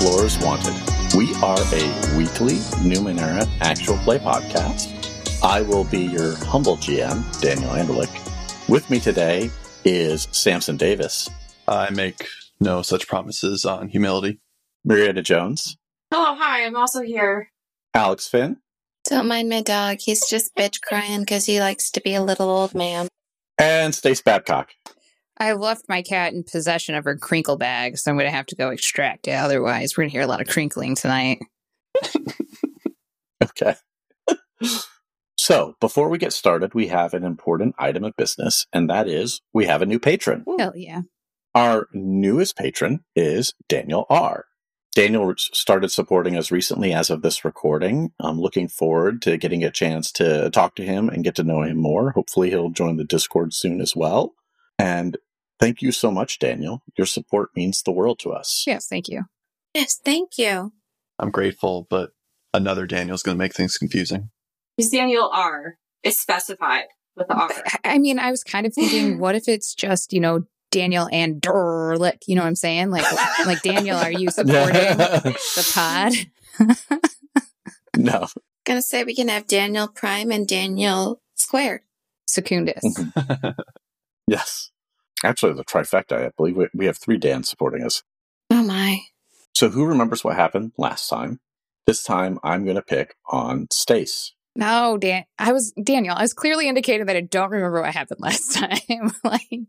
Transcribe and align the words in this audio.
Welcome 0.00 0.24
Explorers 0.28 0.38
Wanted. 0.38 1.16
We 1.16 1.34
are 1.42 1.58
a 1.58 2.16
weekly 2.16 2.54
Numenera 2.86 3.48
actual 3.60 3.96
play 3.98 4.18
podcast. 4.18 4.94
I 5.42 5.62
will 5.62 5.84
be 5.84 6.00
your 6.00 6.36
humble 6.36 6.76
GM, 6.76 7.40
Daniel 7.40 7.70
Anderlich. 7.70 8.68
With 8.68 8.88
me 8.90 9.00
today 9.00 9.50
is 9.84 10.28
Samson 10.32 10.76
Davis, 10.76 11.28
I 11.66 11.90
make 11.90 12.26
no 12.60 12.82
such 12.82 13.06
promises 13.08 13.64
on 13.64 13.88
humility. 13.88 14.40
Marietta 14.84 15.22
Jones, 15.22 15.76
Hello, 16.12 16.34
hi, 16.36 16.64
I'm 16.64 16.76
also 16.76 17.02
here. 17.02 17.50
Alex 17.94 18.26
Finn, 18.28 18.58
Don't 19.04 19.26
mind 19.28 19.48
my 19.48 19.62
dog. 19.62 19.98
He's 20.00 20.28
just 20.28 20.54
bitch 20.54 20.80
crying 20.80 21.20
because 21.20 21.46
he 21.46 21.60
likes 21.60 21.90
to 21.92 22.00
be 22.00 22.14
a 22.14 22.22
little 22.22 22.48
old 22.48 22.74
man. 22.74 23.08
and 23.58 23.94
Stace 23.94 24.22
Babcock. 24.22 24.70
I 25.40 25.52
left 25.52 25.88
my 25.88 26.02
cat 26.02 26.32
in 26.32 26.42
possession 26.42 26.94
of 26.94 27.04
her 27.04 27.16
crinkle 27.16 27.56
bag, 27.56 27.96
so 27.98 28.10
I'm 28.10 28.16
going 28.16 28.26
to 28.26 28.36
have 28.36 28.46
to 28.46 28.56
go 28.56 28.70
extract 28.70 29.28
it. 29.28 29.32
Otherwise, 29.32 29.96
we're 29.96 30.02
going 30.02 30.10
to 30.10 30.12
hear 30.12 30.22
a 30.22 30.26
lot 30.26 30.40
of 30.40 30.48
crinkling 30.48 30.94
tonight. 30.94 31.40
Okay. 33.42 33.74
so, 35.36 35.74
before 35.80 36.08
we 36.08 36.18
get 36.18 36.32
started, 36.32 36.74
we 36.74 36.88
have 36.88 37.14
an 37.14 37.24
important 37.24 37.74
item 37.78 38.04
of 38.04 38.16
business, 38.16 38.66
and 38.72 38.90
that 38.90 39.08
is 39.08 39.40
we 39.52 39.66
have 39.66 39.82
a 39.82 39.86
new 39.86 39.98
patron. 39.98 40.44
Hell 40.58 40.72
yeah. 40.76 41.02
Our 41.54 41.88
newest 41.92 42.56
patron 42.56 43.04
is 43.16 43.54
Daniel 43.68 44.06
R. 44.10 44.46
Daniel 44.94 45.32
started 45.36 45.90
supporting 45.90 46.36
us 46.36 46.50
recently 46.50 46.92
as 46.92 47.10
of 47.10 47.22
this 47.22 47.44
recording. 47.44 48.10
I'm 48.20 48.40
looking 48.40 48.68
forward 48.68 49.22
to 49.22 49.36
getting 49.36 49.62
a 49.62 49.70
chance 49.70 50.10
to 50.12 50.50
talk 50.50 50.74
to 50.76 50.84
him 50.84 51.08
and 51.08 51.24
get 51.24 51.36
to 51.36 51.44
know 51.44 51.62
him 51.62 51.78
more. 51.78 52.10
Hopefully, 52.12 52.50
he'll 52.50 52.70
join 52.70 52.96
the 52.96 53.04
Discord 53.04 53.54
soon 53.54 53.80
as 53.80 53.94
well. 53.94 54.34
And 54.78 55.16
thank 55.60 55.82
you 55.82 55.92
so 55.92 56.10
much, 56.10 56.38
Daniel. 56.38 56.82
Your 56.96 57.06
support 57.06 57.50
means 57.56 57.82
the 57.82 57.92
world 57.92 58.18
to 58.20 58.32
us. 58.32 58.64
Yes, 58.66 58.86
thank 58.86 59.08
you. 59.08 59.24
Yes, 59.74 59.98
thank 60.04 60.38
you. 60.38 60.72
I'm 61.18 61.30
grateful, 61.30 61.86
but 61.90 62.10
another 62.54 62.86
Daniel's 62.86 63.22
going 63.22 63.36
to 63.36 63.38
make 63.38 63.54
things 63.54 63.76
confusing. 63.76 64.30
He's 64.76 64.90
Daniel 64.90 65.28
R. 65.32 65.76
is 66.02 66.20
specified 66.20 66.84
with 67.16 67.28
the 67.28 67.34
R. 67.34 67.50
I- 67.84 67.94
I 67.94 67.98
mean, 67.98 68.18
I 68.18 68.30
was 68.30 68.42
kind 68.44 68.66
of 68.66 68.72
thinking, 68.74 69.18
what 69.20 69.34
if 69.34 69.48
it's 69.48 69.74
just, 69.74 70.12
you 70.12 70.20
know, 70.20 70.44
Daniel 70.70 71.08
and 71.10 71.40
Durlick? 71.40 72.22
You 72.26 72.36
know 72.36 72.42
what 72.42 72.48
I'm 72.48 72.54
saying? 72.56 72.90
Like, 72.90 73.04
like 73.46 73.62
Daniel, 73.62 73.96
are 73.98 74.10
you 74.12 74.30
supporting 74.30 74.72
the 74.74 75.70
pod? 75.74 76.12
no. 77.96 78.26
Gonna 78.64 78.82
say 78.82 79.02
we 79.04 79.14
can 79.14 79.28
have 79.28 79.46
Daniel 79.46 79.88
Prime 79.88 80.30
and 80.30 80.46
Daniel 80.46 81.20
Squared. 81.34 81.80
Secundus. 82.26 82.82
Yes. 84.26 84.70
Actually, 85.24 85.54
the 85.54 85.64
trifecta, 85.64 86.26
I 86.26 86.30
believe 86.36 86.56
we, 86.56 86.68
we 86.74 86.86
have 86.86 86.96
three 86.96 87.18
Dans 87.18 87.48
supporting 87.48 87.84
us. 87.84 88.02
Oh 88.50 88.62
my. 88.62 89.00
So, 89.54 89.68
who 89.68 89.84
remembers 89.84 90.22
what 90.22 90.36
happened 90.36 90.72
last 90.78 91.08
time? 91.08 91.40
This 91.86 92.02
time, 92.02 92.38
I'm 92.44 92.64
going 92.64 92.76
to 92.76 92.82
pick 92.82 93.16
on 93.26 93.66
Stace. 93.72 94.32
No, 94.54 94.98
Dan. 94.98 95.24
I 95.38 95.52
was 95.52 95.72
Daniel. 95.82 96.14
I 96.16 96.22
was 96.22 96.34
clearly 96.34 96.68
indicating 96.68 97.06
that 97.06 97.16
I 97.16 97.22
don't 97.22 97.50
remember 97.50 97.80
what 97.80 97.94
happened 97.94 98.20
last 98.22 98.54
time. 98.54 99.12
like, 99.24 99.60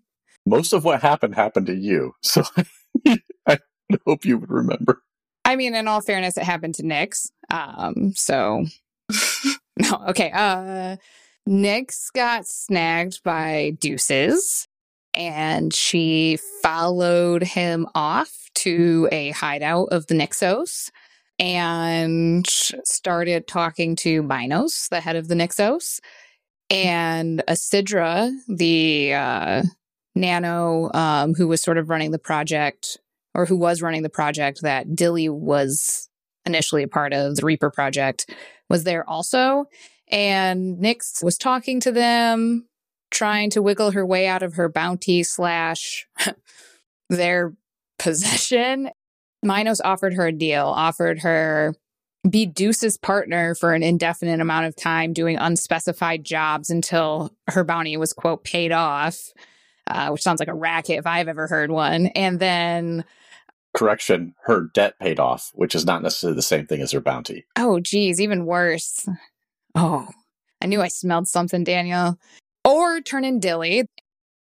Most 0.46 0.74
of 0.74 0.84
what 0.84 1.02
happened 1.02 1.36
happened 1.36 1.68
to 1.68 1.76
you, 1.76 2.14
so 2.22 2.44
I 3.48 3.58
hope 4.06 4.26
you 4.26 4.38
would 4.38 4.50
remember. 4.50 5.02
I 5.46 5.56
mean, 5.56 5.74
in 5.74 5.88
all 5.88 6.02
fairness, 6.02 6.38
it 6.38 6.44
happened 6.44 6.76
to 6.76 6.84
Nyx. 6.84 7.32
Um, 7.50 8.14
so 8.16 8.66
no, 9.78 10.06
okay. 10.10 10.32
Uh 10.32 10.98
Nyx 11.48 12.14
got 12.14 12.46
snagged 12.46 13.24
by 13.24 13.76
Deuces 13.80 14.68
and 15.20 15.74
she 15.74 16.40
followed 16.64 17.44
him 17.44 17.86
off 17.94 18.50
to 18.56 19.08
a 19.12 19.32
hideout 19.32 19.90
of 19.92 20.08
the 20.08 20.16
Nixos 20.16 20.90
and 21.38 22.48
started 22.48 23.48
talking 23.48 23.96
to 23.98 24.24
Minos, 24.24 24.88
the 24.90 25.02
head 25.02 25.18
of 25.18 25.28
the 25.28 25.36
Nixos, 25.36 26.00
and 26.70 27.44
Asidra, 27.48 28.32
the 28.48 29.14
uh 29.14 29.64
nano 30.16 30.92
um, 30.94 31.34
who 31.34 31.48
was 31.48 31.62
sort 31.62 31.78
of 31.78 31.90
running 31.90 32.12
the 32.12 32.20
project 32.20 32.98
or 33.36 33.46
who 33.46 33.56
was 33.56 33.82
running 33.82 34.04
the 34.04 34.10
project 34.10 34.62
that 34.62 34.96
Dilly 34.96 35.30
was 35.30 36.10
initially 36.46 36.84
a 36.84 36.88
part 36.88 37.14
of, 37.14 37.36
the 37.36 37.46
Reaper 37.46 37.70
project, 37.70 38.34
was 38.70 38.84
there 38.84 39.08
also. 39.08 39.66
And 40.12 40.80
Nyx 40.80 41.24
was 41.24 41.38
talking 41.38 41.80
to 41.82 41.92
them, 41.92 42.68
trying 43.12 43.50
to 43.52 43.62
wiggle 43.62 43.92
her 43.92 44.06
way 44.06 44.28
out 44.28 44.44
of 44.44 44.54
her 44.54 44.70
bounty 44.70 45.24
slash 45.24 46.08
their 47.10 47.54
possession. 47.98 48.90
Minos 49.44 49.82
offered 49.82 50.14
her 50.14 50.28
a 50.28 50.32
deal, 50.32 50.66
offered 50.66 51.20
her 51.20 51.76
be 52.30 52.46
Deuce's 52.46 52.98
partner 52.98 53.56
for 53.56 53.74
an 53.74 53.84
indefinite 53.84 54.42
amount 54.42 54.66
of 54.66 54.76
time 54.76 55.14
doing 55.14 55.38
unspecified 55.38 56.24
jobs 56.24 56.70
until 56.70 57.32
her 57.48 57.64
bounty 57.64 57.96
was, 57.96 58.12
quote, 58.12 58.44
paid 58.44 58.72
off, 58.72 59.32
uh, 59.88 60.10
which 60.10 60.22
sounds 60.22 60.40
like 60.40 60.50
a 60.50 60.54
racket 60.54 61.00
if 61.00 61.08
I've 61.08 61.30
ever 61.30 61.48
heard 61.48 61.72
one. 61.72 62.08
And 62.08 62.40
then 62.40 63.06
Correction, 63.74 64.34
her 64.44 64.70
debt 64.74 65.00
paid 65.00 65.20
off, 65.20 65.52
which 65.54 65.76
is 65.76 65.86
not 65.86 66.02
necessarily 66.02 66.36
the 66.36 66.42
same 66.42 66.66
thing 66.66 66.82
as 66.82 66.92
her 66.92 67.00
bounty. 67.00 67.46
Oh, 67.56 67.80
geez, 67.80 68.20
even 68.20 68.46
worse. 68.46 69.08
Oh, 69.76 70.08
I 70.62 70.66
knew 70.66 70.82
I 70.82 70.88
smelled 70.88 71.28
something, 71.28 71.64
Daniel. 71.64 72.18
Or 72.70 73.02
turn 73.02 73.26
in 73.26 73.40
Dilly. 73.40 73.86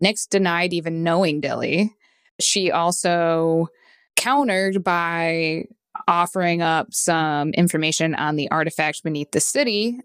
Nyx 0.03 0.29
denied 0.29 0.73
even 0.73 1.01
knowing 1.01 1.41
Dilly. 1.41 1.95
She 2.39 2.69
also 2.69 3.69
countered 4.15 4.83
by 4.83 5.65
offering 6.07 6.61
up 6.61 6.93
some 6.93 7.49
information 7.53 8.13
on 8.13 8.35
the 8.35 8.49
artifact 8.51 9.03
beneath 9.03 9.31
the 9.31 9.39
city. 9.39 9.99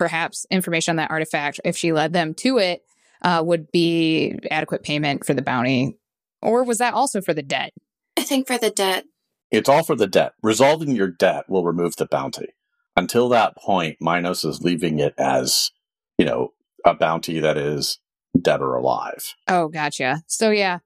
Perhaps 0.00 0.46
information 0.50 0.92
on 0.92 0.96
that 0.96 1.12
artifact, 1.12 1.60
if 1.64 1.76
she 1.76 1.92
led 1.92 2.12
them 2.12 2.34
to 2.34 2.58
it, 2.58 2.82
uh, 3.22 3.40
would 3.46 3.70
be 3.70 4.36
adequate 4.50 4.82
payment 4.82 5.24
for 5.24 5.34
the 5.34 5.42
bounty. 5.42 5.96
Or 6.42 6.64
was 6.64 6.78
that 6.78 6.94
also 6.94 7.20
for 7.20 7.34
the 7.34 7.42
debt? 7.42 7.72
I 8.16 8.22
think 8.22 8.48
for 8.48 8.58
the 8.58 8.70
debt. 8.70 9.04
It's 9.52 9.68
all 9.68 9.84
for 9.84 9.94
the 9.94 10.08
debt. 10.08 10.32
Resolving 10.42 10.96
your 10.96 11.08
debt 11.08 11.44
will 11.48 11.64
remove 11.64 11.94
the 11.96 12.06
bounty. 12.06 12.48
Until 12.96 13.28
that 13.28 13.56
point, 13.56 13.98
Minos 14.00 14.42
is 14.42 14.60
leaving 14.60 14.98
it 14.98 15.14
as, 15.16 15.70
you 16.18 16.24
know, 16.24 16.52
a 16.84 16.94
bounty 16.94 17.40
that 17.40 17.56
is 17.56 17.98
dead 18.40 18.60
or 18.60 18.76
alive. 18.76 19.34
Oh, 19.48 19.68
gotcha. 19.68 20.22
So 20.26 20.50
yeah. 20.50 20.78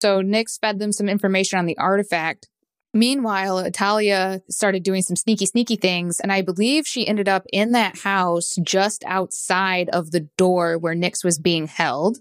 So 0.00 0.20
Nyx 0.20 0.58
fed 0.60 0.78
them 0.78 0.92
some 0.92 1.08
information 1.08 1.58
on 1.58 1.66
the 1.66 1.78
artifact. 1.78 2.48
Meanwhile, 2.94 3.60
Italia 3.60 4.42
started 4.50 4.82
doing 4.82 5.00
some 5.00 5.16
sneaky, 5.16 5.46
sneaky 5.46 5.76
things, 5.76 6.20
and 6.20 6.30
I 6.30 6.42
believe 6.42 6.86
she 6.86 7.06
ended 7.06 7.26
up 7.26 7.44
in 7.50 7.72
that 7.72 7.98
house 8.00 8.56
just 8.62 9.02
outside 9.06 9.88
of 9.90 10.10
the 10.10 10.28
door 10.36 10.76
where 10.76 10.94
Nyx 10.94 11.24
was 11.24 11.38
being 11.38 11.68
held. 11.68 12.18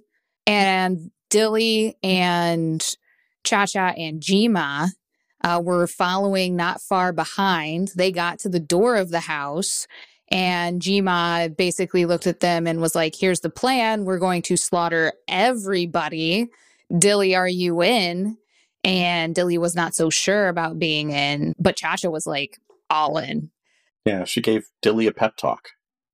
And 0.48 1.12
Dilly 1.30 1.98
and 2.02 2.86
Cha 3.44 3.66
Cha 3.66 3.90
and 3.98 4.22
Jima 4.22 4.90
uh, 5.44 5.62
were 5.64 5.88
following 5.88 6.56
not 6.56 6.82
far 6.82 7.12
behind. 7.12 7.92
They 7.96 8.12
got 8.12 8.40
to 8.40 8.50
the 8.50 8.60
door 8.60 8.96
of 8.96 9.10
the 9.10 9.22
house, 9.22 9.88
and 10.32 10.82
Jima 10.82 11.56
basically 11.56 12.06
looked 12.06 12.26
at 12.26 12.40
them 12.40 12.66
and 12.66 12.82
was 12.82 12.96
like, 12.96 13.16
Here's 13.16 13.42
the 13.42 13.50
plan. 13.50 14.06
We're 14.06 14.20
going 14.20 14.42
to 14.44 14.58
slaughter 14.58 15.14
everybody. 15.28 16.50
Dilly, 16.98 17.36
are 17.36 17.48
you 17.48 17.84
in? 17.84 18.38
And 18.84 19.36
Dilly 19.36 19.58
was 19.58 19.76
not 19.76 19.94
so 19.94 20.10
sure 20.10 20.48
about 20.48 20.80
being 20.80 21.12
in, 21.12 21.54
but 21.60 21.76
Cha 21.76 21.96
Cha 21.98 22.10
was 22.10 22.26
like, 22.26 22.58
all 22.90 23.18
in. 23.18 23.52
Yeah, 24.06 24.24
she 24.24 24.42
gave 24.42 24.68
Dilly 24.82 25.08
a 25.08 25.12
pep 25.12 25.38
talk. 25.38 25.70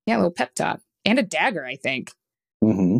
Yeah, 0.06 0.16
a 0.16 0.18
little 0.18 0.30
pep 0.30 0.54
talk 0.54 0.80
and 1.04 1.18
a 1.18 1.22
dagger, 1.22 1.64
I 1.64 1.76
think. 1.76 2.12
Mm-hmm. 2.62 2.98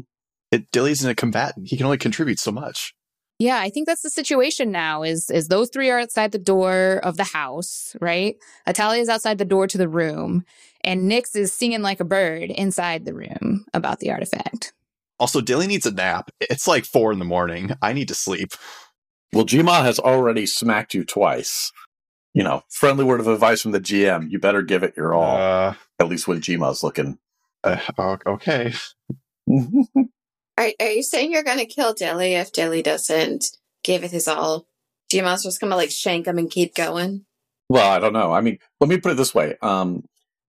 It, 0.51 0.71
Dilly's 0.71 1.05
in 1.05 1.11
a 1.11 1.15
combatant. 1.15 1.69
He 1.69 1.77
can 1.77 1.87
only 1.87 1.99
contribute 1.99 2.39
so 2.39 2.51
much. 2.51 2.95
Yeah, 3.39 3.59
I 3.61 3.71
think 3.71 3.87
that's 3.87 4.03
the 4.03 4.11
situation 4.11 4.73
now 4.73 5.05
is 5.05 5.31
is 5.31 5.47
those 5.47 5.71
three 5.71 5.91
are 5.91 6.01
outside 6.01 6.33
the 6.33 6.39
door 6.39 7.01
of 7.05 7.17
the 7.17 7.25
house, 7.25 7.95
right? 8.01 8.35
Atalia 8.67 8.99
is 8.99 9.09
outside 9.09 9.39
the 9.39 9.45
door 9.45 9.69
to 9.69 9.79
the 9.79 9.89
room, 9.89 10.45
and 10.85 11.11
Nyx 11.11 11.37
is 11.37 11.53
singing 11.53 11.83
like 11.83 12.01
a 12.01 12.05
bird 12.05 12.51
inside 12.51 13.05
the 13.05 13.15
room 13.15 13.67
about 13.75 14.01
the 14.01 14.11
artifact. 14.11 14.73
Also, 15.21 15.41
Dilly 15.41 15.67
needs 15.67 15.87
a 15.87 15.91
nap. 15.91 16.31
It's 16.41 16.69
like 16.69 16.85
four 16.85 17.13
in 17.13 17.19
the 17.19 17.25
morning. 17.25 17.73
I 17.83 17.93
need 17.93 18.09
to 18.09 18.15
sleep. 18.15 18.53
Well, 19.33 19.45
Jima 19.45 19.83
has 19.83 19.99
already 19.99 20.47
smacked 20.47 20.95
you 20.95 21.05
twice. 21.05 21.73
You 22.35 22.45
know, 22.45 22.63
friendly 22.71 23.05
word 23.05 23.21
of 23.21 23.27
advice 23.27 23.63
from 23.63 23.73
the 23.73 23.81
GM. 23.81 24.31
You 24.31 24.39
better 24.39 24.63
give 24.63 24.83
it 24.85 24.97
your 24.97 25.15
all. 25.15 25.37
Uh, 25.37 25.75
at 25.99 26.09
least 26.09 26.29
when 26.29 26.41
Jima's 26.41 26.83
looking. 26.83 27.19
uh, 27.65 28.17
okay. 28.27 28.73
Are, 30.59 30.73
are 30.81 30.91
you 30.91 31.05
saying 31.05 31.31
you're 31.31 31.45
gonna 31.45 31.67
kill 31.67 31.95
Dilly 31.95 32.35
if 32.35 32.53
Dilly 32.53 32.83
doesn't 32.83 33.45
give 33.85 34.03
it 34.03 34.11
his 34.11 34.27
all? 34.27 34.67
Jima's 35.09 35.45
just 35.45 35.61
gonna 35.61 35.77
like 35.77 35.93
shank 35.93 36.27
him 36.27 36.37
and 36.37 36.51
keep 36.51 36.75
going? 36.75 37.27
Well, 37.69 37.89
I 37.89 38.01
don't 38.01 38.13
know. 38.13 38.33
I 38.33 38.41
mean, 38.41 38.59
let 38.81 38.91
me 38.91 38.99
put 38.99 39.13
it 39.13 39.17
this 39.17 39.33
way. 39.33 39.55
Um, 39.63 40.05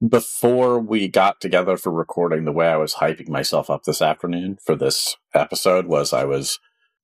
before 0.08 0.80
we 0.80 1.08
got 1.08 1.42
together 1.42 1.78
for 1.78 1.92
recording, 1.92 2.46
the 2.46 2.52
way 2.52 2.68
I 2.68 2.78
was 2.78 2.96
hyping 2.96 3.30
myself 3.30 3.70
up 3.70 3.84
this 3.84 4.02
afternoon 4.02 4.58
for 4.64 4.76
this 4.76 5.16
episode 5.34 5.88
was 5.88 6.14
I 6.14 6.24
was 6.24 6.60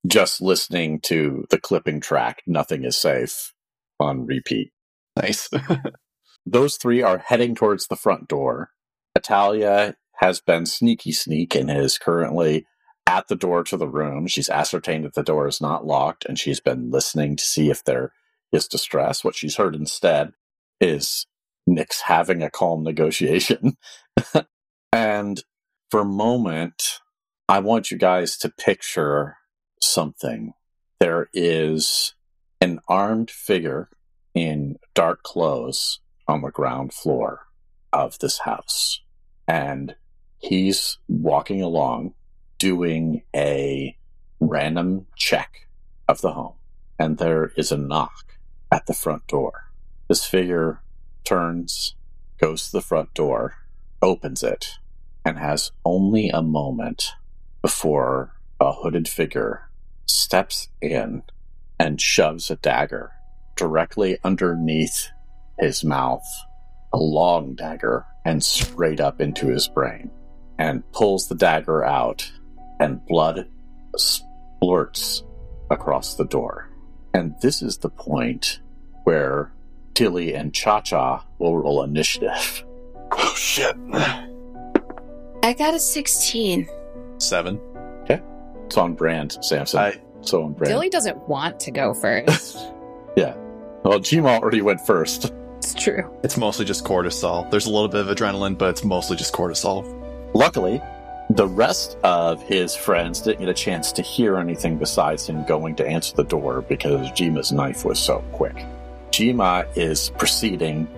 just 0.06 0.40
listening 0.40 1.00
to 1.00 1.44
the 1.50 1.60
clipping 1.60 2.00
track, 2.00 2.42
Nothing 2.46 2.84
is 2.84 2.96
Safe, 2.96 3.52
on 4.00 4.24
repeat. 4.26 4.72
Nice. 5.16 5.50
Those 6.46 6.76
three 6.76 7.02
are 7.02 7.18
heading 7.18 7.54
towards 7.54 7.86
the 7.86 7.96
front 7.96 8.28
door. 8.28 8.70
Italia 9.14 9.96
has 10.20 10.40
been 10.40 10.64
sneaky 10.64 11.12
sneak 11.12 11.54
and 11.54 11.70
is 11.70 11.98
currently 11.98 12.66
at 13.06 13.28
the 13.28 13.36
door 13.36 13.62
to 13.64 13.76
the 13.76 13.88
room. 13.88 14.26
She's 14.26 14.48
ascertained 14.48 15.04
that 15.04 15.14
the 15.14 15.22
door 15.22 15.48
is 15.48 15.60
not 15.60 15.86
locked 15.86 16.24
and 16.24 16.38
she's 16.38 16.60
been 16.60 16.90
listening 16.90 17.36
to 17.36 17.44
see 17.44 17.70
if 17.70 17.84
there 17.84 18.12
is 18.52 18.68
distress. 18.68 19.22
What 19.22 19.34
she's 19.34 19.56
heard 19.56 19.74
instead 19.74 20.32
is 20.80 21.26
Nyx 21.68 22.02
having 22.02 22.42
a 22.42 22.50
calm 22.50 22.82
negotiation. 22.82 23.76
and 24.92 25.42
for 25.90 26.00
a 26.00 26.04
moment, 26.04 27.00
I 27.48 27.60
want 27.60 27.90
you 27.90 27.98
guys 27.98 28.36
to 28.38 28.48
picture 28.48 29.36
something. 29.80 30.54
There 31.00 31.28
is 31.32 32.14
an 32.60 32.80
armed 32.88 33.30
figure 33.30 33.88
in 34.34 34.78
dark 34.94 35.22
clothes 35.22 36.00
on 36.28 36.42
the 36.42 36.50
ground 36.50 36.92
floor 36.92 37.46
of 37.92 38.18
this 38.18 38.40
house. 38.40 39.00
And 39.46 39.94
he's 40.38 40.98
walking 41.08 41.62
along 41.62 42.14
doing 42.58 43.22
a 43.34 43.96
random 44.40 45.06
check 45.16 45.68
of 46.08 46.20
the 46.20 46.32
home. 46.32 46.54
And 46.98 47.18
there 47.18 47.52
is 47.56 47.70
a 47.70 47.76
knock 47.76 48.38
at 48.72 48.86
the 48.86 48.94
front 48.94 49.26
door. 49.26 49.70
This 50.08 50.24
figure 50.24 50.80
turns, 51.26 51.94
goes 52.40 52.66
to 52.66 52.72
the 52.72 52.82
front 52.82 53.12
door, 53.12 53.56
opens 54.00 54.42
it, 54.42 54.78
and 55.24 55.38
has 55.38 55.72
only 55.84 56.30
a 56.30 56.40
moment 56.40 57.12
before 57.60 58.32
a 58.60 58.72
hooded 58.72 59.08
figure 59.08 59.68
steps 60.06 60.68
in 60.80 61.22
and 61.78 62.00
shoves 62.00 62.50
a 62.50 62.56
dagger 62.56 63.12
directly 63.56 64.18
underneath 64.24 65.08
his 65.58 65.82
mouth, 65.82 66.26
a 66.92 66.98
long 66.98 67.54
dagger, 67.54 68.06
and 68.24 68.42
straight 68.42 69.00
up 69.00 69.20
into 69.20 69.48
his 69.48 69.68
brain, 69.68 70.10
and 70.58 70.90
pulls 70.92 71.28
the 71.28 71.34
dagger 71.34 71.84
out, 71.84 72.30
and 72.78 73.04
blood 73.06 73.48
splurts 73.96 75.22
across 75.70 76.14
the 76.14 76.26
door. 76.26 76.70
And 77.14 77.34
this 77.40 77.62
is 77.62 77.78
the 77.78 77.88
point 77.88 78.60
where 79.04 79.52
Dilly 79.96 80.34
and 80.34 80.52
Cha 80.52 80.82
Cha 80.82 81.24
will 81.38 81.56
roll 81.56 81.82
initiative. 81.82 82.64
oh 83.12 83.34
shit. 83.36 83.74
I 83.92 85.54
got 85.58 85.74
a 85.74 85.80
16. 85.80 86.68
Seven. 87.18 87.60
It's 88.66 88.76
on 88.76 88.94
brand, 88.94 89.38
Samson. 89.42 89.78
I 89.78 90.00
so 90.22 90.42
on 90.42 90.52
brand. 90.52 90.72
Dilly 90.72 90.88
doesn't 90.90 91.16
want 91.28 91.60
to 91.60 91.70
go 91.70 91.94
first. 91.94 92.56
yeah. 93.16 93.34
Well, 93.84 94.00
Jima 94.00 94.40
already 94.40 94.60
went 94.60 94.80
first. 94.80 95.32
it's 95.58 95.72
true. 95.72 96.02
it's 96.24 96.36
mostly 96.36 96.64
just 96.64 96.84
cortisol. 96.84 97.48
There's 97.50 97.66
a 97.66 97.70
little 97.70 97.88
bit 97.88 98.00
of 98.00 98.08
adrenaline, 98.08 98.58
but 98.58 98.70
it's 98.70 98.84
mostly 98.84 99.16
just 99.16 99.32
cortisol. 99.32 99.84
Luckily, 100.34 100.82
the 101.30 101.46
rest 101.46 101.96
of 102.02 102.42
his 102.42 102.74
friends 102.74 103.20
didn't 103.20 103.38
get 103.38 103.48
a 103.48 103.54
chance 103.54 103.92
to 103.92 104.02
hear 104.02 104.36
anything 104.36 104.76
besides 104.78 105.26
him 105.28 105.44
going 105.44 105.76
to 105.76 105.86
answer 105.86 106.16
the 106.16 106.24
door 106.24 106.62
because 106.62 107.08
Jima's 107.12 107.52
knife 107.52 107.84
was 107.84 108.00
so 108.00 108.18
quick. 108.32 108.66
Jima 109.10 109.66
is 109.76 110.10
proceeding 110.10 110.88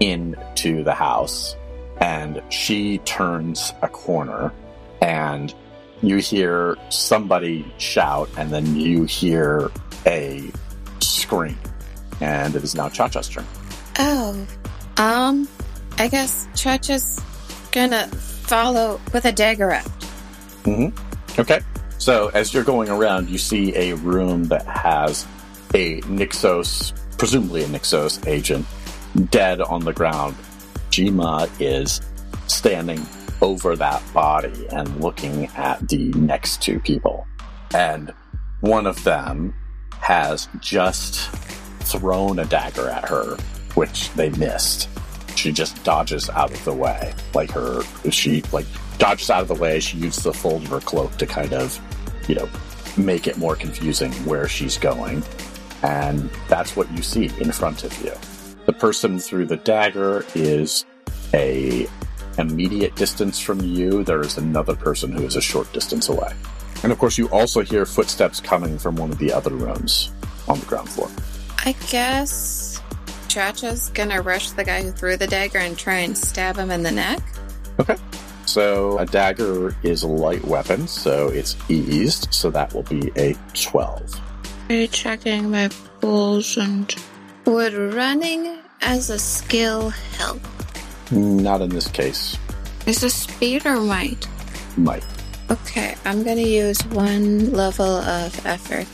into 0.00 0.84
the 0.84 0.94
house 0.94 1.56
and 2.00 2.42
she 2.50 2.98
turns 2.98 3.72
a 3.82 3.88
corner 3.88 4.52
and 5.02 5.54
you 6.02 6.16
hear 6.16 6.76
somebody 6.90 7.72
shout 7.78 8.28
and 8.36 8.50
then 8.50 8.76
you 8.76 9.04
hear 9.04 9.70
a 10.06 10.50
scream. 11.00 11.58
And 12.20 12.54
it 12.54 12.64
is 12.64 12.74
now 12.74 12.88
Cha 12.88 13.08
Cha's 13.08 13.28
turn. 13.28 13.44
Oh, 13.98 14.46
um, 14.96 15.48
I 15.98 16.08
guess 16.08 16.48
Chacha's 16.54 17.20
gonna 17.72 18.06
follow 18.08 19.00
with 19.12 19.24
a 19.24 19.32
dagger 19.32 19.72
out. 19.72 19.84
Mm-hmm. 20.64 21.40
Okay. 21.40 21.60
So 21.98 22.28
as 22.28 22.54
you're 22.54 22.64
going 22.64 22.88
around, 22.88 23.28
you 23.28 23.38
see 23.38 23.74
a 23.76 23.94
room 23.96 24.44
that 24.44 24.64
has 24.66 25.26
a 25.74 26.00
Nixos, 26.02 26.92
presumably 27.18 27.64
a 27.64 27.66
Nixos 27.66 28.26
agent, 28.26 28.66
dead 29.30 29.60
on 29.60 29.84
the 29.84 29.92
ground. 29.92 30.36
Jima 30.90 31.50
is 31.60 32.00
standing 32.46 33.04
over 33.42 33.76
that 33.76 34.02
body 34.14 34.66
and 34.70 35.00
looking 35.00 35.46
at 35.56 35.86
the 35.88 36.08
next 36.12 36.62
two 36.62 36.80
people. 36.80 37.26
And 37.74 38.12
one 38.60 38.86
of 38.86 39.02
them 39.04 39.54
has 40.00 40.48
just 40.60 41.30
thrown 41.80 42.38
a 42.38 42.44
dagger 42.44 42.88
at 42.88 43.08
her, 43.08 43.36
which 43.74 44.10
they 44.12 44.30
missed. 44.30 44.88
She 45.36 45.52
just 45.52 45.82
dodges 45.84 46.28
out 46.30 46.50
of 46.50 46.64
the 46.64 46.72
way. 46.72 47.14
Like 47.34 47.50
her, 47.50 47.82
she 48.10 48.42
like 48.52 48.66
dodges 48.98 49.30
out 49.30 49.42
of 49.42 49.48
the 49.48 49.54
way. 49.54 49.80
She 49.80 49.98
uses 49.98 50.24
the 50.24 50.32
fold 50.32 50.62
of 50.62 50.68
her 50.70 50.80
cloak 50.80 51.16
to 51.18 51.26
kind 51.26 51.52
of, 51.52 51.78
you 52.28 52.34
know, 52.34 52.48
make 52.96 53.26
it 53.26 53.38
more 53.38 53.54
confusing 53.54 54.12
where 54.24 54.48
she's 54.48 54.76
going. 54.78 55.22
And 55.82 56.30
that's 56.48 56.76
what 56.76 56.90
you 56.92 57.02
see 57.02 57.26
in 57.40 57.52
front 57.52 57.84
of 57.84 57.96
you. 58.04 58.12
The 58.66 58.72
person 58.72 59.18
through 59.18 59.46
the 59.46 59.56
dagger 59.56 60.24
is 60.34 60.84
a 61.32 61.86
immediate 62.38 62.94
distance 62.96 63.38
from 63.38 63.60
you. 63.60 64.04
There 64.04 64.20
is 64.20 64.38
another 64.38 64.74
person 64.74 65.12
who 65.12 65.24
is 65.24 65.36
a 65.36 65.40
short 65.40 65.72
distance 65.72 66.08
away. 66.08 66.32
And 66.82 66.92
of 66.92 66.98
course, 66.98 67.18
you 67.18 67.28
also 67.30 67.62
hear 67.62 67.84
footsteps 67.84 68.40
coming 68.40 68.78
from 68.78 68.96
one 68.96 69.10
of 69.10 69.18
the 69.18 69.32
other 69.32 69.50
rooms 69.50 70.12
on 70.46 70.60
the 70.60 70.66
ground 70.66 70.88
floor. 70.88 71.10
I 71.64 71.72
guess 71.90 72.80
Chacha's 73.28 73.90
gonna 73.90 74.22
rush 74.22 74.52
the 74.52 74.64
guy 74.64 74.82
who 74.82 74.92
threw 74.92 75.16
the 75.16 75.26
dagger 75.26 75.58
and 75.58 75.76
try 75.76 75.96
and 75.96 76.16
stab 76.16 76.56
him 76.56 76.70
in 76.70 76.82
the 76.82 76.92
neck. 76.92 77.20
Okay. 77.80 77.96
So 78.46 78.98
a 78.98 79.04
dagger 79.04 79.74
is 79.82 80.02
a 80.02 80.08
light 80.08 80.42
weapon, 80.44 80.88
so 80.88 81.28
it's 81.28 81.54
eased, 81.68 82.32
so 82.32 82.48
that 82.50 82.72
will 82.72 82.84
be 82.84 83.12
a 83.16 83.36
12. 83.52 84.20
Checking 84.68 85.50
my 85.50 85.68
pools 86.00 86.56
and 86.56 86.94
would 87.46 87.72
running 87.72 88.58
as 88.82 89.10
a 89.10 89.18
skill 89.18 89.90
help? 89.90 90.40
Not 91.10 91.62
in 91.62 91.70
this 91.70 91.88
case. 91.88 92.36
Is 92.86 93.02
a 93.02 93.10
speed 93.10 93.64
or 93.64 93.80
might? 93.80 94.28
Might. 94.76 95.04
Okay, 95.50 95.94
I'm 96.04 96.22
gonna 96.22 96.42
use 96.42 96.80
one 96.86 97.52
level 97.52 97.86
of 97.86 98.46
effort 98.46 98.86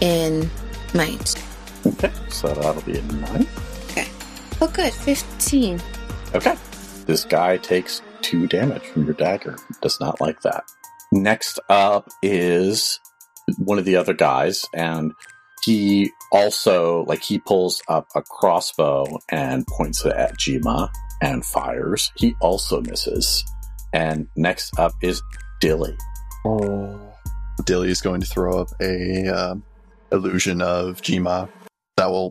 in 0.00 0.50
might. 0.94 1.34
Okay, 1.86 2.12
so 2.28 2.48
that'll 2.54 2.82
be 2.82 2.98
a 2.98 3.02
9. 3.02 3.46
Oh, 4.60 4.66
good, 4.66 4.92
15. 4.92 5.80
Okay. 6.34 6.56
This 7.06 7.24
guy 7.24 7.58
takes 7.58 8.02
2 8.22 8.48
damage 8.48 8.82
from 8.82 9.04
your 9.04 9.14
dagger. 9.14 9.56
Does 9.80 10.00
not 10.00 10.20
like 10.20 10.42
that. 10.42 10.64
Next 11.12 11.60
up 11.68 12.08
is 12.22 12.98
one 13.56 13.78
of 13.78 13.84
the 13.84 13.96
other 13.96 14.14
guys, 14.14 14.66
and 14.74 15.12
he 15.64 16.10
also, 16.32 17.04
like, 17.04 17.22
he 17.22 17.38
pulls 17.38 17.82
up 17.88 18.06
a 18.14 18.22
crossbow 18.22 19.18
and 19.28 19.66
points 19.66 20.04
it 20.04 20.12
at 20.12 20.38
Jima 20.38 20.90
and 21.20 21.44
fires. 21.44 22.12
He 22.16 22.34
also 22.40 22.80
misses. 22.80 23.44
And 23.92 24.28
next 24.36 24.78
up 24.78 24.92
is 25.02 25.22
Dilly. 25.60 25.96
Dilly 27.64 27.90
is 27.90 28.00
going 28.00 28.20
to 28.20 28.26
throw 28.26 28.60
up 28.60 28.68
a 28.80 29.28
um, 29.28 29.64
illusion 30.12 30.62
of 30.62 31.02
Jima 31.02 31.48
that 31.96 32.10
will 32.10 32.30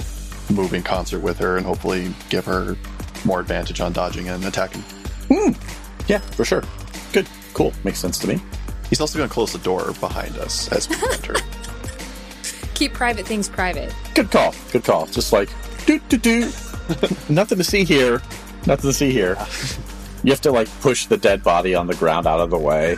move 0.54 0.74
in 0.74 0.84
concert 0.84 1.20
with 1.20 1.38
her 1.40 1.58
and 1.58 1.66
hopefully 1.66 2.14
give 2.30 2.46
her 2.46 2.78
more 3.26 3.40
advantage 3.40 3.82
on 3.82 3.92
dodging 3.92 4.30
and 4.30 4.46
attacking. 4.46 4.84
Yeah, 6.08 6.20
for 6.20 6.46
sure. 6.46 6.64
Good. 7.12 7.28
Cool. 7.54 7.74
Makes 7.84 8.00
sense 8.00 8.18
to 8.20 8.28
me. 8.28 8.40
He's 8.90 9.02
also 9.02 9.18
going 9.18 9.30
to 9.30 9.34
close 9.34 9.52
the 9.54 9.60
door 9.60 9.94
behind 10.00 10.38
us 10.38 10.72
as 10.72 10.88
we 10.90 10.96
enter. 11.12 11.36
Keep 12.74 12.94
private 12.94 13.26
things 13.26 13.50
private. 13.50 13.94
Good 14.16 14.32
call. 14.32 14.54
Good 14.72 14.84
call. 14.84 15.08
Just 15.08 15.34
like, 15.34 15.50
do, 15.86 16.00
do, 16.10 16.18
do. 16.18 16.42
Nothing 17.30 17.58
to 17.58 17.64
see 17.64 17.84
here. 17.84 18.22
Nothing 18.66 18.90
to 18.90 18.94
see 18.94 19.12
here. 19.12 19.38
You 20.24 20.32
have 20.32 20.42
to, 20.42 20.52
like, 20.52 20.68
push 20.82 21.06
the 21.06 21.18
dead 21.18 21.44
body 21.44 21.76
on 21.76 21.88
the 21.88 21.96
ground 21.96 22.28
out 22.28 22.40
of 22.40 22.50
the 22.50 22.58
way. 22.58 22.98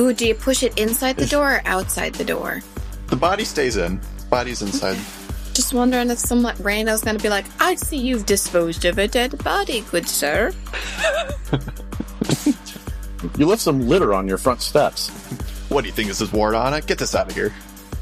Ooh, 0.00 0.12
do 0.12 0.26
you 0.26 0.34
push 0.34 0.62
it 0.62 0.78
inside 0.78 1.16
the 1.16 1.26
door 1.26 1.54
or 1.56 1.62
outside 1.64 2.14
the 2.14 2.24
door? 2.24 2.62
the 3.10 3.16
body 3.16 3.44
stays 3.44 3.76
in. 3.76 4.00
Body's 4.30 4.62
inside. 4.62 4.96
Just 5.52 5.74
wondering 5.74 6.10
if 6.10 6.18
some 6.18 6.42
like 6.42 6.56
rando's 6.58 7.02
gonna 7.02 7.18
be 7.18 7.28
like, 7.28 7.44
I 7.60 7.74
see 7.74 7.96
you've 7.96 8.24
disposed 8.24 8.84
of 8.84 8.98
a 8.98 9.08
dead 9.08 9.42
body, 9.42 9.84
good 9.90 10.08
sir. 10.08 10.52
You 13.36 13.46
left 13.46 13.62
some 13.62 13.88
litter 13.88 14.14
on 14.14 14.26
your 14.26 14.38
front 14.38 14.62
steps. 14.62 15.10
What 15.68 15.82
do 15.82 15.88
you 15.88 15.92
think 15.92 16.08
this 16.08 16.20
is 16.20 16.32
ward 16.32 16.54
on 16.54 16.74
it? 16.74 16.86
Get 16.86 16.98
this 16.98 17.14
out 17.14 17.28
of 17.28 17.34
here. 17.34 17.52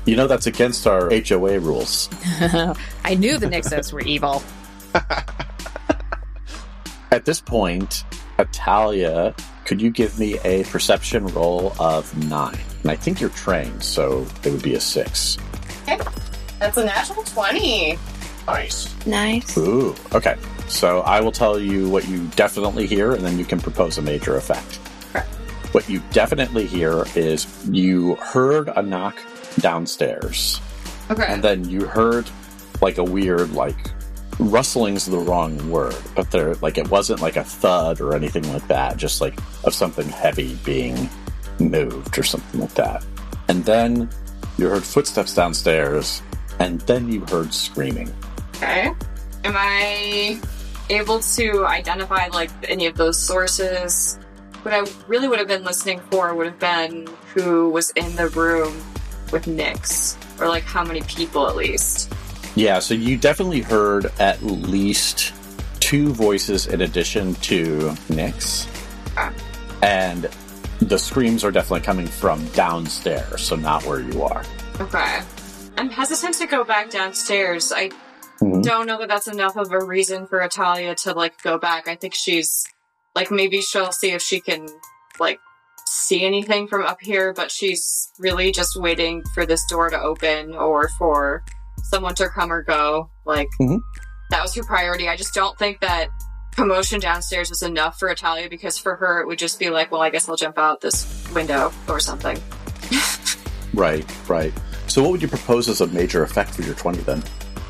You 0.06 0.16
know 0.16 0.26
that's 0.26 0.46
against 0.46 0.86
our 0.86 1.10
HOA 1.10 1.58
rules. 1.60 2.08
I 3.04 3.14
knew 3.14 3.36
the 3.38 3.46
Nixos 3.46 3.92
were 3.92 4.00
evil. 4.00 4.42
At 7.10 7.24
this 7.24 7.40
point, 7.40 8.04
Italia, 8.38 9.34
could 9.64 9.82
you 9.82 9.90
give 9.90 10.18
me 10.18 10.38
a 10.44 10.64
perception 10.64 11.26
roll 11.26 11.74
of 11.78 12.16
nine? 12.28 12.58
And 12.82 12.90
I 12.90 12.96
think 12.96 13.20
you're 13.20 13.30
trained, 13.30 13.82
so 13.82 14.26
it 14.44 14.50
would 14.50 14.62
be 14.62 14.74
a 14.74 14.80
six. 14.80 15.36
Okay. 15.82 15.98
That's 16.58 16.76
a 16.76 16.84
natural 16.84 17.22
20. 17.24 17.98
Nice. 18.46 19.06
Nice. 19.06 19.58
Ooh, 19.58 19.94
okay. 20.14 20.36
So 20.68 21.00
I 21.00 21.20
will 21.20 21.32
tell 21.32 21.58
you 21.58 21.88
what 21.88 22.08
you 22.08 22.26
definitely 22.28 22.86
hear, 22.86 23.12
and 23.12 23.24
then 23.24 23.38
you 23.38 23.44
can 23.44 23.60
propose 23.60 23.98
a 23.98 24.02
major 24.02 24.36
effect. 24.36 24.78
What 25.72 25.88
you 25.88 26.02
definitely 26.12 26.66
hear 26.66 27.04
is 27.14 27.46
you 27.70 28.14
heard 28.16 28.68
a 28.74 28.82
knock 28.82 29.18
downstairs, 29.60 30.60
Okay. 31.10 31.26
and 31.28 31.42
then 31.42 31.68
you 31.68 31.84
heard 31.84 32.28
like 32.80 32.98
a 32.98 33.04
weird 33.04 33.52
like 33.52 33.76
rustling's 34.38 35.04
the 35.06 35.18
wrong 35.18 35.70
word, 35.70 35.96
but 36.14 36.30
there 36.30 36.54
like 36.56 36.78
it 36.78 36.88
wasn't 36.90 37.20
like 37.20 37.36
a 37.36 37.44
thud 37.44 38.00
or 38.00 38.14
anything 38.14 38.50
like 38.52 38.66
that, 38.68 38.96
just 38.96 39.20
like 39.20 39.38
of 39.64 39.74
something 39.74 40.08
heavy 40.08 40.54
being 40.64 41.08
moved 41.58 42.18
or 42.18 42.22
something 42.22 42.60
like 42.60 42.74
that. 42.74 43.04
And 43.48 43.64
then 43.64 44.08
you 44.58 44.68
heard 44.68 44.84
footsteps 44.84 45.34
downstairs, 45.34 46.22
and 46.60 46.80
then 46.82 47.10
you 47.12 47.20
heard 47.26 47.52
screaming. 47.52 48.12
Okay. 48.56 48.92
Am 49.44 49.54
I 49.56 50.40
able 50.90 51.20
to 51.20 51.66
identify 51.66 52.28
like 52.28 52.50
any 52.68 52.86
of 52.86 52.96
those 52.96 53.18
sources? 53.20 54.18
What 54.62 54.74
I 54.74 54.84
really 55.06 55.28
would 55.28 55.38
have 55.38 55.48
been 55.48 55.64
listening 55.64 56.00
for 56.10 56.34
would 56.34 56.46
have 56.46 56.58
been 56.58 57.08
who 57.34 57.70
was 57.70 57.90
in 57.90 58.16
the 58.16 58.28
room 58.28 58.74
with 59.32 59.44
Nyx, 59.46 60.16
or 60.40 60.48
like 60.48 60.64
how 60.64 60.84
many 60.84 61.02
people 61.02 61.48
at 61.48 61.56
least. 61.56 62.12
Yeah, 62.54 62.78
so 62.80 62.94
you 62.94 63.16
definitely 63.16 63.60
heard 63.60 64.06
at 64.18 64.42
least 64.42 65.32
two 65.80 66.12
voices 66.12 66.66
in 66.66 66.80
addition 66.80 67.34
to 67.36 67.94
Nyx's. 68.08 68.66
Ah. 69.16 69.32
And 69.82 70.28
the 70.80 70.98
screams 70.98 71.44
are 71.44 71.50
definitely 71.50 71.84
coming 71.84 72.06
from 72.06 72.44
downstairs, 72.48 73.42
so 73.42 73.56
not 73.56 73.84
where 73.84 74.00
you 74.00 74.22
are. 74.22 74.42
Okay. 74.80 75.20
I'm 75.76 75.90
hesitant 75.90 76.34
to 76.36 76.46
go 76.46 76.64
back 76.64 76.90
downstairs. 76.90 77.72
I 77.72 77.90
Mhm. 78.40 78.62
don't 78.62 78.86
know 78.86 78.98
that 78.98 79.08
that's 79.08 79.28
enough 79.28 79.56
of 79.56 79.70
a 79.72 79.84
reason 79.84 80.26
for 80.26 80.40
Italia 80.40 80.94
to 80.96 81.12
like 81.12 81.40
go 81.42 81.58
back. 81.58 81.86
I 81.88 81.94
think 81.94 82.14
she's 82.14 82.64
like 83.18 83.30
maybe 83.30 83.60
she'll 83.60 83.92
see 83.92 84.10
if 84.12 84.22
she 84.22 84.40
can 84.40 84.66
like 85.18 85.38
see 85.86 86.24
anything 86.24 86.68
from 86.68 86.82
up 86.84 86.98
here, 87.00 87.32
but 87.32 87.50
she's 87.50 88.12
really 88.18 88.52
just 88.52 88.80
waiting 88.80 89.22
for 89.34 89.44
this 89.46 89.64
door 89.68 89.90
to 89.90 90.00
open 90.00 90.54
or 90.54 90.88
for 90.98 91.42
someone 91.90 92.14
to 92.14 92.28
come 92.28 92.52
or 92.52 92.62
go. 92.62 93.10
Like 93.24 93.48
Mhm. 93.60 93.80
that 94.30 94.42
was 94.42 94.54
her 94.54 94.62
priority. 94.64 95.08
I 95.08 95.16
just 95.16 95.34
don't 95.34 95.58
think 95.58 95.80
that 95.80 96.08
commotion 96.54 97.00
downstairs 97.00 97.50
was 97.50 97.62
enough 97.62 97.98
for 97.98 98.08
Italia 98.08 98.48
because 98.48 98.78
for 98.78 98.96
her 98.96 99.20
it 99.20 99.26
would 99.26 99.38
just 99.38 99.58
be 99.58 99.70
like, 99.70 99.90
well, 99.92 100.00
I 100.02 100.10
guess 100.10 100.28
I'll 100.28 100.36
jump 100.36 100.58
out 100.58 100.80
this 100.80 101.06
window 101.34 101.72
or 101.88 102.00
something. 102.00 102.38
Right, 103.74 104.04
right. 104.28 104.52
So 104.88 105.02
what 105.02 105.12
would 105.12 105.22
you 105.22 105.28
propose 105.28 105.68
as 105.68 105.80
a 105.82 105.86
major 105.88 106.22
effect 106.22 106.54
for 106.54 106.62
your 106.62 106.74
20 106.74 107.00
then? 107.02 107.22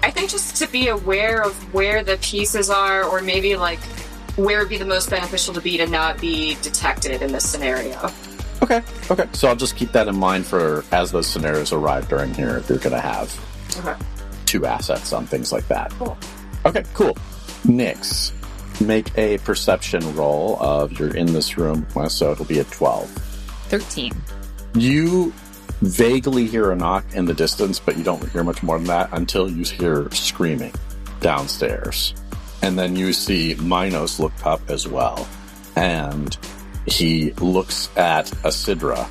I 0.03 0.11
think 0.11 0.31
just 0.31 0.57
to 0.57 0.67
be 0.69 0.89
aware 0.89 1.43
of 1.43 1.53
where 1.75 2.03
the 2.05 2.17
pieces 2.19 2.71
are, 2.71 3.03
or 3.05 3.21
maybe 3.21 3.57
like 3.57 3.81
where 4.39 4.61
would 4.61 4.69
be 4.69 4.79
the 4.79 4.85
most 4.85 5.11
beneficial 5.11 5.53
to 5.55 5.61
be 5.61 5.77
to 5.77 5.87
not 5.87 6.21
be 6.21 6.57
detected 6.63 7.23
in 7.23 7.33
this 7.33 7.49
scenario. 7.49 8.11
Okay, 8.63 8.83
okay. 9.11 9.29
So 9.33 9.49
I'll 9.49 9.57
just 9.57 9.77
keep 9.77 9.93
that 9.93 10.09
in 10.09 10.17
mind 10.17 10.47
for 10.47 10.85
as 10.93 11.11
those 11.13 11.27
scenarios 11.27 11.73
arrive 11.73 12.09
during 12.09 12.33
here 12.35 12.57
if 12.57 12.69
you're 12.69 12.79
going 12.79 12.95
to 12.95 13.01
have 13.01 13.33
Okay. 13.79 13.95
two 14.47 14.65
assets 14.67 15.13
on 15.13 15.27
things 15.27 15.53
like 15.53 15.67
that. 15.69 15.91
Cool. 15.93 16.17
Okay, 16.67 16.85
cool. 16.95 17.15
Nyx, 17.67 18.33
make 18.81 19.17
a 19.19 19.39
perception 19.39 20.01
roll 20.15 20.57
of 20.61 20.99
you're 20.99 21.15
in 21.15 21.33
this 21.33 21.57
room, 21.59 21.87
so 22.09 22.33
it'll 22.33 22.45
be 22.45 22.59
a 22.61 22.65
12. 22.65 23.09
13. 23.69 24.13
You 24.75 25.33
vaguely 25.83 26.47
hear 26.47 26.73
a 26.73 26.77
knock 26.77 27.05
in 27.15 27.25
the 27.27 27.35
distance, 27.35 27.79
but 27.79 27.97
you 27.97 28.03
don't 28.05 28.29
hear 28.31 28.43
much 28.43 28.63
more 28.63 28.79
than 28.79 28.87
that 28.89 29.09
until 29.13 29.49
you 29.51 29.63
hear 29.65 30.11
screaming 30.11 30.73
downstairs. 31.21 32.15
And 32.63 32.79
then 32.79 32.97
you 32.97 33.13
see 33.13 33.55
Minos 33.55 34.19
look 34.19 34.33
up 34.45 34.71
as 34.71 34.87
well. 34.87 35.29
And 35.77 36.37
he 36.87 37.33
looks 37.33 37.89
at 37.97 38.27
Asidra 38.43 39.09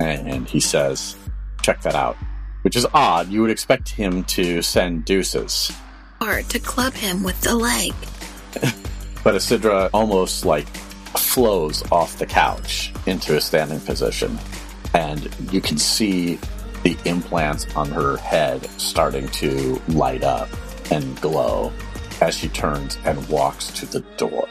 and 0.00 0.48
he 0.48 0.60
says, 0.60 1.16
Check 1.62 1.82
that 1.82 1.94
out. 1.94 2.16
Which 2.62 2.76
is 2.76 2.86
odd. 2.92 3.28
You 3.28 3.42
would 3.42 3.50
expect 3.50 3.88
him 3.88 4.24
to 4.24 4.62
send 4.62 5.04
deuces. 5.04 5.72
Or 6.20 6.42
to 6.42 6.58
club 6.58 6.92
him 6.92 7.22
with 7.22 7.40
the 7.40 7.54
leg. 7.54 7.94
But 9.22 9.34
Asidra 9.34 9.90
almost 9.92 10.46
like 10.46 10.66
flows 11.16 11.82
off 11.92 12.18
the 12.18 12.26
couch 12.26 12.92
into 13.06 13.36
a 13.36 13.40
standing 13.40 13.80
position. 13.80 14.38
And 14.94 15.28
you 15.52 15.60
can 15.60 15.76
see 15.76 16.38
the 16.82 16.96
implants 17.04 17.66
on 17.76 17.90
her 17.90 18.16
head 18.16 18.64
starting 18.80 19.28
to 19.28 19.80
light 19.88 20.24
up 20.24 20.48
and 20.90 21.20
glow 21.20 21.72
as 22.20 22.34
she 22.36 22.48
turns 22.48 22.98
and 23.04 23.28
walks 23.28 23.68
to 23.68 23.86
the 23.86 24.00
door. 24.16 24.46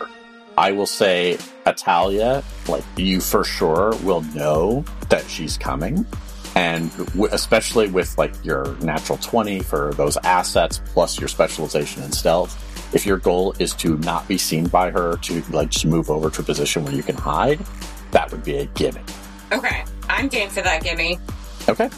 I 0.58 0.72
will 0.72 0.86
say, 0.86 1.38
Atalia, 1.66 2.44
like 2.68 2.84
you 2.98 3.22
for 3.22 3.44
sure 3.44 3.96
will 4.04 4.22
know 4.36 4.84
that 5.10 5.26
she's 5.30 5.58
coming. 5.58 6.06
And 6.56 6.92
w- 6.98 7.30
especially 7.32 7.88
with 7.88 8.18
like 8.18 8.34
your 8.44 8.76
natural 8.82 9.18
20 9.20 9.62
for 9.62 9.94
those 9.94 10.18
assets 10.18 10.82
plus 10.88 11.18
your 11.20 11.30
specialization 11.30 12.04
in 12.04 12.12
stealth, 12.12 12.66
if 12.94 13.06
your 13.06 13.18
goal 13.18 13.56
is 13.60 13.74
to 13.76 13.98
not 14.00 14.28
be 14.28 14.38
seen 14.38 14.68
by 14.68 14.90
her, 14.92 15.16
to 15.18 15.42
like 15.52 15.70
just 15.70 15.86
move 15.86 16.10
over 16.10 16.30
to 16.30 16.42
a 16.42 16.44
position 16.44 16.84
where 16.84 16.94
you 16.94 17.04
can 17.04 17.16
hide, 17.16 17.60
that 18.12 18.32
would 18.32 18.44
be 18.44 18.58
a 18.58 18.66
gimme. 18.66 19.00
Okay, 19.52 19.86
I'm 20.10 20.28
game 20.28 20.50
for 20.50 20.62
that, 20.62 20.84
gimme. 20.84 21.20
Okay. 21.70 21.90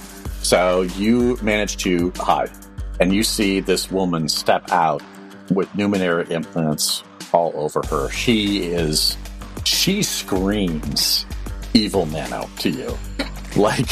So 0.44 0.82
you 0.82 1.38
manage 1.42 1.78
to 1.78 2.12
hide, 2.18 2.52
and 3.00 3.14
you 3.14 3.24
see 3.24 3.60
this 3.60 3.90
woman 3.90 4.28
step 4.28 4.70
out 4.72 5.02
with 5.50 5.70
Numenera 5.74 6.30
implants 6.30 7.04
all 7.34 7.54
over 7.56 7.82
her. 7.90 8.10
She 8.10 8.64
is, 8.64 9.18
she 9.64 10.04
screams 10.04 11.26
evil 11.74 12.06
nano 12.06 12.50
to 12.60 12.70
you. 12.70 12.98
Like, 13.58 13.90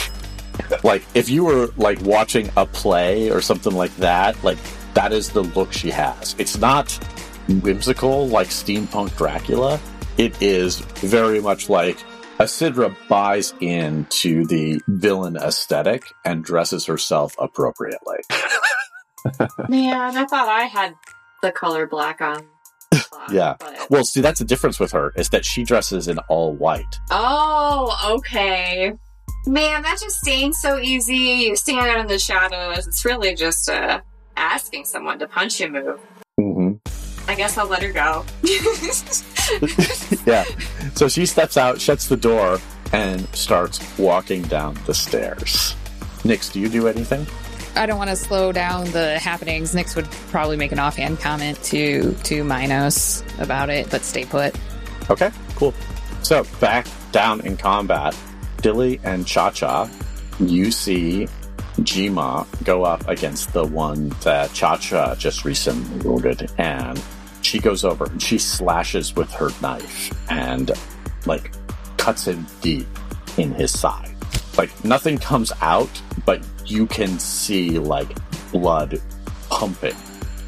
like 0.86 1.04
if 1.16 1.28
you 1.28 1.44
were 1.44 1.68
like 1.76 2.00
watching 2.04 2.50
a 2.56 2.66
play 2.66 3.30
or 3.30 3.42
something 3.42 3.74
like 3.74 3.94
that, 3.98 4.42
like 4.42 4.58
that 4.94 5.12
is 5.12 5.32
the 5.32 5.44
look 5.44 5.74
she 5.74 5.90
has. 5.92 6.34
It's 6.38 6.58
not 6.58 6.92
whimsical 7.62 8.30
like 8.30 8.48
steampunk 8.48 9.18
Dracula. 9.18 9.82
It 10.18 10.42
is 10.42 10.80
very 10.80 11.42
much 11.42 11.68
like 11.68 11.98
Asidra 12.40 12.96
buys 13.10 13.54
into 13.60 14.46
the 14.46 14.80
villain 14.88 15.36
aesthetic 15.36 16.06
and 16.24 16.42
dresses 16.42 16.86
herself 16.86 17.36
appropriately. 17.38 18.20
Man, 19.68 20.16
I 20.16 20.26
thought 20.26 20.48
I 20.48 20.64
had 20.64 20.96
the 21.42 21.52
color 21.52 21.88
black 21.88 22.22
on. 22.22 22.46
black, 22.92 23.06
Yeah. 23.32 23.56
but- 23.60 23.88
Well, 23.90 24.04
see, 24.04 24.22
that's 24.22 24.40
the 24.40 24.46
difference 24.46 24.80
with 24.80 24.92
her 24.92 25.12
is 25.16 25.30
that 25.30 25.46
she 25.46 25.64
dresses 25.64 26.08
in 26.08 26.18
all 26.30 26.54
white. 26.54 27.00
Oh, 27.12 28.18
okay. 28.18 28.94
Man, 29.48 29.82
that 29.84 29.98
just 30.02 30.18
stains 30.18 30.60
so 30.62 30.78
easy. 30.80 31.56
Stand 31.56 31.88
out 31.88 32.00
in 32.00 32.08
the 32.08 32.20
shadows. 32.20 32.88
It's 32.88 33.06
really 33.06 33.34
just 33.36 33.70
uh, 33.70 34.02
asking 34.36 34.86
someone 34.86 35.18
to 35.20 35.28
punch 35.28 35.60
you 35.60 35.70
move. 35.70 36.00
Mm-hmm. 36.40 37.30
I 37.30 37.36
guess 37.36 37.58
I'll 37.58 37.68
let 37.68 37.82
her 37.84 37.92
go. 37.92 38.26
yeah. 40.26 40.44
So 40.96 41.08
she 41.08 41.26
steps 41.26 41.58
out, 41.58 41.80
shuts 41.80 42.08
the 42.08 42.18
door, 42.18 42.60
and 42.92 43.22
starts 43.36 43.80
walking 44.00 44.42
down 44.44 44.78
the 44.86 44.94
stairs. 44.94 45.76
Nyx, 46.24 46.52
do 46.52 46.60
you 46.60 46.70
do 46.70 46.88
anything? 46.88 47.26
I 47.76 47.86
don't 47.86 47.98
want 47.98 48.10
to 48.10 48.16
slow 48.16 48.52
down 48.52 48.86
the 48.92 49.20
happenings. 49.20 49.74
Nyx 49.74 49.96
would 49.96 50.10
probably 50.32 50.58
make 50.58 50.72
an 50.72 50.80
offhand 50.80 51.20
comment 51.20 51.62
to 51.66 52.14
to 52.24 52.44
Minos 52.44 53.24
about 53.40 53.70
it, 53.70 53.90
but 53.90 54.02
stay 54.02 54.26
put. 54.26 54.56
Okay, 55.10 55.32
cool. 55.56 55.74
So 56.24 56.44
back 56.60 56.88
down 57.12 57.42
in 57.42 57.58
combat, 57.58 58.16
Dilly 58.62 59.00
and 59.04 59.26
Cha 59.26 59.52
Cha, 59.52 59.90
you 60.40 60.72
see 60.72 61.28
Jima 61.78 62.46
go 62.64 62.84
up 62.84 63.08
against 63.08 63.54
the 63.54 63.66
one 63.66 64.10
that 64.24 64.54
Cha 64.54 64.78
Cha 64.78 65.16
just 65.16 65.46
recently 65.46 66.08
wounded, 66.08 66.52
and 66.58 67.02
she 67.42 67.60
goes 67.60 67.84
over 67.84 68.06
and 68.06 68.22
she 68.22 68.38
slashes 68.38 69.16
with 69.16 69.32
her 69.32 69.50
knife 69.62 70.12
and 70.30 70.72
like 71.26 71.52
cuts 71.98 72.28
him 72.28 72.46
deep 72.62 72.88
in 73.38 73.54
his 73.54 73.78
side. 73.78 74.14
Like 74.58 74.84
nothing 74.84 75.18
comes 75.18 75.52
out, 75.62 75.90
but 76.26 76.44
you 76.70 76.86
can 76.86 77.20
see 77.20 77.80
like 77.80 78.18
blood 78.52 79.02
pumping. 79.50 79.96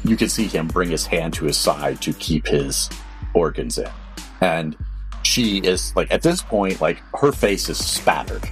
You 0.04 0.16
can 0.16 0.28
see 0.28 0.46
him 0.46 0.68
bring 0.68 0.90
his 0.90 1.06
hand 1.06 1.34
to 1.34 1.44
his 1.44 1.56
side 1.56 2.00
to 2.02 2.12
keep 2.12 2.46
his 2.46 2.88
organs 3.34 3.78
in. 3.78 3.90
And 4.40 4.76
she 5.22 5.58
is 5.58 5.94
like 5.94 6.12
at 6.12 6.22
this 6.22 6.42
point, 6.42 6.80
like 6.80 7.02
her 7.16 7.32
face 7.32 7.68
is 7.68 7.78
spattered 7.78 8.48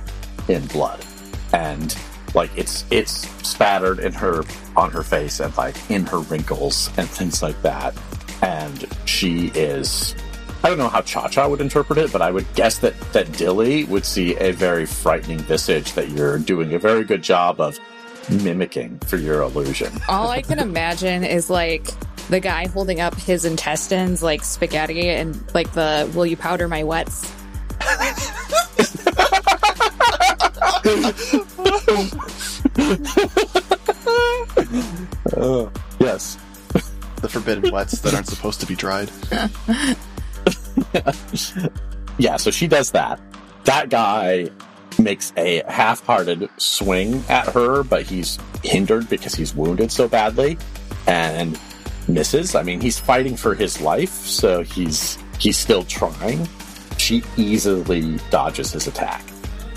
in 0.49 0.67
blood. 0.67 1.05
And 1.53 1.97
like 2.35 2.51
it's 2.57 2.85
it's 2.91 3.29
spattered 3.49 3.99
in 3.99 4.13
her 4.13 4.45
on 4.77 4.91
her 4.91 5.03
face 5.03 5.41
and 5.41 5.57
like 5.57 5.77
in 5.91 6.07
her 6.07 6.21
wrinkles 6.21 6.91
and 6.97 7.09
things 7.09 7.43
like 7.43 7.61
that. 7.63 7.97
And 8.43 8.87
she 9.05 9.49
is 9.49 10.15
I 10.63 10.69
don't 10.69 10.79
know 10.79 10.89
how 10.89 11.01
Cha 11.01 11.29
Cha 11.29 11.49
would 11.49 11.61
interpret 11.61 11.99
it, 11.99 12.13
but 12.13 12.21
I 12.21 12.31
would 12.31 12.47
guess 12.55 12.79
that 12.79 12.99
that 13.13 13.33
Dilly 13.33 13.85
would 13.85 14.05
see 14.05 14.37
a 14.37 14.53
very 14.53 14.87
frightening 14.87 15.39
visage 15.39 15.93
that 15.95 16.11
you're 16.11 16.39
doing 16.39 16.75
a 16.75 16.79
very 16.79 17.05
good 17.05 17.23
job 17.23 17.61
of 17.61 17.79
mimicking 18.31 18.99
for 19.01 19.17
your 19.17 19.43
illusion. 19.43 19.91
All 20.09 20.29
I 20.29 20.43
can 20.43 20.59
imagine 20.59 21.25
is 21.25 21.49
like 21.49 21.89
the 22.29 22.41
guy 22.41 22.69
holding 22.69 23.01
up 23.01 23.15
his 23.15 23.45
intestines 23.45 24.23
like 24.23 24.45
spaghetti 24.45 25.09
and 25.09 25.43
like 25.55 25.73
the 25.73 26.11
will 26.15 26.27
you 26.27 26.37
powder 26.37 26.69
my 26.69 26.85
wets? 26.85 27.33
Uh, 35.37 35.69
yes. 35.99 36.37
The 37.23 37.29
forbidden 37.29 37.73
wets 37.73 38.01
that 38.01 38.15
aren't 38.15 38.27
supposed 38.27 38.61
to 38.61 38.67
be 38.67 38.75
dried. 38.75 39.11
Yeah, 42.21 42.37
so 42.37 42.51
she 42.51 42.69
does 42.69 42.91
that. 42.91 43.19
That 43.65 43.89
guy 43.89 44.51
makes 44.99 45.33
a 45.39 45.63
half 45.67 46.05
hearted 46.05 46.51
swing 46.59 47.25
at 47.31 47.47
her, 47.47 47.83
but 47.83 48.03
he's 48.03 48.39
hindered 48.63 49.09
because 49.09 49.35
he's 49.35 49.55
wounded 49.55 49.91
so 49.91 50.07
badly 50.07 50.59
and 51.07 51.59
misses. 52.09 52.55
I 52.55 52.63
mean, 52.63 52.79
he's 52.79 52.99
fighting 52.99 53.37
for 53.37 53.55
his 53.55 53.81
life, 53.81 54.11
so 54.11 54.63
he's 54.63 55.17
he's 55.39 55.57
still 55.57 55.85
trying. 55.85 56.47
She 56.99 57.23
easily 57.39 58.19
dodges 58.29 58.73
his 58.73 58.87
attack. 58.87 59.25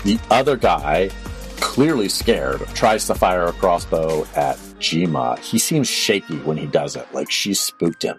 The 0.02 0.18
other 0.30 0.58
guy, 0.58 1.08
clearly 1.56 2.10
scared, 2.10 2.60
tries 2.74 3.06
to 3.06 3.14
fire 3.14 3.44
a 3.44 3.52
crossbow 3.54 4.26
at 4.36 4.56
Jima. 4.80 5.38
He 5.38 5.58
seems 5.58 5.88
shaky 5.88 6.36
when 6.40 6.58
he 6.58 6.66
does 6.66 6.94
it, 6.94 7.06
like 7.14 7.30
she 7.30 7.54
spooked 7.54 8.02
him. 8.02 8.18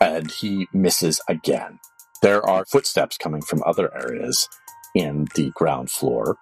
And 0.00 0.28
he 0.28 0.66
misses 0.72 1.20
again. 1.28 1.78
There 2.24 2.42
are 2.48 2.64
footsteps 2.64 3.18
coming 3.18 3.42
from 3.42 3.62
other 3.66 3.94
areas 3.94 4.48
in 4.94 5.26
the 5.34 5.50
ground 5.54 5.90
floor. 5.90 6.38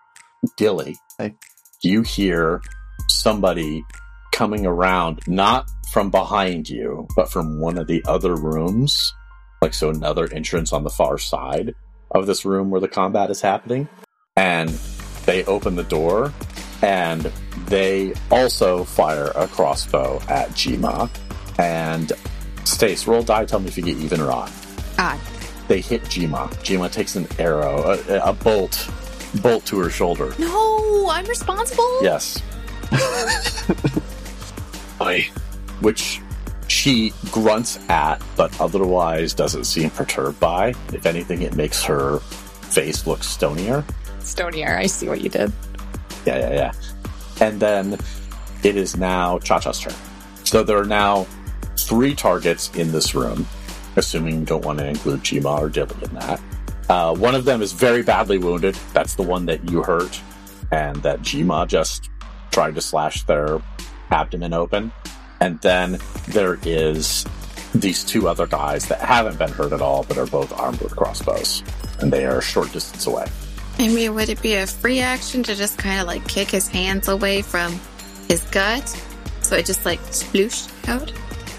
Dilly, 0.56 0.94
Hey. 1.18 1.34
you 1.82 2.02
hear 2.02 2.62
somebody 3.08 3.84
coming 4.30 4.64
around, 4.64 5.22
not 5.26 5.68
from 5.92 6.08
behind 6.08 6.68
you, 6.68 7.08
but 7.16 7.32
from 7.32 7.58
one 7.58 7.78
of 7.78 7.88
the 7.88 8.00
other 8.06 8.36
rooms. 8.36 9.12
Like, 9.60 9.74
so 9.74 9.90
another 9.90 10.32
entrance 10.32 10.72
on 10.72 10.84
the 10.84 10.88
far 10.88 11.18
side 11.18 11.74
of 12.12 12.28
this 12.28 12.44
room 12.44 12.70
where 12.70 12.80
the 12.80 12.86
combat 12.86 13.28
is 13.32 13.40
happening. 13.40 13.88
And 14.36 14.68
they 15.26 15.42
open 15.46 15.74
the 15.74 15.82
door 15.82 16.32
and 16.80 17.22
they 17.66 18.14
also 18.30 18.84
fire 18.84 19.32
a 19.34 19.48
crossbow 19.48 20.22
at 20.28 20.50
Jima. 20.50 21.10
And 21.58 22.12
Stace, 22.62 23.08
roll 23.08 23.24
die, 23.24 23.46
tell 23.46 23.58
me 23.58 23.66
if 23.66 23.76
you 23.76 23.82
get 23.82 23.96
even 23.96 24.20
or 24.20 24.30
odd 24.30 24.52
Ah, 24.98 25.18
they 25.72 25.80
hit 25.80 26.02
Jima. 26.02 26.50
Jima 26.62 26.92
takes 26.92 27.16
an 27.16 27.26
arrow, 27.38 27.96
a, 28.06 28.18
a 28.28 28.32
bolt, 28.34 28.90
bolt 29.40 29.64
to 29.64 29.78
her 29.78 29.88
shoulder. 29.88 30.34
no, 30.38 31.08
I'm 31.10 31.24
responsible. 31.24 32.02
Yes, 32.02 32.42
I 35.00 35.30
which 35.80 36.20
she 36.68 37.14
grunts 37.30 37.78
at, 37.88 38.22
but 38.36 38.60
otherwise 38.60 39.32
doesn't 39.32 39.64
seem 39.64 39.88
perturbed 39.88 40.38
by. 40.38 40.74
If 40.92 41.06
anything, 41.06 41.40
it 41.40 41.56
makes 41.56 41.82
her 41.84 42.18
face 42.18 43.06
look 43.06 43.20
stonier. 43.20 43.82
Stonier, 44.20 44.76
I 44.76 44.84
see 44.84 45.08
what 45.08 45.22
you 45.22 45.30
did. 45.30 45.50
Yeah, 46.26 46.38
yeah, 46.38 46.52
yeah. 46.52 46.72
And 47.40 47.58
then 47.58 47.98
it 48.62 48.76
is 48.76 48.98
now 48.98 49.38
Cha 49.38 49.58
Cha's 49.58 49.80
turn. 49.80 49.94
So 50.44 50.62
there 50.62 50.76
are 50.76 50.84
now 50.84 51.26
three 51.78 52.14
targets 52.14 52.70
in 52.74 52.92
this 52.92 53.14
room, 53.14 53.46
assuming 53.96 54.40
you 54.40 54.44
don't 54.44 54.64
want 54.64 54.78
to 54.78 54.86
include 54.86 55.20
Jima 55.20 55.58
or 55.58 55.68
Dilly 55.68 55.96
in 56.02 56.14
that. 56.14 56.40
Uh, 56.88 57.14
one 57.14 57.34
of 57.34 57.44
them 57.44 57.62
is 57.62 57.72
very 57.72 58.02
badly 58.02 58.38
wounded. 58.38 58.74
That's 58.92 59.14
the 59.14 59.22
one 59.22 59.46
that 59.46 59.70
you 59.70 59.82
hurt, 59.82 60.20
and 60.70 60.96
that 61.02 61.20
Jima 61.20 61.66
just 61.66 62.10
tried 62.50 62.74
to 62.74 62.80
slash 62.80 63.22
their 63.24 63.60
abdomen 64.10 64.52
open. 64.52 64.92
And 65.40 65.60
then 65.60 65.98
there 66.28 66.58
is 66.64 67.24
these 67.74 68.04
two 68.04 68.28
other 68.28 68.46
guys 68.46 68.86
that 68.88 69.00
haven't 69.00 69.38
been 69.38 69.50
hurt 69.50 69.72
at 69.72 69.80
all, 69.80 70.04
but 70.04 70.18
are 70.18 70.26
both 70.26 70.52
armed 70.58 70.80
with 70.80 70.94
crossbows, 70.94 71.62
and 72.00 72.12
they 72.12 72.24
are 72.26 72.38
a 72.38 72.42
short 72.42 72.72
distance 72.72 73.06
away. 73.06 73.26
I 73.78 73.88
mean, 73.88 74.14
would 74.14 74.28
it 74.28 74.42
be 74.42 74.54
a 74.54 74.66
free 74.66 75.00
action 75.00 75.42
to 75.44 75.54
just 75.54 75.78
kind 75.78 76.00
of 76.00 76.06
like 76.06 76.26
kick 76.28 76.50
his 76.50 76.68
hands 76.68 77.08
away 77.08 77.42
from 77.42 77.80
his 78.28 78.44
gut? 78.44 78.86
So 79.40 79.56
it 79.56 79.66
just 79.66 79.84
like 79.84 80.00
splooshed 80.00 80.70
out? 80.88 81.12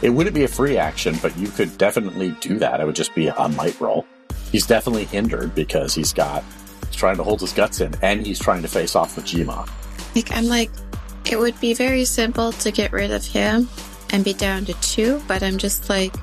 It 0.03 0.09
wouldn't 0.09 0.35
be 0.35 0.43
a 0.43 0.49
free 0.49 0.77
action, 0.77 1.17
but 1.21 1.35
you 1.37 1.47
could 1.47 1.77
definitely 1.77 2.31
do 2.41 2.59
that. 2.59 2.81
It 2.81 2.85
would 2.85 2.95
just 2.95 3.15
be 3.15 3.27
a 3.27 3.47
might 3.47 3.79
roll. 3.79 4.05
He's 4.51 4.67
definitely 4.67 5.05
hindered 5.05 5.55
because 5.55 5.95
he's 5.95 6.11
got 6.11 6.43
he's 6.87 6.95
trying 6.97 7.15
to 7.15 7.23
hold 7.23 7.39
his 7.39 7.53
guts 7.53 7.79
in, 7.79 7.95
and 8.01 8.27
he's 8.27 8.37
trying 8.37 8.61
to 8.63 8.67
face 8.67 8.97
off 8.97 9.15
with 9.15 9.25
Jima. 9.25 9.69
Like, 10.13 10.29
I'm 10.35 10.47
like, 10.47 10.71
it 11.31 11.39
would 11.39 11.57
be 11.61 11.73
very 11.73 12.03
simple 12.03 12.51
to 12.51 12.69
get 12.69 12.91
rid 12.91 13.11
of 13.11 13.25
him 13.25 13.69
and 14.11 14.25
be 14.25 14.33
down 14.33 14.65
to 14.65 14.73
two, 14.81 15.21
but 15.25 15.41
I'm 15.41 15.57
just 15.57 15.87
like, 15.87 16.13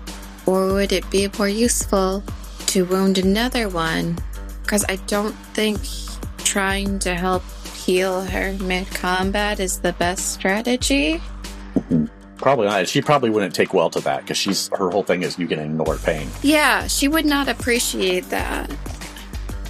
or 0.46 0.74
would 0.74 0.92
it 0.92 1.08
be 1.10 1.28
more 1.38 1.48
useful 1.48 2.22
to 2.66 2.84
wound 2.84 3.16
another 3.16 3.70
one? 3.70 4.18
Because 4.62 4.84
I 4.90 4.96
don't 5.06 5.34
think 5.54 5.80
trying 6.44 6.98
to 6.98 7.14
help 7.14 7.42
heal 7.74 8.20
her 8.20 8.52
mid 8.60 8.90
combat 8.90 9.58
is 9.58 9.80
the 9.80 9.94
best 9.94 10.34
strategy. 10.34 11.22
Mm-hmm. 11.74 12.19
Probably 12.40 12.66
not. 12.66 12.88
She 12.88 13.02
probably 13.02 13.28
wouldn't 13.28 13.54
take 13.54 13.74
well 13.74 13.90
to 13.90 14.00
that 14.00 14.22
because 14.22 14.38
she's 14.38 14.68
her 14.78 14.90
whole 14.90 15.02
thing 15.02 15.22
is 15.22 15.38
you 15.38 15.46
can 15.46 15.58
ignore 15.58 15.96
pain. 15.98 16.28
Yeah, 16.42 16.86
she 16.86 17.06
would 17.06 17.26
not 17.26 17.48
appreciate 17.48 18.30
that. 18.30 18.70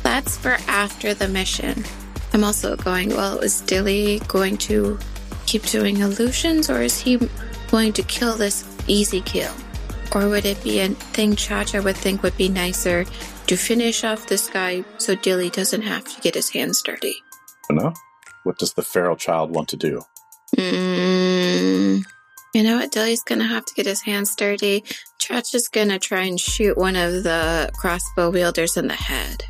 That's 0.05 0.37
for 0.37 0.57
after 0.69 1.13
the 1.13 1.27
mission. 1.29 1.85
I'm 2.33 2.45
also 2.45 2.77
going, 2.77 3.09
well, 3.11 3.39
is 3.41 3.61
Dilly 3.63 4.21
going 4.29 4.57
to 4.59 4.99
keep 5.47 5.63
doing 5.65 5.97
illusions 5.97 6.71
or 6.71 6.81
is 6.81 7.01
he 7.01 7.19
going 7.71 7.93
to 7.95 8.03
kill 8.05 8.37
this 8.37 8.65
easy 8.87 9.21
kill? 9.21 9.53
Or 10.15 10.29
would 10.29 10.45
it 10.45 10.63
be 10.63 10.81
a 10.81 10.89
thing 10.89 11.35
Chacha 11.35 11.83
would 11.83 11.97
think 11.97 12.23
would 12.23 12.37
be 12.37 12.49
nicer 12.49 13.05
to 13.47 13.57
finish 13.57 14.05
off 14.05 14.27
this 14.27 14.49
guy 14.49 14.85
so 14.99 15.17
Dilly 15.17 15.51
doesn't 15.51 15.83
have 15.83 16.05
to 16.05 16.21
get 16.21 16.35
his 16.35 16.51
hands 16.51 16.83
dirty? 16.83 17.17
No. 17.69 17.93
What 18.45 18.59
does 18.59 18.75
the 18.75 18.83
feral 18.83 19.17
child 19.17 19.55
want 19.55 19.69
to 19.71 19.77
do? 19.77 20.03
Mm, 20.57 21.10
you 22.55 22.63
know 22.63 22.79
what? 22.79 22.91
Dilly's 22.91 23.23
gonna 23.23 23.47
have 23.47 23.65
to 23.65 23.75
get 23.75 23.87
his 23.87 24.03
hands 24.03 24.35
dirty. 24.35 24.85
Chacha's 25.19 25.69
gonna 25.69 25.99
try 25.99 26.23
and 26.23 26.39
shoot 26.39 26.77
one 26.77 26.97
of 26.97 27.23
the 27.23 27.71
crossbow 27.75 28.31
wielders 28.31 28.77
in 28.77 28.89
the 28.89 28.95
head. 28.95 29.45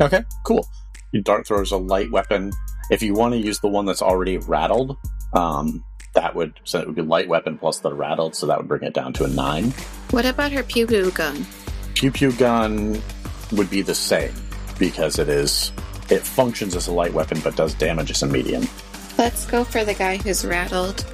Okay, 0.00 0.24
cool. 0.44 0.66
Your 1.12 1.22
dart 1.22 1.46
thrower 1.46 1.62
is 1.62 1.72
a 1.72 1.76
light 1.76 2.10
weapon. 2.10 2.52
If 2.90 3.02
you 3.02 3.14
want 3.14 3.34
to 3.34 3.38
use 3.38 3.60
the 3.60 3.68
one 3.68 3.86
that's 3.86 4.02
already 4.02 4.38
rattled, 4.38 4.96
um, 5.32 5.84
that 6.14 6.34
would 6.34 6.60
so 6.64 6.80
it 6.80 6.86
would 6.86 6.96
be 6.96 7.02
light 7.02 7.28
weapon 7.28 7.58
plus 7.58 7.78
the 7.78 7.92
rattled, 7.92 8.36
so 8.36 8.46
that 8.46 8.58
would 8.58 8.68
bring 8.68 8.82
it 8.82 8.94
down 8.94 9.12
to 9.14 9.24
a 9.24 9.28
nine. 9.28 9.72
What 10.10 10.26
about 10.26 10.52
her 10.52 10.62
pew 10.62 10.86
pew 10.86 11.10
gun? 11.10 11.46
Pew 11.94 12.10
pew 12.10 12.32
gun 12.32 13.00
would 13.52 13.70
be 13.70 13.82
the 13.82 13.94
same 13.94 14.32
because 14.78 15.18
it 15.18 15.28
is 15.28 15.72
it 16.10 16.22
functions 16.22 16.76
as 16.76 16.86
a 16.88 16.92
light 16.92 17.12
weapon 17.12 17.40
but 17.42 17.56
does 17.56 17.74
damage 17.74 18.10
as 18.10 18.22
a 18.22 18.26
medium. 18.26 18.66
Let's 19.18 19.46
go 19.46 19.64
for 19.64 19.84
the 19.84 19.94
guy 19.94 20.16
who's 20.16 20.44
rattled. 20.44 21.04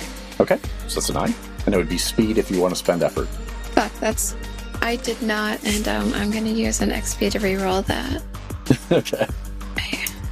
Okay, 0.41 0.59
so 0.89 0.95
that's 0.95 1.11
a 1.11 1.13
nine, 1.13 1.35
and 1.67 1.75
it 1.75 1.77
would 1.77 1.91
be 1.91 1.99
speed 1.99 2.39
if 2.39 2.51
you 2.51 2.63
want 2.63 2.73
to 2.73 2.79
spend 2.79 3.03
effort. 3.03 3.29
Fuck, 3.75 3.93
that's. 4.01 4.35
I 4.81 4.97
did 4.97 5.21
not, 5.21 5.63
and 5.67 5.87
um, 5.87 6.15
I'm 6.15 6.31
gonna 6.31 6.49
use 6.49 6.81
an 6.81 6.89
XP 6.89 7.33
to 7.33 7.39
reroll 7.39 7.85
that. 7.85 8.23
okay, 8.91 9.27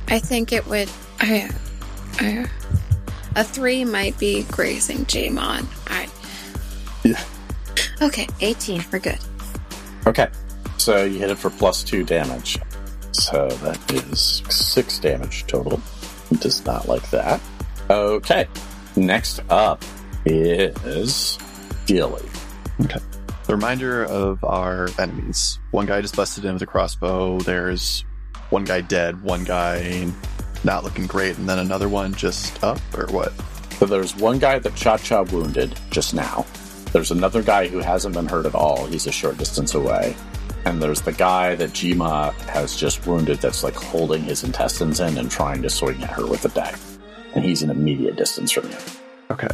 I 0.08 0.18
think 0.18 0.54
it 0.54 0.66
would. 0.66 0.88
I, 1.20 1.50
I, 2.20 2.48
a 3.36 3.44
three 3.44 3.84
might 3.84 4.18
be 4.18 4.44
grazing 4.44 5.04
Jamon. 5.04 5.66
I. 5.88 6.08
Yeah. 7.04 7.22
Okay, 8.00 8.26
18. 8.40 8.84
We're 8.90 9.00
good. 9.00 9.18
okay. 10.06 10.28
So 10.78 11.04
you 11.04 11.18
hit 11.18 11.30
it 11.30 11.36
for 11.36 11.50
plus 11.50 11.84
two 11.84 12.02
damage. 12.02 12.58
So 13.12 13.48
that 13.48 13.92
is 13.92 14.42
six 14.48 14.98
damage 14.98 15.46
total. 15.46 15.82
It 16.30 16.40
does 16.40 16.64
not 16.64 16.88
like 16.88 17.10
that. 17.10 17.42
Okay, 17.90 18.48
next 18.96 19.40
up 19.50 19.84
is 20.28 21.38
Dilly. 21.86 22.28
Okay? 22.82 23.00
The 23.46 23.54
reminder 23.54 24.04
of 24.04 24.44
our 24.44 24.88
enemies. 24.98 25.58
One 25.70 25.86
guy 25.86 26.00
just 26.00 26.16
busted 26.16 26.44
in 26.44 26.52
with 26.52 26.62
a 26.62 26.66
crossbow. 26.66 27.38
There's 27.40 28.04
one 28.50 28.64
guy 28.64 28.82
dead, 28.82 29.22
one 29.22 29.44
guy 29.44 30.06
not 30.64 30.84
looking 30.84 31.06
great, 31.06 31.38
and 31.38 31.48
then 31.48 31.58
another 31.58 31.88
one 31.88 32.14
just 32.14 32.62
up, 32.62 32.78
or 32.96 33.06
what? 33.06 33.32
So 33.78 33.86
there's 33.86 34.16
one 34.16 34.38
guy 34.38 34.58
that 34.58 34.74
Cha 34.74 34.96
Cha 34.96 35.22
wounded 35.22 35.78
just 35.90 36.14
now. 36.14 36.44
There's 36.92 37.10
another 37.10 37.42
guy 37.42 37.68
who 37.68 37.78
hasn't 37.78 38.14
been 38.14 38.26
hurt 38.26 38.46
at 38.46 38.54
all. 38.54 38.86
He's 38.86 39.06
a 39.06 39.12
short 39.12 39.38
distance 39.38 39.74
away. 39.74 40.16
And 40.64 40.82
there's 40.82 41.00
the 41.00 41.12
guy 41.12 41.54
that 41.54 41.70
Jima 41.70 42.34
has 42.50 42.76
just 42.76 43.06
wounded 43.06 43.38
that's 43.38 43.62
like 43.62 43.74
holding 43.74 44.22
his 44.24 44.44
intestines 44.44 45.00
in 45.00 45.16
and 45.16 45.30
trying 45.30 45.62
to 45.62 45.70
swing 45.70 46.02
at 46.02 46.10
her 46.10 46.26
with 46.26 46.44
a 46.44 46.48
dagger. 46.48 46.78
And 47.34 47.44
he's 47.44 47.62
an 47.62 47.70
immediate 47.70 48.16
distance 48.16 48.50
from 48.50 48.68
you. 48.70 48.76
Okay. 49.30 49.48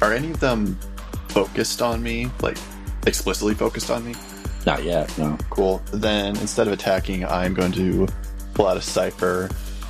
Are 0.00 0.12
any 0.12 0.30
of 0.30 0.40
them 0.40 0.78
focused 1.28 1.82
on 1.82 2.02
me? 2.02 2.30
Like, 2.40 2.58
explicitly 3.06 3.54
focused 3.54 3.90
on 3.90 4.04
me? 4.04 4.14
Not 4.66 4.84
yet, 4.84 5.16
no. 5.18 5.36
Cool. 5.50 5.82
Then 5.92 6.36
instead 6.38 6.66
of 6.66 6.72
attacking, 6.72 7.24
I'm 7.24 7.54
going 7.54 7.72
to 7.72 8.06
pull 8.54 8.66
out 8.66 8.76
a 8.76 8.82
cipher. 8.82 9.48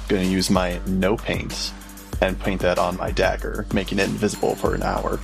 Going 0.08 0.24
to 0.24 0.30
use 0.30 0.50
my 0.50 0.80
no 0.86 1.16
paint 1.16 1.72
and 2.20 2.38
paint 2.40 2.60
that 2.62 2.78
on 2.78 2.96
my 2.96 3.10
dagger, 3.10 3.66
making 3.72 3.98
it 3.98 4.08
invisible 4.08 4.54
for 4.54 4.74
an 4.74 4.82
hour. 4.82 5.20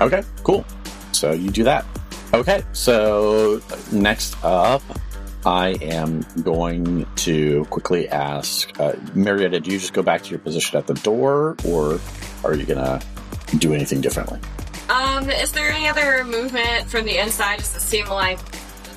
Okay, 0.00 0.22
cool. 0.44 0.64
So 1.12 1.32
you 1.32 1.50
do 1.50 1.64
that. 1.64 1.84
Okay, 2.32 2.62
so 2.72 3.60
next 3.90 4.36
up, 4.44 4.82
I 5.44 5.70
am 5.80 6.24
going 6.42 7.06
to 7.16 7.64
quickly 7.66 8.08
ask 8.08 8.78
uh, 8.78 8.92
Marietta, 9.14 9.60
do 9.60 9.70
you 9.70 9.78
just 9.78 9.92
go 9.92 10.02
back 10.02 10.22
to 10.22 10.30
your 10.30 10.38
position 10.38 10.76
at 10.76 10.86
the 10.86 10.94
door, 10.94 11.56
or 11.66 12.00
are 12.44 12.54
you 12.54 12.66
going 12.66 12.84
to 12.84 13.04
do 13.56 13.72
anything 13.72 14.00
differently? 14.00 14.38
Um, 14.88 15.28
is 15.30 15.52
there 15.52 15.70
any 15.70 15.88
other 15.88 16.24
movement 16.24 16.86
from 16.86 17.04
the 17.04 17.18
inside? 17.18 17.58
Does 17.58 17.76
it 17.76 17.80
seem 17.80 18.06
like 18.08 18.38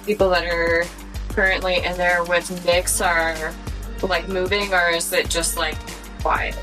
people 0.06 0.30
that 0.30 0.46
are 0.46 0.86
currently 1.30 1.78
in 1.78 1.98
there 1.98 2.24
with 2.24 2.50
Nyx 2.66 3.06
are 3.06 3.54
like 4.08 4.28
moving, 4.28 4.74
or 4.74 4.90
is 4.90 5.12
it 5.14 5.30
just 5.30 5.58
like 5.58 5.76
quiet? 6.22 6.58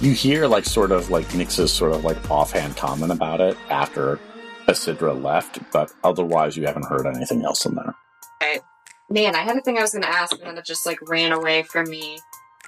You 0.00 0.12
hear 0.12 0.46
like 0.46 0.64
sort 0.64 0.92
of 0.92 1.10
like 1.10 1.26
Nyx's 1.28 1.72
sort 1.72 1.92
of 1.92 2.04
like 2.04 2.30
offhand 2.30 2.76
comment 2.76 3.12
about 3.12 3.40
it 3.40 3.56
after 3.68 4.18
Isidra 4.66 5.20
left, 5.20 5.58
but 5.72 5.92
otherwise 6.04 6.56
you 6.56 6.66
haven't 6.66 6.86
heard 6.86 7.06
anything 7.06 7.44
else 7.44 7.66
in 7.66 7.74
there. 7.74 7.94
Man, 9.10 9.34
I 9.34 9.40
had 9.40 9.56
a 9.56 9.60
thing 9.60 9.76
I 9.76 9.82
was 9.82 9.90
going 9.90 10.02
to 10.02 10.08
ask, 10.08 10.32
and 10.38 10.42
then 10.42 10.56
it 10.56 10.64
just 10.64 10.86
like 10.86 10.98
ran 11.08 11.32
away 11.32 11.64
from 11.64 11.90
me. 11.90 12.20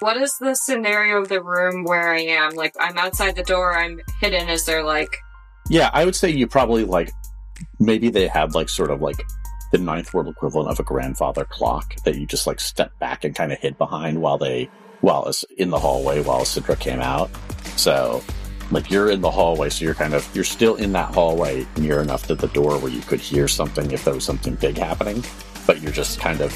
What 0.03 0.17
is 0.17 0.37
the 0.37 0.53
scenario 0.53 1.21
of 1.21 1.29
the 1.29 1.41
room 1.41 1.85
where 1.85 2.13
I 2.13 2.19
am? 2.19 2.55
Like, 2.55 2.75
I'm 2.77 2.97
outside 2.97 3.37
the 3.37 3.43
door, 3.43 3.73
I'm 3.73 4.01
hidden. 4.19 4.49
Is 4.49 4.65
there 4.65 4.83
like, 4.83 5.15
Yeah, 5.69 5.89
I 5.93 6.03
would 6.03 6.13
say 6.13 6.29
you 6.29 6.45
probably 6.45 6.83
like 6.83 7.09
maybe 7.79 8.09
they 8.09 8.27
had 8.27 8.53
like 8.53 8.67
sort 8.67 8.91
of 8.91 9.01
like 9.01 9.15
the 9.71 9.77
ninth 9.77 10.13
world 10.13 10.27
equivalent 10.27 10.69
of 10.69 10.77
a 10.77 10.83
grandfather 10.83 11.45
clock 11.45 11.95
that 12.03 12.15
you 12.15 12.25
just 12.25 12.45
like 12.45 12.59
stepped 12.59 12.99
back 12.99 13.23
and 13.23 13.33
kind 13.33 13.53
of 13.53 13.59
hid 13.59 13.77
behind 13.77 14.21
while 14.21 14.37
they 14.37 14.69
while 14.99 15.25
it's 15.27 15.45
in 15.57 15.69
the 15.69 15.79
hallway 15.79 16.21
while 16.21 16.41
Sidra 16.41 16.77
came 16.77 16.99
out. 16.99 17.31
So 17.77 18.21
like 18.71 18.91
you're 18.91 19.09
in 19.09 19.21
the 19.21 19.31
hallway, 19.31 19.69
so 19.69 19.85
you're 19.85 19.95
kind 19.95 20.13
of 20.13 20.29
you're 20.35 20.43
still 20.43 20.75
in 20.75 20.91
that 20.91 21.13
hallway 21.13 21.65
near 21.77 22.01
enough 22.01 22.27
to 22.27 22.35
the 22.35 22.49
door 22.49 22.77
where 22.77 22.91
you 22.91 22.99
could 23.03 23.21
hear 23.21 23.47
something 23.47 23.89
if 23.91 24.03
there 24.03 24.15
was 24.15 24.25
something 24.25 24.55
big 24.55 24.77
happening, 24.77 25.23
but 25.65 25.81
you're 25.81 25.93
just 25.93 26.19
kind 26.19 26.41
of 26.41 26.51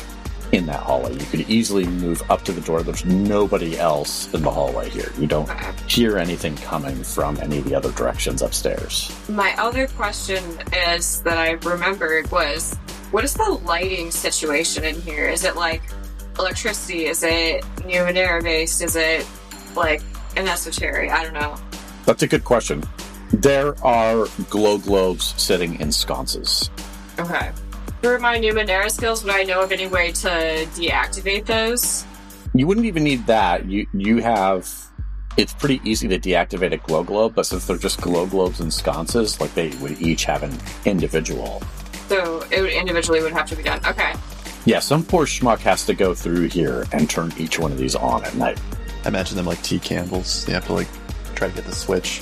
in 0.52 0.66
that 0.68 0.80
hallway. 0.80 1.14
You 1.14 1.26
could 1.26 1.50
easily 1.50 1.86
move 1.86 2.22
up 2.30 2.44
to 2.46 2.52
the 2.52 2.62
door. 2.62 2.84
There's 2.84 3.06
nobody 3.06 3.78
else 3.78 4.34
in 4.34 4.42
the 4.42 4.52
hallway 4.52 4.90
here. 4.90 5.12
You 5.18 5.28
don't 5.28 5.50
hear 5.90 6.18
anything 6.18 6.56
coming 6.58 7.04
from 7.04 7.38
any 7.38 7.60
of 7.60 7.66
the 7.66 7.76
other 7.76 7.92
directions 7.92 8.42
upstairs. 8.42 9.12
my 9.30 9.54
other 9.58 9.88
question 9.88 10.44
is 10.90 11.22
that 11.22 11.38
I 11.38 11.52
remembered 11.68 12.32
was, 12.32 12.76
what 13.12 13.24
is 13.24 13.34
the 13.34 13.50
lighting 13.66 14.12
situation 14.12 14.84
in 14.84 15.02
here? 15.02 15.28
Is 15.28 15.44
it 15.44 15.56
like 15.56 15.82
electricity? 16.40 17.06
Is 17.06 17.24
it 17.24 17.64
Numenera 17.78 18.44
based? 18.44 18.82
Is 18.82 18.96
it 18.96 19.26
like 19.76 20.02
an 20.36 20.48
esoteric? 20.48 21.12
I 21.12 21.24
don't 21.24 21.34
know. 21.34 21.56
That's 22.06 22.24
a 22.24 22.28
good 22.28 22.44
question. 22.44 22.84
There 23.32 23.76
are 23.86 24.28
glow 24.50 24.78
globes 24.78 25.34
sitting 25.42 25.80
in 25.82 25.92
sconces. 25.92 26.70
Okay. 27.20 27.52
For 28.02 28.20
my 28.20 28.38
Numenera 28.38 28.92
skills, 28.92 29.24
would 29.24 29.34
I 29.34 29.44
know 29.44 29.62
of 29.62 29.72
any 29.72 29.88
way 29.88 30.12
to 30.12 30.30
deactivate 30.76 31.46
those? 31.46 32.06
You 32.54 32.68
wouldn't 32.68 32.86
even 32.86 33.04
need 33.04 33.26
that. 33.28 33.66
You 33.66 33.88
you 33.94 34.18
have 34.18 34.70
it's 35.38 35.54
pretty 35.54 35.80
easy 35.84 36.08
to 36.08 36.20
deactivate 36.20 36.74
a 36.74 36.78
glow 36.78 37.04
globe, 37.04 37.36
but 37.36 37.46
since 37.46 37.66
they're 37.66 37.78
just 37.78 38.02
glow 38.02 38.26
globes 38.26 38.60
and 38.60 38.74
sconces, 38.74 39.40
like 39.40 39.54
they 39.54 39.70
would 39.78 40.02
each 40.02 40.26
have 40.26 40.44
an 40.44 40.58
individual. 40.86 41.62
So 42.08 42.44
it 42.52 42.62
would 42.62 42.72
individually 42.72 43.22
would 43.22 43.34
have 43.34 43.48
to 43.50 43.56
be 43.56 43.64
done. 43.64 43.80
Okay. 43.86 44.14
Yeah, 44.66 44.80
some 44.80 45.04
poor 45.04 45.26
schmuck 45.26 45.60
has 45.60 45.86
to 45.86 45.94
go 45.94 46.14
through 46.14 46.50
here 46.50 46.86
and 46.92 47.10
turn 47.10 47.32
each 47.38 47.60
one 47.60 47.72
of 47.72 47.78
these 47.78 47.96
on 47.96 48.24
at 48.26 48.36
night. 48.36 48.60
I 49.06 49.10
imagine 49.10 49.38
them 49.38 49.46
like 49.46 49.62
tea 49.62 49.80
candles. 49.80 50.46
They 50.46 50.54
have 50.54 50.66
to 50.68 50.74
like 50.74 50.88
try 51.36 51.50
to 51.50 51.56
get 51.56 51.66
the 51.66 51.76
switch. 51.76 52.22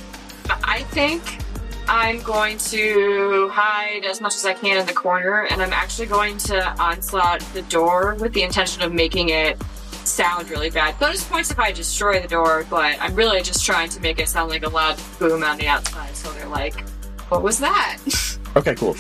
I 0.63 0.83
think 0.83 1.39
I'm 1.87 2.19
going 2.21 2.57
to 2.57 3.49
hide 3.49 4.05
as 4.05 4.19
much 4.19 4.35
as 4.35 4.45
I 4.45 4.53
can 4.53 4.77
in 4.77 4.85
the 4.85 4.93
corner, 4.93 5.47
and 5.49 5.61
I'm 5.61 5.73
actually 5.73 6.07
going 6.07 6.37
to 6.39 6.67
onslaught 6.81 7.41
the 7.53 7.61
door 7.63 8.15
with 8.15 8.33
the 8.33 8.41
intention 8.41 8.81
of 8.81 8.91
making 8.91 9.29
it 9.29 9.61
sound 9.91 10.49
really 10.49 10.69
bad. 10.69 10.97
Bonus 10.99 11.23
points 11.23 11.51
if 11.51 11.59
I 11.59 11.71
destroy 11.71 12.19
the 12.19 12.27
door, 12.27 12.65
but 12.69 12.97
I'm 12.99 13.15
really 13.15 13.41
just 13.41 13.65
trying 13.65 13.89
to 13.89 13.99
make 14.01 14.19
it 14.19 14.27
sound 14.29 14.49
like 14.49 14.65
a 14.65 14.69
loud 14.69 14.99
boom 15.19 15.43
on 15.43 15.57
the 15.57 15.67
outside, 15.67 16.15
so 16.15 16.31
they're 16.33 16.47
like, 16.47 16.87
"What 17.29 17.43
was 17.43 17.59
that?" 17.59 17.97
Okay, 18.57 18.73
cool. 18.75 18.95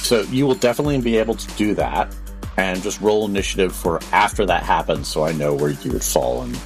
so 0.00 0.22
you 0.22 0.48
will 0.48 0.56
definitely 0.56 1.00
be 1.00 1.16
able 1.16 1.36
to 1.36 1.46
do 1.54 1.74
that 1.74 2.12
and 2.56 2.82
just 2.82 3.00
roll 3.00 3.24
initiative 3.24 3.72
for 3.72 4.00
after 4.10 4.44
that 4.46 4.64
happens 4.64 5.06
so 5.06 5.24
I 5.24 5.30
know 5.30 5.54
where 5.54 5.70
you 5.70 5.92
would 5.92 6.02
fall 6.02 6.42
in 6.42 6.56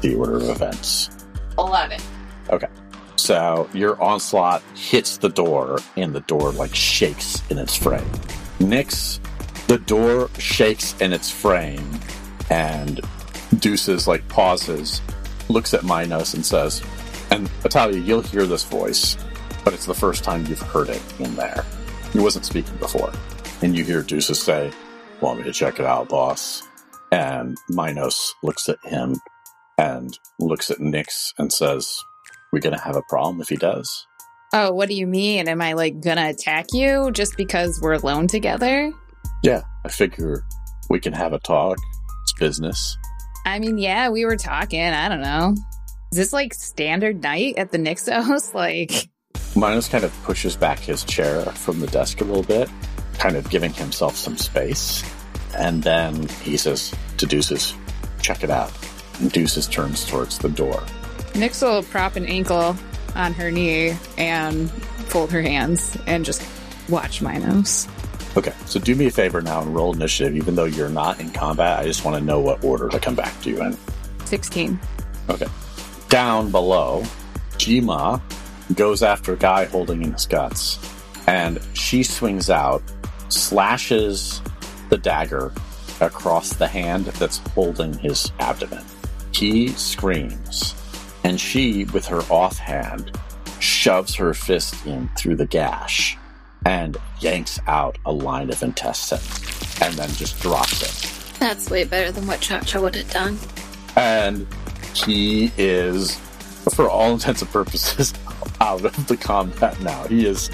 the 0.00 0.14
order 0.14 0.36
of 0.36 0.44
events. 0.48 1.10
Eleven. 1.58 2.00
So 3.16 3.68
your 3.72 4.00
onslaught 4.00 4.62
hits 4.74 5.16
the 5.18 5.28
door, 5.28 5.80
and 5.96 6.14
the 6.14 6.20
door 6.20 6.52
like 6.52 6.74
shakes 6.74 7.42
in 7.50 7.58
its 7.58 7.74
frame. 7.74 8.10
Nyx, 8.58 9.18
the 9.66 9.78
door 9.78 10.30
shakes 10.38 10.94
in 11.00 11.12
its 11.12 11.30
frame, 11.30 12.00
and 12.50 13.00
Deuces 13.58 14.06
like 14.06 14.26
pauses, 14.28 15.00
looks 15.48 15.74
at 15.74 15.82
Minos, 15.82 16.34
and 16.34 16.44
says, 16.44 16.82
"And 17.30 17.48
Atalia, 17.62 18.04
you'll 18.04 18.22
hear 18.22 18.46
this 18.46 18.64
voice, 18.64 19.16
but 19.64 19.72
it's 19.74 19.86
the 19.86 19.94
first 19.94 20.22
time 20.22 20.46
you've 20.46 20.60
heard 20.60 20.88
it 20.88 21.02
in 21.18 21.34
there. 21.36 21.64
He 22.12 22.18
wasn't 22.18 22.44
speaking 22.44 22.76
before." 22.76 23.12
And 23.62 23.76
you 23.76 23.84
hear 23.84 24.02
Deuces 24.02 24.40
say, 24.40 24.72
"Want 25.20 25.38
me 25.38 25.44
to 25.44 25.52
check 25.52 25.80
it 25.80 25.86
out, 25.86 26.08
boss?" 26.08 26.62
And 27.10 27.56
Minos 27.68 28.34
looks 28.42 28.68
at 28.68 28.78
him 28.84 29.20
and 29.78 30.18
looks 30.38 30.70
at 30.70 30.78
Nyx 30.78 31.32
and 31.38 31.52
says, 31.52 32.02
we 32.56 32.60
gonna 32.60 32.80
have 32.80 32.96
a 32.96 33.02
problem 33.02 33.38
if 33.42 33.50
he 33.50 33.56
does? 33.56 34.06
Oh, 34.54 34.72
what 34.72 34.88
do 34.88 34.94
you 34.94 35.06
mean? 35.06 35.46
Am 35.46 35.60
I 35.60 35.74
like 35.74 36.00
gonna 36.00 36.30
attack 36.30 36.68
you 36.72 37.10
just 37.12 37.36
because 37.36 37.78
we're 37.82 37.92
alone 37.92 38.28
together? 38.28 38.90
Yeah, 39.42 39.60
I 39.84 39.90
figure 39.90 40.42
we 40.88 40.98
can 40.98 41.12
have 41.12 41.34
a 41.34 41.38
talk. 41.40 41.76
It's 42.22 42.32
business. 42.40 42.96
I 43.44 43.58
mean, 43.58 43.76
yeah, 43.76 44.08
we 44.08 44.24
were 44.24 44.38
talking. 44.38 44.80
I 44.80 45.10
don't 45.10 45.20
know. 45.20 45.54
Is 46.12 46.16
this 46.16 46.32
like 46.32 46.54
standard 46.54 47.22
night 47.22 47.58
at 47.58 47.72
the 47.72 47.78
Nixos? 47.78 48.54
Like, 48.54 49.10
Minos 49.54 49.88
kind 49.90 50.04
of 50.04 50.12
pushes 50.22 50.56
back 50.56 50.78
his 50.78 51.04
chair 51.04 51.44
from 51.44 51.80
the 51.80 51.86
desk 51.88 52.22
a 52.22 52.24
little 52.24 52.42
bit, 52.42 52.70
kind 53.18 53.36
of 53.36 53.50
giving 53.50 53.74
himself 53.74 54.16
some 54.16 54.38
space. 54.38 55.04
And 55.58 55.82
then 55.82 56.26
he 56.42 56.56
says 56.56 56.94
to 57.18 57.26
Deuces, 57.26 57.74
check 58.22 58.42
it 58.42 58.50
out. 58.50 58.72
And 59.20 59.30
Deuces 59.30 59.66
turns 59.66 60.06
towards 60.06 60.38
the 60.38 60.48
door. 60.48 60.82
Nyx 61.36 61.62
will 61.62 61.82
prop 61.82 62.16
an 62.16 62.26
ankle 62.26 62.76
on 63.14 63.34
her 63.34 63.50
knee 63.50 63.96
and 64.16 64.70
fold 64.70 65.30
her 65.32 65.42
hands 65.42 65.96
and 66.06 66.24
just 66.24 66.42
watch 66.88 67.20
Minos. 67.20 67.86
Okay, 68.36 68.52
so 68.66 68.78
do 68.78 68.94
me 68.94 69.06
a 69.06 69.10
favor 69.10 69.40
now 69.40 69.62
and 69.62 69.74
roll 69.74 69.94
initiative. 69.94 70.36
Even 70.36 70.54
though 70.54 70.64
you're 70.64 70.88
not 70.88 71.20
in 71.20 71.30
combat, 71.30 71.78
I 71.78 71.84
just 71.84 72.04
want 72.04 72.18
to 72.18 72.22
know 72.22 72.40
what 72.40 72.62
order 72.64 72.88
to 72.88 72.98
come 72.98 73.14
back 73.14 73.38
to 73.42 73.50
you 73.50 73.62
in. 73.62 73.76
16. 74.26 74.78
Okay. 75.30 75.46
Down 76.08 76.50
below, 76.50 77.02
Jima 77.52 78.20
goes 78.74 79.02
after 79.02 79.32
a 79.32 79.36
guy 79.36 79.64
holding 79.64 80.02
in 80.02 80.12
his 80.12 80.26
guts, 80.26 80.78
and 81.26 81.60
she 81.74 82.02
swings 82.02 82.50
out, 82.50 82.82
slashes 83.28 84.42
the 84.88 84.98
dagger 84.98 85.52
across 86.00 86.54
the 86.54 86.68
hand 86.68 87.06
that's 87.06 87.38
holding 87.54 87.94
his 87.98 88.30
abdomen. 88.38 88.84
He 89.32 89.68
screams, 89.68 90.74
and 91.26 91.40
she, 91.40 91.84
with 91.86 92.06
her 92.06 92.20
offhand, 92.30 93.10
shoves 93.58 94.14
her 94.14 94.32
fist 94.32 94.86
in 94.86 95.08
through 95.16 95.34
the 95.34 95.46
gash 95.46 96.16
and 96.64 96.96
yanks 97.18 97.58
out 97.66 97.98
a 98.06 98.12
line 98.12 98.48
of 98.48 98.62
intestines 98.62 99.40
and 99.82 99.92
then 99.94 100.08
just 100.10 100.38
drops 100.40 100.82
it. 100.82 101.38
That's 101.40 101.68
way 101.68 101.82
better 101.82 102.12
than 102.12 102.28
what 102.28 102.40
Cha 102.40 102.60
Cha 102.60 102.80
would 102.80 102.94
have 102.94 103.10
done. 103.10 103.38
and 103.96 104.46
he 104.94 105.50
is, 105.58 106.14
for 106.74 106.88
all 106.88 107.12
intents 107.12 107.42
and 107.42 107.50
purposes, 107.50 108.14
out 108.60 108.84
of 108.84 109.06
the 109.08 109.16
combat 109.16 109.78
now. 109.80 110.06
He 110.06 110.26
is, 110.26 110.48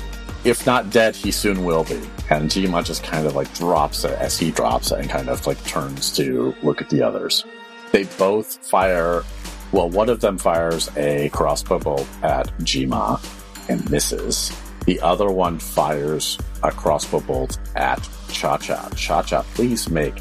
if 0.44 0.64
not 0.64 0.88
dead, 0.88 1.14
he 1.14 1.30
soon 1.30 1.66
will 1.66 1.84
be. 1.84 2.00
And 2.30 2.50
Jima 2.50 2.82
just 2.82 3.04
kind 3.04 3.26
of 3.26 3.36
like 3.36 3.52
drops 3.54 4.04
it 4.04 4.18
as 4.18 4.38
he 4.38 4.50
drops 4.50 4.90
it 4.90 5.00
and 5.00 5.10
kind 5.10 5.28
of 5.28 5.46
like 5.46 5.62
turns 5.64 6.10
to 6.16 6.54
look 6.62 6.80
at 6.80 6.88
the 6.88 7.02
others. 7.02 7.44
They 7.92 8.04
both 8.04 8.66
fire, 8.66 9.22
well, 9.72 9.88
one 9.88 10.08
of 10.08 10.20
them 10.20 10.38
fires 10.38 10.90
a 10.96 11.30
crossbow 11.30 11.78
bolt 11.78 12.06
at 12.22 12.46
Jima 12.58 13.20
and 13.68 13.90
misses. 13.90 14.52
The 14.86 15.00
other 15.00 15.30
one 15.30 15.58
fires 15.58 16.38
a 16.62 16.70
crossbow 16.70 17.20
bolt 17.20 17.58
at 17.76 18.06
Cha 18.28 18.58
Cha. 18.58 18.88
Cha 18.90 19.22
Cha, 19.22 19.42
please 19.54 19.88
make 19.88 20.14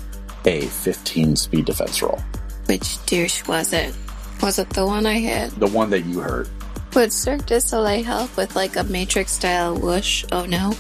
a 0.45 0.61
15 0.61 1.35
speed 1.35 1.65
defense 1.65 2.01
roll. 2.01 2.19
Which 2.67 3.03
douche 3.05 3.45
was 3.47 3.73
it? 3.73 3.93
Was 4.41 4.57
it 4.57 4.69
the 4.71 4.85
one 4.85 5.05
I 5.05 5.19
hit? 5.19 5.51
The 5.59 5.67
one 5.67 5.89
that 5.89 6.01
you 6.01 6.19
hurt. 6.19 6.49
Would 6.95 7.13
Cirque 7.13 7.45
du 7.45 7.59
Soleil 7.59 8.03
help 8.03 8.35
with 8.37 8.55
like 8.55 8.75
a 8.75 8.83
Matrix 8.83 9.33
style 9.33 9.77
whoosh? 9.77 10.25
Oh 10.31 10.45
no. 10.45 10.73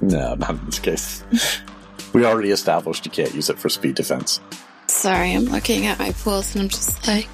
No, 0.00 0.34
not 0.34 0.50
in 0.50 0.66
this 0.66 0.78
case. 0.78 1.24
we 2.12 2.24
already 2.24 2.50
established 2.50 3.04
you 3.04 3.10
can't 3.10 3.34
use 3.34 3.50
it 3.50 3.58
for 3.58 3.68
speed 3.68 3.94
defense. 3.94 4.40
Sorry, 4.86 5.32
I'm 5.32 5.46
looking 5.46 5.86
at 5.86 5.98
my 5.98 6.12
pulse 6.12 6.54
and 6.54 6.62
I'm 6.62 6.68
just 6.68 7.06
like, 7.06 7.28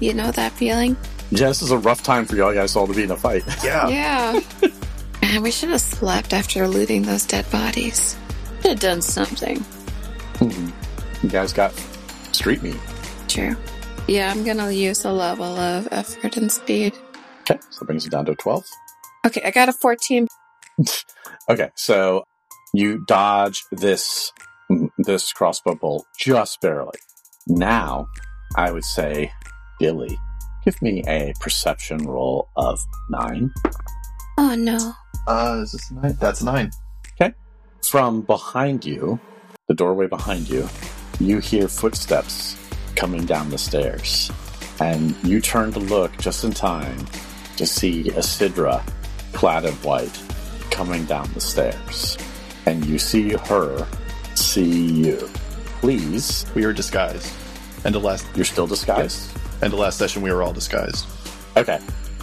you 0.00 0.14
know 0.14 0.30
that 0.32 0.52
feeling? 0.52 0.96
Yeah, 1.30 1.48
this 1.48 1.62
is 1.62 1.70
a 1.70 1.78
rough 1.78 2.02
time 2.02 2.24
for 2.24 2.36
y'all 2.36 2.54
guys 2.54 2.76
all 2.76 2.86
to 2.86 2.94
be 2.94 3.02
in 3.02 3.10
a 3.10 3.16
fight. 3.16 3.44
Yeah. 3.64 3.88
Yeah. 3.88 4.40
Man, 5.22 5.42
we 5.42 5.50
should 5.50 5.70
have 5.70 5.80
slept 5.80 6.32
after 6.32 6.68
looting 6.68 7.02
those 7.02 7.26
dead 7.26 7.50
bodies. 7.50 8.16
Should 8.62 8.70
have 8.72 8.80
done 8.80 9.02
something. 9.02 9.58
Hmm. 10.38 10.70
you 11.22 11.28
guys 11.30 11.52
got 11.52 11.72
street 12.32 12.62
meat. 12.62 12.78
True. 13.26 13.56
Yeah, 14.06 14.30
I'm 14.30 14.44
gonna 14.44 14.70
use 14.70 15.04
a 15.04 15.10
level 15.12 15.44
of 15.58 15.88
effort 15.90 16.36
and 16.36 16.50
speed. 16.52 16.92
Okay, 17.42 17.58
so 17.70 17.80
that 17.80 17.86
brings 17.86 18.06
it 18.06 18.10
down 18.10 18.26
to 18.26 18.34
12. 18.36 18.64
Okay, 19.26 19.42
I 19.44 19.50
got 19.50 19.68
a 19.68 19.72
14. 19.72 20.26
Okay, 21.48 21.70
so 21.76 22.24
you 22.74 23.04
dodge 23.06 23.62
this 23.70 24.32
this 24.98 25.32
crossbow 25.32 25.76
bolt 25.76 26.04
just 26.18 26.60
barely. 26.60 26.98
Now, 27.46 28.08
I 28.56 28.72
would 28.72 28.84
say, 28.84 29.30
Dilly, 29.78 30.18
give 30.64 30.80
me 30.82 31.02
a 31.06 31.32
perception 31.40 31.98
roll 32.06 32.48
of 32.56 32.80
nine. 33.10 33.52
Oh 34.38 34.54
no. 34.54 34.92
Uh, 35.26 35.60
is 35.62 35.72
this 35.72 35.90
nine? 35.90 36.16
That's 36.20 36.40
a 36.40 36.44
nine. 36.44 36.70
From 37.82 38.22
behind 38.22 38.84
you, 38.84 39.20
the 39.68 39.74
doorway 39.74 40.08
behind 40.08 40.48
you, 40.48 40.68
you 41.20 41.38
hear 41.38 41.68
footsteps 41.68 42.56
coming 42.96 43.24
down 43.24 43.48
the 43.50 43.58
stairs. 43.58 44.32
And 44.80 45.14
you 45.22 45.40
turn 45.40 45.72
to 45.72 45.78
look 45.78 46.16
just 46.18 46.42
in 46.42 46.50
time 46.50 47.06
to 47.56 47.64
see 47.64 48.04
Isidra, 48.10 48.82
clad 49.32 49.66
in 49.66 49.74
white, 49.74 50.20
coming 50.72 51.04
down 51.04 51.30
the 51.32 51.40
stairs. 51.40 52.18
And 52.66 52.84
you 52.86 52.98
see 52.98 53.34
her 53.34 53.86
see 54.34 55.04
you. 55.04 55.30
Please, 55.80 56.44
We 56.56 56.64
are 56.64 56.72
disguised. 56.72 57.32
And 57.84 57.94
the 57.94 58.00
last 58.00 58.26
you're 58.34 58.44
still 58.44 58.66
disguised? 58.66 59.30
And 59.62 59.72
the 59.72 59.76
last 59.76 59.98
session 59.98 60.22
we 60.22 60.32
were 60.32 60.42
all 60.42 60.52
disguised. 60.52 61.06
Okay. 61.56 61.80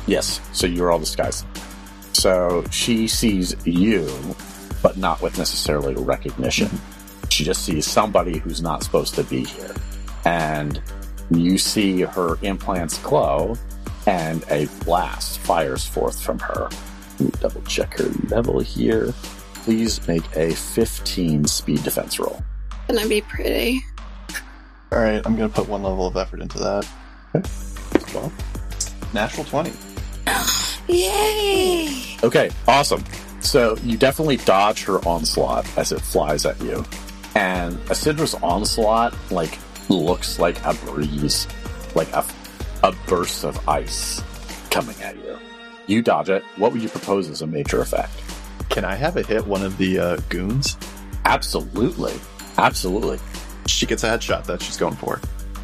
Yes. 0.08 0.42
So 0.52 0.68
you're 0.68 0.92
all 0.92 1.00
disguised. 1.00 1.46
So 2.14 2.64
she 2.72 3.08
sees 3.08 3.56
you, 3.66 4.10
but 4.82 4.98
not 4.98 5.22
with 5.22 5.38
necessarily 5.38 5.96
recognition. 5.96 6.70
She 7.30 7.44
just 7.44 7.66
sees 7.66 7.88
somebody 7.88 8.38
who's 8.38 8.62
not 8.62 8.84
supposed 8.84 9.16
to 9.16 9.24
be 9.24 9.44
here. 9.44 9.74
And 10.26 10.82
you 11.32 11.58
see 11.58 12.02
her 12.02 12.38
implants 12.44 12.98
glow, 13.00 13.56
and 14.06 14.44
a 14.50 14.68
blast 14.86 15.40
fires 15.40 15.86
forth 15.86 16.22
from 16.22 16.40
her. 16.40 16.70
Let 17.20 17.20
me 17.20 17.32
double 17.40 17.62
check 17.64 17.98
her 17.98 18.10
level 18.28 18.60
here. 18.60 19.14
Please 19.56 20.06
make 20.08 20.24
a 20.36 20.54
15 20.54 21.46
speed 21.46 21.84
defense 21.84 22.20
roll. 22.20 22.44
Gonna 22.88 23.08
be 23.08 23.22
pretty. 23.22 23.82
All 24.92 25.00
right, 25.00 25.22
I'm 25.26 25.36
gonna 25.36 25.50
put 25.50 25.68
one 25.68 25.84
level 25.84 26.06
of 26.06 26.18
effort 26.18 26.42
into 26.42 26.60
that. 26.60 26.88
Well, 28.14 28.32
Natural 29.14 29.46
twenty. 29.46 29.74
Yay! 30.88 32.18
Okay, 32.24 32.50
awesome. 32.68 33.04
So 33.42 33.78
you 33.84 33.98
definitely 33.98 34.38
dodge 34.38 34.84
her 34.86 35.00
onslaught 35.08 35.66
as 35.78 35.92
it 35.92 36.02
flies 36.02 36.46
at 36.46 36.60
you. 36.62 36.84
And 37.36 37.78
Isidra's 37.90 38.36
onslaught, 38.36 39.16
like, 39.32 39.58
looks 39.90 40.40
like 40.40 40.64
a 40.66 40.74
breeze, 40.86 41.48
like 41.96 42.12
a, 42.14 42.26
a 42.84 42.92
burst 43.08 43.44
of 43.44 43.68
ice 43.68 44.22
coming 44.70 45.00
at 45.02 45.16
you. 45.18 45.38
You 45.88 46.02
dodge 46.02 46.30
it. 46.30 46.44
What 46.58 46.72
would 46.74 46.82
you 46.82 46.90
propose 46.90 47.30
as 47.30 47.42
a 47.42 47.48
major 47.48 47.82
effect? 47.82 48.12
Can 48.70 48.86
I 48.86 48.96
have 48.96 49.18
it 49.18 49.26
hit 49.28 49.46
one 49.46 49.64
of 49.64 49.78
the 49.78 50.00
uh, 50.00 50.18
goons? 50.30 50.78
Absolutely. 51.26 52.14
Absolutely. 52.58 53.20
She 53.68 53.86
gets 53.86 54.04
a 54.04 54.08
headshot 54.08 54.46
that 54.46 54.62
she's 54.62 54.78
going 54.78 54.96
for. 54.96 55.20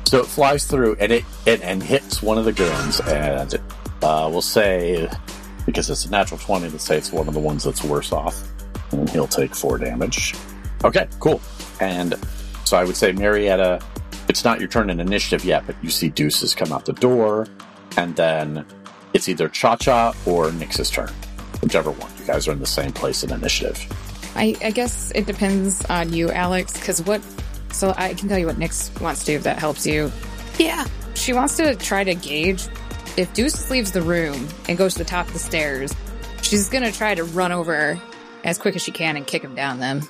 So 0.10 0.18
it 0.18 0.26
flies 0.26 0.66
through 0.66 0.96
and 1.00 1.12
it, 1.12 1.24
it 1.46 1.62
and 1.62 1.84
hits 1.84 2.24
one 2.24 2.40
of 2.40 2.46
the 2.46 2.52
goons, 2.52 3.00
and 3.02 3.54
uh, 4.02 4.28
we'll 4.32 4.42
say 4.42 5.08
because 5.68 5.88
it's 5.88 6.06
a 6.06 6.10
natural 6.10 6.40
twenty, 6.40 6.68
let's 6.68 6.84
say 6.84 6.98
it's 6.98 7.12
one 7.12 7.28
of 7.28 7.36
the 7.36 7.40
ones 7.40 7.64
that's 7.64 7.84
worse 7.84 8.12
off, 8.12 8.42
and 8.92 9.08
he'll 9.12 9.28
take 9.28 9.54
four 9.54 9.78
damage. 9.78 10.34
Okay, 10.84 11.08
cool. 11.20 11.40
And 11.80 12.16
so 12.66 12.76
I 12.76 12.86
would 12.86 12.98
say 12.98 13.12
Marietta, 13.12 13.86
it's 14.28 14.44
not 14.44 14.60
your 14.60 14.68
turn 14.68 14.90
in 14.90 15.00
initiative 15.00 15.46
yet, 15.46 15.68
but 15.68 15.76
you 15.84 15.92
see 15.92 16.10
Deuces 16.10 16.56
come 16.56 16.74
out 16.74 16.86
the 16.86 16.94
door, 16.94 17.46
and 17.96 18.16
then 18.16 18.66
it's 19.14 19.30
either 19.30 19.48
Cha 19.48 19.76
Cha 19.76 20.16
or 20.26 20.50
Nyx's 20.50 20.90
turn, 20.90 21.12
whichever 21.62 21.92
one. 21.92 22.10
You 22.18 22.26
guys 22.26 22.48
are 22.48 22.52
in 22.54 22.60
the 22.60 22.66
same 22.66 22.94
place 22.94 23.24
in 23.24 23.32
initiative. 23.32 23.78
I, 24.36 24.56
I 24.64 24.72
guess 24.72 25.12
it 25.14 25.28
depends 25.28 25.86
on 25.86 26.12
you, 26.14 26.32
Alex, 26.32 26.74
because 26.74 27.00
what. 27.04 27.22
So 27.72 27.94
I 27.98 28.14
can 28.14 28.28
tell 28.30 28.38
you 28.40 28.46
what 28.48 28.58
Nyx 28.58 29.00
wants 29.02 29.22
to 29.22 29.26
do 29.28 29.36
if 29.38 29.44
that 29.44 29.58
helps 29.60 29.86
you. 29.86 30.12
Yeah. 30.58 30.86
She 31.16 31.34
wants 31.34 31.56
to 31.58 31.76
try 31.76 32.04
to 32.04 32.16
gauge 32.16 32.68
if 33.18 33.34
Deuce 33.34 33.70
leaves 33.70 33.92
the 33.92 34.02
room 34.02 34.48
and 34.68 34.78
goes 34.78 34.94
to 34.94 35.00
the 35.00 35.06
top 35.06 35.28
of 35.28 35.34
the 35.34 35.40
stairs. 35.40 35.94
She's 36.42 36.70
gonna 36.70 36.92
try 36.92 37.16
to 37.16 37.24
run 37.24 37.52
over 37.52 38.00
as 38.44 38.58
quick 38.58 38.76
as 38.76 38.82
she 38.82 38.92
can 38.92 39.18
and 39.18 39.26
kick 39.28 39.44
him 39.44 39.56
down 39.56 39.80
them. 39.80 40.02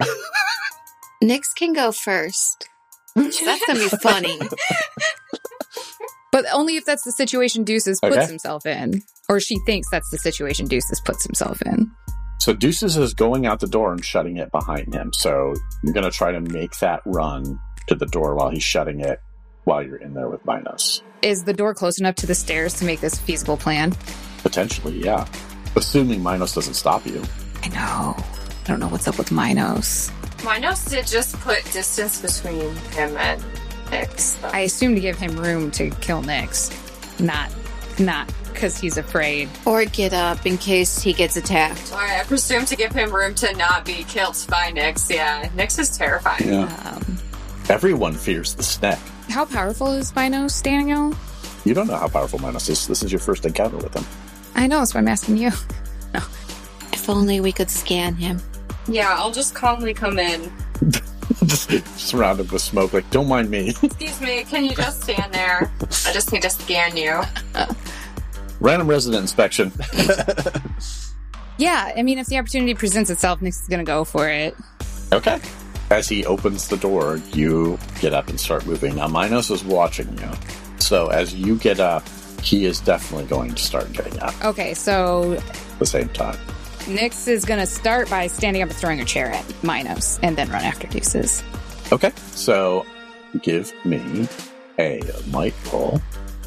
Nyx 1.22 1.54
can 1.56 1.72
go 1.72 1.92
first. 1.92 2.68
That's 3.14 3.38
gonna 3.66 3.78
be 3.80 3.88
funny. 4.02 4.38
But 6.32 6.46
only 6.52 6.76
if 6.76 6.84
that's 6.86 7.04
the 7.04 7.12
situation 7.12 7.62
Deuces 7.64 8.00
puts 8.00 8.16
Okay. 8.16 8.26
himself 8.26 8.64
in, 8.64 9.02
or 9.28 9.38
she 9.38 9.58
thinks 9.66 9.88
that's 9.90 10.08
the 10.10 10.16
situation 10.18 10.66
Deuces 10.66 11.00
puts 11.04 11.24
himself 11.24 11.60
in. 11.62 11.90
So 12.42 12.52
Deuces 12.52 12.96
is 12.96 13.14
going 13.14 13.46
out 13.46 13.60
the 13.60 13.68
door 13.68 13.92
and 13.92 14.04
shutting 14.04 14.38
it 14.38 14.50
behind 14.50 14.92
him. 14.92 15.12
So 15.12 15.54
you're 15.84 15.92
going 15.92 16.02
to 16.02 16.10
try 16.10 16.32
to 16.32 16.40
make 16.40 16.76
that 16.80 17.00
run 17.04 17.60
to 17.86 17.94
the 17.94 18.06
door 18.06 18.34
while 18.34 18.50
he's 18.50 18.64
shutting 18.64 18.98
it 18.98 19.20
while 19.62 19.80
you're 19.80 19.98
in 19.98 20.12
there 20.12 20.28
with 20.28 20.44
Minos. 20.44 21.04
Is 21.22 21.44
the 21.44 21.52
door 21.52 21.72
close 21.72 22.00
enough 22.00 22.16
to 22.16 22.26
the 22.26 22.34
stairs 22.34 22.74
to 22.80 22.84
make 22.84 23.00
this 23.00 23.16
feasible 23.16 23.56
plan? 23.56 23.94
Potentially, 24.38 24.98
yeah. 24.98 25.24
Assuming 25.76 26.20
Minos 26.20 26.52
doesn't 26.52 26.74
stop 26.74 27.06
you. 27.06 27.22
I 27.62 27.68
know. 27.68 28.16
I 28.16 28.66
don't 28.66 28.80
know 28.80 28.88
what's 28.88 29.06
up 29.06 29.18
with 29.18 29.30
Minos. 29.30 30.10
Minos 30.44 30.84
did 30.86 31.06
just 31.06 31.38
put 31.42 31.62
distance 31.72 32.20
between 32.20 32.74
him 32.86 33.16
and 33.18 33.40
Nyx. 33.86 34.40
though. 34.40 34.48
I 34.48 34.60
assume 34.62 34.96
to 34.96 35.00
give 35.00 35.16
him 35.16 35.36
room 35.36 35.70
to 35.70 35.90
kill 35.90 36.24
Nyx, 36.24 36.72
not 37.20 37.52
not 38.00 38.28
because 38.62 38.78
he's 38.78 38.96
afraid. 38.96 39.48
or 39.66 39.84
get 39.86 40.12
up 40.12 40.46
in 40.46 40.56
case 40.56 41.02
he 41.02 41.12
gets 41.12 41.36
attacked. 41.36 41.90
Alright, 41.92 42.20
I 42.20 42.22
presume 42.22 42.64
to 42.66 42.76
give 42.76 42.92
him 42.92 43.12
room 43.12 43.34
to 43.34 43.52
not 43.56 43.84
be 43.84 44.04
killed 44.04 44.36
by 44.48 44.70
Nyx. 44.70 45.10
Yeah, 45.12 45.48
Nyx 45.56 45.80
is 45.80 45.98
terrifying. 45.98 46.62
Um, 46.62 47.18
Everyone 47.68 48.12
fears 48.14 48.54
the 48.54 48.62
snack. 48.62 49.00
how 49.30 49.44
powerful 49.46 49.92
is 49.94 50.14
Minos, 50.14 50.62
Daniel? 50.62 51.12
You 51.64 51.74
don't 51.74 51.88
know 51.88 51.96
how 51.96 52.06
powerful 52.06 52.38
Minos 52.38 52.68
is. 52.68 52.86
This 52.86 53.02
is 53.02 53.10
your 53.10 53.18
first 53.18 53.44
encounter 53.44 53.78
with 53.78 53.96
him. 53.96 54.04
I 54.54 54.68
know, 54.68 54.78
that's 54.78 54.94
why 54.94 55.00
I'm 55.00 55.08
asking 55.08 55.38
you. 55.38 55.50
If 56.92 57.10
only 57.10 57.40
we 57.40 57.50
could 57.50 57.68
scan 57.68 58.14
him. 58.14 58.40
Yeah, 58.86 59.12
I'll 59.18 59.32
just 59.32 59.56
calmly 59.56 59.92
come 59.92 60.20
in. 60.20 60.52
just 61.46 61.68
surrounded 61.98 62.52
with 62.52 62.62
smoke, 62.62 62.92
like, 62.92 63.10
don't 63.10 63.26
mind 63.26 63.50
me. 63.50 63.70
Excuse 63.82 64.20
me, 64.20 64.44
can 64.44 64.64
you 64.64 64.76
just 64.76 65.02
stand 65.02 65.34
there? 65.34 65.72
I 66.06 66.12
just 66.12 66.30
need 66.32 66.42
to 66.42 66.50
scan 66.50 66.96
you. 66.96 67.20
Random 68.62 68.88
resident 68.88 69.22
inspection. 69.22 69.72
Yeah, 71.58 71.92
I 71.96 72.02
mean, 72.02 72.18
if 72.18 72.26
the 72.26 72.38
opportunity 72.38 72.74
presents 72.74 73.10
itself, 73.10 73.40
Nyx 73.40 73.62
is 73.62 73.68
gonna 73.68 73.84
go 73.84 74.04
for 74.04 74.28
it. 74.28 74.56
Okay. 75.12 75.40
As 75.90 76.08
he 76.08 76.24
opens 76.24 76.68
the 76.68 76.76
door, 76.76 77.20
you 77.32 77.78
get 78.00 78.14
up 78.14 78.28
and 78.28 78.40
start 78.40 78.66
moving. 78.66 78.96
Now, 78.96 79.06
Minos 79.06 79.50
is 79.50 79.62
watching 79.62 80.16
you. 80.18 80.30
So 80.78 81.08
as 81.08 81.34
you 81.34 81.56
get 81.56 81.78
up, 81.78 82.02
he 82.42 82.64
is 82.64 82.80
definitely 82.80 83.26
going 83.26 83.54
to 83.54 83.62
start 83.62 83.92
getting 83.92 84.18
up 84.18 84.34
Okay, 84.44 84.74
so 84.74 85.34
at 85.34 85.78
the 85.78 85.86
same 85.86 86.08
time. 86.08 86.38
Nyx 86.86 87.28
is 87.28 87.44
gonna 87.44 87.66
start 87.66 88.10
by 88.10 88.26
standing 88.26 88.62
up 88.62 88.70
and 88.70 88.76
throwing 88.76 89.00
a 89.00 89.04
chair 89.04 89.30
at 89.30 89.44
Minos, 89.62 90.18
and 90.22 90.36
then 90.36 90.48
run 90.50 90.64
after 90.64 90.88
Deuces. 90.88 91.44
Okay. 91.92 92.10
So 92.32 92.86
give 93.42 93.72
me 93.84 94.26
a 94.78 95.02
might 95.30 95.54
roll 95.72 96.00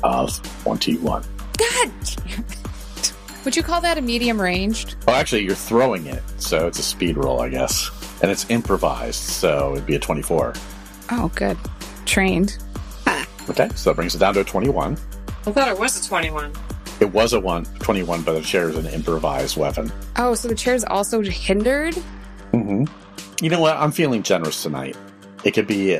of 0.03 0.41
21. 0.63 1.23
God! 1.57 1.91
Would 3.45 3.55
you 3.55 3.63
call 3.63 3.79
that 3.81 3.97
a 3.97 4.01
medium 4.01 4.41
ranged? 4.41 4.95
Well, 5.05 5.15
actually, 5.15 5.43
you're 5.43 5.53
throwing 5.55 6.07
it, 6.07 6.23
so 6.39 6.67
it's 6.67 6.79
a 6.79 6.83
speed 6.83 7.15
roll, 7.17 7.41
I 7.41 7.49
guess. 7.49 7.89
And 8.21 8.31
it's 8.31 8.49
improvised, 8.49 9.19
so 9.21 9.73
it'd 9.73 9.85
be 9.85 9.95
a 9.95 9.99
24. 9.99 10.53
Oh, 11.11 11.31
good. 11.35 11.57
Trained. 12.05 12.57
Okay, 13.47 13.69
so 13.75 13.91
that 13.91 13.95
brings 13.95 14.15
it 14.15 14.17
down 14.17 14.33
to 14.33 14.39
a 14.39 14.43
21. 14.43 14.93
I 14.93 15.51
thought 15.51 15.67
it 15.67 15.77
was 15.77 16.03
a 16.03 16.07
21. 16.07 16.51
It 16.99 17.13
was 17.13 17.33
a 17.33 17.39
one, 17.39 17.65
21, 17.65 18.23
but 18.23 18.33
the 18.33 18.41
chair 18.41 18.69
is 18.69 18.77
an 18.77 18.87
improvised 18.87 19.57
weapon. 19.57 19.91
Oh, 20.15 20.33
so 20.33 20.47
the 20.47 20.55
chair 20.55 20.73
is 20.73 20.83
also 20.85 21.21
hindered? 21.21 21.93
hmm 22.51 22.85
You 23.41 23.49
know 23.51 23.59
what? 23.59 23.77
I'm 23.77 23.91
feeling 23.91 24.23
generous 24.23 24.63
tonight. 24.63 24.97
It 25.43 25.51
could 25.51 25.67
be, 25.67 25.99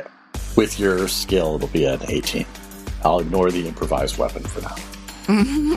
with 0.56 0.80
your 0.80 1.06
skill, 1.06 1.54
it'll 1.56 1.68
be 1.68 1.84
an 1.84 2.00
18. 2.08 2.44
I'll 3.04 3.20
ignore 3.20 3.52
the 3.52 3.68
improvised 3.68 4.18
weapon 4.18 4.42
for 4.42 4.62
now. 4.62 4.74
uh, 5.28 5.76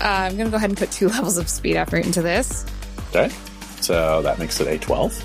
I'm 0.00 0.36
gonna 0.36 0.50
go 0.50 0.56
ahead 0.56 0.70
and 0.70 0.78
put 0.78 0.90
two 0.90 1.08
levels 1.10 1.38
of 1.38 1.48
speed 1.48 1.76
effort 1.76 2.04
into 2.04 2.22
this. 2.22 2.64
Okay? 3.10 3.30
So 3.80 4.22
that 4.22 4.38
makes 4.38 4.60
it 4.60 4.66
a 4.66 4.78
12. 4.78 5.24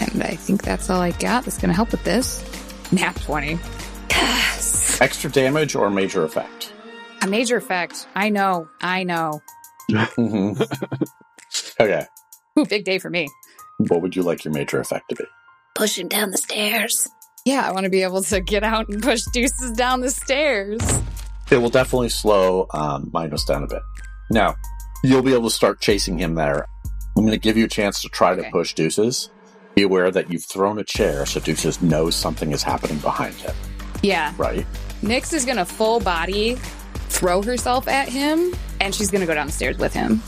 And 0.00 0.22
I 0.22 0.36
think 0.36 0.62
that's 0.62 0.90
all 0.90 1.00
I 1.00 1.12
got 1.12 1.44
that's 1.44 1.58
gonna 1.58 1.72
help 1.72 1.90
with 1.92 2.04
this. 2.04 2.44
Nat 2.92 3.16
20. 3.16 3.58
Yes. 4.10 5.00
Extra 5.00 5.30
damage 5.30 5.74
or 5.74 5.88
major 5.90 6.24
effect? 6.24 6.72
A 7.22 7.26
major 7.26 7.56
effect. 7.56 8.06
I 8.14 8.28
know. 8.28 8.68
I 8.80 9.04
know. 9.04 9.40
Mhm. 9.90 10.60
okay. 11.80 12.06
Ooh, 12.58 12.66
big 12.66 12.84
day 12.84 12.98
for 12.98 13.10
me. 13.10 13.28
What 13.78 14.02
would 14.02 14.14
you 14.14 14.22
like 14.22 14.44
your 14.44 14.52
major 14.52 14.80
effect 14.80 15.08
to 15.08 15.16
be? 15.16 15.24
Push 15.74 15.98
him 15.98 16.08
down 16.08 16.30
the 16.30 16.38
stairs. 16.38 17.08
Yeah, 17.44 17.66
I 17.66 17.72
want 17.72 17.84
to 17.84 17.90
be 17.90 18.02
able 18.02 18.22
to 18.22 18.40
get 18.40 18.62
out 18.62 18.88
and 18.88 19.02
push 19.02 19.22
Deuces 19.32 19.72
down 19.72 20.00
the 20.00 20.10
stairs. 20.10 20.80
It 21.52 21.60
will 21.60 21.68
definitely 21.68 22.08
slow 22.08 22.66
um, 22.72 23.10
Minos 23.12 23.44
down 23.44 23.62
a 23.62 23.66
bit. 23.66 23.82
Now, 24.30 24.56
you'll 25.04 25.20
be 25.22 25.34
able 25.34 25.50
to 25.50 25.54
start 25.54 25.80
chasing 25.82 26.18
him 26.18 26.34
there. 26.34 26.66
I'm 27.14 27.24
going 27.24 27.32
to 27.32 27.38
give 27.38 27.58
you 27.58 27.66
a 27.66 27.68
chance 27.68 28.00
to 28.02 28.08
try 28.08 28.34
to 28.34 28.42
push 28.50 28.72
Deuces. 28.72 29.28
Be 29.74 29.82
aware 29.82 30.10
that 30.10 30.32
you've 30.32 30.44
thrown 30.46 30.78
a 30.78 30.84
chair 30.84 31.26
so 31.26 31.40
Deuces 31.40 31.82
knows 31.82 32.14
something 32.14 32.52
is 32.52 32.62
happening 32.62 32.98
behind 32.98 33.34
him, 33.34 33.54
Yeah. 34.02 34.32
right? 34.38 34.66
Nyx 35.02 35.34
is 35.34 35.44
going 35.44 35.58
to 35.58 35.66
full 35.66 36.00
body 36.00 36.54
throw 37.10 37.42
herself 37.42 37.86
at 37.86 38.08
him, 38.08 38.54
and 38.80 38.94
she's 38.94 39.10
going 39.10 39.20
to 39.20 39.26
go 39.26 39.34
downstairs 39.34 39.76
with 39.76 39.92
him. 39.92 40.22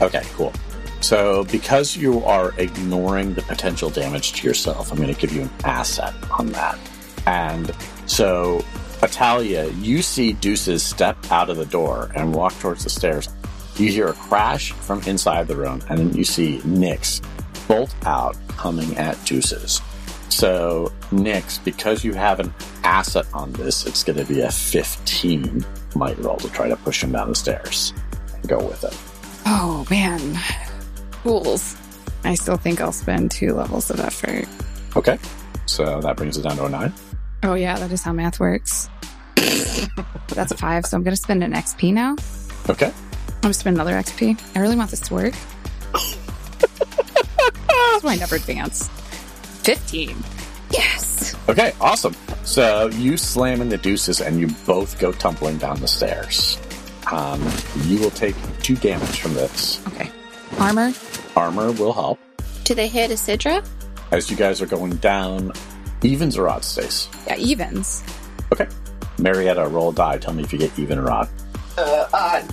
Okay, 0.00 0.22
cool. 0.34 0.52
So, 1.00 1.44
because 1.44 1.96
you 1.96 2.24
are 2.24 2.52
ignoring 2.58 3.34
the 3.34 3.42
potential 3.42 3.90
damage 3.90 4.34
to 4.34 4.46
yourself, 4.46 4.92
I'm 4.92 4.98
going 4.98 5.12
to 5.12 5.20
give 5.20 5.32
you 5.32 5.42
an 5.42 5.50
asset 5.64 6.14
on 6.38 6.46
that. 6.52 6.78
And 7.26 7.72
so, 8.06 8.64
Atalia, 9.00 9.70
you 9.82 10.02
see 10.02 10.32
Deuces 10.32 10.82
step 10.82 11.16
out 11.30 11.50
of 11.50 11.56
the 11.56 11.66
door 11.66 12.10
and 12.14 12.34
walk 12.34 12.58
towards 12.60 12.84
the 12.84 12.90
stairs. 12.90 13.28
You 13.76 13.90
hear 13.90 14.08
a 14.08 14.14
crash 14.14 14.72
from 14.72 15.02
inside 15.02 15.48
the 15.48 15.56
room, 15.56 15.82
and 15.90 15.98
then 15.98 16.14
you 16.16 16.24
see 16.24 16.58
Nyx 16.60 17.22
bolt 17.68 17.94
out 18.06 18.36
coming 18.48 18.96
at 18.96 19.22
Deuces. 19.26 19.82
So, 20.30 20.92
Nyx, 21.10 21.62
because 21.64 22.04
you 22.04 22.14
have 22.14 22.40
an 22.40 22.52
asset 22.84 23.26
on 23.34 23.52
this, 23.52 23.86
it's 23.86 24.02
going 24.02 24.18
to 24.18 24.24
be 24.24 24.40
a 24.40 24.50
15 24.50 25.64
might 25.94 26.18
roll 26.18 26.36
to 26.36 26.48
try 26.50 26.68
to 26.68 26.76
push 26.76 27.02
him 27.02 27.12
down 27.12 27.28
the 27.28 27.34
stairs 27.34 27.92
and 28.34 28.48
go 28.48 28.58
with 28.58 28.84
it. 28.84 28.96
Oh, 29.46 29.86
man. 29.90 30.34
Fools. 31.22 31.76
I 32.24 32.34
still 32.34 32.56
think 32.56 32.80
I'll 32.80 32.92
spend 32.92 33.30
two 33.30 33.54
levels 33.54 33.90
of 33.90 34.00
effort. 34.00 34.46
Okay. 34.96 35.18
So 35.66 36.00
that 36.00 36.16
brings 36.16 36.36
it 36.38 36.42
down 36.42 36.56
to 36.56 36.64
a 36.64 36.68
nine. 36.68 36.92
Oh, 37.46 37.54
yeah, 37.54 37.78
that 37.78 37.92
is 37.92 38.02
how 38.02 38.12
math 38.12 38.40
works. 38.40 38.90
That's 39.36 40.50
a 40.50 40.56
five, 40.56 40.84
so 40.84 40.96
I'm 40.96 41.04
going 41.04 41.14
to 41.14 41.20
spend 41.20 41.44
an 41.44 41.52
XP 41.52 41.92
now. 41.92 42.16
Okay. 42.68 42.86
I'm 42.86 43.40
going 43.40 43.52
to 43.52 43.54
spend 43.54 43.76
another 43.76 43.92
XP. 43.92 44.36
I 44.56 44.58
really 44.58 44.74
want 44.74 44.90
this 44.90 44.98
to 45.02 45.14
work. 45.14 45.34
That's 45.92 48.02
why 48.02 48.14
I 48.14 48.16
never 48.16 48.34
advance. 48.34 48.88
15. 49.62 50.16
Yes. 50.72 51.36
Okay, 51.48 51.72
awesome. 51.80 52.16
So 52.42 52.88
you 52.94 53.16
slam 53.16 53.60
in 53.60 53.68
the 53.68 53.78
deuces 53.78 54.20
and 54.20 54.40
you 54.40 54.48
both 54.66 54.98
go 54.98 55.12
tumbling 55.12 55.58
down 55.58 55.78
the 55.78 55.86
stairs. 55.86 56.58
Um, 57.12 57.40
you 57.82 58.00
will 58.00 58.10
take 58.10 58.34
two 58.60 58.74
damage 58.74 59.20
from 59.20 59.34
this. 59.34 59.86
Okay. 59.86 60.10
Armor? 60.58 60.92
Armor 61.36 61.70
will 61.70 61.92
help. 61.92 62.18
Do 62.64 62.74
they 62.74 62.88
hit 62.88 63.12
Isidra? 63.12 63.64
As 64.10 64.32
you 64.32 64.36
guys 64.36 64.60
are 64.60 64.66
going 64.66 64.96
down, 64.96 65.52
evens 66.02 66.36
or 66.36 66.48
odd 66.48 66.64
stays. 66.64 67.08
Yeah, 67.26 67.36
evens. 67.36 68.02
Okay. 68.52 68.68
Marietta, 69.18 69.66
roll 69.68 69.90
a 69.90 69.94
die. 69.94 70.18
Tell 70.18 70.34
me 70.34 70.42
if 70.42 70.52
you 70.52 70.58
get 70.58 70.78
even 70.78 70.98
or 70.98 71.10
odd. 71.10 71.28
Uh, 71.78 72.08
odd. 72.12 72.44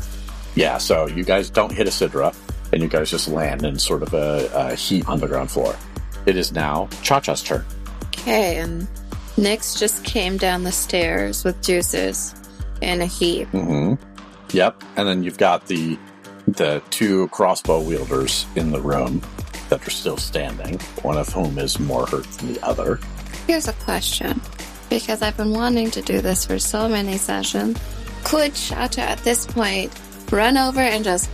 Yeah, 0.56 0.77
so 0.77 1.08
you 1.08 1.23
guys 1.23 1.49
don't 1.49 1.71
hit 1.71 1.88
a 1.88 1.91
Sidra, 1.91 2.36
and 2.71 2.82
you 2.82 2.88
guys 2.88 3.10
just 3.10 3.27
land 3.27 3.63
in 3.63 3.77
sort 3.79 4.03
of 4.03 4.13
a, 4.13 4.49
a 4.53 4.75
heap 4.75 5.10
on 5.10 5.19
the 5.19 5.27
ground 5.27 5.51
floor. 5.51 5.75
It 6.25 6.38
is 6.38 6.51
now 6.51 6.88
Cha 7.01 7.19
Cha's 7.19 7.41
turn. 7.41 7.65
Okay, 8.08 8.58
and 8.58 8.88
Nyx 9.36 9.77
just 9.77 10.03
came 10.06 10.38
down 10.38 10.63
the 10.63 10.71
stairs 10.71 11.43
with 11.43 11.60
Deuces 11.62 12.36
in 12.82 13.01
a 13.01 13.06
heap. 13.06 13.47
hmm 13.49 13.95
Yep. 14.51 14.84
And 14.97 15.08
then 15.08 15.23
you've 15.23 15.38
got 15.39 15.67
the 15.67 15.97
the 16.47 16.82
two 16.91 17.27
crossbow 17.29 17.82
wielders 17.82 18.45
in 18.56 18.71
the 18.71 18.79
room 18.79 19.21
that 19.69 19.86
are 19.88 19.89
still 19.89 20.17
standing, 20.17 20.77
one 21.01 21.17
of 21.17 21.27
whom 21.29 21.58
is 21.58 21.79
more 21.79 22.06
hurt 22.06 22.29
than 22.34 22.53
the 22.53 22.63
other. 22.63 22.99
Here's 23.47 23.67
a 23.67 23.73
question. 23.73 24.41
Because 24.89 25.21
I've 25.21 25.36
been 25.36 25.51
wanting 25.51 25.91
to 25.91 26.01
do 26.01 26.21
this 26.21 26.45
for 26.45 26.60
so 26.60 26.88
many 26.88 27.17
sessions. 27.17 27.77
Could 28.23 28.53
Shata 28.53 28.99
at 28.99 29.19
this 29.19 29.45
point 29.45 29.91
run 30.32 30.58
over 30.58 30.79
and 30.79 31.03
just 31.03 31.29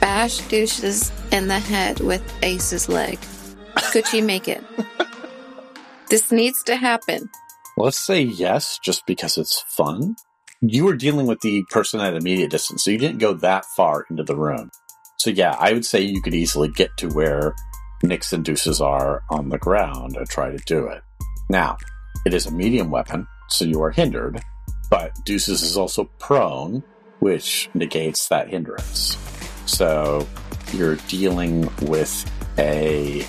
bash 0.00 0.38
Deuces 0.48 1.10
in 1.32 1.48
the 1.48 1.58
head 1.58 2.00
with 2.00 2.22
Ace's 2.42 2.88
leg? 2.88 3.18
Could 3.92 4.06
she 4.06 4.20
make 4.20 4.48
it? 4.48 4.62
this 6.10 6.30
needs 6.30 6.62
to 6.64 6.76
happen. 6.76 7.30
Let's 7.76 7.98
say 7.98 8.20
yes, 8.20 8.78
just 8.84 9.06
because 9.06 9.38
it's 9.38 9.64
fun. 9.68 10.16
You 10.60 10.84
were 10.84 10.96
dealing 10.96 11.26
with 11.26 11.40
the 11.40 11.64
person 11.70 12.00
at 12.00 12.14
immediate 12.14 12.50
distance, 12.50 12.84
so 12.84 12.90
you 12.90 12.98
didn't 12.98 13.18
go 13.18 13.32
that 13.34 13.64
far 13.76 14.06
into 14.10 14.22
the 14.22 14.36
room. 14.36 14.70
So 15.18 15.30
yeah, 15.30 15.56
I 15.58 15.72
would 15.72 15.84
say 15.84 16.02
you 16.02 16.20
could 16.20 16.34
easily 16.34 16.68
get 16.68 16.90
to 16.98 17.08
where 17.08 17.54
Nyx 18.02 18.32
and 18.32 18.44
Deuces 18.44 18.80
are 18.80 19.22
on 19.30 19.48
the 19.48 19.58
ground 19.58 20.16
and 20.16 20.28
try 20.28 20.50
to 20.50 20.58
do 20.66 20.86
it. 20.88 21.02
Now, 21.48 21.76
it 22.24 22.34
is 22.34 22.46
a 22.46 22.50
medium 22.50 22.90
weapon, 22.90 23.26
so 23.48 23.64
you 23.64 23.82
are 23.82 23.90
hindered, 23.90 24.40
but 24.90 25.12
Deuces 25.24 25.62
is 25.62 25.76
also 25.76 26.04
prone, 26.18 26.82
which 27.20 27.68
negates 27.74 28.28
that 28.28 28.48
hindrance. 28.48 29.18
So 29.66 30.26
you're 30.72 30.96
dealing 31.08 31.68
with 31.82 32.30
a 32.58 33.26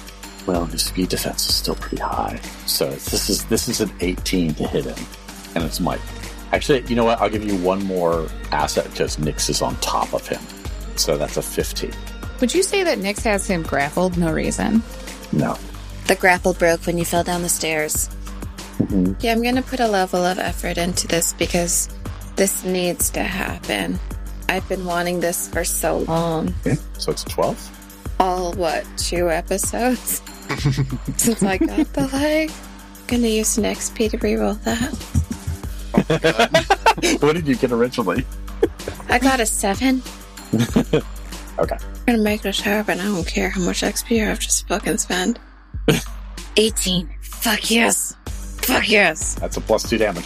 well, 0.47 0.65
his 0.65 0.86
speed 0.86 1.10
defense 1.10 1.49
is 1.49 1.56
still 1.56 1.75
pretty 1.75 2.01
high. 2.01 2.39
So 2.67 2.89
this 2.89 3.30
is 3.30 3.45
this 3.45 3.67
is 3.67 3.82
an 3.82 3.91
18 3.99 4.54
to 4.56 4.67
hit 4.67 4.86
him, 4.86 5.06
and 5.56 5.63
it's 5.63 5.80
Mike. 5.80 6.01
Actually, 6.51 6.86
you 6.88 6.95
know 6.95 7.06
what? 7.06 7.19
I'll 7.19 7.30
give 7.30 7.43
you 7.43 7.58
one 7.58 7.84
more 7.84 8.28
asset 8.51 8.86
because 8.91 9.17
Nyx 9.17 9.49
is 9.49 9.62
on 9.62 9.75
top 9.78 10.13
of 10.13 10.28
him. 10.28 10.41
So 10.95 11.17
that's 11.17 11.38
a 11.38 11.41
15. 11.41 11.91
Would 12.39 12.54
you 12.54 12.63
say 12.63 12.84
that 12.84 12.99
Nyx 12.99 13.23
has 13.23 13.47
him 13.47 13.63
grappled? 13.63 14.17
No 14.17 14.32
reason. 14.32 14.84
No. 15.32 15.58
The 16.08 16.15
grapple 16.15 16.54
broke 16.54 16.86
when 16.86 16.98
you 16.98 17.06
fell 17.06 17.24
down 17.24 17.41
the 17.41 17.50
stairs. 17.50 18.10
Mhm. 18.80 19.15
Yeah, 19.22 19.32
I'm 19.32 19.41
gonna 19.41 19.62
put 19.62 19.80
a 19.80 19.88
level 19.88 20.24
of 20.24 20.38
effort 20.38 20.78
into 20.78 21.08
this 21.08 21.34
because 21.34 21.89
this 22.36 22.63
needs 22.63 23.10
to 23.12 23.24
happen. 23.24 24.00
I've 24.50 24.68
been 24.70 24.86
wanting 24.86 25.20
this 25.20 25.48
for 25.48 25.63
so 25.63 26.00
long. 26.00 26.54
Okay. 26.65 26.78
So 26.98 27.12
it's 27.12 27.24
12. 27.24 27.58
All 28.20 28.54
what, 28.54 28.86
two 28.98 29.30
episodes? 29.32 30.22
Since 31.18 31.41
I 31.44 31.58
got 31.58 31.91
the 31.94 32.08
leg. 32.13 32.52
Gonna 33.08 33.28
use 33.28 33.58
an 33.58 33.65
XP 33.65 34.10
to 34.12 34.18
reroll 34.18 34.62
that. 34.63 34.94
what 37.22 37.34
did 37.34 37.48
you 37.48 37.56
get 37.56 37.72
originally? 37.72 38.26
I 39.10 39.20
got 39.20 39.39
a 39.39 39.46
seven. 39.46 40.04
Okay. 41.58 41.78
I'm 41.80 42.06
gonna 42.06 42.18
make 42.22 42.41
this 42.41 42.60
happen. 42.60 43.00
I 43.00 43.06
don't 43.06 43.26
care 43.26 43.50
how 43.50 43.62
much 43.62 43.80
XP 43.82 44.22
I 44.22 44.26
have 44.26 44.39
to 44.41 44.65
fucking 44.65 44.98
spend. 44.98 45.39
18. 46.58 47.10
Fuck 47.22 47.70
yes. 47.70 48.15
Fuck 48.26 48.89
yes. 48.89 49.36
That's 49.36 49.58
a 49.58 49.62
plus 49.62 49.88
two 49.88 49.98
damage. 49.98 50.26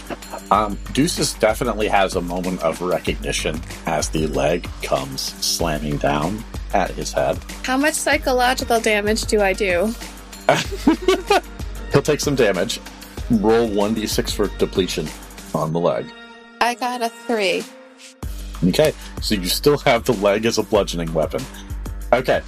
Um, 0.50 0.78
Deuces 0.92 1.34
definitely 1.34 1.88
has 1.88 2.16
a 2.16 2.20
moment 2.20 2.62
of 2.62 2.80
recognition 2.80 3.60
as 3.86 4.08
the 4.08 4.26
leg 4.28 4.68
comes 4.82 5.20
slamming 5.20 5.98
down 5.98 6.42
at 6.72 6.90
his 6.92 7.12
head. 7.12 7.38
How 7.64 7.76
much 7.76 7.94
psychological 7.94 8.80
damage 8.80 9.26
do 9.26 9.40
I 9.40 9.52
do? 9.52 9.94
He'll 11.92 12.02
take 12.02 12.20
some 12.20 12.34
damage. 12.34 12.80
Roll 13.30 13.68
1d6 13.68 14.34
for 14.34 14.48
depletion 14.58 15.06
on 15.54 15.72
the 15.72 15.80
leg. 15.80 16.06
I 16.60 16.74
got 16.74 17.02
a 17.02 17.08
three. 17.08 17.62
Okay, 18.68 18.92
so 19.22 19.34
you 19.34 19.46
still 19.46 19.78
have 19.78 20.04
the 20.04 20.12
leg 20.14 20.44
as 20.44 20.58
a 20.58 20.62
bludgeoning 20.62 21.12
weapon. 21.14 21.42
Okay, 22.12 22.42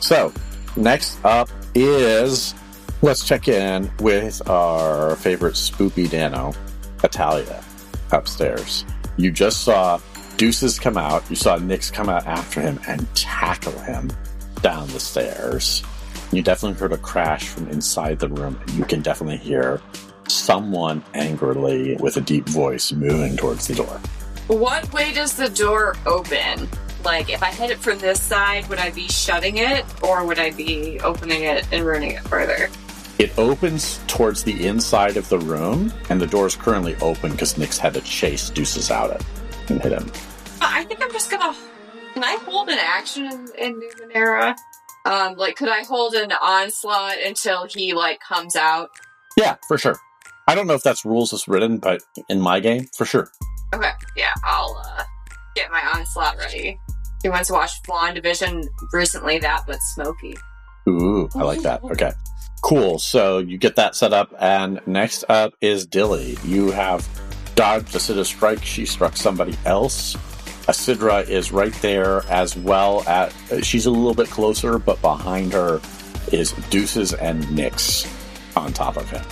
so 0.00 0.32
next 0.76 1.22
up 1.24 1.48
is 1.74 2.54
let's 3.02 3.24
check 3.24 3.48
in 3.48 3.90
with 4.00 4.48
our 4.48 5.14
favorite 5.16 5.54
spoopy 5.54 6.10
Dano, 6.10 6.52
Italia, 7.04 7.62
upstairs. 8.10 8.84
You 9.16 9.30
just 9.30 9.62
saw 9.62 10.00
Deuces 10.36 10.78
come 10.78 10.96
out, 10.96 11.28
you 11.30 11.36
saw 11.36 11.58
Nyx 11.58 11.92
come 11.92 12.08
out 12.08 12.26
after 12.26 12.60
him 12.60 12.80
and 12.88 13.12
tackle 13.14 13.78
him 13.80 14.10
down 14.62 14.88
the 14.88 15.00
stairs. 15.00 15.82
You 16.32 16.42
definitely 16.42 16.78
heard 16.78 16.92
a 16.92 16.98
crash 16.98 17.48
from 17.48 17.68
inside 17.68 18.18
the 18.18 18.28
room, 18.28 18.60
you 18.74 18.84
can 18.84 19.00
definitely 19.00 19.38
hear 19.38 19.80
someone 20.28 21.02
angrily 21.14 21.96
with 21.96 22.16
a 22.16 22.20
deep 22.20 22.48
voice 22.48 22.92
moving 22.92 23.36
towards 23.36 23.66
the 23.66 23.74
door. 23.74 24.00
What 24.48 24.92
way 24.92 25.12
does 25.12 25.34
the 25.34 25.48
door 25.48 25.96
open? 26.04 26.68
Like, 27.04 27.30
if 27.30 27.42
I 27.42 27.50
hit 27.50 27.70
it 27.70 27.78
from 27.78 27.98
this 27.98 28.20
side, 28.20 28.68
would 28.68 28.78
I 28.78 28.90
be 28.90 29.08
shutting 29.08 29.58
it, 29.58 29.84
or 30.02 30.26
would 30.26 30.38
I 30.38 30.50
be 30.50 30.98
opening 31.00 31.44
it 31.44 31.66
and 31.72 31.84
ruining 31.84 32.12
it 32.12 32.22
further? 32.22 32.68
It 33.18 33.36
opens 33.36 33.98
towards 34.06 34.44
the 34.44 34.66
inside 34.66 35.16
of 35.16 35.28
the 35.28 35.40
room, 35.40 35.92
and 36.08 36.20
the 36.20 36.26
door 36.26 36.46
is 36.46 36.54
currently 36.54 36.94
open 37.02 37.32
because 37.32 37.54
Nyx's 37.54 37.78
had 37.78 37.94
to 37.94 38.00
chase 38.02 38.48
Deuces 38.48 38.92
out 38.92 39.10
it 39.10 39.24
and 39.68 39.82
hit 39.82 39.92
him. 39.92 40.10
I 40.60 40.84
think 40.84 41.02
I'm 41.02 41.10
just 41.12 41.30
gonna. 41.30 41.56
Can 42.14 42.22
I 42.22 42.36
hold 42.44 42.68
an 42.68 42.78
action 42.78 43.26
in, 43.26 43.48
in 43.58 43.80
Numenera? 43.80 44.56
Um, 45.04 45.36
like, 45.36 45.56
could 45.56 45.68
I 45.68 45.82
hold 45.84 46.14
an 46.14 46.32
onslaught 46.32 47.16
until 47.24 47.66
he 47.66 47.92
like 47.92 48.20
comes 48.20 48.54
out? 48.54 48.90
Yeah, 49.36 49.56
for 49.66 49.78
sure. 49.78 49.96
I 50.46 50.54
don't 50.54 50.66
know 50.66 50.74
if 50.74 50.82
that's 50.82 51.04
rules 51.04 51.32
as 51.32 51.48
written, 51.48 51.78
but 51.78 52.02
in 52.28 52.40
my 52.40 52.60
game, 52.60 52.86
for 52.96 53.04
sure. 53.04 53.30
Okay, 53.74 53.90
yeah, 54.16 54.32
I'll 54.44 54.80
uh, 54.84 55.04
get 55.54 55.70
my 55.70 55.82
onslaught 55.94 56.38
ready. 56.38 56.78
He 57.22 57.28
wants 57.28 57.48
to 57.48 57.54
watch 57.54 57.82
Flaw 57.82 58.12
Division 58.12 58.62
recently, 58.92 59.38
that 59.40 59.64
but 59.66 59.78
smoky. 59.94 60.36
Ooh, 60.88 61.28
I 61.34 61.42
like 61.42 61.62
that. 61.62 61.82
Okay. 61.82 62.12
Cool. 62.62 62.98
So 62.98 63.38
you 63.38 63.58
get 63.58 63.76
that 63.76 63.94
set 63.94 64.12
up, 64.12 64.34
and 64.38 64.80
next 64.86 65.24
up 65.28 65.54
is 65.60 65.86
Dilly. 65.86 66.36
You 66.44 66.70
have 66.70 67.06
dodged 67.54 67.88
Acidra 67.88 68.24
strike. 68.24 68.64
She 68.64 68.84
struck 68.86 69.16
somebody 69.16 69.56
else. 69.64 70.16
Acidra 70.66 71.26
is 71.28 71.50
right 71.50 71.72
there 71.80 72.22
as 72.28 72.56
well. 72.56 73.02
At 73.08 73.32
she's 73.62 73.86
a 73.86 73.90
little 73.90 74.14
bit 74.14 74.28
closer, 74.28 74.78
but 74.78 75.00
behind 75.00 75.52
her 75.52 75.80
is 76.32 76.52
Deuces 76.70 77.14
and 77.14 77.42
Nyx 77.44 78.06
on 78.56 78.72
top 78.72 78.96
of 78.96 79.08
him. 79.08 79.24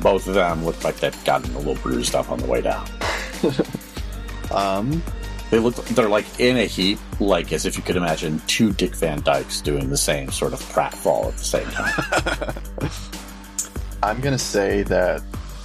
Both 0.00 0.26
of 0.26 0.34
them 0.34 0.64
look 0.64 0.82
like 0.84 0.96
they've 0.96 1.24
gotten 1.24 1.54
a 1.54 1.58
little 1.58 1.76
bruised 1.76 2.14
up 2.14 2.30
on 2.30 2.38
the 2.38 2.46
way 2.46 2.60
down. 2.60 2.86
Um, 4.52 5.02
They 5.52 5.58
look 5.58 5.74
they're 5.74 6.08
like 6.08 6.40
in 6.40 6.56
a 6.56 6.64
heap, 6.64 6.98
like 7.20 7.52
as 7.52 7.66
if 7.66 7.76
you 7.76 7.82
could 7.82 7.96
imagine 7.96 8.40
two 8.46 8.72
Dick 8.72 8.96
Van 8.96 9.20
Dykes 9.20 9.60
doing 9.60 9.90
the 9.90 9.98
same 9.98 10.30
sort 10.30 10.54
of 10.54 10.60
pratfall 10.60 11.26
at 11.26 11.36
the 11.36 11.44
same 11.44 11.66
time. 11.66 12.90
I'm 14.02 14.22
gonna 14.22 14.38
say 14.38 14.82
that 14.84 15.22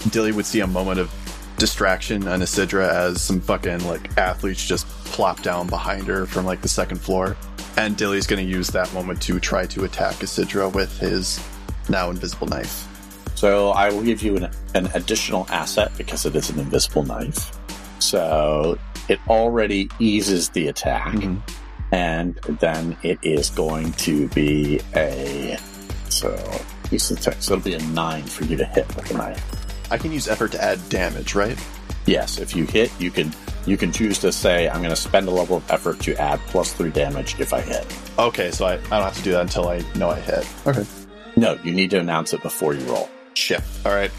Dilly 0.09 0.33
would 0.33 0.45
see 0.45 0.59
a 0.59 0.67
moment 0.67 0.99
of 0.99 1.09
distraction 1.55 2.27
on 2.27 2.41
Isidra 2.41 2.89
as 2.89 3.21
some 3.21 3.39
fucking 3.39 3.87
like 3.87 4.17
athletes 4.17 4.67
just 4.67 4.85
plop 5.05 5.41
down 5.41 5.67
behind 5.67 6.05
her 6.07 6.25
from 6.25 6.45
like 6.45 6.61
the 6.61 6.67
second 6.67 6.99
floor, 6.99 7.37
and 7.77 7.95
Dilly's 7.95 8.27
gonna 8.27 8.41
use 8.41 8.67
that 8.71 8.93
moment 8.93 9.21
to 9.21 9.39
try 9.39 9.65
to 9.67 9.85
attack 9.85 10.15
Isidra 10.15 10.69
with 10.75 10.99
his 10.99 11.41
now 11.87 12.09
invisible 12.09 12.47
knife. 12.47 12.85
So 13.35 13.69
I 13.69 13.89
will 13.89 14.03
give 14.03 14.21
you 14.21 14.35
an, 14.35 14.49
an 14.75 14.87
additional 14.95 15.47
asset 15.49 15.93
because 15.97 16.25
it 16.25 16.35
is 16.35 16.49
an 16.49 16.59
invisible 16.59 17.03
knife. 17.03 17.57
So 17.99 18.77
it 19.09 19.19
already 19.29 19.89
eases 19.99 20.49
the 20.49 20.67
attack, 20.67 21.13
Mhm. 21.15 21.39
and 21.91 22.35
then 22.59 22.97
it 23.03 23.19
is 23.21 23.49
going 23.49 23.93
to 23.93 24.27
be 24.29 24.79
a 24.95 25.57
so 26.09 26.29
use 26.91 27.09
the 27.09 27.15
text. 27.15 27.43
So 27.43 27.53
it'll 27.55 27.63
be 27.63 27.73
a 27.73 27.81
nine 27.89 28.23
for 28.23 28.43
you 28.45 28.57
to 28.57 28.65
hit 28.65 28.87
with 28.95 29.05
the 29.07 29.13
knife. 29.15 29.43
I 29.91 29.97
can 29.97 30.11
use 30.11 30.27
effort 30.27 30.51
to 30.53 30.63
add 30.63 30.79
damage, 30.89 31.35
right? 31.35 31.57
Yes, 32.05 32.37
if 32.39 32.55
you 32.55 32.65
hit, 32.65 32.91
you 32.99 33.11
can 33.11 33.33
you 33.65 33.75
can 33.75 33.91
choose 33.91 34.17
to 34.19 34.31
say 34.31 34.69
I'm 34.69 34.77
going 34.77 34.91
to 34.91 34.95
spend 34.95 35.27
a 35.27 35.31
level 35.31 35.57
of 35.57 35.69
effort 35.71 35.99
to 36.01 36.15
add 36.15 36.39
plus 36.47 36.71
three 36.71 36.89
damage 36.89 37.35
if 37.37 37.53
I 37.53 37.59
hit. 37.59 37.85
Okay, 38.17 38.49
so 38.51 38.65
I, 38.65 38.73
I 38.75 38.77
don't 38.77 39.03
have 39.03 39.17
to 39.17 39.21
do 39.23 39.31
that 39.33 39.41
until 39.41 39.67
I 39.67 39.83
know 39.95 40.09
I 40.09 40.19
hit. 40.21 40.47
Okay. 40.65 40.85
No, 41.35 41.59
you 41.65 41.73
need 41.73 41.89
to 41.91 41.99
announce 41.99 42.33
it 42.33 42.41
before 42.41 42.73
you 42.73 42.85
roll. 42.85 43.09
Shit. 43.33 43.61
All 43.85 43.93
right. 43.93 44.09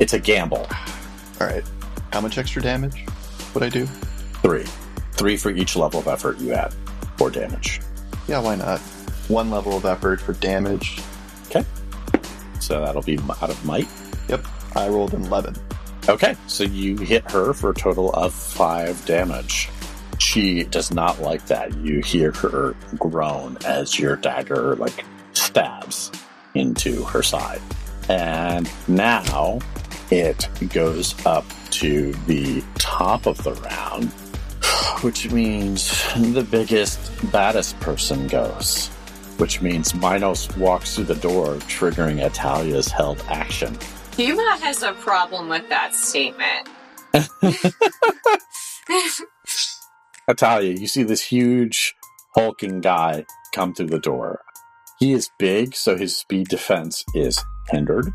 It's 0.00 0.12
a 0.12 0.18
gamble. 0.18 0.66
All 1.40 1.46
right. 1.46 1.62
How 2.12 2.20
much 2.20 2.36
extra 2.36 2.60
damage 2.60 3.04
would 3.54 3.62
I 3.62 3.68
do? 3.68 3.86
Three, 4.46 4.64
three 5.14 5.36
for 5.36 5.50
each 5.50 5.74
level 5.74 5.98
of 5.98 6.06
effort 6.06 6.38
you 6.38 6.52
add 6.52 6.72
for 7.16 7.30
damage. 7.30 7.80
Yeah, 8.28 8.38
why 8.38 8.54
not? 8.54 8.78
One 9.26 9.50
level 9.50 9.76
of 9.76 9.84
effort 9.84 10.20
for 10.20 10.34
damage. 10.34 11.02
Okay. 11.48 11.64
So 12.60 12.80
that'll 12.80 13.02
be 13.02 13.18
out 13.42 13.50
of 13.50 13.64
might. 13.64 13.88
Yep. 14.28 14.46
I 14.76 14.88
rolled 14.88 15.14
an 15.14 15.24
11. 15.24 15.56
Okay, 16.08 16.36
so 16.46 16.62
you 16.62 16.96
hit 16.96 17.28
her 17.32 17.54
for 17.54 17.70
a 17.70 17.74
total 17.74 18.12
of 18.12 18.32
five 18.32 19.04
damage. 19.04 19.68
She 20.18 20.62
does 20.62 20.92
not 20.92 21.20
like 21.20 21.44
that. 21.46 21.76
You 21.78 22.00
hear 22.00 22.30
her 22.30 22.76
groan 22.96 23.58
as 23.66 23.98
your 23.98 24.14
dagger 24.14 24.76
like 24.76 25.04
stabs 25.32 26.12
into 26.54 27.02
her 27.02 27.24
side. 27.24 27.60
And 28.08 28.70
now 28.86 29.58
it 30.12 30.48
goes 30.72 31.16
up 31.26 31.44
to 31.70 32.12
the 32.26 32.62
top 32.78 33.26
of 33.26 33.42
the 33.42 33.52
round, 33.54 34.12
which 35.02 35.30
means 35.30 36.02
the 36.14 36.42
biggest, 36.42 37.10
baddest 37.30 37.78
person 37.80 38.26
goes. 38.26 38.88
Which 39.38 39.60
means 39.60 39.94
Minos 39.94 40.54
walks 40.56 40.94
through 40.94 41.04
the 41.04 41.14
door, 41.16 41.54
triggering 41.68 42.24
Italia's 42.24 42.88
held 42.88 43.22
action. 43.28 43.74
Huma 44.12 44.58
has 44.60 44.82
a 44.82 44.94
problem 44.94 45.48
with 45.48 45.68
that 45.68 45.94
statement. 45.94 46.68
Italia, 50.28 50.74
you 50.74 50.86
see 50.86 51.02
this 51.02 51.22
huge 51.22 51.94
hulking 52.34 52.80
guy 52.80 53.24
come 53.52 53.74
through 53.74 53.86
the 53.86 53.98
door. 53.98 54.40
He 54.98 55.12
is 55.12 55.30
big, 55.38 55.74
so 55.74 55.96
his 55.96 56.16
speed 56.16 56.48
defense 56.48 57.04
is 57.14 57.44
hindered, 57.68 58.10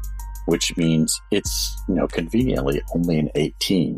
which 0.47 0.75
means 0.75 1.21
it's, 1.29 1.75
you 1.87 1.95
know, 1.95 2.07
conveniently 2.07 2.81
only 2.95 3.19
an 3.19 3.29
18 3.35 3.95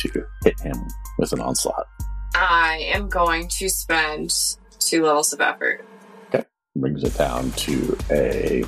to 0.00 0.26
hit 0.44 0.60
him 0.60 0.76
with 1.18 1.32
an 1.32 1.40
onslaught. 1.40 1.86
I 2.34 2.90
am 2.94 3.08
going 3.08 3.48
to 3.58 3.68
spend 3.68 4.32
two 4.78 5.04
levels 5.04 5.32
of 5.32 5.40
effort. 5.40 5.84
Okay. 6.28 6.44
Brings 6.76 7.02
it 7.02 7.16
down 7.16 7.50
to 7.52 7.98
a 8.10 8.64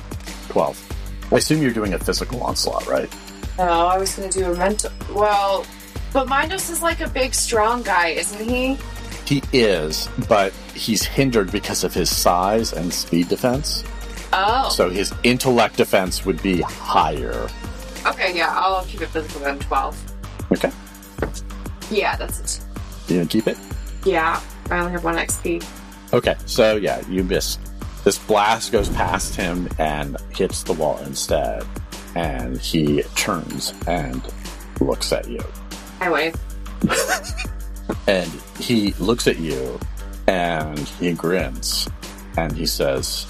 12. 0.49 1.29
I 1.31 1.37
assume 1.37 1.61
you're 1.61 1.71
doing 1.71 1.93
a 1.93 1.99
physical 1.99 2.43
onslaught, 2.43 2.87
right? 2.87 3.11
No, 3.57 3.63
I 3.65 3.97
was 3.97 4.15
going 4.15 4.29
to 4.29 4.39
do 4.39 4.51
a 4.51 4.57
mental. 4.57 4.91
Well, 5.13 5.65
but 6.11 6.27
Minos 6.27 6.69
is 6.69 6.81
like 6.81 7.01
a 7.01 7.09
big, 7.09 7.33
strong 7.33 7.81
guy, 7.81 8.09
isn't 8.09 8.47
he? 8.47 8.77
He 9.25 9.41
is, 9.53 10.09
but 10.27 10.51
he's 10.75 11.03
hindered 11.03 11.51
because 11.51 11.83
of 11.83 11.93
his 11.93 12.15
size 12.15 12.73
and 12.73 12.93
speed 12.93 13.29
defense. 13.29 13.83
Oh. 14.33 14.69
So 14.69 14.89
his 14.89 15.13
intellect 15.23 15.77
defense 15.77 16.25
would 16.25 16.41
be 16.41 16.61
higher. 16.61 17.47
okay, 18.05 18.35
yeah, 18.35 18.51
I'll 18.51 18.83
keep 18.85 19.01
it 19.01 19.07
physical 19.09 19.41
then, 19.41 19.59
12. 19.59 20.13
Okay. 20.51 20.71
Yeah, 21.93 22.15
that's 22.15 22.39
it. 22.39 22.65
You 23.07 23.17
gonna 23.17 23.29
keep 23.29 23.47
it? 23.47 23.57
Yeah, 24.05 24.41
I 24.69 24.79
only 24.79 24.91
have 24.91 25.03
one 25.03 25.15
XP. 25.15 25.65
Okay, 26.11 26.35
so 26.45 26.75
yeah, 26.75 27.01
you 27.07 27.23
missed. 27.23 27.59
This 28.03 28.17
blast 28.17 28.71
goes 28.71 28.89
past 28.89 29.35
him 29.35 29.69
and 29.79 30.17
hits 30.35 30.63
the 30.63 30.73
wall 30.73 30.97
instead, 31.05 31.65
and 32.15 32.59
he 32.59 33.03
turns 33.15 33.73
and 33.87 34.21
looks 34.81 35.13
at 35.13 35.29
you. 35.29 35.43
I 36.01 36.09
wave. 36.09 36.35
And 38.07 38.29
he 38.59 38.93
looks 38.93 39.27
at 39.27 39.39
you 39.39 39.79
and 40.27 40.79
he 40.79 41.13
grins 41.13 41.89
and 42.37 42.51
he 42.51 42.65
says, 42.65 43.25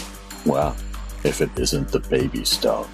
Well, 0.46 0.76
if 1.24 1.42
it 1.42 1.50
isn't 1.58 1.90
the 1.90 2.00
baby 2.00 2.46
stone. 2.46 2.88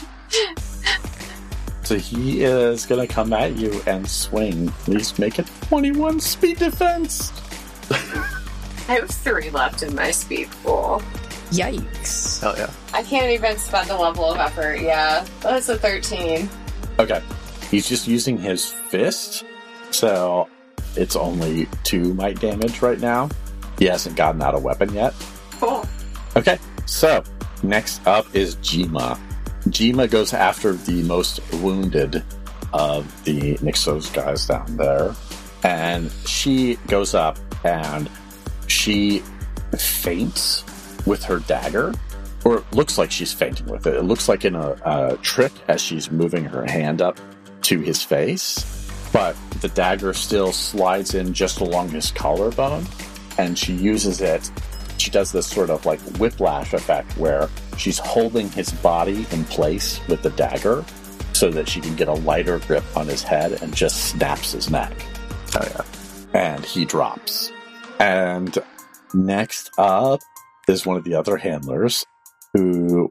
So 1.90 1.98
he 1.98 2.44
is 2.44 2.86
gonna 2.86 3.08
come 3.08 3.32
at 3.32 3.56
you 3.56 3.82
and 3.84 4.08
swing. 4.08 4.68
Please 4.84 5.18
make 5.18 5.40
it 5.40 5.50
21 5.62 6.20
speed 6.20 6.58
defense. 6.58 7.32
I 7.90 8.94
have 8.94 9.10
three 9.10 9.50
left 9.50 9.82
in 9.82 9.96
my 9.96 10.12
speed 10.12 10.52
pool. 10.62 11.02
Yikes. 11.50 12.42
Hell 12.42 12.54
yeah. 12.56 12.70
I 12.94 13.02
can't 13.02 13.32
even 13.32 13.58
spend 13.58 13.90
the 13.90 13.96
level 13.96 14.30
of 14.30 14.38
effort. 14.38 14.78
Yeah, 14.80 15.26
that's 15.40 15.68
a 15.68 15.76
13. 15.76 16.48
Okay. 17.00 17.20
He's 17.72 17.88
just 17.88 18.06
using 18.06 18.38
his 18.38 18.70
fist, 18.70 19.44
so 19.90 20.48
it's 20.94 21.16
only 21.16 21.66
two 21.82 22.14
might 22.14 22.38
damage 22.38 22.82
right 22.82 23.00
now. 23.00 23.28
He 23.80 23.86
hasn't 23.86 24.14
gotten 24.14 24.40
out 24.42 24.54
a 24.54 24.60
weapon 24.60 24.94
yet. 24.94 25.12
Cool. 25.58 25.84
Okay, 26.36 26.60
so 26.86 27.24
next 27.64 28.06
up 28.06 28.32
is 28.32 28.54
Jima. 28.58 29.18
Jima 29.68 30.10
goes 30.10 30.32
after 30.32 30.72
the 30.72 31.02
most 31.02 31.40
wounded 31.54 32.22
of 32.72 33.24
the 33.24 33.54
Nixos 33.56 34.12
guys 34.12 34.46
down 34.46 34.76
there, 34.76 35.14
and 35.62 36.10
she 36.24 36.76
goes 36.86 37.14
up 37.14 37.38
and 37.64 38.08
she 38.66 39.22
faints 39.78 40.64
with 41.06 41.22
her 41.24 41.40
dagger, 41.40 41.92
or 42.44 42.58
it 42.58 42.72
looks 42.72 42.96
like 42.96 43.10
she's 43.10 43.32
fainting 43.32 43.66
with 43.66 43.86
it. 43.86 43.96
It 43.96 44.02
looks 44.02 44.28
like 44.28 44.44
in 44.44 44.54
a, 44.54 44.76
a 44.84 45.16
trick 45.18 45.52
as 45.68 45.80
she's 45.82 46.10
moving 46.10 46.44
her 46.44 46.64
hand 46.64 47.02
up 47.02 47.18
to 47.62 47.80
his 47.80 48.02
face, 48.02 48.88
but 49.12 49.36
the 49.60 49.68
dagger 49.68 50.14
still 50.14 50.52
slides 50.52 51.14
in 51.14 51.34
just 51.34 51.60
along 51.60 51.90
his 51.90 52.10
collarbone, 52.12 52.86
and 53.38 53.58
she 53.58 53.74
uses 53.74 54.20
it 54.20 54.50
she 55.00 55.10
does 55.10 55.32
this 55.32 55.46
sort 55.46 55.70
of 55.70 55.86
like 55.86 56.00
whiplash 56.18 56.72
effect 56.74 57.16
where 57.16 57.48
she's 57.76 57.98
holding 57.98 58.50
his 58.50 58.70
body 58.70 59.26
in 59.30 59.44
place 59.44 60.00
with 60.08 60.22
the 60.22 60.30
dagger 60.30 60.84
so 61.32 61.50
that 61.50 61.68
she 61.68 61.80
can 61.80 61.96
get 61.96 62.08
a 62.08 62.12
lighter 62.12 62.58
grip 62.60 62.84
on 62.96 63.06
his 63.06 63.22
head 63.22 63.62
and 63.62 63.74
just 63.74 64.10
snaps 64.10 64.52
his 64.52 64.70
neck. 64.70 64.92
Oh 65.54 65.66
yeah. 65.66 65.82
And 66.34 66.64
he 66.64 66.84
drops. 66.84 67.50
And 67.98 68.56
next 69.14 69.70
up 69.78 70.20
is 70.68 70.86
one 70.86 70.96
of 70.96 71.04
the 71.04 71.14
other 71.14 71.36
handlers 71.36 72.04
who, 72.54 73.10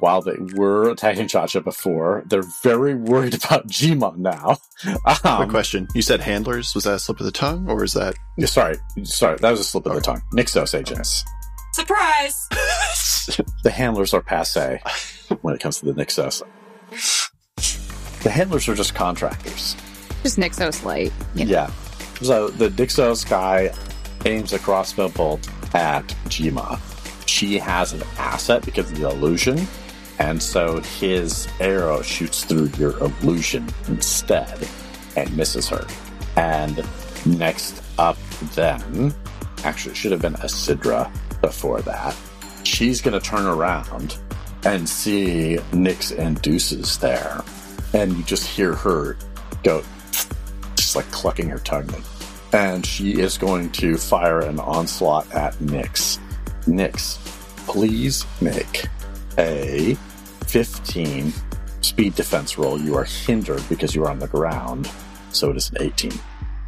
while 0.00 0.20
they 0.20 0.36
were 0.56 0.90
attacking 0.90 1.28
Chacha 1.28 1.60
before, 1.60 2.24
they're 2.26 2.42
very 2.62 2.94
worried 2.94 3.34
about 3.44 3.68
Jima 3.68 4.16
now. 4.16 4.56
Quick 4.82 5.24
Um, 5.24 5.48
question. 5.48 5.86
You 5.94 6.02
said 6.02 6.20
handlers. 6.20 6.74
Was 6.74 6.84
that 6.84 6.94
a 6.94 6.98
slip 6.98 7.20
of 7.20 7.26
the 7.26 7.32
tongue, 7.32 7.68
or 7.70 7.84
is 7.84 7.92
that? 7.94 8.14
sorry, 8.46 8.76
sorry, 9.04 9.36
that 9.38 9.50
was 9.50 9.60
a 9.60 9.64
slip 9.64 9.86
of 9.86 9.94
the 9.94 10.00
tongue. 10.00 10.22
Nixos 10.34 10.78
agents. 10.78 11.24
Surprise! 11.74 12.48
The 13.64 13.70
handlers 13.72 14.14
are 14.14 14.22
passe 14.22 14.80
when 15.42 15.52
it 15.54 15.60
comes 15.60 15.80
to 15.80 15.86
the 15.86 15.92
Nixos. 15.92 16.42
The 18.22 18.30
handlers 18.30 18.68
are 18.68 18.74
just 18.76 18.94
contractors. 18.94 19.74
Just 20.22 20.38
Nixos 20.38 20.84
light. 20.84 21.12
you 21.34 21.44
know. 21.44 21.50
Yeah. 21.50 21.70
So 22.22 22.48
the 22.48 22.68
Nixos 22.68 23.28
guy 23.28 23.72
aims 24.24 24.52
a 24.52 24.60
crossbow 24.60 25.08
bolt 25.08 25.48
at 25.74 26.04
Jima. 26.26 26.78
She 27.26 27.58
has 27.58 27.92
an 27.92 28.02
asset 28.18 28.64
because 28.64 28.90
of 28.90 28.98
the 28.98 29.08
illusion, 29.08 29.66
and 30.18 30.42
so 30.42 30.80
his 30.80 31.46
arrow 31.60 32.02
shoots 32.02 32.44
through 32.44 32.70
your 32.78 32.96
illusion 32.98 33.68
instead 33.88 34.66
and 35.16 35.36
misses 35.36 35.68
her. 35.68 35.86
And 36.36 36.84
next 37.26 37.82
up, 37.98 38.16
then, 38.54 39.14
actually, 39.64 39.92
it 39.92 39.96
should 39.96 40.12
have 40.12 40.22
been 40.22 40.34
Asidra 40.34 41.10
before 41.40 41.80
that. 41.82 42.16
She's 42.62 43.00
going 43.00 43.18
to 43.18 43.24
turn 43.24 43.46
around 43.46 44.18
and 44.64 44.88
see 44.88 45.58
Nyx 45.72 46.16
and 46.18 46.40
Deuces 46.42 46.98
there. 46.98 47.42
And 47.94 48.16
you 48.16 48.22
just 48.24 48.46
hear 48.46 48.74
her 48.74 49.16
go, 49.62 49.82
just 50.74 50.96
like 50.96 51.10
clucking 51.10 51.48
her 51.48 51.58
tongue. 51.58 51.88
And 52.52 52.84
she 52.84 53.20
is 53.20 53.38
going 53.38 53.70
to 53.72 53.96
fire 53.96 54.40
an 54.40 54.58
onslaught 54.60 55.30
at 55.32 55.54
Nyx. 55.54 56.18
Nyx, 56.66 57.18
please 57.66 58.26
make 58.40 58.86
a 59.38 59.96
15 60.46 61.32
speed 61.80 62.14
defense 62.14 62.58
roll. 62.58 62.80
You 62.80 62.96
are 62.96 63.04
hindered 63.04 63.62
because 63.68 63.94
you 63.94 64.04
are 64.04 64.10
on 64.10 64.18
the 64.18 64.28
ground. 64.28 64.90
So 65.30 65.50
it 65.50 65.56
is 65.56 65.70
an 65.70 65.78
18. 65.80 66.12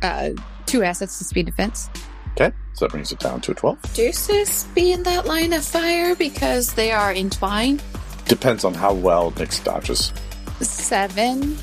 Uh, 0.02 0.30
two 0.66 0.82
assets 0.82 1.18
to 1.18 1.24
speed 1.24 1.46
defense. 1.46 1.88
Okay, 2.32 2.54
so 2.74 2.84
that 2.84 2.92
brings 2.92 3.10
it 3.10 3.18
down 3.18 3.40
to 3.42 3.52
a 3.52 3.54
12. 3.54 3.94
Deuces 3.94 4.64
be 4.74 4.92
in 4.92 5.02
that 5.02 5.26
line 5.26 5.52
of 5.52 5.64
fire 5.64 6.14
because 6.14 6.74
they 6.74 6.92
are 6.92 7.12
entwined. 7.12 7.82
Depends 8.26 8.64
on 8.64 8.74
how 8.74 8.92
well 8.92 9.32
Nyx 9.32 9.64
dodges. 9.64 10.12
Seven. 10.60 11.56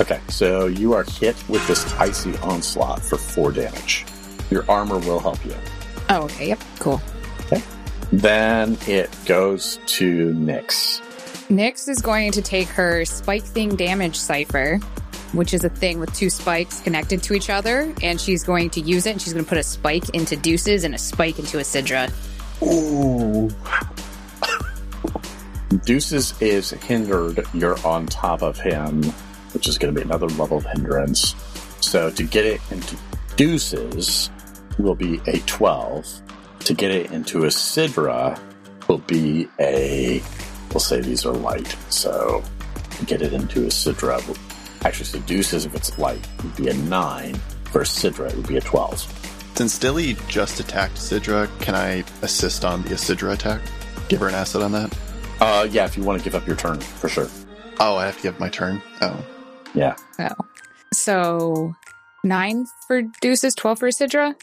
Okay, 0.00 0.20
so 0.28 0.66
you 0.66 0.92
are 0.92 1.02
hit 1.02 1.36
with 1.48 1.66
this 1.66 1.92
icy 1.94 2.36
onslaught 2.38 3.02
for 3.02 3.18
4 3.18 3.52
damage. 3.52 4.04
Your 4.50 4.64
armor 4.70 4.98
will 4.98 5.20
help 5.20 5.44
you. 5.44 5.54
Oh, 6.08 6.22
okay. 6.24 6.48
Yep. 6.48 6.60
Cool. 6.78 7.02
Then 8.12 8.76
it 8.86 9.10
goes 9.24 9.78
to 9.86 10.32
Nyx. 10.34 11.00
Nyx 11.48 11.88
is 11.88 12.00
going 12.00 12.32
to 12.32 12.42
take 12.42 12.68
her 12.68 13.04
spike 13.04 13.42
thing 13.42 13.76
damage 13.76 14.16
cipher, 14.16 14.78
which 15.32 15.54
is 15.54 15.64
a 15.64 15.68
thing 15.68 16.00
with 16.00 16.12
two 16.14 16.30
spikes 16.30 16.80
connected 16.80 17.22
to 17.24 17.34
each 17.34 17.50
other, 17.50 17.92
and 18.02 18.20
she's 18.20 18.42
going 18.42 18.70
to 18.70 18.80
use 18.80 19.06
it. 19.06 19.12
And 19.12 19.22
she's 19.22 19.32
going 19.32 19.44
to 19.44 19.48
put 19.48 19.58
a 19.58 19.62
spike 19.62 20.08
into 20.10 20.36
Deuces 20.36 20.84
and 20.84 20.94
a 20.94 20.98
spike 20.98 21.38
into 21.38 21.58
Asidra. 21.58 22.10
Ooh. 22.62 23.48
Deuces 25.84 26.40
is 26.40 26.70
hindered. 26.70 27.46
You're 27.54 27.78
on 27.86 28.06
top 28.06 28.42
of 28.42 28.58
him, 28.58 29.04
which 29.54 29.68
is 29.68 29.78
going 29.78 29.94
to 29.94 30.00
be 30.00 30.04
another 30.04 30.26
level 30.28 30.58
of 30.58 30.66
hindrance. 30.66 31.34
So 31.80 32.10
to 32.10 32.22
get 32.24 32.44
it 32.44 32.60
into 32.70 32.96
Deuces 33.36 34.30
will 34.78 34.94
be 34.94 35.20
a 35.26 35.38
12. 35.40 36.22
To 36.70 36.76
get 36.76 36.92
it 36.92 37.10
into 37.10 37.46
a 37.46 37.48
Sidra 37.48 38.40
will 38.86 38.98
be 38.98 39.48
a. 39.58 40.22
We'll 40.68 40.78
say 40.78 41.00
these 41.00 41.26
are 41.26 41.32
light. 41.32 41.66
So 41.88 42.44
to 42.92 43.04
get 43.06 43.22
it 43.22 43.32
into 43.32 43.64
a 43.64 43.70
Sidra, 43.70 44.22
actually, 44.84 45.06
so 45.06 45.18
Deuces, 45.22 45.66
if 45.66 45.74
it's 45.74 45.98
light, 45.98 46.24
would 46.44 46.54
be 46.54 46.68
a 46.68 46.74
9. 46.74 47.34
For 47.72 47.80
Sidra, 47.80 48.30
it 48.30 48.36
would 48.36 48.46
be 48.46 48.56
a 48.56 48.60
12. 48.60 49.52
Since 49.56 49.80
Dilly 49.80 50.16
just 50.28 50.60
attacked 50.60 50.94
Sidra, 50.94 51.48
can 51.58 51.74
I 51.74 52.04
assist 52.22 52.64
on 52.64 52.82
the 52.82 52.90
Sidra 52.90 53.32
attack? 53.32 53.62
Give 54.08 54.20
her 54.20 54.28
an 54.28 54.34
asset 54.34 54.62
on 54.62 54.70
that? 54.70 54.96
Uh, 55.40 55.66
yeah, 55.68 55.86
if 55.86 55.96
you 55.96 56.04
want 56.04 56.20
to 56.20 56.24
give 56.24 56.36
up 56.36 56.46
your 56.46 56.54
turn, 56.54 56.78
for 56.78 57.08
sure. 57.08 57.26
Oh, 57.80 57.96
I 57.96 58.06
have 58.06 58.16
to 58.18 58.22
give 58.22 58.38
my 58.38 58.48
turn. 58.48 58.80
Oh. 59.00 59.26
Yeah. 59.74 59.96
Oh. 60.20 60.36
So 60.94 61.74
nine 62.22 62.66
for 62.86 63.02
Deuces, 63.20 63.56
12 63.56 63.78
for 63.80 63.88
Asidra? 63.88 64.36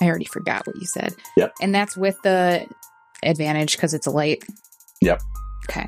I 0.00 0.06
already 0.06 0.26
forgot 0.26 0.66
what 0.66 0.76
you 0.76 0.86
said. 0.86 1.14
Yep. 1.36 1.54
And 1.60 1.74
that's 1.74 1.96
with 1.96 2.20
the 2.22 2.66
advantage 3.22 3.76
because 3.76 3.94
it's 3.94 4.06
a 4.06 4.10
light. 4.10 4.44
Yep. 5.00 5.20
Okay. 5.68 5.86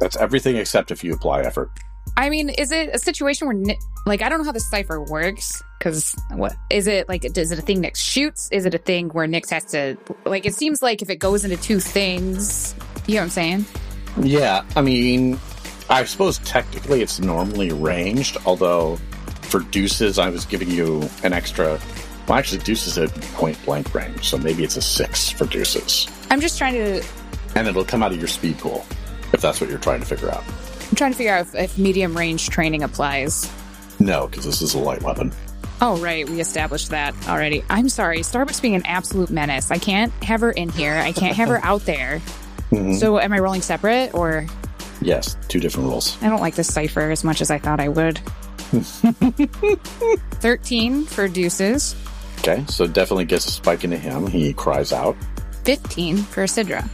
That's 0.00 0.16
everything 0.16 0.56
except 0.56 0.90
if 0.90 1.04
you 1.04 1.14
apply 1.14 1.42
effort. 1.42 1.70
I 2.16 2.30
mean, 2.30 2.48
is 2.48 2.70
it 2.70 2.90
a 2.92 2.98
situation 2.98 3.48
where, 3.48 3.76
like, 4.06 4.22
I 4.22 4.28
don't 4.28 4.38
know 4.38 4.44
how 4.44 4.52
the 4.52 4.60
cipher 4.60 5.02
works 5.02 5.62
because 5.78 6.14
what 6.30 6.54
is 6.70 6.86
it 6.86 7.08
like? 7.08 7.24
Is 7.24 7.50
it 7.50 7.58
a 7.58 7.62
thing 7.62 7.82
Nyx 7.82 7.96
shoots? 7.96 8.48
Is 8.52 8.66
it 8.66 8.74
a 8.74 8.78
thing 8.78 9.08
where 9.08 9.26
Nyx 9.26 9.50
has 9.50 9.64
to, 9.66 9.96
like, 10.24 10.46
it 10.46 10.54
seems 10.54 10.82
like 10.82 11.02
if 11.02 11.10
it 11.10 11.16
goes 11.16 11.44
into 11.44 11.56
two 11.56 11.80
things, 11.80 12.74
you 13.06 13.14
know 13.14 13.20
what 13.20 13.24
I'm 13.24 13.30
saying? 13.30 13.64
Yeah, 14.20 14.64
I 14.76 14.82
mean, 14.82 15.40
I 15.90 16.04
suppose 16.04 16.38
technically 16.38 17.02
it's 17.02 17.18
normally 17.18 17.72
ranged, 17.72 18.36
although 18.46 18.96
for 19.42 19.60
deuces, 19.60 20.18
I 20.18 20.28
was 20.28 20.44
giving 20.44 20.70
you 20.70 21.08
an 21.22 21.32
extra. 21.32 21.80
Well, 22.28 22.38
actually, 22.38 22.58
deuces 22.62 22.96
at 22.98 23.10
point 23.34 23.62
blank 23.64 23.94
range, 23.94 24.28
so 24.30 24.38
maybe 24.38 24.64
it's 24.64 24.76
a 24.76 24.82
six 24.82 25.28
for 25.30 25.46
deuces. 25.46 26.06
I'm 26.30 26.40
just 26.40 26.56
trying 26.58 26.74
to, 26.74 27.02
And 27.54 27.68
it'll 27.68 27.84
come 27.84 28.02
out 28.02 28.12
of 28.12 28.18
your 28.18 28.28
speed 28.28 28.58
pool, 28.58 28.86
if 29.32 29.40
that's 29.40 29.60
what 29.60 29.68
you're 29.70 29.78
trying 29.78 30.00
to 30.00 30.06
figure 30.06 30.30
out. 30.30 30.42
I'm 30.90 30.96
trying 30.96 31.12
to 31.12 31.16
figure 31.18 31.32
out 31.34 31.46
if, 31.46 31.54
if 31.54 31.78
medium 31.78 32.16
range 32.16 32.48
training 32.48 32.82
applies. 32.82 33.50
No, 34.00 34.26
because 34.26 34.44
this 34.44 34.62
is 34.62 34.74
a 34.74 34.78
light 34.78 35.02
weapon. 35.02 35.32
Oh, 35.80 35.96
right. 35.98 36.28
We 36.28 36.40
established 36.40 36.90
that 36.90 37.14
already. 37.28 37.62
I'm 37.68 37.88
sorry. 37.88 38.20
Starbucks 38.20 38.62
being 38.62 38.74
an 38.74 38.86
absolute 38.86 39.28
menace. 39.30 39.70
I 39.70 39.78
can't 39.78 40.12
have 40.22 40.40
her 40.40 40.50
in 40.52 40.68
here. 40.70 40.94
I 40.94 41.12
can't 41.12 41.36
have 41.36 41.48
her 41.48 41.58
out 41.64 41.84
there. 41.84 42.22
Mhm. 42.70 42.98
So, 42.98 43.18
am 43.18 43.32
I 43.32 43.38
rolling 43.40 43.60
separate 43.62 44.14
or 44.14 44.46
Yes, 45.02 45.36
two 45.48 45.60
different 45.60 45.88
rules. 45.88 46.16
I 46.22 46.28
don't 46.30 46.40
like 46.40 46.54
this 46.54 46.72
cipher 46.72 47.10
as 47.10 47.24
much 47.24 47.40
as 47.42 47.50
I 47.50 47.58
thought 47.58 47.80
I 47.80 47.88
would. 47.88 48.18
13 50.40 51.04
for 51.04 51.28
deuces, 51.28 51.94
Okay, 52.46 52.62
so 52.68 52.86
definitely 52.86 53.24
gets 53.24 53.46
a 53.46 53.50
spike 53.50 53.84
into 53.84 53.96
him. 53.96 54.26
He 54.26 54.52
cries 54.52 54.92
out. 54.92 55.16
15 55.64 56.18
for 56.18 56.42
Sidra. 56.44 56.86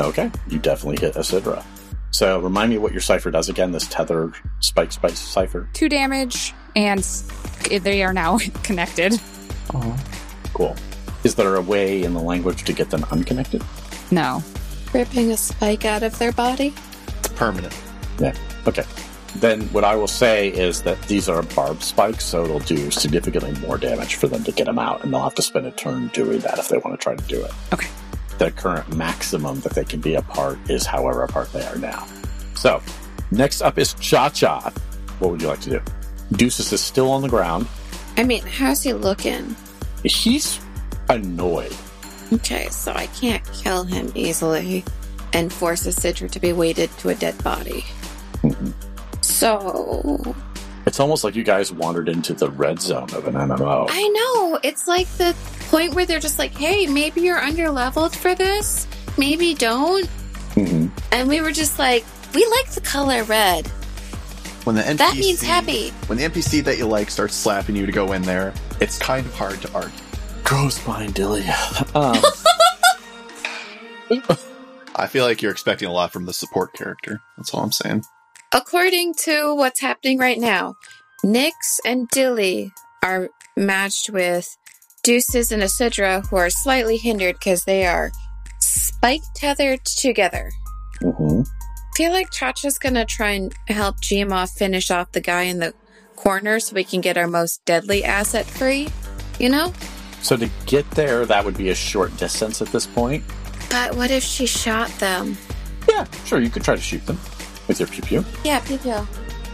Okay, 0.00 0.30
you 0.48 0.58
definitely 0.58 0.96
hit 0.98 1.14
Asidra. 1.14 1.62
So 2.10 2.40
remind 2.40 2.70
me 2.70 2.78
what 2.78 2.92
your 2.92 3.02
cipher 3.02 3.30
does 3.30 3.50
again. 3.50 3.70
This 3.70 3.86
tether 3.86 4.32
spike 4.60 4.92
spice 4.92 5.18
cipher. 5.18 5.68
Two 5.74 5.90
damage, 5.90 6.54
and 6.74 7.00
they 7.68 8.02
are 8.02 8.14
now 8.14 8.38
connected. 8.62 9.20
Oh, 9.74 10.02
Cool. 10.54 10.74
Is 11.22 11.34
there 11.34 11.56
a 11.56 11.60
way 11.60 12.02
in 12.02 12.14
the 12.14 12.22
language 12.22 12.64
to 12.64 12.72
get 12.72 12.88
them 12.88 13.04
unconnected? 13.10 13.62
No. 14.10 14.42
Ripping 14.94 15.30
a 15.32 15.36
spike 15.36 15.84
out 15.84 16.02
of 16.02 16.18
their 16.18 16.32
body. 16.32 16.72
It's 17.18 17.28
permanent. 17.28 17.78
Yeah. 18.18 18.34
Okay. 18.66 18.84
Then 19.36 19.62
what 19.72 19.84
I 19.84 19.96
will 19.96 20.08
say 20.08 20.48
is 20.48 20.82
that 20.82 21.00
these 21.02 21.28
are 21.28 21.42
barbed 21.42 21.82
spikes, 21.82 22.24
so 22.24 22.44
it'll 22.44 22.60
do 22.60 22.90
significantly 22.90 23.52
more 23.66 23.76
damage 23.78 24.14
for 24.14 24.28
them 24.28 24.44
to 24.44 24.52
get 24.52 24.66
them 24.66 24.78
out, 24.78 25.02
and 25.02 25.12
they'll 25.12 25.22
have 25.22 25.34
to 25.34 25.42
spend 25.42 25.66
a 25.66 25.72
turn 25.72 26.08
doing 26.08 26.38
that 26.40 26.58
if 26.58 26.68
they 26.68 26.78
want 26.78 26.98
to 26.98 27.02
try 27.02 27.14
to 27.16 27.24
do 27.24 27.42
it. 27.44 27.50
Okay. 27.72 27.88
The 28.38 28.50
current 28.52 28.96
maximum 28.96 29.60
that 29.60 29.74
they 29.74 29.84
can 29.84 30.00
be 30.00 30.14
apart 30.14 30.58
is 30.68 30.86
however 30.86 31.22
apart 31.24 31.52
they 31.52 31.64
are 31.66 31.76
now. 31.76 32.06
So, 32.54 32.80
next 33.30 33.60
up 33.60 33.78
is 33.78 33.94
Cha 33.94 34.28
Cha. 34.28 34.72
What 35.18 35.32
would 35.32 35.42
you 35.42 35.48
like 35.48 35.60
to 35.62 35.70
do? 35.70 35.80
Deuces 36.32 36.72
is 36.72 36.80
still 36.80 37.10
on 37.10 37.22
the 37.22 37.28
ground. 37.28 37.66
I 38.16 38.22
mean, 38.24 38.42
how's 38.42 38.82
he 38.82 38.92
looking? 38.92 39.56
He's 40.04 40.60
annoyed. 41.08 41.74
Okay, 42.32 42.68
so 42.70 42.92
I 42.92 43.06
can't 43.08 43.44
kill 43.52 43.84
him 43.84 44.10
easily 44.14 44.84
and 45.32 45.52
force 45.52 45.86
a 45.86 45.90
Sidra 45.90 46.30
to 46.30 46.40
be 46.40 46.52
weighted 46.52 46.90
to 46.98 47.08
a 47.10 47.14
dead 47.14 47.36
body. 47.42 47.84
Mhm. 48.42 48.72
So 49.54 50.34
It's 50.86 51.00
almost 51.00 51.22
like 51.22 51.36
you 51.36 51.44
guys 51.44 51.70
wandered 51.70 52.08
into 52.08 52.32
the 52.32 52.50
red 52.50 52.80
zone 52.80 53.12
of 53.12 53.26
an 53.28 53.34
MMO. 53.34 53.86
I 53.90 54.08
know 54.08 54.58
it's 54.62 54.88
like 54.88 55.06
the 55.18 55.36
point 55.68 55.92
where 55.92 56.06
they're 56.06 56.18
just 56.18 56.38
like, 56.38 56.56
"Hey, 56.56 56.86
maybe 56.86 57.20
you're 57.20 57.38
under 57.38 57.68
leveled 57.70 58.16
for 58.16 58.34
this. 58.34 58.86
Maybe 59.18 59.52
don't." 59.52 60.08
Mhm. 60.54 60.90
And 61.12 61.28
we 61.28 61.42
were 61.42 61.52
just 61.52 61.78
like, 61.78 62.06
"We 62.32 62.46
like 62.46 62.70
the 62.70 62.80
color 62.80 63.22
red. 63.24 63.66
When 64.64 64.76
the 64.76 64.82
NPC, 64.82 64.96
That 64.96 65.16
means 65.18 65.42
happy." 65.42 65.90
When 66.06 66.16
the 66.16 66.24
NPC 66.24 66.62
that 66.62 66.78
you 66.78 66.86
like 66.86 67.10
starts 67.10 67.34
slapping 67.34 67.76
you 67.76 67.84
to 67.84 67.92
go 67.92 68.12
in 68.12 68.22
there, 68.22 68.54
it's 68.80 68.96
kind 68.98 69.26
of 69.26 69.34
hard 69.34 69.60
to 69.60 69.70
argue. 69.74 69.92
Grow 70.42 70.70
spine, 70.70 71.12
Dilly. 71.12 71.44
Um, 71.94 72.16
I 74.96 75.06
feel 75.06 75.26
like 75.26 75.42
you're 75.42 75.52
expecting 75.52 75.88
a 75.88 75.92
lot 75.92 76.12
from 76.14 76.24
the 76.24 76.32
support 76.32 76.72
character. 76.72 77.20
That's 77.36 77.52
all 77.52 77.62
I'm 77.62 77.72
saying. 77.72 78.04
According 78.54 79.14
to 79.24 79.52
what's 79.56 79.80
happening 79.80 80.16
right 80.16 80.38
now, 80.38 80.76
Nyx 81.24 81.50
and 81.84 82.08
Dilly 82.10 82.70
are 83.02 83.30
matched 83.56 84.10
with 84.10 84.56
Deuces 85.02 85.50
and 85.50 85.60
Asidra, 85.60 86.24
who 86.28 86.36
are 86.36 86.50
slightly 86.50 86.96
hindered 86.96 87.34
because 87.34 87.64
they 87.64 87.84
are 87.84 88.12
spike 88.60 89.22
tethered 89.34 89.84
together. 89.84 90.52
mhm. 91.02 91.44
I 91.44 91.96
feel 91.96 92.12
like 92.12 92.30
Chacha's 92.30 92.78
gonna 92.78 93.04
try 93.04 93.30
and 93.30 93.52
help 93.66 94.00
Jima 94.00 94.48
finish 94.48 94.88
off 94.88 95.10
the 95.10 95.20
guy 95.20 95.42
in 95.42 95.58
the 95.58 95.74
corner 96.14 96.60
so 96.60 96.76
we 96.76 96.84
can 96.84 97.00
get 97.00 97.16
our 97.16 97.26
most 97.26 97.64
deadly 97.64 98.04
asset 98.04 98.46
free. 98.46 98.88
You 99.40 99.48
know? 99.48 99.72
So 100.22 100.36
to 100.36 100.48
get 100.66 100.88
there, 100.92 101.26
that 101.26 101.44
would 101.44 101.56
be 101.56 101.70
a 101.70 101.74
short 101.74 102.16
distance 102.18 102.62
at 102.62 102.68
this 102.68 102.86
point. 102.86 103.24
But 103.68 103.96
what 103.96 104.12
if 104.12 104.22
she 104.22 104.46
shot 104.46 104.90
them? 105.00 105.36
Yeah, 105.88 106.06
sure, 106.24 106.38
you 106.38 106.50
could 106.50 106.62
try 106.62 106.76
to 106.76 106.80
shoot 106.80 107.04
them 107.06 107.18
with 107.68 107.78
your 107.80 107.88
pew 107.88 108.02
pew. 108.02 108.24
Yeah, 108.44 108.60
pew 108.60 108.78
pew. 108.78 109.06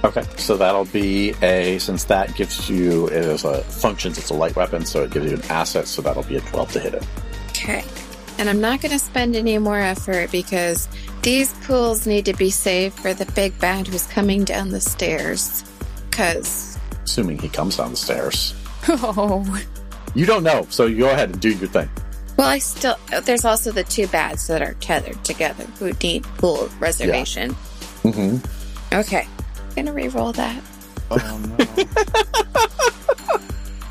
Okay, 0.02 0.22
so 0.38 0.56
that'll 0.56 0.86
be 0.86 1.34
a 1.42 1.78
since 1.78 2.04
that 2.04 2.34
gives 2.34 2.70
you 2.70 3.06
it 3.08 3.12
is 3.24 3.44
a 3.44 3.62
functions. 3.64 4.16
It's 4.18 4.30
a 4.30 4.34
light 4.34 4.56
weapon, 4.56 4.86
so 4.86 5.02
it 5.04 5.10
gives 5.10 5.30
you 5.30 5.36
an 5.36 5.44
asset. 5.50 5.86
So 5.86 6.00
that'll 6.02 6.22
be 6.22 6.36
a 6.36 6.40
twelve 6.40 6.72
to 6.72 6.80
hit 6.80 6.94
it. 6.94 7.06
Okay. 7.50 7.84
And 8.38 8.48
I'm 8.48 8.60
not 8.62 8.80
going 8.80 8.92
to 8.92 8.98
spend 8.98 9.36
any 9.36 9.58
more 9.58 9.78
effort 9.78 10.32
because 10.32 10.88
these 11.20 11.52
pools 11.64 12.06
need 12.06 12.24
to 12.24 12.32
be 12.32 12.48
saved 12.48 12.98
for 12.98 13.12
the 13.12 13.26
big 13.32 13.58
bad 13.58 13.86
who's 13.86 14.06
coming 14.06 14.44
down 14.44 14.70
the 14.70 14.80
stairs. 14.80 15.62
Because, 16.08 16.78
Assuming 17.04 17.38
he 17.38 17.50
comes 17.50 17.76
down 17.76 17.90
the 17.90 17.96
stairs, 17.98 18.54
Oh, 18.88 19.44
you 20.14 20.24
don't 20.24 20.42
know. 20.42 20.66
So 20.70 20.86
you 20.86 21.00
go 21.00 21.10
ahead 21.10 21.28
and 21.30 21.40
do 21.40 21.50
your 21.50 21.68
thing. 21.68 21.90
well, 22.38 22.48
I 22.48 22.60
still, 22.60 22.96
there's 23.24 23.44
also 23.44 23.72
the 23.72 23.84
two 23.84 24.06
bads 24.06 24.46
that 24.46 24.62
are 24.62 24.72
tethered 24.74 25.22
together 25.22 25.64
who 25.78 25.92
need 26.02 26.22
pool 26.38 26.70
reservation. 26.78 27.54
Mm-hmm. 28.02 28.94
Okay. 28.94 29.26
Gonna 29.76 29.92
re-roll 29.92 30.32
that. 30.32 30.62
Oh 31.10 31.54
no. 31.58 31.66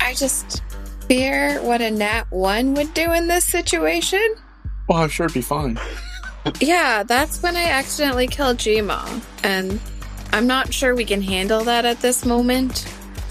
I 0.00 0.14
just 0.14 0.62
fear 1.08 1.60
what 1.62 1.80
a 1.80 1.90
nat 1.90 2.24
one 2.30 2.74
would 2.74 2.92
do 2.94 3.12
in 3.12 3.26
this 3.28 3.44
situation. 3.44 4.34
Well, 4.88 4.98
I'm 4.98 5.08
sure 5.08 5.26
it'd 5.26 5.34
be 5.34 5.40
fine. 5.42 5.78
Yeah, 6.58 7.02
that's 7.02 7.42
when 7.42 7.54
I 7.54 7.64
accidentally 7.64 8.26
killed 8.26 8.56
Jima, 8.56 9.20
and 9.44 9.78
I'm 10.32 10.46
not 10.46 10.72
sure 10.72 10.94
we 10.94 11.04
can 11.04 11.20
handle 11.20 11.62
that 11.64 11.84
at 11.84 12.00
this 12.00 12.24
moment. 12.24 12.86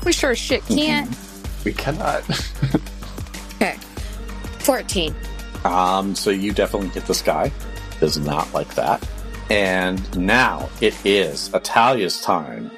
we 0.05 0.13
sure 0.13 0.29
as 0.29 0.37
shit 0.37 0.63
can't. 0.67 1.09
we 1.65 1.73
cannot. 1.73 2.23
Okay. 3.55 3.75
14. 4.59 5.15
Um, 5.65 6.13
so 6.13 6.29
you 6.29 6.53
definitely 6.53 6.89
hit 6.89 7.07
this 7.07 7.23
guy. 7.23 7.51
Does 7.99 8.19
not 8.19 8.53
like 8.53 8.75
that. 8.75 9.03
And 9.49 10.17
now 10.17 10.69
it 10.81 10.95
is 11.05 11.51
Italia's 11.53 12.21
time 12.21 12.69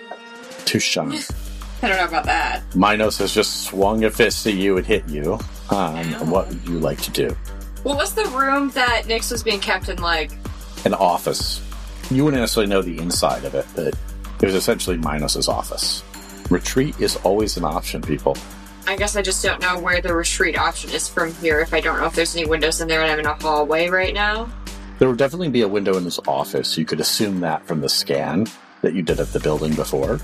to 0.66 0.80
shine. 0.80 1.20
I 1.84 1.88
don't 1.88 1.98
know 1.98 2.06
about 2.06 2.26
that. 2.26 2.64
Minos 2.76 3.18
has 3.18 3.34
just 3.34 3.64
swung 3.64 4.04
a 4.04 4.12
fist 4.12 4.46
at 4.46 4.54
you 4.54 4.78
and 4.78 4.86
hit 4.86 5.08
you. 5.10 5.40
Um, 5.70 6.06
what 6.30 6.48
would 6.48 6.68
you 6.68 6.80
like 6.80 7.02
to 7.02 7.12
do? 7.12 7.36
What 7.84 7.98
was 7.98 8.14
the 8.14 8.26
room 8.26 8.70
that 8.72 9.06
Nyx 9.06 9.32
was 9.32 9.42
being 9.42 9.60
kept 9.60 9.90
in? 9.90 10.02
Like, 10.02 10.32
An 10.86 10.94
office. 10.94 11.60
You 12.12 12.24
wouldn't 12.26 12.42
necessarily 12.42 12.70
know 12.70 12.82
the 12.82 13.00
inside 13.00 13.46
of 13.46 13.56
it, 13.56 13.66
but 13.76 13.96
it 14.42 14.46
was 14.46 14.54
essentially 14.54 14.98
Minos's 14.98 15.48
office. 15.48 16.04
Retreat 16.50 17.00
is 17.00 17.16
always 17.18 17.58
an 17.58 17.64
option, 17.64 18.02
people. 18.02 18.38
I 18.86 18.96
guess 18.96 19.16
I 19.16 19.22
just 19.22 19.44
don't 19.44 19.62
know 19.62 19.80
where 19.80 20.02
the 20.02 20.14
retreat 20.14 20.58
option 20.58 20.92
is 20.92 21.08
from 21.08 21.34
here. 21.36 21.62
If 21.62 21.74
I 21.74 21.80
don't 21.80 22.00
know 22.00 22.08
if 22.08 22.14
there's 22.14 22.36
any 22.36 22.48
windows 22.48 22.82
in 22.82 22.88
there, 22.88 23.02
and 23.02 23.12
I'm 23.12 23.20
in 23.20 23.26
a 23.26 23.34
hallway 23.36 23.90
right 23.90 24.14
now. 24.14 24.50
There 25.02 25.10
would 25.10 25.18
definitely 25.18 25.50
be 25.50 25.64
a 25.64 25.68
window 25.68 25.98
in 25.98 26.04
his 26.04 26.20
office. 26.28 26.78
You 26.78 26.86
could 26.86 27.00
assume 27.00 27.40
that 27.40 27.66
from 27.66 27.82
the 27.82 27.90
scan 27.90 28.46
that 28.84 28.94
you 28.94 29.02
did 29.02 29.20
at 29.20 29.34
the 29.34 29.40
building 29.40 29.74
before. 29.74 30.20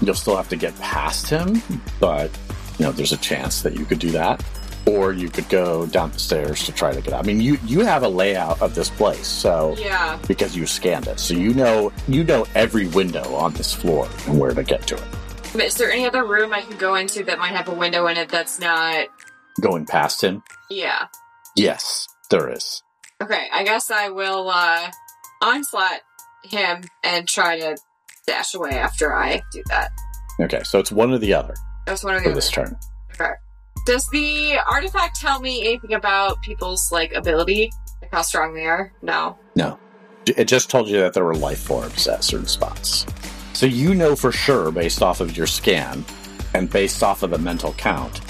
You'll 0.00 0.14
still 0.14 0.36
have 0.36 0.48
to 0.48 0.56
get 0.56 0.74
past 0.80 1.28
him, 1.28 1.60
but 2.00 2.30
you 2.78 2.86
know, 2.86 2.92
there's 2.92 3.12
a 3.12 3.18
chance 3.18 3.60
that 3.60 3.76
you 3.76 3.84
could 3.84 3.98
do 3.98 4.10
that. 4.12 4.42
Or 4.86 5.12
you 5.12 5.28
could 5.28 5.46
go 5.50 5.84
down 5.84 6.12
the 6.12 6.18
stairs 6.18 6.64
to 6.64 6.72
try 6.72 6.94
to 6.94 7.02
get 7.02 7.12
out. 7.12 7.22
I 7.22 7.26
mean, 7.26 7.42
you 7.42 7.58
you 7.66 7.80
have 7.80 8.04
a 8.04 8.08
layout 8.08 8.62
of 8.62 8.74
this 8.74 8.88
place, 8.88 9.26
so 9.26 9.76
Yeah. 9.78 10.18
because 10.26 10.56
you 10.56 10.66
scanned 10.66 11.08
it, 11.08 11.20
so 11.20 11.34
you 11.34 11.52
know 11.52 11.92
you 12.08 12.24
know 12.24 12.46
every 12.54 12.86
window 12.86 13.34
on 13.34 13.52
this 13.52 13.74
floor 13.74 14.08
and 14.26 14.40
where 14.40 14.52
to 14.54 14.62
get 14.62 14.86
to 14.86 14.94
it. 14.94 15.04
But 15.52 15.64
is 15.64 15.74
there 15.74 15.92
any 15.92 16.06
other 16.06 16.24
room 16.24 16.54
I 16.54 16.62
can 16.62 16.78
go 16.78 16.94
into 16.94 17.22
that 17.24 17.38
might 17.38 17.52
have 17.52 17.68
a 17.68 17.74
window 17.74 18.06
in 18.06 18.16
it 18.16 18.30
that's 18.30 18.58
not? 18.58 19.08
Going 19.60 19.84
past 19.84 20.24
him, 20.24 20.42
Yeah. 20.70 21.08
yes, 21.54 22.08
there 22.30 22.48
is. 22.50 22.82
Okay. 23.22 23.48
I 23.52 23.64
guess 23.64 23.90
I 23.90 24.08
will 24.08 24.48
uh 24.50 24.90
onslaught 25.42 26.00
him 26.44 26.84
and 27.04 27.26
try 27.28 27.58
to 27.58 27.76
dash 28.26 28.54
away 28.54 28.70
after 28.72 29.14
I 29.14 29.40
do 29.52 29.62
that. 29.68 29.90
Okay, 30.40 30.62
so 30.64 30.78
it's 30.78 30.90
one 30.92 31.12
or 31.12 31.18
the 31.18 31.34
other 31.34 31.54
That's 31.86 32.02
one 32.04 32.14
of 32.16 32.22
for 32.22 32.28
the 32.30 32.34
this 32.34 32.56
other. 32.56 32.66
turn. 32.68 32.76
Okay. 33.14 33.32
Does 33.86 34.06
the 34.12 34.58
artifact 34.70 35.20
tell 35.20 35.40
me 35.40 35.66
anything 35.66 35.94
about 35.94 36.40
people's 36.42 36.90
like 36.92 37.12
ability? 37.12 37.70
Like 38.00 38.12
how 38.12 38.22
strong 38.22 38.54
they 38.54 38.66
are? 38.66 38.92
No. 39.02 39.36
No. 39.56 39.78
It 40.26 40.44
just 40.44 40.70
told 40.70 40.88
you 40.88 40.98
that 41.00 41.14
there 41.14 41.24
were 41.24 41.34
life 41.34 41.60
forms 41.60 42.06
at 42.06 42.22
certain 42.22 42.46
spots. 42.46 43.04
So 43.54 43.66
you 43.66 43.94
know 43.94 44.14
for 44.16 44.30
sure, 44.32 44.70
based 44.70 45.02
off 45.02 45.20
of 45.20 45.36
your 45.36 45.46
scan 45.48 46.04
and 46.54 46.70
based 46.70 47.02
off 47.02 47.22
of 47.24 47.30
the 47.30 47.38
mental 47.38 47.72
count, 47.74 48.20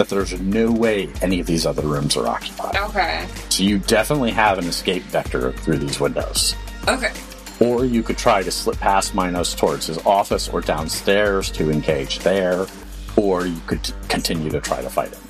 that 0.00 0.08
there's 0.08 0.40
no 0.40 0.72
way 0.72 1.10
any 1.20 1.40
of 1.40 1.46
these 1.46 1.66
other 1.66 1.82
rooms 1.82 2.16
are 2.16 2.26
occupied. 2.26 2.74
Okay. 2.74 3.28
So 3.50 3.62
you 3.62 3.78
definitely 3.80 4.30
have 4.30 4.56
an 4.56 4.64
escape 4.64 5.02
vector 5.02 5.52
through 5.52 5.76
these 5.76 6.00
windows. 6.00 6.54
Okay. 6.88 7.12
Or 7.60 7.84
you 7.84 8.02
could 8.02 8.16
try 8.16 8.42
to 8.42 8.50
slip 8.50 8.78
past 8.78 9.14
Minos 9.14 9.54
towards 9.54 9.88
his 9.88 9.98
office 10.06 10.48
or 10.48 10.62
downstairs 10.62 11.50
to 11.50 11.70
engage 11.70 12.20
there, 12.20 12.66
or 13.14 13.44
you 13.44 13.60
could 13.66 13.84
t- 13.84 13.92
continue 14.08 14.48
to 14.48 14.58
try 14.62 14.80
to 14.80 14.88
fight 14.88 15.12
him. 15.12 15.20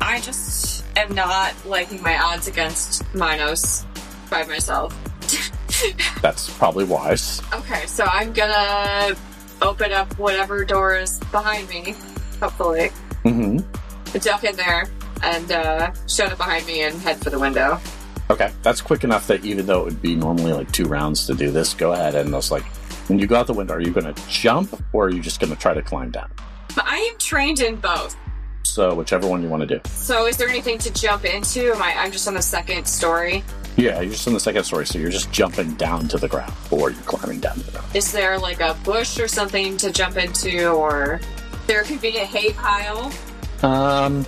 I 0.00 0.20
just 0.20 0.86
am 0.96 1.14
not 1.14 1.52
liking 1.66 2.02
my 2.02 2.16
odds 2.18 2.48
against 2.48 3.04
Minos 3.14 3.84
by 4.30 4.44
myself. 4.44 4.96
That's 6.22 6.48
probably 6.56 6.84
wise. 6.86 7.42
Okay, 7.52 7.84
so 7.84 8.04
I'm 8.04 8.32
gonna 8.32 9.14
open 9.60 9.92
up 9.92 10.18
whatever 10.18 10.64
door 10.64 10.96
is 10.96 11.18
behind 11.30 11.68
me, 11.68 11.94
hopefully. 12.40 12.88
hmm 13.22 13.58
Duck 14.18 14.44
in 14.44 14.56
there 14.56 14.84
and 15.22 15.52
uh, 15.52 15.92
shut 16.08 16.32
it 16.32 16.38
behind 16.38 16.66
me 16.66 16.82
and 16.82 16.94
head 17.00 17.18
for 17.18 17.30
the 17.30 17.38
window. 17.38 17.80
Okay, 18.30 18.52
that's 18.62 18.80
quick 18.80 19.04
enough 19.04 19.26
that 19.26 19.44
even 19.44 19.66
though 19.66 19.82
it 19.82 19.84
would 19.84 20.02
be 20.02 20.14
normally 20.14 20.52
like 20.52 20.70
two 20.72 20.86
rounds 20.86 21.26
to 21.26 21.34
do 21.34 21.50
this, 21.50 21.74
go 21.74 21.92
ahead 21.92 22.14
and 22.14 22.34
it's 22.34 22.50
like 22.50 22.64
when 23.08 23.18
you 23.18 23.26
go 23.26 23.36
out 23.36 23.46
the 23.46 23.52
window, 23.52 23.74
are 23.74 23.80
you 23.80 23.90
going 23.90 24.12
to 24.12 24.28
jump 24.28 24.82
or 24.92 25.06
are 25.06 25.10
you 25.10 25.20
just 25.20 25.40
going 25.40 25.52
to 25.52 25.58
try 25.58 25.74
to 25.74 25.82
climb 25.82 26.10
down? 26.10 26.30
I 26.76 26.96
am 27.12 27.18
trained 27.18 27.60
in 27.60 27.76
both. 27.76 28.16
So 28.62 28.94
whichever 28.94 29.28
one 29.28 29.42
you 29.42 29.48
want 29.48 29.60
to 29.60 29.66
do. 29.66 29.80
So 29.90 30.26
is 30.26 30.36
there 30.38 30.48
anything 30.48 30.78
to 30.78 30.92
jump 30.92 31.24
into? 31.24 31.72
Am 31.74 31.82
I, 31.82 31.94
I'm 31.98 32.10
just 32.10 32.26
on 32.26 32.34
the 32.34 32.42
second 32.42 32.86
story. 32.86 33.44
Yeah, 33.76 34.00
you're 34.00 34.12
just 34.12 34.26
on 34.26 34.34
the 34.34 34.40
second 34.40 34.64
story, 34.64 34.86
so 34.86 34.98
you're 34.98 35.10
just 35.10 35.30
jumping 35.32 35.74
down 35.74 36.08
to 36.08 36.16
the 36.16 36.28
ground 36.28 36.52
or 36.70 36.90
you're 36.90 37.02
climbing 37.02 37.40
down 37.40 37.56
to 37.56 37.62
the 37.62 37.72
ground. 37.72 37.94
Is 37.94 38.10
there 38.10 38.38
like 38.38 38.60
a 38.60 38.74
bush 38.84 39.18
or 39.18 39.28
something 39.28 39.76
to 39.78 39.92
jump 39.92 40.16
into, 40.16 40.68
or 40.68 41.20
there 41.66 41.82
could 41.82 42.00
be 42.00 42.16
a 42.18 42.24
hay 42.24 42.52
pile? 42.52 43.12
Um, 43.64 44.26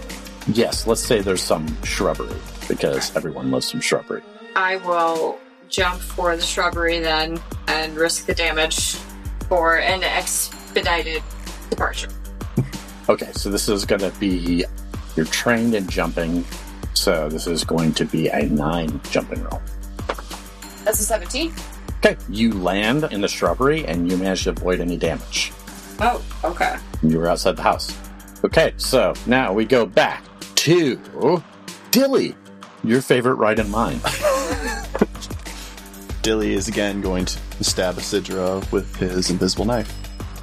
yes, 0.49 0.87
let's 0.87 1.03
say 1.03 1.21
there's 1.21 1.43
some 1.43 1.67
shrubbery 1.83 2.35
because 2.69 3.15
everyone 3.15 3.51
loves 3.51 3.71
some 3.71 3.83
shrubbery. 3.83 4.23
I 4.57 4.77
will 4.77 5.39
jump 5.69 6.01
for 6.01 6.35
the 6.37 6.43
shrubbery 6.43 7.01
then 7.01 7.39
and 7.69 7.95
risk 7.97 8.25
the 8.25 8.35
damage 8.35 8.95
for 9.51 9.79
an 9.79 10.03
expedited 10.03 11.23
departure. 11.69 12.09
Okay, 13.11 13.31
so 13.33 13.51
this 13.51 13.69
is 13.69 13.85
going 13.85 14.01
to 14.01 14.11
be 14.19 14.65
you're 15.17 15.27
trained 15.27 15.75
in 15.75 15.87
jumping, 15.87 16.43
so 16.95 17.29
this 17.29 17.47
is 17.47 17.63
going 17.63 17.93
to 17.93 18.07
be 18.07 18.29
a 18.29 18.47
nine 18.47 19.03
jumping 19.11 19.43
roll. 19.45 19.61
That's 20.83 21.01
a 21.01 21.05
17. 21.05 21.53
Okay, 21.99 22.17
you 22.31 22.53
land 22.53 23.05
in 23.11 23.21
the 23.21 23.29
shrubbery 23.29 23.85
and 23.85 24.11
you 24.11 24.17
manage 24.17 24.45
to 24.45 24.51
avoid 24.51 24.81
any 24.81 24.97
damage. 24.97 25.53
Oh, 26.01 26.25
okay. 26.43 26.77
You 27.03 27.19
were 27.19 27.29
outside 27.29 27.57
the 27.57 27.63
house. 27.63 27.95
Okay, 28.47 28.73
so 28.77 29.13
now 29.27 29.53
we 29.53 29.65
go 29.65 29.85
back 29.85 30.23
to 30.55 31.01
Dilly, 31.91 32.37
your 32.85 33.03
favorite 33.03 33.35
right 33.35 33.59
in 33.59 33.69
mind. 33.69 34.01
Dilly 36.23 36.53
is 36.53 36.69
again 36.69 37.01
going 37.01 37.25
to 37.25 37.65
stab 37.65 37.97
Isidra 37.97 38.71
with 38.71 38.95
his 38.95 39.31
invisible 39.31 39.65
knife. 39.65 39.93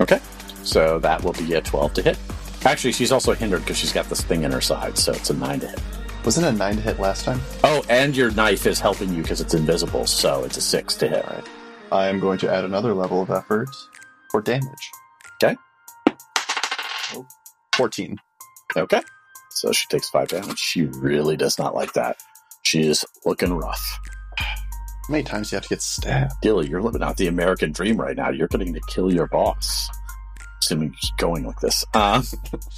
Okay, 0.02 0.20
so 0.64 1.00
that 1.00 1.24
will 1.24 1.32
be 1.32 1.54
a 1.54 1.62
12 1.62 1.94
to 1.94 2.02
hit. 2.02 2.20
Actually, 2.66 2.92
she's 2.92 3.14
also 3.14 3.34
hindered 3.34 3.62
because 3.62 3.78
she's 3.78 3.94
got 3.94 4.10
this 4.10 4.22
thing 4.22 4.44
in 4.44 4.52
her 4.52 4.60
side, 4.60 4.98
so 4.98 5.14
it's 5.14 5.30
a 5.30 5.34
9 5.34 5.62
to 5.62 5.70
hit. 5.70 5.82
Wasn't 6.26 6.46
it 6.46 6.54
a 6.54 6.58
nine 6.58 6.76
to 6.76 6.82
hit 6.82 7.00
last 7.00 7.24
time? 7.24 7.40
Oh, 7.64 7.86
and 7.88 8.18
your 8.18 8.32
knife 8.32 8.66
is 8.66 8.82
helping 8.82 9.14
you 9.14 9.22
because 9.22 9.40
it's 9.40 9.54
invisible, 9.54 10.08
so 10.08 10.44
it's 10.44 10.58
a 10.58 10.62
6 10.62 10.96
to 10.96 11.08
hit. 11.08 11.24
Alright. 11.24 11.48
I 11.90 12.10
am 12.10 12.20
going 12.20 12.40
to 12.40 12.54
add 12.54 12.66
another 12.66 12.94
level 12.94 13.22
of 13.22 13.32
effort 13.32 13.70
for 14.30 14.42
damage. 14.42 14.92
Okay. 15.42 15.56
Oh, 17.14 17.26
14. 17.74 18.18
Okay. 18.76 19.02
So 19.52 19.72
she 19.72 19.88
takes 19.88 20.10
5 20.10 20.28
damage. 20.30 20.60
She 20.60 20.84
really 20.84 21.38
does 21.38 21.58
not 21.60 21.76
like 21.76 21.94
that. 21.94 22.18
She 22.64 22.82
is 22.88 23.06
looking 23.26 23.54
rough. 23.54 24.00
How 24.38 25.12
many 25.12 25.24
times 25.24 25.50
do 25.50 25.56
you 25.56 25.58
have 25.58 25.64
to 25.64 25.70
get 25.70 25.82
stabbed? 25.82 26.34
Dilly, 26.42 26.70
you're 26.70 26.82
living 26.82 27.04
out 27.04 27.18
the 27.18 27.28
American 27.28 27.72
dream 27.72 27.98
right 27.98 28.16
now. 28.16 28.30
You're 28.30 28.48
getting 28.48 28.74
to 28.74 28.82
kill 28.88 29.14
your 29.14 29.28
boss. 29.28 29.90
Assuming 30.62 30.90
you 30.90 30.96
keep 31.00 31.18
going 31.18 31.46
like 31.46 31.60
this. 31.60 31.84
Uh, 31.94 32.22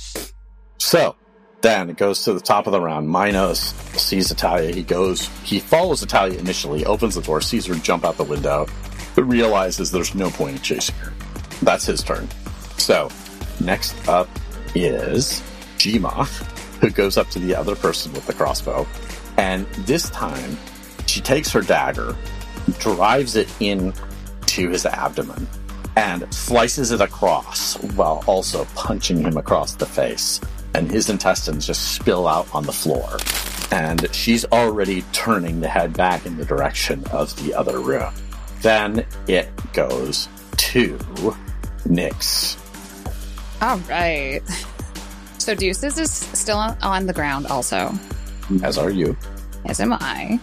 so, 0.79 1.15
then 1.61 1.89
it 1.89 1.97
goes 1.97 2.23
to 2.23 2.33
the 2.33 2.39
top 2.39 2.65
of 2.65 2.71
the 2.71 2.81
round. 2.81 3.09
Minos 3.09 3.59
sees 3.93 4.31
Italia. 4.31 4.73
He 4.73 4.83
goes, 4.83 5.27
he 5.43 5.59
follows 5.59 6.01
Italia 6.01 6.39
initially, 6.39 6.83
opens 6.85 7.15
the 7.15 7.21
door, 7.21 7.41
sees 7.41 7.67
her 7.67 7.75
jump 7.75 8.03
out 8.03 8.17
the 8.17 8.23
window, 8.23 8.67
but 9.15 9.23
realizes 9.23 9.91
there's 9.91 10.15
no 10.15 10.29
point 10.31 10.57
in 10.57 10.61
chasing 10.61 10.95
her. 10.95 11.13
That's 11.61 11.85
his 11.85 12.03
turn. 12.03 12.27
So, 12.77 13.09
next 13.61 13.95
up 14.09 14.27
is 14.75 15.41
Jima, 15.77 16.27
who 16.79 16.89
goes 16.89 17.17
up 17.17 17.29
to 17.29 17.39
the 17.39 17.55
other 17.55 17.75
person 17.75 18.13
with 18.13 18.27
the 18.27 18.33
crossbow. 18.33 18.85
And 19.37 19.65
this 19.85 20.09
time, 20.09 20.57
she 21.07 21.21
takes 21.21 21.51
her 21.51 21.61
dagger, 21.61 22.15
drives 22.79 23.35
it 23.35 23.49
in 23.59 23.93
to 24.47 24.69
his 24.69 24.85
abdomen, 24.85 25.47
and 25.95 26.31
slices 26.33 26.91
it 26.91 27.01
across 27.01 27.81
while 27.93 28.23
also 28.27 28.65
punching 28.75 29.17
him 29.17 29.37
across 29.37 29.75
the 29.75 29.85
face. 29.85 30.41
And 30.73 30.91
his 30.91 31.09
intestines 31.09 31.65
just 31.65 31.95
spill 31.95 32.27
out 32.27 32.53
on 32.53 32.63
the 32.63 32.73
floor. 32.73 33.17
And 33.71 34.13
she's 34.13 34.45
already 34.45 35.03
turning 35.13 35.61
the 35.61 35.69
head 35.69 35.93
back 35.93 36.25
in 36.25 36.37
the 36.37 36.45
direction 36.45 37.03
of 37.11 37.35
the 37.43 37.53
other 37.53 37.79
room. 37.79 38.13
Then 38.61 39.05
it 39.27 39.49
goes 39.73 40.27
to 40.57 40.97
Nyx. 41.87 42.64
All 43.61 43.77
right. 43.89 44.41
So 45.37 45.53
Deuces 45.55 45.97
is 45.97 46.11
still 46.11 46.57
on- 46.57 46.77
on 46.81 47.05
the 47.05 47.13
ground 47.13 47.47
also, 47.47 47.93
As 48.63 48.77
are 48.77 48.89
you. 48.89 49.15
as 49.65 49.79
am 49.79 49.93
I. 49.93 50.39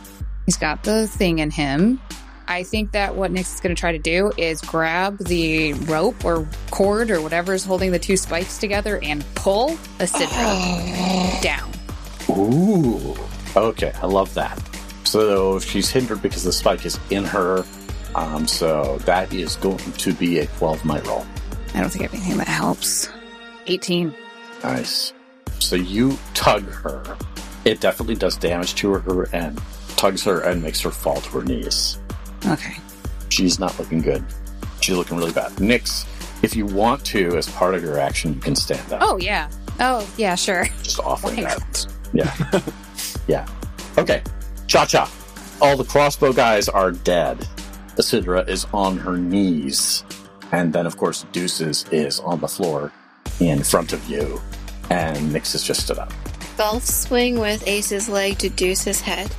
He's 0.47 0.57
got 0.57 0.83
the 0.85 1.07
thing 1.07 1.39
in 1.41 1.51
him. 1.51 2.01
I 2.49 2.65
think 2.65 2.93
that 2.93 3.15
what 3.15 3.33
Nyx 3.33 3.55
is 3.55 3.61
going 3.61 3.75
to 3.75 3.79
try 3.81 3.93
to 3.93 3.99
do 3.99 4.33
is 4.37 4.61
grab 4.61 5.19
the 5.19 5.73
rope 5.75 6.25
or 6.25 6.47
cord 6.71 7.11
or 7.11 7.21
whatever 7.21 7.55
is 7.55 7.65
holding 7.65 7.93
the 7.93 7.99
two 7.99 8.17
spikes 8.17 8.59
together 8.59 8.99
and 9.03 9.25
pull 9.35 9.71
Acidra 9.99 11.41
down. 11.43 11.71
Ooh. 12.31 13.17
Okay, 13.57 13.93
I 14.03 14.07
love 14.07 14.33
that. 14.35 14.61
So 15.05 15.59
she's 15.61 15.91
hindered 15.91 16.21
because 16.23 16.43
the 16.43 16.53
spike 16.53 16.85
is 16.87 16.99
in 17.11 17.25
her. 17.25 17.65
Um, 18.15 18.47
so 18.47 18.99
that 19.05 19.33
is 19.33 19.57
going 19.57 19.79
to 19.79 20.13
be 20.13 20.39
a 20.41 20.47
12 20.47 20.85
might 20.85 21.07
roll. 21.07 21.25
I 21.75 21.81
don't 21.81 21.91
think 21.91 22.03
I 22.03 22.07
have 22.09 22.15
anything 22.15 22.39
that 22.39 22.49
helps. 22.49 23.09
18. 23.67 24.15
Nice. 24.63 25.13
So 25.59 25.77
you 25.77 26.19
tug 26.35 26.65
her. 26.65 27.17
It 27.65 27.81
definitely 27.81 28.17
does 28.17 28.37
damage 28.37 28.75
to 28.77 28.93
her 28.93 29.29
and 29.33 29.61
tugs 29.97 30.25
her 30.25 30.41
and 30.41 30.63
makes 30.63 30.81
her 30.81 30.91
fall 30.91 31.21
to 31.21 31.31
her 31.31 31.45
knees. 31.45 31.99
Okay. 32.47 32.75
She's 33.29 33.59
not 33.59 33.79
looking 33.79 34.01
good. 34.01 34.25
She's 34.81 34.97
looking 34.97 35.17
really 35.17 35.33
bad. 35.33 35.53
Nyx, 35.53 36.07
if 36.43 36.57
you 36.57 36.67
want 36.67 37.05
to, 37.07 37.37
as 37.37 37.49
part 37.51 37.75
of 37.75 37.83
your 37.83 37.99
action, 37.99 38.35
you 38.35 38.41
can 38.41 38.57
stand 38.57 38.93
up. 38.93 39.01
Oh, 39.03 39.17
yeah. 39.17 39.49
Oh, 39.81 40.09
yeah, 40.17 40.35
sure. 40.35 40.67
Just 40.83 40.99
offering 41.01 41.37
Why 41.37 41.55
that. 41.55 41.87
Yeah. 42.13 42.61
yeah. 43.27 43.49
Okay. 43.97 44.23
Cha 44.67 44.85
cha. 44.85 45.11
All 45.61 45.77
the 45.77 45.85
crossbow 45.85 46.33
guys 46.33 46.69
are 46.69 46.91
dead. 46.91 47.39
Isidra 47.97 48.49
is 48.49 48.67
on 48.73 48.99
her 48.99 49.17
knees. 49.17 50.03
And 50.53 50.73
then, 50.73 50.87
of 50.87 50.97
course, 50.97 51.25
Deuces 51.33 51.87
is 51.91 52.21
on 52.21 52.41
the 52.41 52.49
floor 52.49 52.93
in 53.41 53.63
front 53.63 53.93
of 53.93 54.05
you. 54.09 54.41
And 54.91 55.17
Nyx 55.33 55.53
has 55.53 55.63
just 55.63 55.83
stood 55.85 55.99
up. 55.99 56.13
Golf 56.59 56.85
swing 56.85 57.39
with 57.39 57.67
Ace's 57.67 58.09
leg 58.09 58.39
to 58.39 58.51
Deuce's 58.51 59.01
head. 59.01 59.35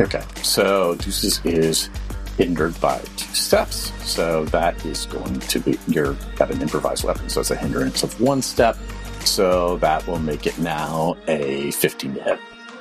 Okay. 0.00 0.22
So 0.42 0.94
Deuces 0.96 1.40
is 1.44 1.88
hindered 2.36 2.78
by 2.80 2.98
two 3.16 3.34
steps. 3.34 3.92
So 4.04 4.44
that 4.46 4.84
is 4.84 5.06
going 5.06 5.40
to 5.40 5.58
be, 5.58 5.78
you're 5.88 6.14
got 6.36 6.50
an 6.50 6.60
improvised 6.60 7.04
weapon. 7.04 7.28
So 7.28 7.40
it's 7.40 7.50
a 7.50 7.56
hindrance 7.56 8.02
of 8.02 8.20
one 8.20 8.42
step. 8.42 8.76
So 9.24 9.78
that 9.78 10.06
will 10.06 10.20
make 10.20 10.46
it 10.46 10.58
now 10.58 11.16
a 11.26 11.70
15 11.72 12.14
to 12.14 12.22
hit. 12.22 12.38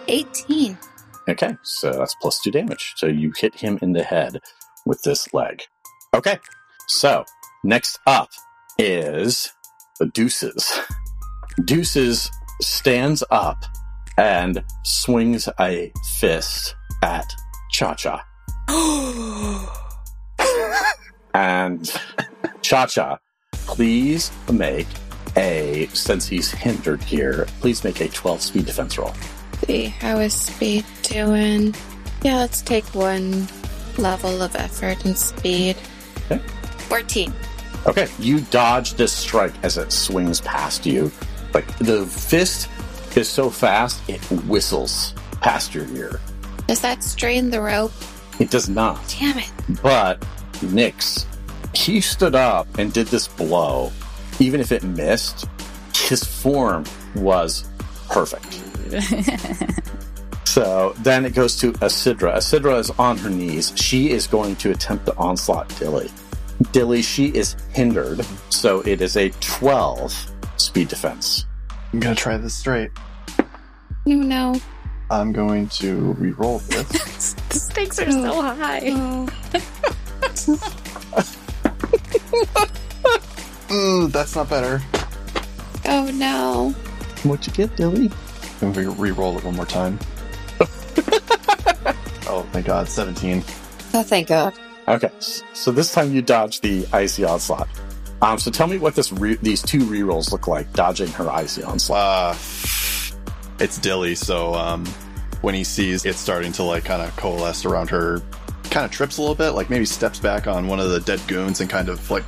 18. 0.08 0.78
Okay, 1.30 1.58
so 1.64 1.92
that's 1.92 2.16
plus 2.22 2.40
two 2.40 2.52
damage. 2.52 2.94
So 2.96 3.08
you 3.08 3.34
hit 3.38 3.56
him 3.56 3.80
in 3.82 3.94
the 3.94 4.04
head 4.04 4.40
with 4.86 5.02
this 5.02 5.34
leg. 5.34 5.64
Okay, 6.14 6.40
so 6.88 7.26
next 7.64 8.00
up 8.06 8.30
is 8.78 9.52
the 10.00 10.06
Deuces. 10.08 10.80
Deuces 11.66 12.30
stands 12.62 13.24
up 13.32 13.64
and 14.18 14.64
swings 14.84 15.50
a 15.60 15.92
fist 16.18 16.76
at 17.04 17.26
Cha 17.72 17.94
Cha. 17.96 18.24
and 21.34 21.92
Cha 22.62 22.86
Cha, 22.86 23.18
please 23.52 24.32
make 24.52 24.88
a, 25.36 25.88
since 25.94 26.28
he's 26.28 26.52
hindered 26.52 27.02
here, 27.04 27.48
please 27.60 27.84
make 27.84 28.02
a 28.02 28.10
12 28.10 28.42
speed 28.42 28.66
defense 28.66 28.98
roll. 28.98 29.14
See, 29.66 29.86
how 29.86 30.20
is 30.20 30.34
speed 30.34 30.86
doing? 31.04 31.76
Yeah, 32.24 32.38
let's 32.38 32.62
take 32.62 32.86
one 32.96 33.48
level 33.98 34.42
of 34.42 34.56
effort 34.56 35.06
and 35.06 35.18
speed. 35.18 35.76
Okay. 36.32 36.42
14. 36.88 37.34
Okay, 37.86 38.08
you 38.20 38.42
dodge 38.42 38.94
this 38.96 39.14
strike 39.14 39.54
as 39.64 39.78
it 39.78 39.92
swings 39.92 40.42
past 40.42 40.86
you. 40.86 41.12
Like 41.54 41.68
the 41.78 42.06
fist 42.06 42.70
is 43.16 43.30
so 43.30 43.50
fast 43.50 44.02
it 44.10 44.20
whistles 44.46 45.14
past 45.42 45.74
your 45.74 45.86
ear. 45.96 46.20
Does 46.68 46.82
that 46.82 47.04
strain 47.04 47.50
the 47.50 47.62
rope? 47.62 47.94
It 48.40 48.50
does 48.52 48.70
not. 48.70 49.00
Damn 49.20 49.38
it. 49.38 49.52
But 49.82 50.22
Nyx, 50.60 51.26
he 51.74 52.02
stood 52.02 52.36
up 52.36 52.68
and 52.78 52.92
did 52.92 53.08
this 53.08 53.28
blow. 53.28 53.92
Even 54.40 54.60
if 54.60 54.72
it 54.72 54.84
missed, 54.84 55.48
his 55.96 56.24
form 56.24 56.84
was 57.16 57.68
perfect. 58.10 58.62
So 60.58 60.96
then 61.04 61.24
it 61.24 61.36
goes 61.36 61.56
to 61.58 61.72
Asidra. 61.74 62.38
Asidra 62.38 62.80
is 62.80 62.90
on 62.92 63.16
her 63.18 63.30
knees. 63.30 63.74
She 63.76 64.10
is 64.10 64.26
going 64.26 64.56
to 64.56 64.72
attempt 64.72 65.06
to 65.06 65.16
onslaught 65.16 65.68
Dilly. 65.78 66.10
Dilly, 66.72 67.02
she 67.02 67.28
is 67.28 67.56
hindered, 67.72 68.26
so 68.50 68.82
it 68.82 69.02
is 69.02 69.16
a 69.16 69.30
12 69.30 70.32
speed 70.58 70.88
defense. 70.88 71.46
I'm 71.94 72.00
gonna 72.00 72.16
try 72.16 72.38
this 72.38 72.54
straight. 72.56 72.92
No, 74.06 74.16
no. 74.16 74.62
I'm 75.10 75.32
going 75.32 75.70
to 75.70 76.14
re-roll 76.14 76.60
this. 76.60 77.34
the 77.50 77.60
stakes 77.60 78.00
are 78.00 78.12
so 78.12 78.42
high. 78.42 78.82
Oh. 78.86 79.28
Ooh, 83.74 84.08
that's 84.08 84.36
not 84.36 84.50
better. 84.50 84.82
oh 85.86 86.10
no. 86.14 86.72
What'd 87.24 87.48
you 87.48 87.54
get, 87.54 87.76
Dilly? 87.76 88.12
I'm 88.62 88.74
gonna 88.74 88.90
re-roll 88.92 89.38
it 89.38 89.44
one 89.44 89.56
more 89.56 89.66
time. 89.66 90.00
oh, 92.28 92.48
thank 92.52 92.66
God, 92.66 92.90
17. 92.90 93.44
Oh, 93.94 94.04
thank 94.04 94.28
God. 94.28 94.54
Okay, 94.88 95.12
so 95.20 95.72
this 95.72 95.92
time 95.92 96.14
you 96.14 96.22
dodge 96.22 96.62
the 96.62 96.88
icy 96.94 97.26
onslaught. 97.26 97.68
Um, 98.22 98.40
so 98.40 98.50
tell 98.50 98.68
me 98.68 98.78
what 98.78 98.96
this 98.96 99.12
re- 99.12 99.38
these 99.42 99.62
two 99.62 99.80
rerolls 99.80 100.32
look 100.32 100.48
like, 100.48 100.72
dodging 100.74 101.10
her 101.10 101.30
icy 101.30 101.62
onslaught. 101.62 102.36
Uh, 102.36 102.38
it's 103.60 103.78
Dilly, 103.78 104.16
so 104.16 104.54
um, 104.54 104.86
when 105.42 105.54
he 105.54 105.64
sees 105.64 106.06
it 106.06 106.16
starting 106.16 106.52
to 106.54 106.64
like 106.64 106.86
kind 106.86 107.02
of 107.02 107.16
coalesce 107.18 107.66
around 107.66 107.90
her, 107.90 108.22
kind 108.72 108.86
of 108.86 108.92
trips 108.92 109.18
a 109.18 109.22
little 109.22 109.36
bit, 109.36 109.52
like 109.52 109.70
maybe 109.70 109.86
steps 109.86 110.20
back 110.20 110.48
on 110.48 110.68
one 110.68 110.80
of 110.80 110.90
the 110.90 111.00
dead 111.02 111.22
goons 111.28 111.60
and 111.60 111.70
kind 111.70 111.90
of 111.90 112.10
like 112.10 112.24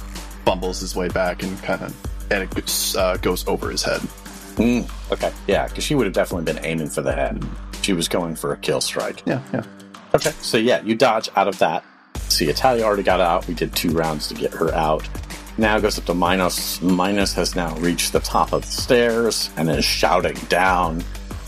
fumbles 0.46 0.82
his 0.82 0.96
way 0.96 1.08
back 1.08 1.44
and 1.44 1.62
kind 1.64 1.82
of 1.82 1.96
and 2.32 2.44
it 2.44 2.50
goes, 2.54 2.96
uh, 2.96 3.18
goes 3.18 3.48
over 3.48 3.70
his 3.72 3.84
head. 3.84 4.02
Mm, 4.60 4.90
okay, 5.12 5.32
yeah, 5.48 5.68
because 5.68 5.84
she 5.84 5.96
would 5.96 6.06
have 6.06 6.14
definitely 6.14 6.52
been 6.52 6.64
aiming 6.66 6.90
for 6.90 7.02
the 7.02 7.14
head. 7.14 7.44
She 7.82 7.94
was 7.94 8.08
going 8.08 8.36
for 8.36 8.52
a 8.52 8.58
kill 8.58 8.82
strike. 8.82 9.24
Yeah, 9.26 9.42
yeah. 9.54 9.64
Okay, 10.14 10.32
so 10.42 10.58
yeah, 10.58 10.82
you 10.82 10.96
dodge 10.96 11.30
out 11.36 11.48
of 11.48 11.58
that. 11.60 11.84
See, 12.40 12.48
Italia 12.48 12.86
already 12.86 13.04
got 13.04 13.20
out. 13.20 13.46
We 13.50 13.54
did 13.54 13.76
two 13.76 13.90
rounds 13.90 14.30
to 14.30 14.34
get 14.34 14.54
her 14.54 14.74
out. 14.74 15.06
Now 15.58 15.76
it 15.76 15.82
goes 15.82 16.00
up 16.00 16.06
to 16.06 16.14
Minos. 16.14 16.82
Minos 16.82 17.34
has 17.34 17.54
now 17.54 17.76
reached 17.80 18.14
the 18.14 18.22
top 18.22 18.54
of 18.54 18.62
the 18.62 18.72
stairs 18.72 19.50
and 19.58 19.70
is 19.70 19.84
shouting 19.84 20.36
down. 20.48 21.04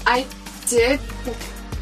I 0.06 0.28
did 0.68 1.00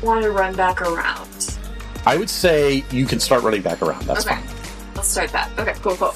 want 0.04 0.22
to 0.22 0.30
run 0.30 0.56
back 0.56 0.84
around. 0.84 1.58
I 2.06 2.18
would 2.18 2.30
say 2.30 2.84
you 2.92 3.08
can 3.08 3.20
start 3.20 3.42
running 3.42 3.64
back 3.64 3.82
around. 3.82 4.04
That's 4.04 4.28
okay. 4.28 4.36
fine. 4.36 4.94
Let's 4.94 5.08
start 5.08 5.32
that. 5.32 5.58
Okay, 5.58 5.74
cool, 5.82 5.96
cool. 5.96 6.14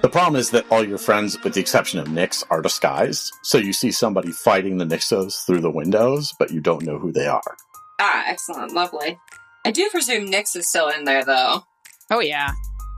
The 0.00 0.08
problem 0.08 0.36
is 0.40 0.48
that 0.52 0.64
all 0.70 0.82
your 0.82 0.96
friends, 0.96 1.36
with 1.44 1.52
the 1.52 1.60
exception 1.60 2.00
of 2.00 2.06
Nyx, 2.06 2.42
are 2.48 2.62
disguised. 2.62 3.34
So 3.42 3.58
you 3.58 3.74
see 3.74 3.92
somebody 3.92 4.32
fighting 4.32 4.78
the 4.78 4.86
Nyxos 4.86 5.44
through 5.44 5.60
the 5.60 5.70
windows, 5.70 6.32
but 6.38 6.50
you 6.50 6.62
don't 6.62 6.84
know 6.84 6.98
who 6.98 7.12
they 7.12 7.26
are. 7.26 7.58
Ah, 8.00 8.24
excellent, 8.28 8.72
lovely. 8.72 9.18
I 9.66 9.72
do 9.72 9.90
presume 9.90 10.30
Nyx 10.30 10.56
is 10.56 10.70
still 10.70 10.88
in 10.88 11.04
there, 11.04 11.22
though. 11.22 11.64
Oh, 12.10 12.20
yeah. 12.20 12.52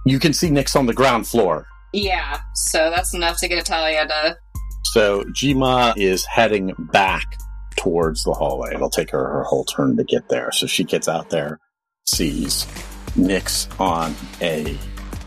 You 0.07 0.19
can 0.19 0.33
see 0.33 0.49
Nyx 0.49 0.75
on 0.75 0.87
the 0.87 0.95
ground 0.95 1.27
floor. 1.27 1.67
Yeah, 1.93 2.41
so 2.55 2.91
that's 2.91 3.15
enough 3.15 3.39
to 3.41 3.49
get 3.49 3.59
Italia 3.59 4.07
to. 4.07 4.37
So 4.85 5.25
Jima 5.25 5.95
is 5.97 6.25
heading 6.25 6.75
back 6.79 7.39
towards 7.77 8.25
the 8.25 8.33
hallway. 8.33 8.75
It'll 8.75 8.91
take 8.91 9.11
her 9.11 9.29
her 9.29 9.43
whole 9.45 9.65
turn 9.65 9.97
to 9.97 10.05
get 10.05 10.29
there. 10.29 10.51
So 10.53 10.67
she 10.67 10.85
gets 10.85 11.09
out 11.09 11.31
there, 11.31 11.61
sees 12.07 12.65
Nyx 13.17 13.69
on 13.81 14.15
a 14.41 14.79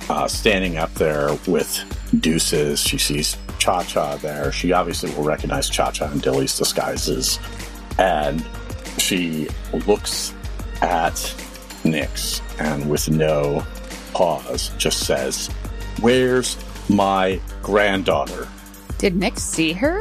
uh, 0.10 0.28
standing 0.28 0.78
up 0.78 0.94
there 0.96 1.38
with 1.48 1.84
deuces. 2.20 2.80
She 2.80 2.98
sees 2.98 3.38
Cha 3.60 3.84
Cha 3.84 4.18
there. 4.18 4.52
She 4.52 4.72
obviously 4.72 5.14
will 5.16 5.24
recognize 5.24 5.70
Cha 5.70 5.92
Cha 5.92 6.12
and 6.12 6.22
Dilly's 6.22 6.58
disguises, 6.58 7.40
and 7.98 8.46
she 8.98 9.48
looks 9.88 10.34
at 10.82 11.14
Nyx 11.84 12.42
and 12.60 12.90
with 12.90 13.10
no 13.10 13.66
pause 14.16 14.72
just 14.78 15.06
says, 15.06 15.48
"Where's 16.02 16.58
my 16.90 17.40
granddaughter?" 17.62 18.48
Did 18.98 19.16
Nyx 19.16 19.40
see 19.40 19.74
her? 19.74 20.00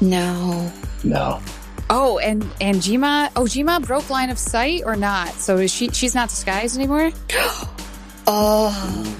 No. 0.00 0.70
No. 1.02 1.40
Oh, 1.88 2.18
and 2.18 2.42
and 2.60 2.76
Jima. 2.76 3.30
Oh, 3.36 3.42
Jima 3.42 3.84
broke 3.84 4.10
line 4.10 4.30
of 4.30 4.38
sight 4.38 4.82
or 4.84 4.96
not? 4.96 5.32
So 5.34 5.56
is 5.56 5.72
she 5.72 5.88
she's 5.88 6.14
not 6.14 6.28
disguised 6.28 6.76
anymore. 6.76 7.10
Oh. 8.28 9.16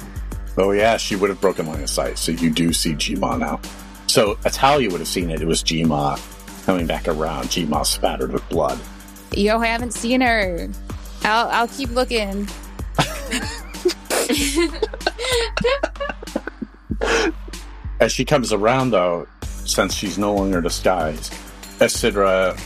Oh 0.58 0.72
yeah, 0.72 0.96
she 0.96 1.14
would 1.14 1.30
have 1.30 1.40
broken 1.40 1.64
line 1.66 1.80
of 1.80 1.88
sight, 1.88 2.18
so 2.18 2.32
you 2.32 2.50
do 2.50 2.72
see 2.72 2.92
Jima 2.94 3.38
now. 3.38 3.60
So 4.08 4.34
Atalia 4.42 4.90
would 4.90 4.98
have 4.98 5.06
seen 5.06 5.30
it. 5.30 5.40
It 5.40 5.46
was 5.46 5.62
Jima 5.62 6.18
coming 6.64 6.88
back 6.88 7.06
around. 7.06 7.44
Jima 7.44 7.86
spattered 7.86 8.32
with 8.32 8.48
blood. 8.48 8.80
Yo, 9.30 9.60
I 9.60 9.66
haven't 9.66 9.92
seen 9.92 10.22
her. 10.22 10.68
I'll 11.22 11.48
I'll 11.50 11.68
keep 11.68 11.90
looking. 11.90 12.48
As 18.00 18.12
she 18.12 18.24
comes 18.24 18.52
around, 18.52 18.90
though, 18.90 19.26
since 19.64 19.94
she's 19.94 20.18
no 20.18 20.34
longer 20.34 20.60
disguised, 20.60 21.32
Isidra 21.80 22.58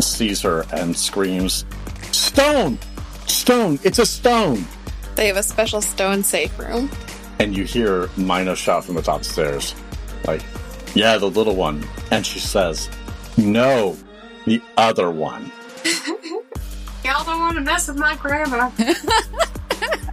sees 0.00 0.40
her 0.42 0.64
and 0.72 0.96
screams, 0.96 1.64
"Stone! 2.12 2.78
Stone! 3.26 3.78
It's 3.82 3.98
a 3.98 4.06
stone!" 4.06 4.64
They 5.14 5.26
have 5.26 5.36
a 5.36 5.42
special 5.42 5.82
stone 5.82 6.22
safe 6.22 6.56
room. 6.58 6.90
And 7.38 7.56
you 7.56 7.64
hear 7.64 8.08
Mina 8.16 8.56
shout 8.56 8.84
from 8.84 8.94
the 8.94 9.02
top 9.02 9.24
stairs, 9.24 9.74
like, 10.26 10.42
"Yeah, 10.94 11.18
the 11.18 11.28
little 11.30 11.56
one." 11.56 11.86
And 12.10 12.24
she 12.24 12.38
says, 12.38 12.88
"No, 13.36 13.96
the 14.46 14.62
other 14.76 15.10
one." 15.10 15.50
Y'all 17.04 17.24
don't 17.24 17.40
want 17.40 17.56
to 17.56 17.62
mess 17.62 17.88
with 17.88 17.98
my 17.98 18.14
grandma. 18.16 18.70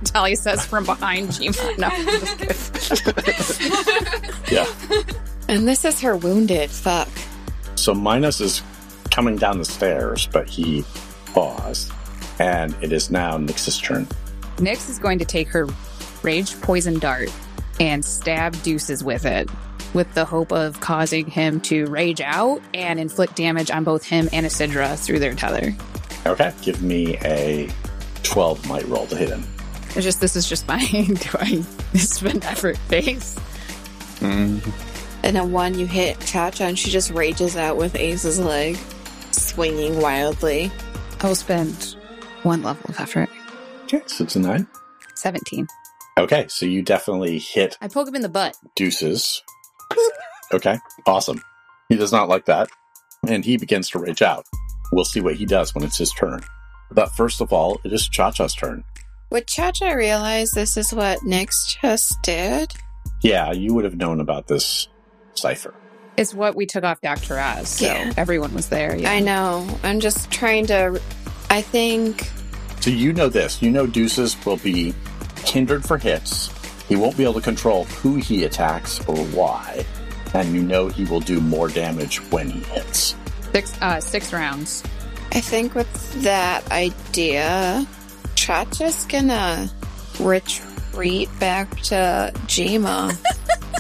Talia 0.06 0.36
says 0.36 0.66
from 0.66 0.86
behind 0.86 1.30
Jima. 1.30 1.78
No, 1.78 1.90
just. 2.46 3.02
Yeah. 4.52 4.68
And 5.48 5.68
this 5.68 5.86
is 5.86 6.00
her 6.02 6.16
wounded. 6.16 6.70
Fuck. 6.70 7.10
So 7.76 7.94
Minos 7.94 8.40
is 8.42 8.62
coming 9.12 9.38
down 9.38 9.58
the 9.60 9.66
stairs, 9.66 10.28
but 10.32 10.48
he 10.48 10.84
paused, 11.28 11.92
and 12.40 12.76
it 12.82 12.92
is 12.92 13.10
now 13.12 13.38
Nyx's 13.38 13.80
turn. 13.80 14.08
Nyx 14.58 14.90
is 14.90 15.00
going 15.00 15.20
to 15.20 15.26
take 15.26 15.48
her 15.50 15.68
rage 16.24 16.60
poison 16.62 17.00
dart 17.00 17.30
and 17.80 18.04
stab 18.04 18.54
Deuces 18.64 19.04
with 19.04 19.26
it, 19.26 19.50
with 19.94 20.14
the 20.14 20.26
hope 20.26 20.52
of 20.52 20.80
causing 20.80 21.28
him 21.28 21.60
to 21.62 21.86
rage 21.88 22.22
out 22.22 22.62
and 22.74 23.00
inflict 23.00 23.36
damage 23.36 23.70
on 23.72 23.84
both 23.84 24.04
him 24.04 24.30
and 24.32 24.46
Isidra 24.46 24.98
through 24.98 25.20
their 25.20 25.34
tether. 25.34 25.76
Okay, 26.26 26.54
give 26.62 26.82
me 26.82 27.18
a 27.18 27.70
12 28.24 28.68
might 28.68 28.88
roll 28.88 29.06
to 29.08 29.16
hit 29.16 29.30
him. 29.30 29.44
It's 29.96 30.04
just 30.04 30.20
this 30.20 30.36
is 30.36 30.48
just 30.48 30.68
my 30.68 30.80
do 30.92 31.30
I 31.40 31.62
spend 31.98 32.44
effort 32.46 32.78
face. 32.78 33.36
Mm, 34.20 34.62
And 35.24 35.36
then 35.36 35.52
one 35.52 35.78
you 35.78 35.86
hit 35.88 36.20
Cha 36.22 36.52
Cha 36.52 36.66
and 36.66 36.78
she 36.80 36.90
just 36.92 37.12
rages 37.12 37.56
out 37.58 37.78
with 37.78 37.96
Ace's 37.96 38.40
leg, 38.40 38.78
swinging 39.32 40.00
wildly. 40.02 40.72
I 41.22 41.28
will 41.28 41.36
spend 41.36 41.96
one 42.44 42.62
level 42.64 42.84
of 42.90 43.00
effort. 43.00 43.30
Okay, 43.86 44.02
so 44.06 44.24
it's 44.26 44.36
a 44.36 44.40
9. 44.40 44.68
17. 45.16 45.68
Okay, 46.18 46.46
so 46.50 46.66
you 46.66 46.82
definitely 46.82 47.40
hit 47.40 47.78
I 47.82 47.88
poke 47.88 48.08
him 48.08 48.16
in 48.16 48.22
the 48.22 48.30
butt. 48.30 48.56
Deuces. 48.76 49.42
Okay, 50.54 50.78
awesome. 51.06 51.42
He 51.90 51.96
does 51.96 52.12
not 52.12 52.30
like 52.30 52.46
that, 52.46 52.70
and 53.28 53.44
he 53.46 53.58
begins 53.58 53.90
to 53.92 54.00
rage 54.00 54.22
out. 54.22 54.46
We'll 54.92 55.06
see 55.06 55.22
what 55.22 55.36
he 55.36 55.46
does 55.46 55.74
when 55.74 55.84
it's 55.84 55.98
his 55.98 56.12
turn. 56.12 56.42
But 56.92 57.12
first 57.12 57.42
of 57.42 57.52
all, 57.52 57.80
it 57.84 57.92
is 57.92 58.08
Cha 58.08 58.32
Cha's 58.32 58.54
turn. 58.54 58.84
Would 59.32 59.48
Cha 59.48 59.72
Cha 59.72 59.90
realize 59.92 60.52
this 60.52 60.78
is 60.78 60.94
what 60.94 61.20
Nyx 61.20 61.78
just 61.82 62.16
did? 62.24 62.72
Yeah, 63.22 63.52
you 63.52 63.74
would 63.74 63.84
have 63.86 63.96
known 63.98 64.20
about 64.20 64.48
this 64.48 64.88
cipher. 65.34 65.74
It's 66.18 66.34
what 66.34 66.56
we 66.56 66.66
took 66.66 66.84
off 66.84 67.02
Dr. 67.02 67.38
Oz, 67.40 67.68
so 67.68 67.86
Yeah. 67.86 68.14
everyone 68.18 68.54
was 68.54 68.70
there. 68.70 68.96
Yeah. 68.96 69.12
I 69.12 69.20
know. 69.20 69.68
I'm 69.84 70.00
just 70.00 70.32
trying 70.32 70.66
to. 70.68 71.02
I 71.50 71.62
think. 71.62 72.30
So 72.82 72.90
you 72.92 73.12
know 73.14 73.28
this. 73.30 73.62
You 73.62 73.72
know 73.72 73.88
Deuces 73.88 74.38
will 74.46 74.58
be 74.58 74.94
hindered 75.46 75.84
for 75.86 75.98
hits. 75.98 76.50
He 76.88 76.96
won't 76.96 77.18
be 77.18 77.24
able 77.24 77.34
to 77.34 77.42
control 77.42 77.86
who 77.86 78.16
he 78.16 78.44
attacks 78.46 79.00
or 79.08 79.18
why. 79.18 79.86
And 80.34 80.54
you 80.54 80.62
know 80.62 80.88
he 80.88 81.04
will 81.06 81.20
do 81.20 81.42
more 81.42 81.68
damage 81.68 82.18
when 82.32 82.50
he 82.50 82.60
hits. 82.62 83.16
Six 83.52 83.74
uh 83.82 84.00
six 84.00 84.32
rounds. 84.32 84.84
I 85.32 85.42
think 85.42 85.76
with 85.76 86.24
that 86.24 86.70
idea, 86.72 87.86
Cha 88.36 88.66
Cha's 88.66 89.06
gonna 89.06 89.70
retreat 90.20 91.30
back 91.40 91.70
to 91.82 92.32
Jima. 92.46 93.18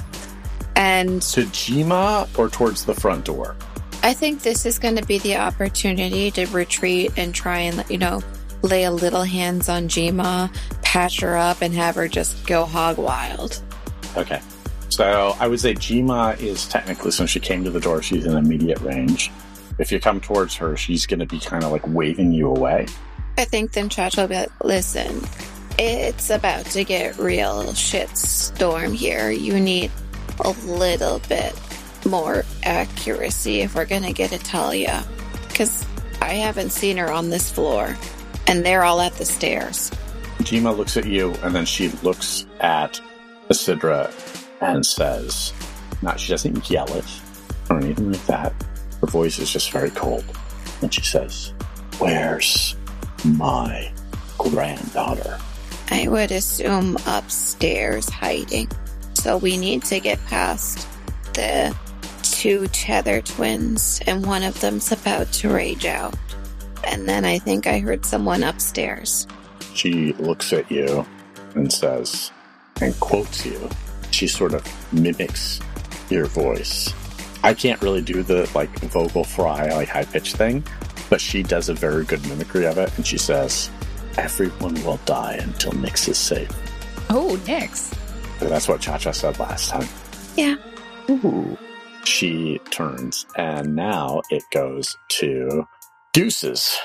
and 0.75 1.21
To 1.21 1.41
Jima 1.45 2.27
or 2.37 2.49
towards 2.49 2.85
the 2.85 2.93
front 2.93 3.25
door? 3.25 3.55
I 4.03 4.13
think 4.13 4.41
this 4.41 4.65
is 4.65 4.77
going 4.77 4.97
to 4.97 5.05
be 5.05 5.17
the 5.17 5.37
opportunity 5.37 6.29
to 6.31 6.45
retreat 6.47 7.13
and 7.17 7.33
try 7.33 7.59
and, 7.61 7.83
you 7.89 7.97
know, 7.97 8.21
lay 8.61 8.83
a 8.83 8.91
little 8.91 9.23
hands 9.23 9.67
on 9.67 9.87
Jima, 9.87 10.55
patch 10.83 11.21
her 11.21 11.35
up, 11.35 11.61
and 11.61 11.73
have 11.73 11.95
her 11.95 12.07
just 12.07 12.45
go 12.45 12.65
hog 12.65 12.97
wild. 12.97 13.59
Okay. 14.15 14.39
So 14.89 15.35
I 15.39 15.47
would 15.47 15.59
say 15.59 15.73
Jima 15.73 16.39
is 16.39 16.67
technically, 16.67 17.11
since 17.11 17.31
she 17.31 17.39
came 17.39 17.63
to 17.63 17.71
the 17.71 17.79
door, 17.79 18.03
she's 18.03 18.25
in 18.25 18.37
immediate 18.37 18.79
range. 18.81 19.31
If 19.79 19.91
you 19.91 19.99
come 19.99 20.21
towards 20.21 20.55
her, 20.55 20.77
she's 20.77 21.07
going 21.07 21.19
to 21.19 21.25
be 21.25 21.39
kind 21.39 21.63
of 21.63 21.71
like 21.71 21.85
waving 21.87 22.31
you 22.31 22.47
away. 22.47 22.85
I 23.37 23.45
think 23.45 23.73
then 23.73 23.89
Chacha 23.89 24.27
will 24.27 24.47
listen, 24.65 25.21
it's 25.77 26.29
about 26.29 26.65
to 26.67 26.83
get 26.83 27.17
real 27.17 27.73
shit 27.73 28.09
storm 28.17 28.93
here. 28.93 29.29
You 29.29 29.59
need 29.59 29.91
a 30.39 30.51
little 30.65 31.19
bit 31.27 31.53
more 32.05 32.45
accuracy 32.63 33.61
if 33.61 33.75
we're 33.75 33.85
to 33.85 34.13
get 34.13 34.31
Italia. 34.31 35.03
Because 35.47 35.85
I 36.21 36.33
haven't 36.35 36.71
seen 36.71 36.97
her 36.97 37.11
on 37.11 37.29
this 37.29 37.51
floor, 37.51 37.97
and 38.47 38.65
they're 38.65 38.83
all 38.83 39.01
at 39.01 39.13
the 39.13 39.25
stairs. 39.25 39.91
Jima 40.39 40.75
looks 40.75 40.95
at 40.95 41.05
you 41.05 41.33
and 41.43 41.55
then 41.55 41.65
she 41.65 41.89
looks 42.03 42.45
at 42.59 43.01
Isidra 43.49 44.13
and 44.61 44.85
says, 44.85 45.53
not, 46.01 46.19
she 46.19 46.31
doesn't 46.31 46.69
yell 46.69 46.91
it 46.93 47.05
or 47.69 47.79
anything 47.79 48.11
like 48.11 48.25
that. 48.27 48.53
Her 49.01 49.07
voice 49.07 49.39
is 49.39 49.51
just 49.51 49.71
very 49.71 49.89
cold. 49.91 50.23
And 50.81 50.93
she 50.93 51.01
says, 51.01 51.53
Where's 51.97 52.75
my 53.25 53.91
granddaughter? 54.37 55.39
I 55.91 56.07
would 56.07 56.31
assume 56.31 56.97
upstairs 57.05 58.09
hiding. 58.09 58.69
So 59.13 59.37
we 59.37 59.57
need 59.57 59.83
to 59.85 59.99
get 59.99 60.23
past 60.25 60.87
the 61.33 61.75
two 62.21 62.67
tether 62.67 63.21
twins, 63.21 64.01
and 64.07 64.25
one 64.25 64.43
of 64.43 64.59
them's 64.61 64.91
about 64.91 65.31
to 65.33 65.49
rage 65.49 65.85
out. 65.85 66.15
And 66.83 67.07
then 67.07 67.25
I 67.25 67.39
think 67.39 67.67
I 67.67 67.79
heard 67.79 68.05
someone 68.05 68.43
upstairs. 68.43 69.27
She 69.73 70.13
looks 70.13 70.53
at 70.53 70.69
you 70.71 71.05
and 71.55 71.71
says, 71.71 72.31
and 72.81 72.97
quotes 72.99 73.45
you. 73.45 73.69
She 74.11 74.27
sort 74.27 74.53
of 74.53 74.63
mimics 74.93 75.59
your 76.09 76.25
voice. 76.25 76.93
I 77.43 77.53
can't 77.53 77.81
really 77.81 78.01
do 78.01 78.23
the 78.23 78.49
like 78.55 78.69
vocal 78.79 79.23
fry, 79.23 79.71
like 79.73 79.89
high 79.89 80.05
pitched 80.05 80.35
thing, 80.35 80.63
but 81.09 81.21
she 81.21 81.43
does 81.43 81.69
a 81.69 81.73
very 81.73 82.05
good 82.05 82.25
mimicry 82.27 82.65
of 82.65 82.77
it. 82.77 82.95
And 82.97 83.05
she 83.05 83.17
says, 83.17 83.69
Everyone 84.17 84.75
will 84.83 84.99
die 85.05 85.33
until 85.41 85.73
Nyx 85.73 86.07
is 86.09 86.17
safe. 86.17 86.49
Oh, 87.09 87.39
Nyx. 87.45 87.93
So 88.39 88.49
that's 88.49 88.67
what 88.67 88.81
Cha 88.81 88.97
Cha 88.97 89.11
said 89.11 89.37
last 89.39 89.69
time. 89.69 89.87
Yeah. 90.35 90.55
Ooh. 91.09 91.57
She 92.05 92.59
turns, 92.69 93.25
and 93.35 93.75
now 93.75 94.21
it 94.29 94.43
goes 94.51 94.95
to 95.09 95.67
Deuces. 96.13 96.77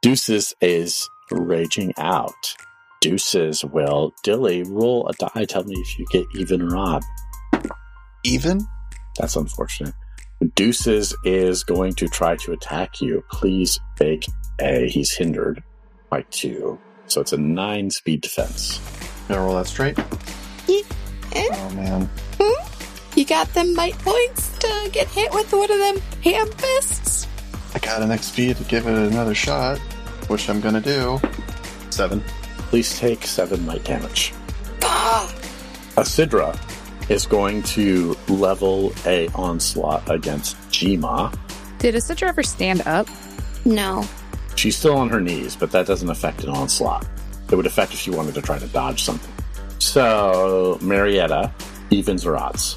Deuces 0.00 0.54
is 0.60 1.08
raging 1.30 1.92
out. 1.98 2.56
Deuces 3.00 3.64
will, 3.64 4.12
Dilly, 4.24 4.62
roll 4.62 5.06
a 5.08 5.12
die. 5.14 5.44
Tell 5.44 5.64
me 5.64 5.74
if 5.76 5.98
you 5.98 6.06
get 6.10 6.26
even 6.36 6.62
or 6.62 6.76
odd. 6.76 7.02
even? 8.24 8.60
That's 9.18 9.36
unfortunate. 9.36 9.94
Deuces 10.54 11.14
is 11.24 11.64
going 11.64 11.94
to 11.94 12.08
try 12.08 12.36
to 12.36 12.52
attack 12.52 13.00
you. 13.00 13.24
Please 13.30 13.78
make 14.00 14.26
a. 14.60 14.88
He's 14.88 15.12
hindered 15.12 15.62
by 16.10 16.22
two. 16.30 16.78
So 17.06 17.20
it's 17.20 17.32
a 17.32 17.36
nine 17.36 17.90
speed 17.90 18.20
defense. 18.20 18.80
Gonna 19.28 19.42
roll 19.42 19.56
that 19.56 19.66
straight. 19.66 19.98
Eh? 19.98 21.48
Oh 21.52 21.70
man. 21.74 22.08
You 23.14 23.26
got 23.26 23.52
them 23.54 23.74
might 23.74 23.96
points 23.98 24.58
to 24.58 24.90
get 24.90 25.06
hit 25.08 25.32
with 25.32 25.52
one 25.52 25.70
of 25.70 25.78
them 25.78 25.96
ham 26.24 26.50
fists? 26.52 27.28
I 27.74 27.78
got 27.78 28.02
an 28.02 28.08
XP 28.08 28.56
to 28.56 28.64
give 28.64 28.86
it 28.86 29.12
another 29.12 29.34
shot, 29.34 29.78
which 30.28 30.48
I'm 30.48 30.60
gonna 30.60 30.80
do. 30.80 31.20
Seven. 31.90 32.22
Please 32.70 32.98
take 32.98 33.24
seven 33.24 33.64
might 33.66 33.84
damage. 33.84 34.32
Bah! 34.80 35.30
Asidra 35.96 36.58
is 37.08 37.26
going 37.26 37.62
to 37.64 38.16
level 38.28 38.92
a 39.06 39.28
onslaught 39.28 40.08
against 40.10 40.56
Jima. 40.70 41.36
Did 41.78 41.94
a 41.94 41.98
Isidra 41.98 42.28
ever 42.28 42.42
stand 42.42 42.82
up? 42.86 43.08
No. 43.64 44.04
She's 44.56 44.76
still 44.76 44.96
on 44.96 45.08
her 45.08 45.20
knees, 45.20 45.56
but 45.56 45.70
that 45.72 45.86
doesn't 45.86 46.10
affect 46.10 46.44
an 46.44 46.50
onslaught. 46.50 47.06
It 47.50 47.56
would 47.56 47.66
affect 47.66 47.92
if 47.92 47.98
she 47.98 48.10
wanted 48.10 48.34
to 48.34 48.42
try 48.42 48.58
to 48.58 48.66
dodge 48.68 49.02
something. 49.02 49.32
So, 49.78 50.78
Marietta, 50.80 51.52
evens 51.90 52.24
or 52.24 52.36
odds? 52.36 52.76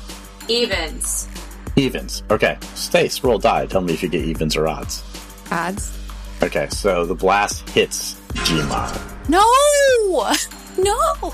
Evens. 0.49 1.27
Evens. 1.75 2.23
Okay. 2.29 2.57
Stace, 2.73 3.23
roll 3.23 3.37
die. 3.37 3.65
Tell 3.67 3.81
me 3.81 3.93
if 3.93 4.01
you 4.03 4.09
get 4.09 4.25
evens 4.25 4.55
or 4.55 4.67
odds. 4.67 5.03
Odds. 5.51 5.97
Okay, 6.41 6.67
so 6.71 7.05
the 7.05 7.15
blast 7.15 7.69
hits 7.69 8.15
Jima. 8.33 9.29
No! 9.29 10.33
No! 10.77 11.33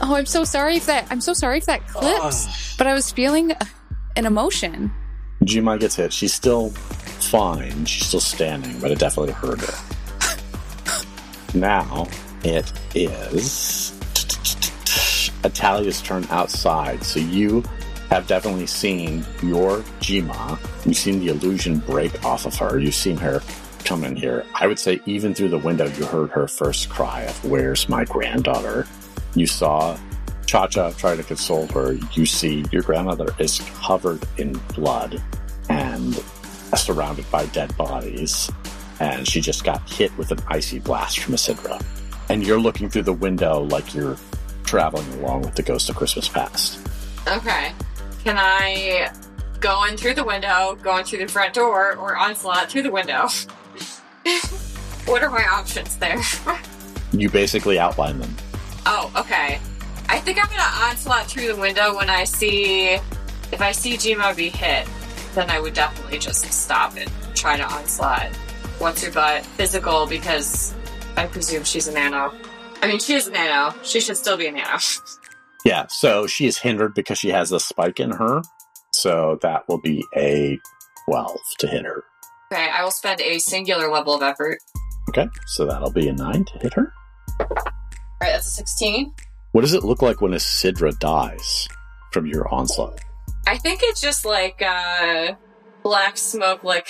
Oh, 0.00 0.14
I'm 0.14 0.26
so 0.26 0.44
sorry 0.44 0.76
if 0.76 0.86
that. 0.86 1.06
I'm 1.10 1.20
so 1.20 1.32
sorry 1.32 1.58
if 1.58 1.66
that 1.66 1.86
clips. 1.88 2.76
But 2.76 2.86
I 2.86 2.94
was 2.94 3.10
feeling 3.10 3.52
uh, 3.52 3.64
an 4.16 4.26
emotion. 4.26 4.92
Jima 5.44 5.78
gets 5.78 5.96
hit. 5.96 6.12
She's 6.12 6.34
still 6.34 6.70
fine. 6.70 7.84
She's 7.84 8.06
still 8.06 8.20
standing, 8.20 8.78
but 8.80 8.90
it 8.90 8.98
definitely 8.98 9.32
hurt 9.32 9.60
her. 9.60 10.98
now 11.54 12.06
it 12.44 12.72
is 12.94 13.92
Atalia's 15.42 16.02
turn 16.02 16.26
outside. 16.30 17.02
So 17.02 17.20
you 17.20 17.62
have 18.10 18.26
definitely 18.26 18.66
seen 18.66 19.24
your 19.42 19.78
Jima. 20.00 20.58
You've 20.86 20.96
seen 20.96 21.20
the 21.20 21.28
illusion 21.28 21.78
break 21.78 22.24
off 22.24 22.46
of 22.46 22.54
her. 22.56 22.78
You've 22.78 22.94
seen 22.94 23.16
her 23.18 23.42
come 23.84 24.04
in 24.04 24.16
here. 24.16 24.44
I 24.54 24.66
would 24.66 24.78
say 24.78 25.00
even 25.06 25.34
through 25.34 25.48
the 25.48 25.58
window, 25.58 25.86
you 25.86 26.04
heard 26.04 26.30
her 26.30 26.48
first 26.48 26.88
cry 26.88 27.22
of 27.22 27.44
"Where's 27.44 27.88
my 27.88 28.04
granddaughter?" 28.04 28.86
You 29.34 29.46
saw 29.46 29.98
Cha 30.46 30.66
Cha 30.66 30.90
try 30.92 31.14
to 31.14 31.22
console 31.22 31.66
her. 31.68 31.92
You 32.12 32.26
see 32.26 32.64
your 32.72 32.82
grandmother 32.82 33.34
is 33.38 33.60
covered 33.80 34.22
in 34.38 34.52
blood 34.74 35.22
and 35.68 36.14
surrounded 36.74 37.30
by 37.30 37.46
dead 37.46 37.76
bodies, 37.76 38.50
and 39.00 39.28
she 39.28 39.40
just 39.40 39.64
got 39.64 39.88
hit 39.88 40.16
with 40.16 40.30
an 40.32 40.38
icy 40.48 40.78
blast 40.78 41.18
from 41.20 41.34
Isidra. 41.34 41.84
And 42.30 42.46
you're 42.46 42.60
looking 42.60 42.88
through 42.88 43.02
the 43.02 43.12
window 43.12 43.60
like 43.64 43.94
you're 43.94 44.16
traveling 44.64 45.06
along 45.14 45.42
with 45.42 45.54
the 45.54 45.62
ghost 45.62 45.88
of 45.88 45.96
Christmas 45.96 46.28
past. 46.28 46.78
Okay. 47.26 47.72
Can 48.24 48.36
I 48.38 49.10
go 49.60 49.84
in 49.84 49.96
through 49.96 50.14
the 50.14 50.24
window, 50.24 50.78
go 50.82 50.96
in 50.98 51.04
through 51.04 51.20
the 51.20 51.28
front 51.28 51.54
door, 51.54 51.96
or 51.96 52.16
onslaught 52.16 52.70
through 52.70 52.82
the 52.82 52.90
window? 52.90 53.28
what 55.06 55.22
are 55.22 55.30
my 55.30 55.44
options 55.44 55.96
there? 55.96 56.20
You 57.10 57.30
basically 57.30 57.78
outline 57.78 58.20
them. 58.20 58.36
Oh, 58.88 59.12
okay. 59.16 59.60
I 60.08 60.18
think 60.18 60.38
I'm 60.42 60.48
gonna 60.48 60.88
onslaught 60.88 61.26
through 61.26 61.48
the 61.48 61.56
window 61.56 61.94
when 61.94 62.08
I 62.08 62.24
see 62.24 62.94
if 63.52 63.60
I 63.60 63.72
see 63.72 63.94
Jima 63.94 64.34
be 64.34 64.48
hit, 64.48 64.88
then 65.34 65.50
I 65.50 65.60
would 65.60 65.74
definitely 65.74 66.18
just 66.18 66.44
stop 66.52 66.96
and 66.96 67.10
try 67.34 67.56
to 67.56 67.64
onslaught. 67.64 68.34
What's 68.78 69.02
her 69.04 69.12
butt? 69.12 69.44
Physical 69.44 70.06
because 70.06 70.74
I 71.16 71.26
presume 71.26 71.64
she's 71.64 71.88
a 71.88 71.92
nano. 71.92 72.32
I 72.80 72.86
mean 72.88 72.98
she 72.98 73.14
is 73.14 73.26
a 73.26 73.30
nano. 73.32 73.74
She 73.82 74.00
should 74.00 74.16
still 74.16 74.36
be 74.36 74.46
a 74.46 74.52
nano. 74.52 74.78
Yeah, 75.64 75.86
so 75.88 76.28
she 76.28 76.46
is 76.46 76.56
hindered 76.56 76.94
because 76.94 77.18
she 77.18 77.30
has 77.30 77.50
a 77.50 77.58
spike 77.58 77.98
in 77.98 78.12
her. 78.12 78.42
So 78.92 79.38
that 79.42 79.68
will 79.68 79.80
be 79.80 80.04
a 80.16 80.58
12 81.06 81.36
to 81.58 81.66
hit 81.66 81.84
her. 81.84 82.04
okay, 82.52 82.70
I 82.70 82.84
will 82.84 82.92
spend 82.92 83.20
a 83.20 83.38
singular 83.38 83.90
level 83.90 84.14
of 84.14 84.22
effort. 84.22 84.60
Okay, 85.10 85.28
so 85.48 85.66
that'll 85.66 85.90
be 85.90 86.08
a 86.08 86.12
9 86.12 86.44
to 86.44 86.58
hit 86.60 86.74
her. 86.74 86.92
Alright, 88.20 88.34
that's 88.34 88.46
a 88.46 88.50
16. 88.50 89.12
What 89.52 89.62
does 89.62 89.74
it 89.74 89.84
look 89.84 90.02
like 90.02 90.20
when 90.20 90.32
Isidra 90.32 90.98
dies 90.98 91.68
from 92.12 92.26
your 92.26 92.52
onslaught? 92.52 93.00
I 93.46 93.56
think 93.56 93.80
it's 93.82 94.00
just 94.00 94.24
like 94.24 94.60
uh 94.62 95.34
black 95.82 96.18
smoke 96.18 96.64
like 96.64 96.88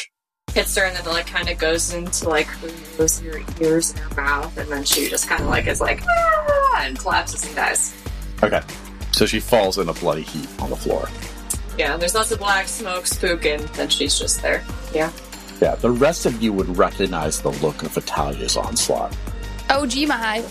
hits 0.53 0.77
her 0.77 0.85
and 0.85 0.97
then 0.97 1.05
it 1.05 1.09
like 1.11 1.27
kind 1.27 1.49
of 1.49 1.59
goes 1.59 1.93
into 1.93 2.29
like 2.29 2.47
her 2.47 2.69
nose, 2.99 3.21
her 3.21 3.41
ears, 3.61 3.91
and 3.91 4.01
her 4.01 4.23
mouth, 4.23 4.57
and 4.59 4.69
then 4.71 4.85
she 4.85 5.09
just 5.09 5.29
kind 5.29 5.43
of 5.43 5.49
like 5.49 5.67
is 5.67 5.81
like 5.81 6.03
ah, 6.09 6.83
and 6.85 6.99
collapses 6.99 7.47
and 7.47 7.55
dies. 7.55 7.95
Okay, 8.43 8.61
so 9.13 9.27
she 9.27 9.41
falls 9.41 9.79
in 9.79 9.89
a 9.89 9.95
bloody 9.95 10.23
heap 10.23 10.49
on 10.61 10.71
the 10.71 10.77
floor. 10.77 11.09
Yeah, 11.77 11.97
there's 11.97 12.15
lots 12.15 12.33
of 12.33 12.41
black 12.41 12.67
smoke, 12.67 13.05
spooking, 13.05 13.61
and 13.61 13.69
then 13.71 13.89
she's 13.89 14.19
just 14.19 14.43
there. 14.43 14.65
Yeah. 14.93 15.13
Yeah, 15.61 15.77
the 15.77 15.91
rest 15.91 16.27
of 16.27 16.43
you 16.43 16.53
would 16.53 16.77
recognize 16.77 17.41
the 17.41 17.51
look 17.51 17.83
of 17.83 17.97
Italia's 17.97 18.57
onslaught. 18.57 19.17
Oh, 19.71 19.85
Gmai. 19.85 20.43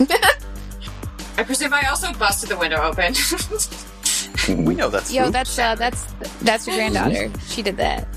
I 0.00 1.44
presume 1.44 1.72
I 1.72 1.88
also 1.88 2.12
busted 2.14 2.50
the 2.50 2.56
window 2.56 2.82
open. 2.82 3.14
We 4.48 4.74
know 4.74 4.88
that's 4.88 5.12
Yo, 5.12 5.24
Spook. 5.24 5.32
that's 5.32 5.58
uh, 5.58 5.74
that's 5.74 6.04
that's 6.40 6.66
your 6.66 6.76
granddaughter. 6.76 7.30
She 7.48 7.60
did 7.60 7.76
that. 7.76 8.08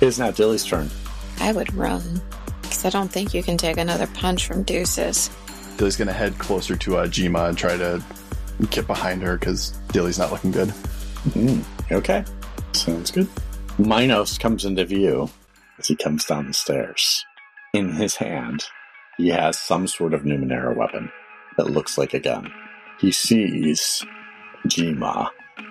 It 0.00 0.06
is 0.06 0.18
now 0.18 0.30
Dilly's 0.30 0.64
turn. 0.64 0.88
I 1.40 1.50
would 1.50 1.74
run. 1.74 2.20
Because 2.62 2.84
I 2.84 2.90
don't 2.90 3.10
think 3.10 3.34
you 3.34 3.42
can 3.42 3.56
take 3.56 3.78
another 3.78 4.06
punch 4.08 4.46
from 4.46 4.62
Deuces. 4.62 5.28
Dilly's 5.76 5.96
gonna 5.96 6.12
head 6.12 6.38
closer 6.38 6.76
to 6.76 6.98
uh, 6.98 7.06
Jima 7.06 7.48
and 7.48 7.58
try 7.58 7.76
to 7.76 8.02
get 8.70 8.86
behind 8.86 9.22
her 9.22 9.36
because 9.36 9.72
Dilly's 9.88 10.18
not 10.18 10.30
looking 10.30 10.52
good. 10.52 10.68
Mm, 11.30 11.64
okay, 11.90 12.24
sounds 12.72 13.10
good. 13.10 13.26
Minos 13.78 14.38
comes 14.38 14.64
into 14.64 14.84
view 14.84 15.28
as 15.78 15.88
he 15.88 15.96
comes 15.96 16.24
down 16.26 16.46
the 16.46 16.54
stairs. 16.54 17.24
In 17.74 17.92
his 17.92 18.14
hand, 18.14 18.64
he 19.16 19.28
has 19.30 19.58
some 19.58 19.88
sort 19.88 20.14
of 20.14 20.22
Numenera 20.22 20.76
weapon 20.76 21.10
that 21.56 21.70
looks 21.70 21.98
like 21.98 22.14
a 22.14 22.20
gun. 22.20 22.52
He 22.98 23.12
sees 23.12 24.04
Jima 24.66 25.28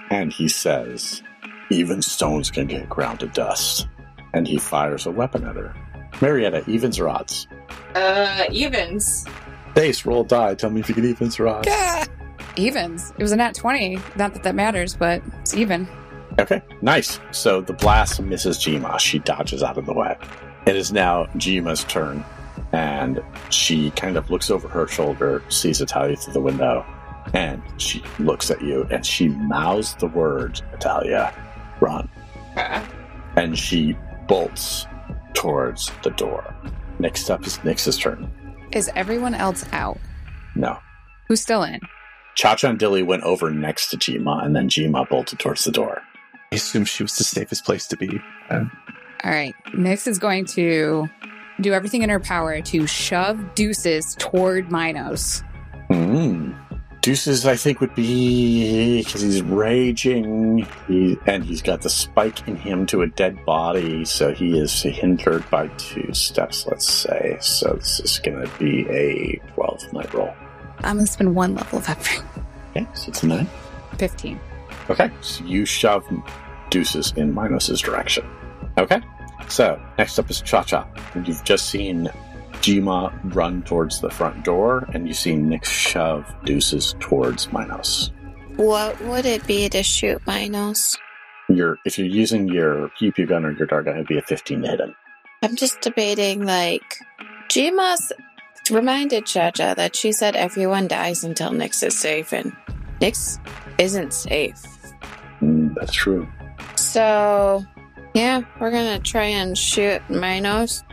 and 0.10 0.32
he 0.34 0.48
says, 0.48 1.24
Even 1.70 2.02
stones 2.02 2.52
can 2.52 2.68
get 2.68 2.90
ground 2.90 3.20
to 3.22 3.28
dust. 3.28 3.88
And 4.34 4.48
he 4.48 4.58
fires 4.58 5.06
a 5.06 5.12
weapon 5.12 5.46
at 5.46 5.56
her. 5.56 5.74
Marietta, 6.22 6.64
evens 6.70 7.00
or 7.00 7.10
odds? 7.10 7.48
uh, 7.96 8.46
evens. 8.52 9.26
Base, 9.76 10.06
roll 10.06 10.24
die. 10.24 10.56
Tell 10.56 10.70
me 10.70 10.80
if 10.82 10.90
you 10.90 10.96
get 10.96 11.06
evens 11.06 11.40
or 11.40 11.48
odds. 11.48 11.68
Evens. 12.58 13.14
It 13.18 13.22
was 13.24 13.32
a 13.32 13.36
nat 13.38 13.56
twenty. 13.56 13.96
Not 14.18 14.34
that 14.34 14.44
that 14.44 14.56
matters, 14.56 14.96
but 14.96 15.22
it's 15.40 15.54
even. 15.56 15.88
Okay, 16.40 16.62
nice. 16.82 17.20
So 17.32 17.62
the 17.62 17.74
blast 17.74 18.22
misses 18.22 18.58
Jima. 18.58 19.00
She 19.00 19.20
dodges 19.20 19.64
out 19.64 19.78
of 19.78 19.86
the 19.86 19.94
way. 19.94 20.18
It 20.66 20.76
is 20.76 20.92
now 20.92 21.26
Jima's 21.38 21.84
turn, 21.86 22.24
and 22.74 23.22
she 23.50 23.92
kind 23.92 24.18
of 24.18 24.30
looks 24.30 24.50
over 24.50 24.68
her 24.68 24.88
shoulder, 24.88 25.44
sees 25.50 25.82
Italia 25.82 26.16
through 26.16 26.34
the 26.34 26.42
window, 26.42 26.86
and 27.34 27.62
she 27.78 28.04
looks 28.20 28.50
at 28.50 28.62
you 28.62 28.88
and 28.92 29.06
she 29.06 29.30
mouths 29.30 29.96
the 29.96 30.08
word, 30.08 30.62
Italia, 30.74 31.34
run. 31.80 32.10
And 33.36 33.58
she 33.58 33.98
bolts 34.28 34.86
towards 35.34 35.92
the 36.04 36.10
door. 36.12 36.54
Next 37.00 37.30
up 37.30 37.46
is 37.46 37.58
Nyx's 37.60 37.98
turn. 37.98 38.32
Is 38.72 38.90
everyone 38.96 39.34
else 39.36 39.66
out? 39.72 39.98
No. 40.56 40.78
Who's 41.28 41.42
still 41.42 41.64
in? 41.64 41.80
Cha 42.36 42.56
Cha 42.56 42.70
and 42.70 42.80
Dilly 42.80 43.04
went 43.04 43.24
over 43.24 43.52
next 43.52 43.90
to 43.90 43.98
Jima, 43.98 44.46
and 44.46 44.56
then 44.56 44.70
Jima 44.70 45.08
bolted 45.10 45.40
towards 45.40 45.66
the 45.66 45.72
door. 45.72 46.02
I 46.52 46.56
assume 46.56 46.86
she 46.86 47.04
was 47.04 47.18
the 47.18 47.24
safest 47.24 47.66
place 47.66 47.88
to 47.88 47.98
be. 47.98 48.22
Uh, 48.50 48.66
All 49.24 49.32
right. 49.32 49.54
Nyx 49.74 50.08
is 50.08 50.20
going 50.20 50.46
to 50.48 51.10
do 51.62 51.74
everything 51.74 52.02
in 52.02 52.10
her 52.10 52.20
power 52.20 52.62
to 52.62 52.88
shove 52.88 53.56
Deuces 53.56 54.16
toward 54.20 54.72
Minos. 54.72 55.44
Hmm. 55.90 56.54
Deuces, 57.02 57.48
I 57.48 57.56
think, 57.56 57.82
would 57.82 57.96
be 57.96 59.04
because 59.04 59.22
he's 59.22 59.42
raging, 59.42 60.68
he, 60.88 61.18
and 61.26 61.44
he's 61.44 61.64
got 61.64 61.82
the 61.82 61.90
spike 61.90 62.48
in 62.48 62.56
him 62.56 62.86
to 62.88 63.02
a 63.02 63.08
dead 63.08 63.44
body, 63.44 64.06
so 64.06 64.32
he 64.32 64.60
is 64.60 64.84
hindered 64.84 65.50
by 65.50 65.68
two 65.78 66.14
steps. 66.14 66.68
Let's 66.68 66.88
say. 66.88 67.38
So 67.42 67.74
this 67.74 68.00
is 68.02 68.20
going 68.20 68.46
to 68.46 68.60
be 68.60 68.88
a 68.90 69.42
twelve 69.54 69.92
night 69.94 70.14
roll. 70.14 70.32
I'm 70.84 70.98
going 70.98 71.08
to 71.08 71.12
spend 71.12 71.36
one 71.36 71.56
level 71.56 71.80
of 71.80 71.90
effort. 71.90 72.24
Okay, 72.72 72.88
so 72.94 73.10
it's 73.10 73.24
a 73.24 73.28
nine. 73.28 73.50
15. 73.98 74.40
Okay, 74.90 75.12
so 75.22 75.44
you 75.46 75.66
shove 75.66 76.06
Deuces 76.70 77.14
in 77.16 77.34
Minos's 77.34 77.82
direction. 77.82 78.26
Okay, 78.78 79.02
so 79.52 79.80
next 79.98 80.18
up 80.18 80.30
is 80.30 80.42
Cha 80.42 80.64
Cha. 80.64 80.88
You've 81.26 81.44
just 81.44 81.70
seen 81.70 82.10
Jima 82.62 83.12
run 83.36 83.64
towards 83.64 84.02
the 84.02 84.10
front 84.10 84.44
door, 84.46 84.88
and 84.94 85.08
you 85.08 85.14
see 85.14 85.34
Nyx 85.34 85.66
shove 85.66 86.26
Deuces 86.46 86.96
towards 87.00 87.52
Minos. 87.52 88.12
What 88.56 89.00
would 89.02 89.26
it 89.26 89.46
be 89.48 89.68
to 89.70 89.84
shoot 89.84 90.26
Minos? 90.26 90.98
Your 91.50 91.78
if 91.86 91.98
you're 91.98 92.08
using 92.08 92.48
your 92.48 92.90
pew 92.98 93.12
pew 93.12 93.26
gun 93.26 93.46
or 93.46 93.52
your 93.52 93.68
dart 93.68 93.86
gun, 93.86 93.96
it'd 93.96 94.08
be 94.08 94.18
a 94.18 94.22
15 94.22 94.62
to 94.62 94.68
hit 94.68 94.80
him. 94.80 94.96
I'm 95.44 95.56
just 95.56 95.82
debating, 95.82 96.46
like, 96.46 96.98
Jima's 97.50 98.14
reminded 98.70 99.26
Cha 99.26 99.52
Cha 99.52 99.74
that 99.74 99.96
she 99.96 100.12
said 100.12 100.36
everyone 100.36 100.88
dies 100.88 101.24
until 101.24 101.50
Nyx 101.50 101.84
is 101.84 101.98
safe, 102.00 102.32
and 102.32 102.56
Nyx 103.00 103.40
isn't 103.80 104.14
safe. 104.14 104.64
Mm, 105.42 105.74
that's 105.74 105.94
true. 105.94 106.28
So, 106.76 107.66
yeah, 108.14 108.42
we're 108.60 108.72
gonna 108.72 109.00
try 109.00 109.26
and 109.26 109.58
shoot 109.58 110.02
Minos. 110.10 110.84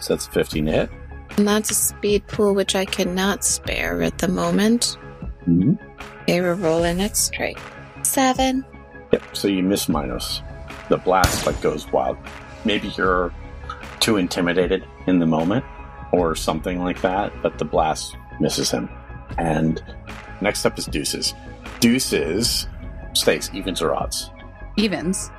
So 0.00 0.14
that's 0.14 0.26
a 0.26 0.30
15 0.30 0.66
to 0.66 0.72
hit. 0.72 0.90
And 1.36 1.46
that's 1.46 1.70
a 1.70 1.74
speed 1.74 2.26
pool 2.28 2.54
which 2.54 2.74
I 2.74 2.84
cannot 2.84 3.44
spare 3.44 4.02
at 4.02 4.18
the 4.18 4.28
moment. 4.28 4.96
Mm-hmm. 5.46 5.74
Okay, 6.22 6.40
we're 6.40 6.54
rolling 6.54 7.00
it 7.00 7.16
straight. 7.16 7.58
Seven. 8.02 8.64
Yep. 9.12 9.36
So 9.36 9.48
you 9.48 9.62
miss 9.62 9.88
Minos. 9.88 10.42
The 10.88 10.96
blast 10.96 11.46
like 11.46 11.60
goes 11.60 11.90
wild. 11.92 12.16
Maybe 12.64 12.88
you're 12.96 13.32
too 14.00 14.16
intimidated 14.16 14.84
in 15.06 15.18
the 15.18 15.26
moment, 15.26 15.64
or 16.12 16.34
something 16.34 16.82
like 16.82 17.00
that. 17.02 17.32
But 17.42 17.58
the 17.58 17.64
blast 17.64 18.16
misses 18.40 18.70
him. 18.70 18.88
And 19.38 19.82
next 20.40 20.64
up 20.64 20.78
is 20.78 20.86
Deuces. 20.86 21.34
Deuces 21.80 22.66
stays 23.12 23.50
evens 23.52 23.82
or 23.82 23.94
odds. 23.94 24.30
Evens. 24.76 25.30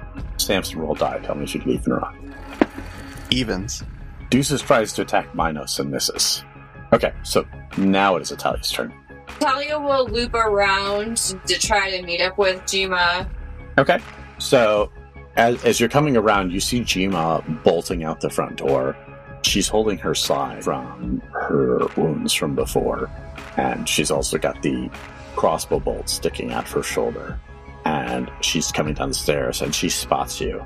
Samson 0.47 0.79
roll 0.79 0.95
die. 0.95 1.19
Tell 1.19 1.35
me 1.35 1.43
if 1.43 1.53
you 1.53 1.59
can 1.59 1.71
even 1.71 1.91
or 1.91 2.05
odd. 2.05 2.15
evens. 3.29 3.83
Deuces 4.29 4.61
tries 4.61 4.93
to 4.93 5.01
attack 5.01 5.35
Minos 5.35 5.77
and 5.79 5.91
misses. 5.91 6.43
Okay, 6.93 7.13
so 7.23 7.45
now 7.77 8.15
it 8.15 8.21
is 8.21 8.31
Italia's 8.31 8.71
turn. 8.71 8.93
Talia 9.39 9.77
will 9.77 10.07
loop 10.07 10.33
around 10.33 11.17
to 11.17 11.59
try 11.59 11.91
to 11.91 12.01
meet 12.01 12.21
up 12.21 12.37
with 12.37 12.61
Jima. 12.61 13.29
Okay. 13.77 13.99
So, 14.39 14.89
as, 15.35 15.63
as 15.65 15.79
you're 15.79 15.89
coming 15.89 16.15
around, 16.15 16.51
you 16.53 16.59
see 16.61 16.79
Jima 16.81 17.43
bolting 17.63 18.05
out 18.05 18.21
the 18.21 18.29
front 18.29 18.57
door. 18.57 18.95
She's 19.43 19.67
holding 19.67 19.97
her 19.97 20.15
side 20.15 20.63
from 20.63 21.21
her 21.33 21.87
wounds 21.97 22.33
from 22.33 22.55
before, 22.55 23.09
and 23.57 23.87
she's 23.87 24.11
also 24.11 24.37
got 24.37 24.61
the 24.61 24.89
crossbow 25.35 25.79
bolt 25.79 26.09
sticking 26.09 26.53
out 26.53 26.65
of 26.65 26.71
her 26.71 26.83
shoulder. 26.83 27.39
And 27.87 28.29
she's 28.41 28.69
coming 28.69 28.95
down 28.95 29.07
the 29.07 29.15
stairs, 29.15 29.61
and 29.61 29.73
she 29.73 29.87
spots 29.87 30.41
you, 30.41 30.61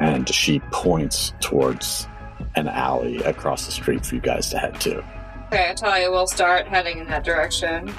and 0.00 0.26
she 0.26 0.60
points 0.70 1.34
towards 1.40 2.08
an 2.56 2.66
alley 2.66 3.18
across 3.18 3.66
the 3.66 3.72
street 3.72 4.06
for 4.06 4.14
you 4.14 4.22
guys 4.22 4.48
to 4.50 4.58
head 4.58 4.80
to. 4.80 5.04
Okay, 5.48 5.74
Talia 5.76 6.10
will 6.10 6.26
start 6.26 6.66
heading 6.66 6.96
in 6.96 7.06
that 7.08 7.24
direction. 7.24 7.92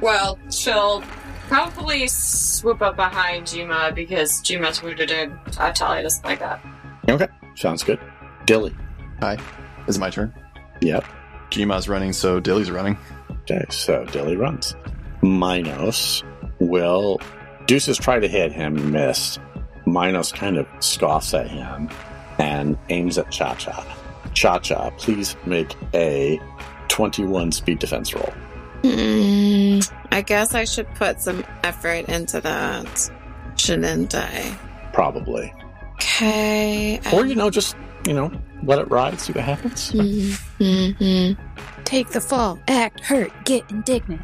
Well, 0.00 0.38
she'll 0.48 1.02
probably 1.48 2.06
swoop 2.06 2.80
up 2.82 2.94
behind 2.94 3.46
Jima 3.46 3.92
because 3.92 4.40
Jima's 4.42 4.80
wounded 4.80 5.10
and 5.10 5.36
uh, 5.58 5.72
Talia 5.72 6.04
doesn't 6.04 6.24
like 6.24 6.38
that. 6.38 6.64
Okay, 7.08 7.26
sounds 7.56 7.82
good. 7.82 7.98
Dilly. 8.46 8.72
Hi, 9.18 9.38
is 9.88 9.96
it 9.96 10.00
my 10.00 10.10
turn? 10.10 10.32
Yep. 10.82 11.04
Jima's 11.50 11.88
running, 11.88 12.12
so 12.12 12.38
Dilly's 12.38 12.70
running. 12.70 12.96
Okay, 13.42 13.64
so 13.70 14.04
Dilly 14.04 14.36
runs. 14.36 14.76
Minos 15.20 16.22
will. 16.60 17.20
Deuces 17.70 17.98
try 17.98 18.18
to 18.18 18.26
hit 18.26 18.50
him, 18.50 18.90
missed. 18.90 19.38
Minos 19.86 20.32
kind 20.32 20.58
of 20.58 20.66
scoffs 20.80 21.32
at 21.32 21.48
him 21.48 21.88
and 22.40 22.76
aims 22.88 23.16
at 23.16 23.30
Cha 23.30 23.54
Cha. 23.54 23.86
Cha 24.34 24.58
Cha, 24.58 24.90
please 24.98 25.36
make 25.46 25.76
a 25.94 26.40
21 26.88 27.52
speed 27.52 27.78
defense 27.78 28.12
roll. 28.12 28.34
Hmm, 28.82 29.78
I 30.10 30.20
guess 30.20 30.52
I 30.52 30.64
should 30.64 30.92
put 30.96 31.20
some 31.20 31.44
effort 31.62 32.08
into 32.08 32.40
that, 32.40 33.10
shouldn't 33.54 34.16
I? 34.16 34.58
Probably. 34.92 35.54
Okay. 35.92 36.98
Or, 37.12 37.24
you 37.24 37.36
know, 37.36 37.50
just, 37.50 37.76
you 38.04 38.14
know, 38.14 38.32
let 38.64 38.80
it 38.80 38.90
ride, 38.90 39.20
see 39.20 39.32
what 39.32 39.44
happens. 39.44 39.92
Mm-hmm. 39.92 41.40
Take 41.84 42.08
the 42.08 42.20
fall, 42.20 42.58
act 42.66 42.98
hurt, 42.98 43.30
get 43.44 43.70
indignant. 43.70 44.22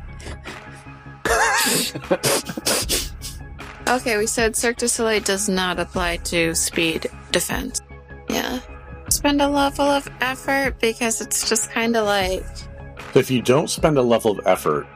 Okay, 3.88 4.18
we 4.18 4.26
said 4.26 4.56
Cirque 4.56 4.78
du 4.78 4.88
Soleil 4.88 5.20
does 5.20 5.48
not 5.48 5.78
apply 5.78 6.16
to 6.18 6.54
speed 6.54 7.06
defense. 7.30 7.80
Yeah. 8.28 8.58
Spend 9.10 9.40
a 9.40 9.48
level 9.48 9.84
of 9.86 10.08
effort 10.20 10.80
because 10.80 11.20
it's 11.20 11.48
just 11.48 11.70
kind 11.70 11.96
of 11.96 12.04
like. 12.04 12.44
If 13.14 13.30
you 13.30 13.40
don't 13.40 13.70
spend 13.70 13.96
a 13.96 14.02
level 14.02 14.32
of 14.32 14.44
effort, 14.46 14.86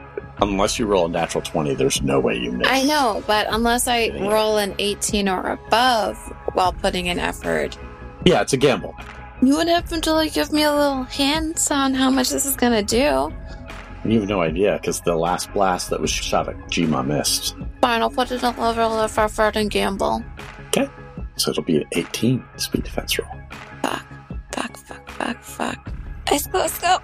unless 0.41 0.77
you 0.77 0.85
roll 0.87 1.05
a 1.05 1.09
natural 1.09 1.41
20, 1.41 1.75
there's 1.75 2.01
no 2.01 2.19
way 2.19 2.35
you 2.35 2.51
miss. 2.51 2.67
I 2.67 2.83
know, 2.83 3.23
but 3.25 3.47
unless 3.49 3.87
I 3.87 4.11
Yeah. 4.13 4.27
roll 4.27 4.57
an 4.57 4.75
18 4.79 5.29
or 5.29 5.51
above 5.51 6.17
while 6.53 6.73
putting 6.73 7.05
in 7.07 7.17
effort, 7.19 7.77
Yeah, 8.25 8.41
it's 8.41 8.51
a 8.53 8.57
gamble. 8.57 8.93
you 9.41 9.55
wouldn't 9.55 9.69
happen 9.69 10.01
to 10.01 10.11
like 10.13 10.33
give 10.33 10.51
me 10.51 10.63
a 10.63 10.73
little 10.73 11.03
hints 11.03 11.71
on 11.71 11.93
how 11.93 12.09
much 12.11 12.29
this 12.29 12.45
is 12.45 12.57
gonna 12.57 12.83
do. 12.83 13.31
You 14.03 14.19
have 14.19 14.29
no 14.29 14.41
idea 14.41 14.77
because 14.81 15.01
the 15.01 15.15
last 15.15 15.53
blast 15.53 15.89
that 15.91 16.01
was 16.01 16.09
shot 16.09 16.49
at 16.49 16.55
Jima 16.69 17.05
missed. 17.05 17.55
Fine, 17.81 18.01
I'll 18.01 18.09
put 18.09 18.31
it 18.31 18.41
in 18.41 18.45
a 18.55 18.59
level 18.59 18.99
of 18.99 19.17
effort 19.17 19.55
and 19.55 19.69
gamble. 19.69 20.23
Okay. 20.67 20.89
So 21.35 21.51
it'll 21.51 21.63
be 21.63 21.77
an 21.77 21.85
18 21.93 22.43
speed 22.57 22.83
defense 22.83 23.17
roll. 23.19 23.29
Fuck, 23.83 24.05
fuck, 24.53 24.77
fuck, 24.77 25.09
fuck, 25.09 25.43
fuck. 25.43 25.91
Let's 26.31 26.47
go, 26.47 26.67
go. 26.81 26.99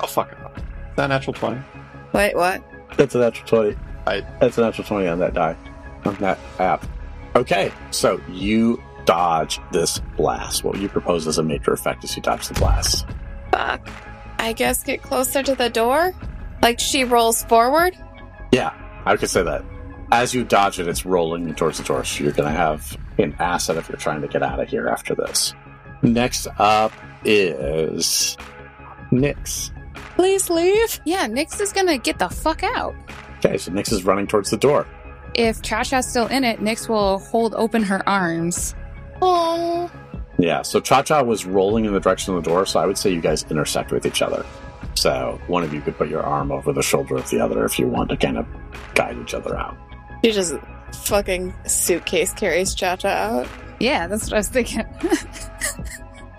Oh, 0.00 0.06
fuck 0.06 0.32
it. 0.32 0.38
Up. 0.40 0.60
That 0.96 1.06
natural 1.08 1.34
20. 1.34 1.60
Wait, 2.12 2.34
what? 2.36 2.62
That's 2.96 3.14
a 3.14 3.18
natural 3.18 3.46
20. 3.46 3.76
I- 4.06 4.26
That's 4.40 4.58
a 4.58 4.62
natural 4.62 4.86
20 4.86 5.06
on 5.08 5.18
that 5.20 5.34
die, 5.34 5.56
on 6.04 6.14
that 6.16 6.38
app. 6.58 6.84
Okay, 7.34 7.72
so 7.90 8.20
you 8.30 8.82
dodge 9.04 9.60
this 9.72 10.00
blast. 10.16 10.64
What 10.64 10.78
you 10.78 10.88
propose 10.88 11.26
as 11.26 11.38
a 11.38 11.42
major 11.42 11.72
effect 11.72 12.04
is 12.04 12.16
you 12.16 12.22
dodge 12.22 12.48
the 12.48 12.54
blast. 12.54 13.06
Fuck. 13.50 13.88
I 14.38 14.52
guess 14.52 14.82
get 14.82 15.02
closer 15.02 15.42
to 15.42 15.54
the 15.54 15.70
door? 15.70 16.14
Like 16.62 16.80
she 16.80 17.04
rolls 17.04 17.42
forward? 17.44 17.96
Yeah, 18.52 18.72
I 19.04 19.16
could 19.16 19.30
say 19.30 19.42
that. 19.42 19.64
As 20.10 20.34
you 20.34 20.44
dodge 20.44 20.78
it, 20.78 20.88
it's 20.88 21.06
rolling 21.06 21.54
towards 21.54 21.78
the 21.78 21.84
door, 21.84 22.04
so 22.04 22.22
you're 22.22 22.32
going 22.32 22.50
to 22.50 22.56
have 22.56 22.96
an 23.18 23.34
asset 23.38 23.76
if 23.76 23.88
you're 23.88 23.96
trying 23.96 24.20
to 24.20 24.28
get 24.28 24.42
out 24.42 24.60
of 24.60 24.68
here 24.68 24.88
after 24.88 25.14
this. 25.14 25.54
Next 26.02 26.48
up 26.58 26.92
is 27.24 28.36
Nyx. 29.12 29.70
Please 29.94 30.50
leave. 30.50 31.00
Yeah, 31.04 31.26
Nyx 31.28 31.60
is 31.60 31.72
gonna 31.72 31.98
get 31.98 32.18
the 32.18 32.28
fuck 32.28 32.62
out. 32.62 32.94
Okay, 33.38 33.56
so 33.56 33.70
Nyx 33.70 33.92
is 33.92 34.04
running 34.04 34.26
towards 34.26 34.50
the 34.50 34.56
door. 34.56 34.86
If 35.34 35.62
Cha 35.62 35.82
Cha's 35.84 36.08
still 36.08 36.26
in 36.26 36.44
it, 36.44 36.60
Nyx 36.60 36.88
will 36.88 37.20
hold 37.20 37.54
open 37.54 37.82
her 37.84 38.06
arms. 38.08 38.74
Oh. 39.22 39.90
Yeah, 40.38 40.62
so 40.62 40.80
Cha 40.80 41.02
Cha 41.02 41.22
was 41.22 41.46
rolling 41.46 41.84
in 41.84 41.92
the 41.92 42.00
direction 42.00 42.34
of 42.34 42.42
the 42.42 42.50
door, 42.50 42.66
so 42.66 42.80
I 42.80 42.86
would 42.86 42.98
say 42.98 43.10
you 43.10 43.20
guys 43.20 43.44
intersect 43.50 43.92
with 43.92 44.04
each 44.04 44.20
other. 44.20 44.44
So 44.94 45.40
one 45.46 45.62
of 45.62 45.72
you 45.72 45.80
could 45.80 45.96
put 45.96 46.08
your 46.08 46.22
arm 46.22 46.52
over 46.52 46.72
the 46.72 46.82
shoulder 46.82 47.16
of 47.16 47.30
the 47.30 47.40
other 47.40 47.64
if 47.64 47.78
you 47.78 47.86
want 47.88 48.10
to 48.10 48.16
kind 48.16 48.36
of 48.36 48.46
guide 48.94 49.16
each 49.22 49.32
other 49.32 49.56
out. 49.56 49.76
She 50.24 50.32
just 50.32 50.54
fucking 51.04 51.54
suitcase 51.66 52.32
carries 52.32 52.74
Cha 52.74 52.96
Cha 52.96 53.08
out. 53.08 53.48
Yeah, 53.80 54.06
that's 54.08 54.24
what 54.24 54.34
I 54.34 54.38
was 54.38 54.48
thinking. 54.48 54.84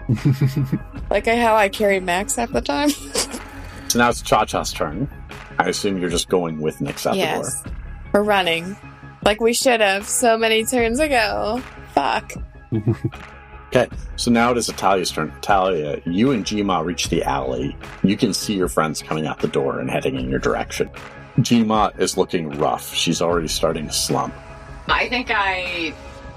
Like 1.09 1.27
how 1.27 1.55
I 1.55 1.69
carried 1.69 2.03
Max 2.03 2.35
half 2.35 2.51
the 2.51 2.61
time. 2.61 2.89
So 3.89 3.99
now 3.99 4.09
it's 4.09 4.23
Cha 4.23 4.43
Cha's 4.43 4.73
turn. 4.73 5.07
I 5.59 5.69
assume 5.69 5.99
you're 5.99 6.09
just 6.09 6.27
going 6.27 6.59
with 6.59 6.79
Nyx 6.79 7.05
out 7.05 7.15
yes. 7.15 7.63
We're 8.11 8.23
running. 8.23 8.75
Like 9.23 9.39
we 9.39 9.53
should 9.53 9.81
have 9.81 10.07
so 10.07 10.35
many 10.35 10.65
turns 10.65 10.99
ago. 10.99 11.61
Fuck. 11.93 12.33
Okay, 13.75 13.89
so 14.17 14.29
now 14.29 14.51
it 14.51 14.57
is 14.57 14.69
Italia's 14.69 15.09
turn. 15.09 15.33
Italia, 15.35 15.99
you 16.05 16.29
and 16.31 16.45
Jima 16.45 16.85
reach 16.85 17.09
the 17.09 17.23
alley. 17.23 17.75
You 18.03 18.15
can 18.15 18.31
see 18.31 18.53
your 18.53 18.67
friends 18.67 19.01
coming 19.01 19.25
out 19.25 19.39
the 19.39 19.47
door 19.47 19.79
and 19.79 19.89
heading 19.89 20.15
in 20.15 20.29
your 20.29 20.37
direction. 20.37 20.91
Jima 21.39 21.99
is 21.99 22.15
looking 22.15 22.51
rough. 22.51 22.93
She's 22.93 23.19
already 23.19 23.47
starting 23.47 23.87
to 23.87 23.93
slump. 23.93 24.35
I 24.87 25.09
think 25.09 25.31
I 25.31 25.91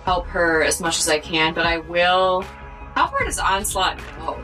help 0.06 0.26
her 0.28 0.62
as 0.62 0.80
much 0.80 0.98
as 0.98 1.10
I 1.10 1.18
can, 1.18 1.52
but 1.52 1.66
I 1.66 1.76
will. 1.78 2.40
How 2.94 3.08
far 3.08 3.24
does 3.24 3.38
Onslaught 3.38 4.00
go? 4.18 4.42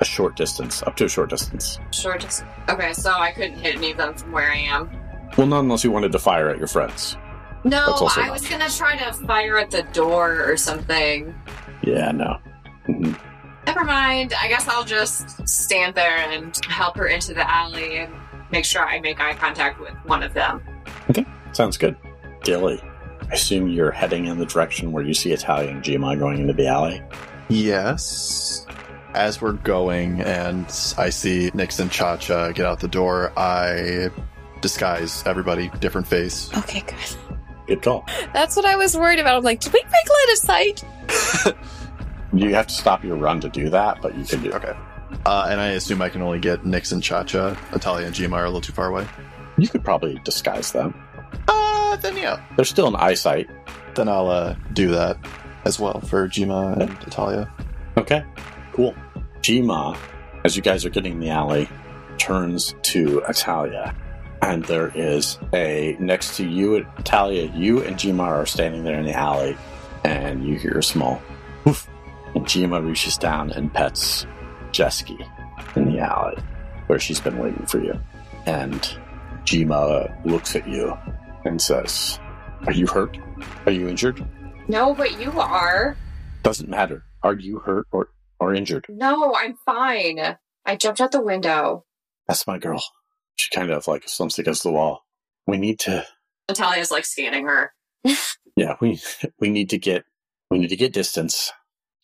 A 0.00 0.04
short 0.04 0.36
distance, 0.36 0.82
up 0.82 0.96
to 0.96 1.06
a 1.06 1.08
short 1.08 1.30
distance. 1.30 1.78
Sure, 1.92 2.18
just. 2.18 2.44
Okay, 2.68 2.92
so 2.92 3.10
I 3.10 3.32
couldn't 3.32 3.56
hit 3.56 3.76
any 3.76 3.92
of 3.92 3.96
them 3.96 4.14
from 4.14 4.32
where 4.32 4.50
I 4.50 4.56
am. 4.56 4.90
Well, 5.38 5.46
not 5.46 5.60
unless 5.60 5.82
you 5.82 5.90
wanted 5.90 6.12
to 6.12 6.18
fire 6.18 6.50
at 6.50 6.58
your 6.58 6.66
friends. 6.66 7.16
No, 7.64 7.92
also 7.92 8.20
I 8.20 8.30
was 8.30 8.46
gonna 8.46 8.68
try 8.68 8.96
to 8.96 9.12
fire 9.26 9.58
at 9.58 9.70
the 9.70 9.82
door 9.92 10.44
or 10.48 10.56
something. 10.56 11.34
Yeah, 11.82 12.10
no. 12.12 12.38
Mhm. 12.88 13.18
Never 13.66 13.84
mind. 13.84 14.34
I 14.40 14.48
guess 14.48 14.68
I'll 14.68 14.84
just 14.84 15.48
stand 15.48 15.94
there 15.94 16.18
and 16.18 16.54
help 16.66 16.96
her 16.98 17.06
into 17.06 17.32
the 17.32 17.50
alley 17.50 17.98
and 17.98 18.12
make 18.50 18.64
sure 18.66 18.86
I 18.86 19.00
make 19.00 19.20
eye 19.20 19.34
contact 19.34 19.80
with 19.80 19.94
one 20.04 20.22
of 20.22 20.34
them. 20.34 20.60
Okay, 21.10 21.24
sounds 21.52 21.78
good. 21.78 21.96
Dilly, 22.42 22.82
I 23.30 23.34
assume 23.34 23.68
you're 23.68 23.90
heading 23.90 24.26
in 24.26 24.38
the 24.38 24.44
direction 24.44 24.92
where 24.92 25.02
you 25.02 25.14
see 25.14 25.32
Italian 25.32 25.76
and 25.76 25.82
Jima 25.84 26.18
going 26.18 26.38
into 26.40 26.52
the 26.52 26.66
alley. 26.66 27.02
Yes. 27.48 28.66
As 29.14 29.40
we're 29.40 29.52
going 29.52 30.20
and 30.20 30.66
I 30.98 31.08
see 31.08 31.50
Nyx 31.52 31.80
and 31.80 31.90
Cha 31.90 32.16
Cha 32.18 32.50
get 32.52 32.66
out 32.66 32.80
the 32.80 32.88
door, 32.88 33.32
I 33.38 34.10
disguise 34.60 35.22
everybody, 35.24 35.70
different 35.80 36.06
face. 36.06 36.50
Okay, 36.58 36.80
good. 36.80 37.16
Good 37.66 37.82
call. 37.82 38.04
That's 38.32 38.56
what 38.56 38.64
I 38.66 38.76
was 38.76 38.96
worried 38.96 39.18
about. 39.18 39.36
I'm 39.36 39.42
like, 39.42 39.60
did 39.60 39.72
we 39.72 39.80
break 39.80 39.92
line 39.92 40.32
of 40.32 40.38
sight? 40.38 41.56
You 42.34 42.52
have 42.54 42.66
to 42.66 42.74
stop 42.74 43.04
your 43.04 43.16
run 43.16 43.40
to 43.42 43.48
do 43.48 43.70
that, 43.70 44.02
but 44.02 44.16
you 44.18 44.24
can 44.24 44.42
do 44.42 44.48
it. 44.48 44.54
Okay. 44.56 44.76
Uh, 45.24 45.46
and 45.48 45.60
I 45.60 45.68
assume 45.68 46.02
I 46.02 46.08
can 46.08 46.20
only 46.20 46.40
get 46.40 46.64
Nyx 46.64 46.92
and 46.92 47.00
Cha 47.00 47.22
Cha. 47.22 47.56
Natalia 47.70 48.06
and 48.06 48.14
Jima 48.14 48.32
are 48.32 48.44
a 48.44 48.46
little 48.46 48.60
too 48.60 48.72
far 48.72 48.88
away. 48.88 49.06
You 49.56 49.68
could 49.68 49.84
probably 49.84 50.20
disguise 50.24 50.72
them. 50.72 50.94
Uh, 51.46 51.94
then 51.96 52.16
yeah. 52.16 52.44
They're 52.56 52.64
still 52.64 52.88
in 52.88 52.96
eyesight. 52.96 53.48
Then 53.94 54.08
I'll 54.08 54.28
uh, 54.28 54.56
do 54.72 54.88
that 54.88 55.16
as 55.64 55.78
well 55.78 56.00
for 56.00 56.28
Jima 56.28 56.76
and 56.80 56.90
Italia. 57.06 57.48
Okay, 57.96 58.24
cool. 58.72 58.96
Jima, 59.40 59.96
as 60.44 60.56
you 60.56 60.62
guys 60.62 60.84
are 60.84 60.90
getting 60.90 61.12
in 61.12 61.20
the 61.20 61.30
alley, 61.30 61.68
turns 62.18 62.74
to 62.82 63.22
Italia. 63.28 63.94
And 64.44 64.62
there 64.66 64.92
is 64.94 65.38
a, 65.54 65.96
next 65.98 66.36
to 66.36 66.46
you, 66.46 66.86
Italia, 66.98 67.50
you 67.54 67.82
and 67.82 67.96
Jima 67.96 68.24
are 68.24 68.44
standing 68.44 68.84
there 68.84 68.98
in 68.98 69.06
the 69.06 69.14
alley. 69.14 69.56
And 70.04 70.46
you 70.46 70.58
hear 70.58 70.78
a 70.78 70.82
small 70.82 71.22
woof. 71.64 71.88
And 72.34 72.44
Jima 72.44 72.86
reaches 72.86 73.16
down 73.16 73.52
and 73.52 73.72
pets 73.72 74.26
Jesky 74.70 75.18
in 75.76 75.90
the 75.90 75.98
alley 75.98 76.36
where 76.88 76.98
she's 76.98 77.20
been 77.20 77.38
waiting 77.38 77.64
for 77.64 77.82
you. 77.82 77.98
And 78.44 78.80
Jima 79.46 80.14
looks 80.26 80.54
at 80.54 80.68
you 80.68 80.94
and 81.46 81.60
says, 81.62 82.18
Are 82.66 82.72
you 82.72 82.86
hurt? 82.86 83.16
Are 83.64 83.72
you 83.72 83.88
injured? 83.88 84.22
No, 84.68 84.94
but 84.94 85.18
you 85.18 85.40
are. 85.40 85.96
Doesn't 86.42 86.68
matter. 86.68 87.02
Are 87.22 87.34
you 87.34 87.60
hurt 87.60 87.86
or 87.92 88.10
or 88.40 88.54
injured. 88.54 88.84
No, 88.90 89.34
I'm 89.34 89.56
fine. 89.64 90.36
I 90.66 90.76
jumped 90.76 91.00
out 91.00 91.12
the 91.12 91.22
window. 91.22 91.86
That's 92.28 92.46
my 92.46 92.58
girl. 92.58 92.82
She 93.36 93.50
kind 93.50 93.70
of 93.70 93.86
like 93.86 94.08
slumps 94.08 94.38
against 94.38 94.62
the 94.62 94.72
wall. 94.72 95.04
We 95.46 95.56
need 95.56 95.80
to, 95.80 96.06
Natalia's 96.48 96.90
like 96.90 97.04
scanning 97.04 97.46
her. 97.46 97.72
yeah, 98.56 98.76
we 98.80 99.00
we 99.38 99.50
need 99.50 99.70
to 99.70 99.78
get 99.78 100.04
we 100.50 100.58
need 100.58 100.68
to 100.68 100.76
get 100.76 100.92
distance. 100.92 101.52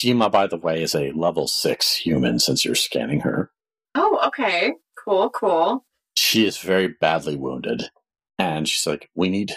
Jima, 0.02 0.30
by 0.30 0.46
the 0.46 0.56
way, 0.56 0.82
is 0.82 0.94
a 0.94 1.12
level 1.12 1.46
six 1.46 1.94
human 1.94 2.38
since 2.38 2.64
you're 2.64 2.74
scanning 2.74 3.20
her. 3.20 3.50
Oh, 3.94 4.18
okay. 4.28 4.72
Cool, 5.04 5.30
cool. 5.30 5.84
She 6.16 6.46
is 6.46 6.58
very 6.58 6.88
badly 7.00 7.36
wounded, 7.36 7.90
and 8.38 8.68
she's 8.68 8.86
like, 8.86 9.08
"We 9.14 9.28
need." 9.28 9.52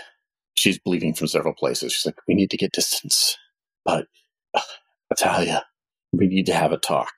She's 0.56 0.78
bleeding 0.78 1.16
from 1.16 1.28
several 1.28 1.54
places. 1.54 1.94
She's 1.94 2.06
like, 2.06 2.20
"We 2.28 2.36
need 2.36 2.52
to 2.52 2.58
get 2.58 2.72
distance," 2.72 3.38
but 3.84 4.08
uh, 4.54 4.62
Natalia, 5.10 5.66
we 6.12 6.28
need 6.28 6.46
to 6.46 6.54
have 6.54 6.72
a 6.72 6.78
talk. 6.78 7.14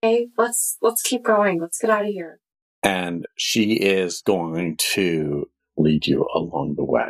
Hey, 0.00 0.28
let's 0.36 0.78
let's 0.80 1.02
keep 1.02 1.22
going. 1.22 1.60
Let's 1.60 1.78
get 1.78 1.90
out 1.90 2.06
of 2.06 2.12
here. 2.12 2.40
And 2.82 3.26
she 3.36 3.74
is 3.74 4.22
going 4.22 4.76
to 4.94 5.48
lead 5.76 6.06
you 6.06 6.26
along 6.34 6.74
the 6.74 6.84
way. 6.84 7.08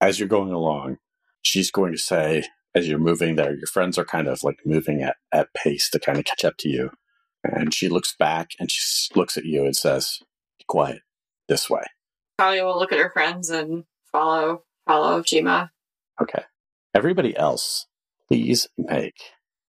As 0.00 0.18
you're 0.18 0.28
going 0.28 0.52
along, 0.52 0.98
she's 1.42 1.70
going 1.70 1.92
to 1.92 1.98
say, 1.98 2.44
as 2.74 2.88
you're 2.88 2.98
moving 2.98 3.36
there, 3.36 3.54
your 3.54 3.66
friends 3.66 3.98
are 3.98 4.04
kind 4.04 4.26
of 4.26 4.42
like 4.42 4.58
moving 4.64 5.02
at, 5.02 5.16
at 5.32 5.54
pace 5.54 5.88
to 5.90 6.00
kind 6.00 6.18
of 6.18 6.24
catch 6.24 6.44
up 6.44 6.56
to 6.58 6.68
you. 6.68 6.90
And 7.44 7.74
she 7.74 7.88
looks 7.88 8.14
back 8.16 8.50
and 8.58 8.70
she 8.70 8.80
looks 9.14 9.36
at 9.36 9.44
you 9.44 9.64
and 9.64 9.76
says, 9.76 10.20
Be 10.58 10.64
quiet, 10.66 11.02
this 11.48 11.68
way. 11.68 11.82
Talia 12.38 12.64
will 12.64 12.78
look 12.78 12.92
at 12.92 12.98
her 12.98 13.10
friends 13.10 13.50
and 13.50 13.84
follow 14.10 14.62
follow 14.86 15.22
Jima. 15.22 15.70
Okay. 16.20 16.42
Everybody 16.94 17.36
else, 17.36 17.86
please 18.28 18.68
make 18.76 19.16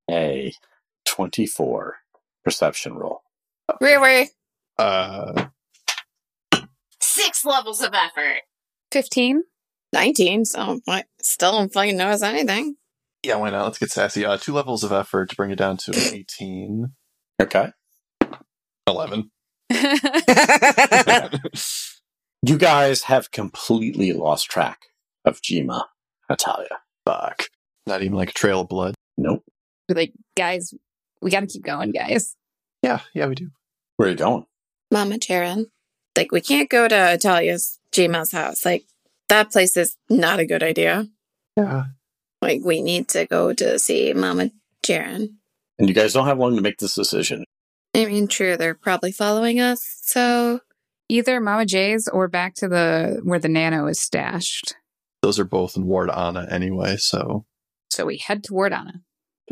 a 0.10 0.54
24 1.06 1.96
perception 2.44 2.94
roll. 2.94 3.22
Really? 3.80 4.30
Uh, 4.78 5.48
Six 7.02 7.46
levels 7.46 7.82
of 7.82 7.94
effort. 7.94 8.42
15. 8.92 9.44
19, 9.94 10.46
so 10.46 10.80
I 10.88 11.04
still 11.22 11.52
don't 11.52 11.72
fucking 11.72 11.96
notice 11.98 12.24
anything. 12.24 12.76
yeah, 13.24 13.36
why 13.36 13.52
not? 13.52 13.66
Let's 13.66 13.78
get 13.78 13.92
sassy. 13.92 14.26
Uh, 14.26 14.38
two 14.38 14.54
levels 14.54 14.84
of 14.84 14.92
effort 14.92 15.30
to 15.30 15.36
bring 15.36 15.52
it 15.52 15.58
down 15.58 15.78
to 15.78 15.92
18. 15.96 16.88
Okay. 17.42 17.72
11. 18.88 19.30
You 22.46 22.58
guys 22.58 23.04
have 23.04 23.32
completely 23.32 24.12
lost 24.12 24.48
track 24.52 24.80
of 25.24 25.42
Jima, 25.42 25.84
Natalia. 26.30 26.68
Fuck. 27.06 27.44
Not 27.88 28.04
even 28.04 28.18
like 28.18 28.32
a 28.32 28.34
trail 28.34 28.60
of 28.60 28.68
blood. 28.68 28.96
Nope. 29.18 29.44
Be 29.88 29.94
like, 29.94 30.14
guys, 30.36 30.74
we 31.22 31.32
got 31.32 31.40
to 31.40 31.48
keep 31.48 31.64
going, 31.64 31.92
guys. 31.92 32.36
Yeah, 32.82 33.00
yeah, 33.16 33.28
we 33.28 33.36
do. 33.36 33.50
Where 33.96 34.10
are 34.10 34.12
you 34.12 34.18
going? 34.18 34.46
Mama 34.94 35.16
Jaren, 35.16 35.66
like, 36.16 36.32
we 36.32 36.40
can't 36.40 36.70
go 36.70 36.88
to 36.88 37.14
Italia's 37.14 37.80
Gma's 37.92 38.32
house. 38.32 38.64
Like, 38.64 38.86
that 39.28 39.52
place 39.52 39.76
is 39.76 39.98
not 40.10 40.40
a 40.40 40.46
good 40.46 40.64
idea. 40.64 41.08
Yeah. 41.58 41.86
Like, 42.42 42.62
we 42.64 42.82
need 42.82 43.10
to 43.10 43.26
go 43.26 43.52
to 43.54 43.78
see 43.80 44.14
Mama 44.14 44.52
Jaren. 44.82 45.34
And 45.80 45.90
you 45.90 45.96
guys 45.96 46.14
don't 46.14 46.28
have 46.28 46.38
long 46.38 46.56
to 46.56 46.62
make 46.62 46.78
this 46.78 46.96
decision. 46.96 47.44
I 47.96 48.06
mean, 48.06 48.28
true, 48.28 48.56
they're 48.56 48.74
probably 48.74 49.12
following 49.12 49.60
us, 49.60 50.00
so 50.04 50.62
Either 51.10 51.40
Mama 51.40 51.66
J's 51.66 52.08
or 52.08 52.28
back 52.28 52.56
to 52.56 52.68
the 52.68 53.22
where 53.24 53.40
the 53.40 53.50
nano 53.50 53.88
is 53.88 54.00
stashed. 54.00 54.76
Those 55.22 55.38
are 55.38 55.46
both 55.46 55.76
in 55.76 55.86
Ward 55.86 56.10
Anna 56.10 56.48
anyway, 56.50 56.98
so 56.98 57.46
So 57.90 58.06
we 58.06 58.18
head 58.18 58.44
toward 58.44 58.74
Anna. 58.74 59.02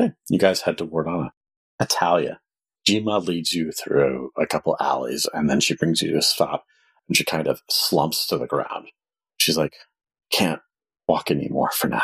Okay. 0.00 0.12
You 0.28 0.38
guys 0.38 0.62
head 0.62 0.78
to 0.78 0.84
Ward 0.84 1.06
Wardana. 1.06 1.30
Natalia. 1.78 2.40
Jima 2.88 3.24
leads 3.24 3.54
you 3.54 3.72
through 3.72 4.30
a 4.36 4.46
couple 4.46 4.76
alleys 4.80 5.28
and 5.32 5.48
then 5.48 5.60
she 5.60 5.74
brings 5.74 6.02
you 6.02 6.12
to 6.12 6.18
a 6.18 6.22
stop 6.22 6.64
and 7.08 7.16
she 7.16 7.24
kind 7.24 7.46
of 7.46 7.62
slumps 7.70 8.26
to 8.26 8.38
the 8.38 8.46
ground. 8.46 8.88
She's 9.38 9.56
like, 9.56 9.74
can't 10.30 10.60
walk 11.06 11.30
anymore 11.30 11.70
for 11.72 11.88
now. 11.88 12.02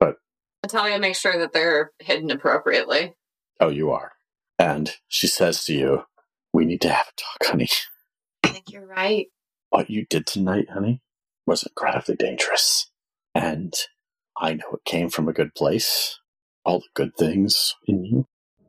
But 0.00 0.16
Natalia 0.62 0.98
makes 0.98 1.20
sure 1.20 1.38
that 1.38 1.52
they're 1.52 1.92
hidden 1.98 2.30
appropriately. 2.30 3.14
Oh, 3.60 3.68
you 3.68 3.90
are. 3.90 4.12
And 4.58 4.94
she 5.08 5.26
says 5.26 5.64
to 5.64 5.74
you, 5.74 6.02
we 6.52 6.64
need 6.64 6.80
to 6.82 6.90
have 6.90 7.06
a 7.08 7.20
talk, 7.20 7.50
honey. 7.50 7.68
I 8.44 8.48
think 8.48 8.70
you're 8.70 8.86
right. 8.86 9.26
What 9.70 9.90
you 9.90 10.06
did 10.08 10.26
tonight, 10.26 10.70
honey, 10.72 11.02
was 11.46 11.62
incredibly 11.62 12.16
dangerous. 12.16 12.90
And 13.34 13.74
I 14.38 14.54
know 14.54 14.72
it 14.72 14.84
came 14.84 15.10
from 15.10 15.28
a 15.28 15.32
good 15.32 15.54
place, 15.54 16.18
all 16.64 16.80
the 16.80 16.86
good 16.94 17.16
things 17.16 17.74
in 17.86 18.04
you. 18.04 18.26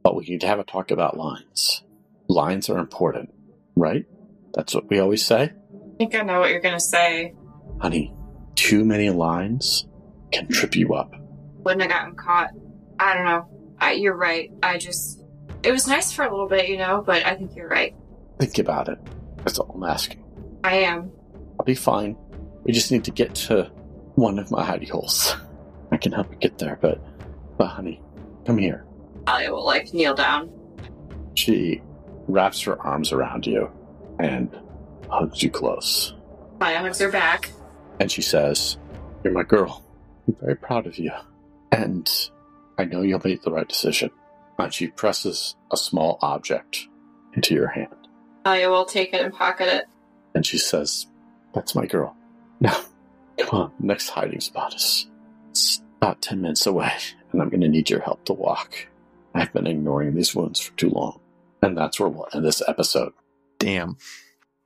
But 0.08 0.16
we 0.16 0.24
need 0.24 0.40
to 0.40 0.48
have 0.48 0.60
a 0.60 0.64
talk 0.64 0.92
about 0.92 1.18
lines. 1.18 1.84
Lines 2.30 2.70
are 2.70 2.78
important, 2.78 3.30
right? 3.76 4.06
That's 4.54 4.74
what 4.74 4.90
we 4.90 5.00
always 5.00 5.26
say. 5.26 5.52
I 5.52 5.98
think 5.98 6.16
I 6.16 6.22
know 6.22 6.40
what 6.40 6.50
you're 6.50 6.62
gonna 6.62 6.80
say. 6.80 7.36
Honey, 7.82 8.14
too 8.56 8.86
many 8.86 9.10
lines 9.10 9.86
can 10.32 10.48
trip 10.48 10.78
you 10.78 10.94
up. 10.94 11.14
Wouldn't 11.58 11.82
have 11.82 11.92
gotten 11.92 12.16
caught. 12.16 12.52
I 12.98 13.16
don't 13.16 13.26
know. 13.26 13.50
I, 13.82 13.92
you're 13.96 14.16
right. 14.16 14.50
I 14.64 14.78
just. 14.78 15.26
It 15.62 15.74
was 15.74 15.90
nice 15.90 16.14
for 16.14 16.24
a 16.24 16.32
little 16.32 16.48
bit, 16.48 16.70
you 16.70 16.78
know, 16.78 17.04
but 17.06 17.26
I 17.26 17.36
think 17.36 17.58
you're 17.58 17.68
right. 17.68 17.94
Think 18.40 18.60
about 18.60 18.88
it. 18.88 19.00
That's 19.40 19.60
all 19.60 19.74
I'm 19.76 19.84
asking. 19.84 20.24
I 20.64 20.76
am. 20.76 21.12
I'll 21.60 21.66
be 21.66 21.76
fine. 21.76 22.16
We 22.64 22.72
just 22.72 22.94
need 22.94 23.04
to 23.04 23.12
get 23.12 23.36
to 23.36 23.64
one 24.16 24.40
of 24.40 24.52
my 24.52 24.66
hidey 24.66 24.88
holes. 24.88 25.36
I 25.92 25.98
can 25.98 26.14
help 26.14 26.32
you 26.32 26.38
get 26.38 26.60
there, 26.60 26.80
but, 26.82 27.04
but 27.58 27.68
honey, 27.68 28.02
come 28.46 28.58
here. 28.58 28.87
Talia 29.28 29.52
will 29.52 29.66
like 29.66 29.94
kneel 29.94 30.16
down. 30.16 30.50
She 31.36 31.82
wraps 32.30 32.62
her 32.62 32.82
arms 32.82 33.12
around 33.12 33.46
you 33.46 33.70
and 34.20 34.50
hugs 35.10 35.44
you 35.44 35.50
close. 35.50 36.16
Talia 36.62 36.80
hugs 36.80 37.00
her 37.00 37.12
back. 37.12 37.52
And 38.00 38.10
she 38.10 38.22
says, 38.22 38.78
You're 39.26 39.34
my 39.34 39.44
girl. 39.44 39.84
I'm 40.28 40.38
very 40.40 40.56
proud 40.56 40.88
of 40.88 40.98
you. 40.98 41.12
And 41.74 42.10
I 42.78 42.86
know 42.86 43.02
you'll 43.02 43.22
make 43.22 43.42
the 43.42 43.52
right 43.52 43.68
decision. 43.68 44.12
And 44.58 44.74
she 44.74 44.88
presses 44.88 45.58
a 45.74 45.78
small 45.78 46.20
object 46.22 46.88
into 47.34 47.54
your 47.54 47.68
hand. 47.68 48.08
Talia 48.46 48.70
will 48.70 48.86
take 48.86 49.14
it 49.14 49.22
and 49.22 49.34
pocket 49.34 49.68
it. 49.68 49.86
And 50.36 50.46
she 50.46 50.58
says, 50.58 51.06
That's 51.54 51.76
my 51.76 51.86
girl. 51.86 52.16
Now, 52.62 52.80
come 53.38 53.60
on, 53.60 53.72
next 53.78 54.08
hiding 54.08 54.40
spot 54.40 54.74
is 54.74 55.08
it's 55.50 55.82
about 55.98 56.22
10 56.22 56.42
minutes 56.42 56.66
away, 56.66 56.94
and 57.34 57.42
I'm 57.42 57.50
going 57.50 57.60
to 57.60 57.68
need 57.68 57.90
your 57.90 58.00
help 58.00 58.24
to 58.26 58.34
walk. 58.34 58.88
I've 59.38 59.54
been 59.54 59.68
ignoring 59.68 60.16
these 60.16 60.34
wounds 60.36 60.60
for 60.60 60.76
too 60.78 60.90
long. 60.90 61.20
And 61.62 61.78
that's 61.78 62.00
where 62.00 62.10
we'll 62.10 62.28
end 62.34 62.46
this 62.46 62.62
episode. 62.68 63.14
damn. 63.60 63.98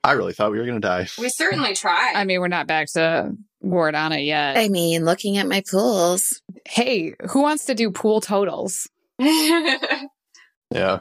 I 0.03 0.13
really 0.13 0.33
thought 0.33 0.51
we 0.51 0.57
were 0.57 0.65
going 0.65 0.81
to 0.81 0.87
die. 0.87 1.07
We 1.19 1.29
certainly 1.29 1.75
tried. 1.75 2.13
I 2.15 2.23
mean, 2.25 2.39
we're 2.41 2.47
not 2.47 2.65
back 2.65 2.87
to 2.93 3.35
Ward 3.61 3.93
on 3.93 4.11
it 4.13 4.21
yet. 4.21 4.57
I 4.57 4.67
mean, 4.67 5.05
looking 5.05 5.37
at 5.37 5.47
my 5.47 5.61
pools. 5.69 6.41
hey, 6.67 7.13
who 7.29 7.41
wants 7.43 7.65
to 7.65 7.75
do 7.75 7.91
pool 7.91 8.19
totals? 8.21 8.89
Yeah. 10.73 10.99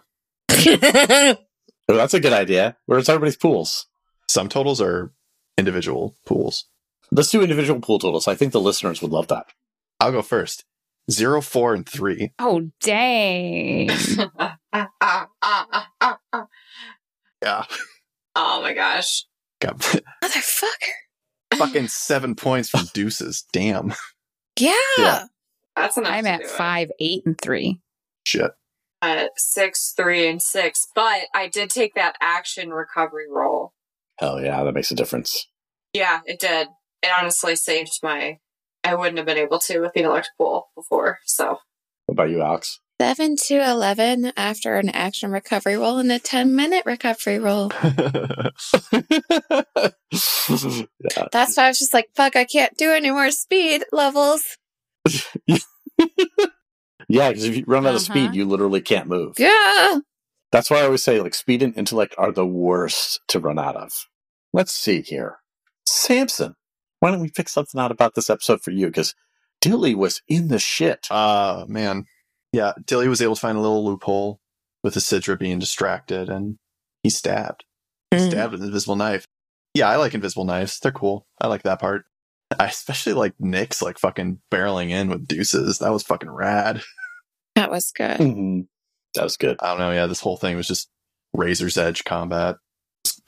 Oh, 0.50 1.36
that's 1.88 2.14
a 2.14 2.20
good 2.20 2.32
idea. 2.32 2.76
Where's 2.86 3.08
everybody's 3.08 3.36
pools? 3.36 3.86
Some 4.28 4.48
totals 4.48 4.80
are 4.80 5.12
individual 5.56 6.16
pools. 6.26 6.64
Let's 7.12 7.30
do 7.30 7.42
individual 7.42 7.80
pool 7.80 7.98
totals. 8.00 8.26
I 8.28 8.34
think 8.34 8.52
the 8.52 8.60
listeners 8.60 9.00
would 9.00 9.12
love 9.12 9.28
that. 9.28 9.46
I'll 10.00 10.12
go 10.12 10.22
first. 10.22 10.64
Zero, 11.10 11.40
four, 11.40 11.74
and 11.74 11.88
three. 11.88 12.32
Oh, 12.38 12.70
dang. 12.80 13.90
Ah, 14.38 14.56
ah, 14.72 14.88
ah, 15.00 15.26
ah, 15.42 15.88
ah, 16.00 16.18
ah. 16.32 16.46
Yeah. 17.42 17.64
oh 18.36 18.62
my 18.62 18.72
gosh. 18.74 19.24
Got 19.60 19.78
Motherfucker. 20.24 21.56
fucking 21.56 21.88
seven 21.88 22.34
points 22.34 22.68
from 22.70 22.86
deuces. 22.94 23.44
Damn. 23.52 23.92
Yeah. 24.58 24.72
Yeah. 24.98 25.24
That's 25.76 25.96
enough. 25.96 26.12
I'm 26.12 26.24
to 26.24 26.30
at 26.30 26.40
do 26.40 26.46
it. 26.46 26.50
five, 26.50 26.90
eight, 27.00 27.22
and 27.26 27.40
three. 27.40 27.80
Shit. 28.24 28.50
At 29.02 29.30
six, 29.36 29.92
three, 29.96 30.28
and 30.28 30.40
six. 30.42 30.86
But 30.94 31.22
I 31.34 31.48
did 31.48 31.70
take 31.70 31.94
that 31.94 32.16
action 32.20 32.70
recovery 32.70 33.26
roll. 33.30 33.72
Hell 34.18 34.40
yeah, 34.42 34.62
that 34.62 34.72
makes 34.74 34.90
a 34.90 34.94
difference. 34.94 35.46
Yeah, 35.94 36.20
it 36.26 36.38
did. 36.38 36.68
It 37.02 37.10
honestly 37.18 37.56
saved 37.56 37.98
my. 38.02 38.38
I 38.84 38.94
wouldn't 38.94 39.18
have 39.18 39.26
been 39.26 39.36
able 39.38 39.58
to 39.60 39.80
with 39.80 39.92
the 39.94 40.02
electric 40.02 40.36
pool 40.38 40.68
before. 40.74 41.18
So 41.26 41.58
What 42.06 42.12
about 42.12 42.30
you, 42.30 42.42
Alex? 42.42 42.80
7 43.00 43.36
to 43.46 43.54
11 43.70 44.32
after 44.36 44.76
an 44.76 44.90
action 44.90 45.30
recovery 45.30 45.76
roll 45.76 45.98
and 45.98 46.12
a 46.12 46.18
10 46.18 46.54
minute 46.54 46.84
recovery 46.84 47.38
roll. 47.38 47.72
yeah. 47.82 48.50
That's 51.32 51.56
why 51.56 51.64
I 51.64 51.68
was 51.68 51.78
just 51.78 51.94
like, 51.94 52.08
fuck, 52.14 52.36
I 52.36 52.44
can't 52.44 52.76
do 52.76 52.92
any 52.92 53.10
more 53.10 53.30
speed 53.30 53.84
levels. 53.92 54.42
Yeah, 57.08 57.30
because 57.30 57.42
if 57.44 57.56
you 57.56 57.64
run 57.66 57.86
out 57.88 57.96
of 57.96 58.02
Uh-huh. 58.02 58.12
speed, 58.12 58.34
you 58.36 58.44
literally 58.44 58.80
can't 58.80 59.08
move. 59.08 59.34
Yeah. 59.36 59.98
That's 60.52 60.70
why 60.70 60.78
I 60.78 60.82
always 60.84 61.02
say, 61.02 61.20
like, 61.20 61.34
speed 61.34 61.60
and 61.60 61.76
intellect 61.76 62.14
are 62.16 62.30
the 62.30 62.46
worst 62.46 63.18
to 63.28 63.40
run 63.40 63.58
out 63.58 63.74
of. 63.74 63.90
Let's 64.52 64.72
see 64.72 65.02
here. 65.02 65.38
Samson, 65.86 66.54
why 67.00 67.10
don't 67.10 67.20
we 67.20 67.30
pick 67.30 67.48
something 67.48 67.80
out 67.80 67.90
about 67.90 68.14
this 68.14 68.30
episode 68.30 68.62
for 68.62 68.70
you? 68.70 68.86
Because 68.86 69.14
Dilly 69.60 69.94
was 69.94 70.22
in 70.28 70.48
the 70.48 70.58
shit. 70.58 71.08
Ah, 71.10 71.64
man. 71.68 72.04
Yeah, 72.52 72.72
Dilly 72.84 73.08
was 73.08 73.20
able 73.20 73.34
to 73.34 73.40
find 73.40 73.58
a 73.58 73.60
little 73.60 73.84
loophole 73.84 74.40
with 74.82 74.94
Isidra 74.94 75.38
being 75.38 75.58
distracted 75.58 76.28
and 76.28 76.58
he 77.02 77.10
stabbed. 77.10 77.64
Mm. 78.12 78.30
Stabbed 78.30 78.52
with 78.52 78.60
an 78.62 78.68
invisible 78.68 78.96
knife. 78.96 79.26
Yeah, 79.74 79.88
I 79.88 79.96
like 79.96 80.14
invisible 80.14 80.44
knives. 80.44 80.78
They're 80.80 80.92
cool. 80.92 81.26
I 81.40 81.46
like 81.46 81.62
that 81.62 81.80
part. 81.80 82.04
I 82.58 82.66
especially 82.66 83.12
like 83.12 83.34
Nyx's 83.38 83.82
like 83.82 83.98
fucking 83.98 84.40
barreling 84.50 84.90
in 84.90 85.08
with 85.08 85.28
deuces. 85.28 85.78
That 85.78 85.92
was 85.92 86.02
fucking 86.02 86.30
rad. 86.30 86.82
That 87.56 87.70
was 87.72 87.90
good. 87.90 88.16
Mhm. 88.18 88.68
That 89.14 89.24
was 89.24 89.36
good. 89.36 89.56
I 89.60 89.70
don't 89.70 89.80
know. 89.80 89.90
Yeah, 89.90 90.06
this 90.06 90.20
whole 90.20 90.36
thing 90.36 90.56
was 90.56 90.68
just 90.68 90.88
razor's 91.34 91.76
edge 91.76 92.04
combat. 92.04 92.56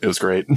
It 0.01 0.07
was 0.07 0.19
great. 0.19 0.47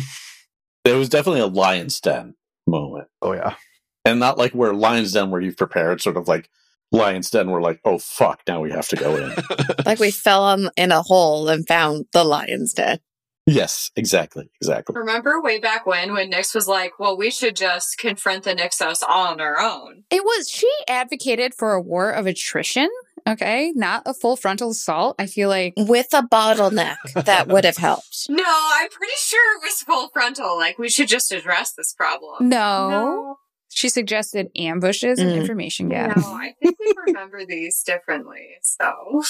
It 0.86 0.94
was 0.94 1.10
definitely 1.10 1.42
a 1.42 1.48
lion's 1.48 2.00
den 2.00 2.36
moment. 2.68 3.08
Oh 3.22 3.34
yeah. 3.34 3.56
And 4.04 4.20
not 4.20 4.38
like 4.38 4.54
where 4.54 4.74
lion's 4.74 5.14
den 5.14 5.32
where 5.32 5.42
you've 5.42 5.58
prepared, 5.58 6.02
sort 6.02 6.18
of 6.18 6.28
like 6.28 6.50
lion's 6.92 7.30
den 7.30 7.50
we're 7.50 7.62
like, 7.62 7.80
oh 7.86 7.98
fuck, 7.98 8.42
now 8.48 8.62
we 8.62 8.72
have 8.72 8.88
to 8.90 8.96
go 8.96 9.16
in. 9.16 9.34
Like 9.86 10.00
we 10.00 10.10
fell 10.12 10.44
on, 10.44 10.70
in 10.76 10.92
a 10.92 11.04
hole 11.04 11.48
and 11.50 11.68
found 11.68 12.06
the 12.12 12.24
lion's 12.24 12.74
den. 12.74 13.00
yes, 13.46 13.92
exactly, 13.96 14.50
exactly. 14.60 14.96
Remember 14.98 15.40
way 15.42 15.60
back 15.60 15.86
when, 15.86 16.12
when 16.14 16.32
Nyx 16.32 16.56
was 16.56 16.68
like, 16.68 17.00
well, 17.00 17.16
we 17.16 17.30
should 17.30 17.56
just 17.56 18.00
confront 18.00 18.44
the 18.46 18.56
Nixos 18.56 19.04
all 19.08 19.28
on 19.28 19.40
our 19.42 19.60
own. 19.60 20.04
It 20.10 20.24
was 20.24 20.50
she 20.50 20.72
advocated 20.88 21.54
for 21.54 21.74
a 21.74 21.82
war 21.82 22.10
of 22.10 22.26
attrition. 22.26 22.90
Okay, 23.28 23.72
not 23.76 24.04
a 24.06 24.14
full 24.14 24.36
frontal 24.36 24.70
assault. 24.72 25.16
I 25.18 25.26
feel 25.26 25.50
like 25.50 25.74
With 25.78 26.08
a 26.14 26.22
bottleneck, 26.22 26.98
that 27.26 27.48
would 27.48 27.66
have 27.66 27.78
helped. 27.78 28.26
No, 28.30 28.44
I'm 28.46 28.90
pretty 28.90 29.14
sure 29.18 29.58
it 29.58 29.62
was 29.64 29.82
full 29.82 30.10
frontal. 30.10 30.58
Like, 30.58 30.78
we 30.78 30.90
should 30.90 31.08
just 31.08 31.32
address 31.32 31.74
this 31.74 31.94
problem. 31.94 32.50
no. 32.50 33.38
She 33.70 33.90
suggested 33.90 34.50
ambushes 34.56 35.20
and 35.20 35.32
Mm. 35.32 35.42
information 35.42 35.88
No. 35.90 36.14
I 36.16 36.54
think 36.64 36.78
we 36.80 36.94
remember 37.08 37.46
these 37.46 37.82
differently. 37.84 38.56
So, 38.62 39.24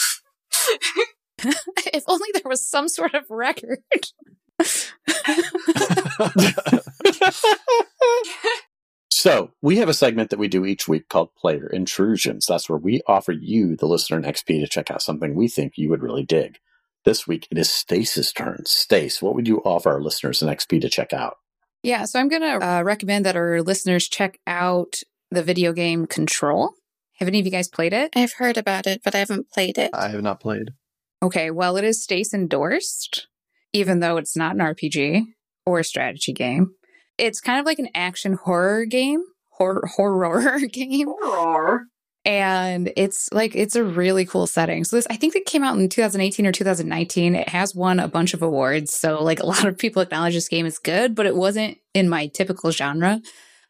if 1.94 2.04
only 2.08 2.28
there 2.34 2.44
was 2.46 2.66
some 2.68 2.88
sort 2.88 3.16
of 3.16 3.24
record. 3.30 3.80
So, 9.18 9.52
we 9.62 9.78
have 9.78 9.88
a 9.88 9.94
segment 9.94 10.30
that 10.30 10.40
we 10.40 10.50
do 10.50 10.66
each 10.66 10.90
week 10.90 11.08
called 11.08 11.34
Player 11.36 11.68
Intrusions. 11.68 12.48
That's 12.48 12.68
where 12.68 12.78
we 12.78 13.00
offer 13.08 13.32
you, 13.32 13.78
the 13.78 13.86
listener, 13.86 14.18
an 14.18 14.24
XP 14.26 14.60
to 14.60 14.68
check 14.68 14.92
out 14.92 15.02
something 15.02 15.36
we 15.36 15.48
think 15.48 15.78
you 15.78 15.90
would 15.90 16.04
really 16.04 16.26
dig. 16.26 16.60
This 17.06 17.26
week, 17.26 17.48
it 17.50 17.58
is 17.58 17.72
Stace's 17.72 18.34
turn. 18.34 18.64
Stace, 18.66 19.22
what 19.22 19.34
would 19.34 19.48
you 19.48 19.60
offer 19.60 19.90
our 19.90 20.02
listeners 20.02 20.42
an 20.42 20.50
XP 20.50 20.82
to 20.82 20.90
check 20.90 21.14
out? 21.14 21.38
Yeah, 21.82 22.04
so 22.04 22.20
I'm 22.20 22.28
going 22.28 22.42
to 22.42 22.68
uh, 22.68 22.82
recommend 22.82 23.26
that 23.26 23.38
our 23.38 23.62
listeners 23.62 24.10
check 24.10 24.38
out 24.46 25.00
the 25.32 25.44
video 25.44 25.72
game 25.72 26.08
Control. 26.08 26.72
Have 27.20 27.30
any 27.30 27.40
of 27.40 27.46
you 27.46 27.54
guys 27.54 27.70
played 27.70 27.94
it? 27.94 28.12
I've 28.18 28.34
heard 28.34 28.58
about 28.58 28.86
it, 28.86 29.00
but 29.02 29.16
I 29.16 29.20
haven't 29.20 29.50
played 29.50 29.78
it. 29.78 29.92
I 29.94 30.10
have 30.10 30.24
not 30.24 30.42
played. 30.42 30.72
Okay, 31.24 31.52
well, 31.52 31.78
it 31.78 31.86
is 31.86 32.04
Stace 32.04 32.34
endorsed, 32.34 33.28
even 33.72 34.02
though 34.02 34.18
it's 34.18 34.36
not 34.36 34.56
an 34.56 34.62
RPG 34.62 35.24
or 35.66 35.80
a 35.80 35.86
strategy 35.86 36.34
game. 36.34 36.76
It's 37.18 37.40
kind 37.40 37.60
of 37.60 37.66
like 37.66 37.80
an 37.80 37.90
action 37.96 38.34
horror 38.34 38.86
game, 38.86 39.24
horror 39.52 39.88
horror 39.96 40.60
game, 40.60 41.08
Roar. 41.22 41.86
and 42.26 42.92
it's 42.98 43.30
like 43.32 43.56
it's 43.56 43.76
a 43.76 43.84
really 43.84 44.26
cool 44.26 44.48
setting. 44.48 44.84
So 44.84 44.98
this, 44.98 45.08
I 45.10 45.16
think 45.16 45.36
it 45.36 45.46
came 45.46 45.64
out 45.64 45.78
in 45.78 45.88
2018 45.90 46.46
or 46.46 46.52
2019. 46.52 47.36
It 47.36 47.50
has 47.50 47.74
won 47.74 48.00
a 48.00 48.08
bunch 48.08 48.34
of 48.34 48.42
awards, 48.42 48.94
so 48.94 49.24
like 49.24 49.40
a 49.44 49.46
lot 49.46 49.66
of 49.66 49.78
people 49.78 50.02
acknowledge 50.02 50.34
this 50.34 50.50
game 50.50 50.66
is 50.66 50.78
good, 50.80 51.16
but 51.16 51.26
it 51.26 51.36
wasn't 51.36 51.78
in 51.94 52.10
my 52.10 52.28
typical 52.28 52.72
genre. 52.72 53.22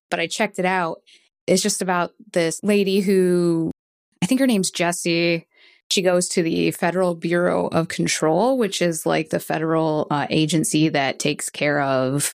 But 0.09 0.19
I 0.19 0.27
checked 0.27 0.59
it 0.59 0.65
out. 0.65 1.01
It's 1.47 1.61
just 1.61 1.81
about 1.81 2.11
this 2.33 2.59
lady 2.63 3.01
who 3.01 3.71
I 4.21 4.25
think 4.25 4.39
her 4.39 4.47
name's 4.47 4.71
Jessie. 4.71 5.47
She 5.91 6.01
goes 6.01 6.27
to 6.29 6.41
the 6.41 6.71
Federal 6.71 7.13
Bureau 7.13 7.67
of 7.67 7.89
Control, 7.89 8.57
which 8.57 8.81
is 8.81 9.05
like 9.05 9.29
the 9.29 9.39
federal 9.39 10.07
uh, 10.09 10.25
agency 10.31 10.89
that 10.89 11.19
takes 11.19 11.47
care 11.51 11.79
of 11.79 12.31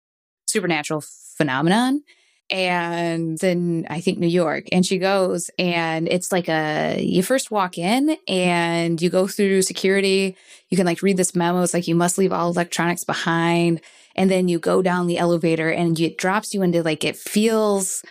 supernatural 0.50 1.02
phenomenon. 1.36 2.02
And 2.50 3.38
then 3.38 3.86
I 3.88 4.00
think 4.00 4.18
New 4.18 4.26
York. 4.26 4.64
And 4.72 4.84
she 4.84 4.98
goes, 4.98 5.50
and 5.58 6.08
it's 6.08 6.32
like 6.32 6.48
a 6.48 7.00
you 7.00 7.22
first 7.22 7.50
walk 7.50 7.78
in 7.78 8.16
and 8.26 9.00
you 9.00 9.08
go 9.08 9.28
through 9.28 9.62
security. 9.62 10.36
You 10.68 10.76
can 10.76 10.86
like 10.86 11.02
read 11.02 11.16
this 11.16 11.36
memo. 11.36 11.62
It's 11.62 11.74
like 11.74 11.86
you 11.86 11.94
must 11.94 12.18
leave 12.18 12.32
all 12.32 12.50
electronics 12.50 13.04
behind. 13.04 13.80
And 14.16 14.28
then 14.30 14.48
you 14.48 14.58
go 14.58 14.82
down 14.82 15.06
the 15.06 15.18
elevator 15.18 15.70
and 15.70 15.98
it 16.00 16.18
drops 16.18 16.52
you 16.52 16.62
into 16.62 16.82
like 16.82 17.04
it 17.04 17.16
feels 17.16 18.02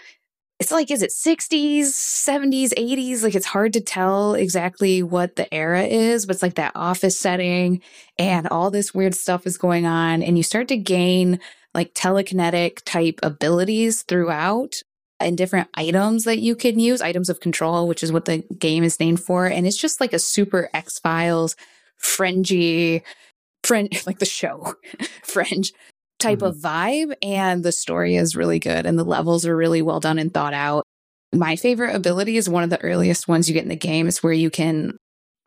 it's 0.60 0.72
like 0.72 0.92
is 0.92 1.02
it 1.02 1.12
60s 1.12 1.84
70s 1.84 2.74
80s 2.74 3.24
like 3.24 3.34
it's 3.34 3.46
hard 3.46 3.72
to 3.74 3.82
tell 3.82 4.34
exactly 4.34 5.02
what 5.02 5.38
the 5.38 5.52
era 5.54 5.84
is 5.84 6.26
but 6.26 6.36
it's 6.36 6.44
like 6.44 6.56
that 6.56 6.74
office 6.76 7.18
setting 7.18 7.82
and 8.18 8.48
all 8.48 8.70
this 8.70 8.94
weird 8.94 9.16
stuff 9.16 9.48
is 9.48 9.58
going 9.58 9.86
on 9.86 10.22
and 10.22 10.36
you 10.36 10.44
start 10.44 10.68
to 10.68 10.78
gain 10.78 11.40
like 11.74 11.94
telekinetic 11.94 12.82
type 12.86 13.20
abilities 13.24 14.04
throughout 14.04 14.76
and 15.20 15.38
different 15.38 15.68
items 15.74 16.24
that 16.24 16.40
you 16.40 16.56
can 16.56 16.80
use 16.80 17.02
items 17.02 17.30
of 17.30 17.40
control 17.40 17.88
which 17.88 18.04
is 18.04 18.12
what 18.12 18.26
the 18.26 18.40
game 18.58 18.84
is 18.84 19.00
named 19.00 19.20
for. 19.20 19.46
And 19.46 19.68
it's 19.68 19.78
just 19.78 20.00
like 20.00 20.14
a 20.14 20.20
super 20.20 20.70
x-files 20.74 21.56
fringy 21.98 23.04
fringe 23.64 24.04
like 24.08 24.20
the 24.20 24.26
show 24.26 24.76
fringe 25.24 25.74
type 26.20 26.42
of 26.42 26.58
mm-hmm. 26.58 26.68
vibe. 26.68 27.16
And 27.22 27.64
the 27.64 27.72
story 27.72 28.16
is 28.16 28.36
really 28.36 28.60
good 28.60 28.86
and 28.86 28.98
the 28.98 29.06
levels 29.06 29.46
are 29.46 29.56
really 29.56 29.82
well 29.82 30.00
done 30.00 30.20
and 30.20 30.34
thought 30.34 30.54
out. 30.54 30.84
My 31.34 31.56
favorite 31.56 31.96
ability 31.96 32.38
is 32.38 32.50
one 32.50 32.64
of 32.64 32.70
the 32.70 32.82
earliest 32.82 33.28
ones 33.28 33.48
you 33.48 33.54
get 33.54 33.64
in 33.64 33.70
the 33.70 33.76
game. 33.76 34.08
Is 34.08 34.24
where 34.24 34.34
you 34.34 34.50
can 34.50 34.98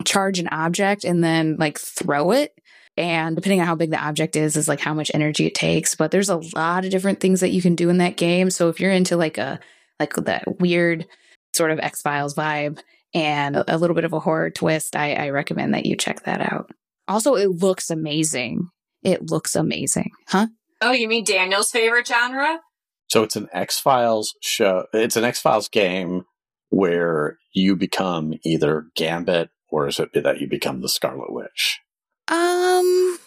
charge 0.05 0.39
an 0.39 0.49
object 0.49 1.05
and 1.05 1.23
then 1.25 1.57
like 1.59 1.79
throw 1.79 2.31
it 2.31 2.53
and 2.97 3.37
depending 3.37 3.61
on 3.61 3.67
how 3.67 3.75
big 3.75 3.91
the 3.91 4.03
object 4.03 4.37
is 4.37 4.57
is 4.57 4.69
like 4.69 4.81
how 4.81 4.95
much 4.95 5.11
energy 5.15 5.47
it 5.47 5.55
takes 5.55 5.95
but 5.95 6.11
there's 6.11 6.29
a 6.29 6.41
lot 6.55 6.85
of 6.85 6.91
different 6.91 7.21
things 7.21 7.41
that 7.41 7.51
you 7.51 7.63
can 7.63 7.75
do 7.75 7.89
in 7.89 7.99
that 7.99 8.17
game. 8.17 8.51
So 8.51 8.69
if 8.69 8.81
you're 8.81 8.93
into 8.93 9.17
like 9.17 9.39
a 9.39 9.61
like 9.99 10.15
that 10.15 10.61
weird 10.61 11.07
sort 11.55 11.71
of 11.71 11.79
x-files 11.81 12.35
vibe 12.35 12.81
and 13.15 13.57
a, 13.57 13.77
a 13.77 13.79
little 13.79 13.95
bit 13.95 14.05
of 14.05 14.13
a 14.13 14.21
horror 14.21 14.51
twist 14.51 14.97
I, 14.97 15.15
I 15.15 15.29
recommend 15.31 15.75
that 15.75 15.87
you 15.87 15.97
check 15.97 16.25
that 16.25 16.41
out. 16.41 16.71
Also 17.09 17.35
it 17.35 17.51
looks 17.51 17.91
amazing. 17.91 18.69
It 19.03 19.31
looks 19.31 19.55
amazing. 19.55 20.11
Huh? 20.29 20.47
Oh, 20.81 20.93
you 20.93 21.09
mean 21.09 21.25
Daniel's 21.25 21.71
favorite 21.71 22.07
genre? 22.07 22.61
So, 23.09 23.23
it's 23.23 23.37
an 23.37 23.49
X 23.53 23.79
Files 23.79 24.35
show, 24.41 24.87
it's 24.93 25.17
an 25.17 25.25
X 25.25 25.41
Files 25.41 25.69
game 25.69 26.25
where 26.71 27.39
you 27.53 27.77
become 27.77 28.35
either 28.43 28.87
Gambit 28.97 29.51
or 29.69 29.87
is 29.87 30.01
it 30.01 30.11
that 30.15 30.41
you 30.41 30.49
become 30.49 30.81
the 30.81 30.89
Scarlet 30.89 31.33
Witch? 31.33 31.81
Um 32.29 33.19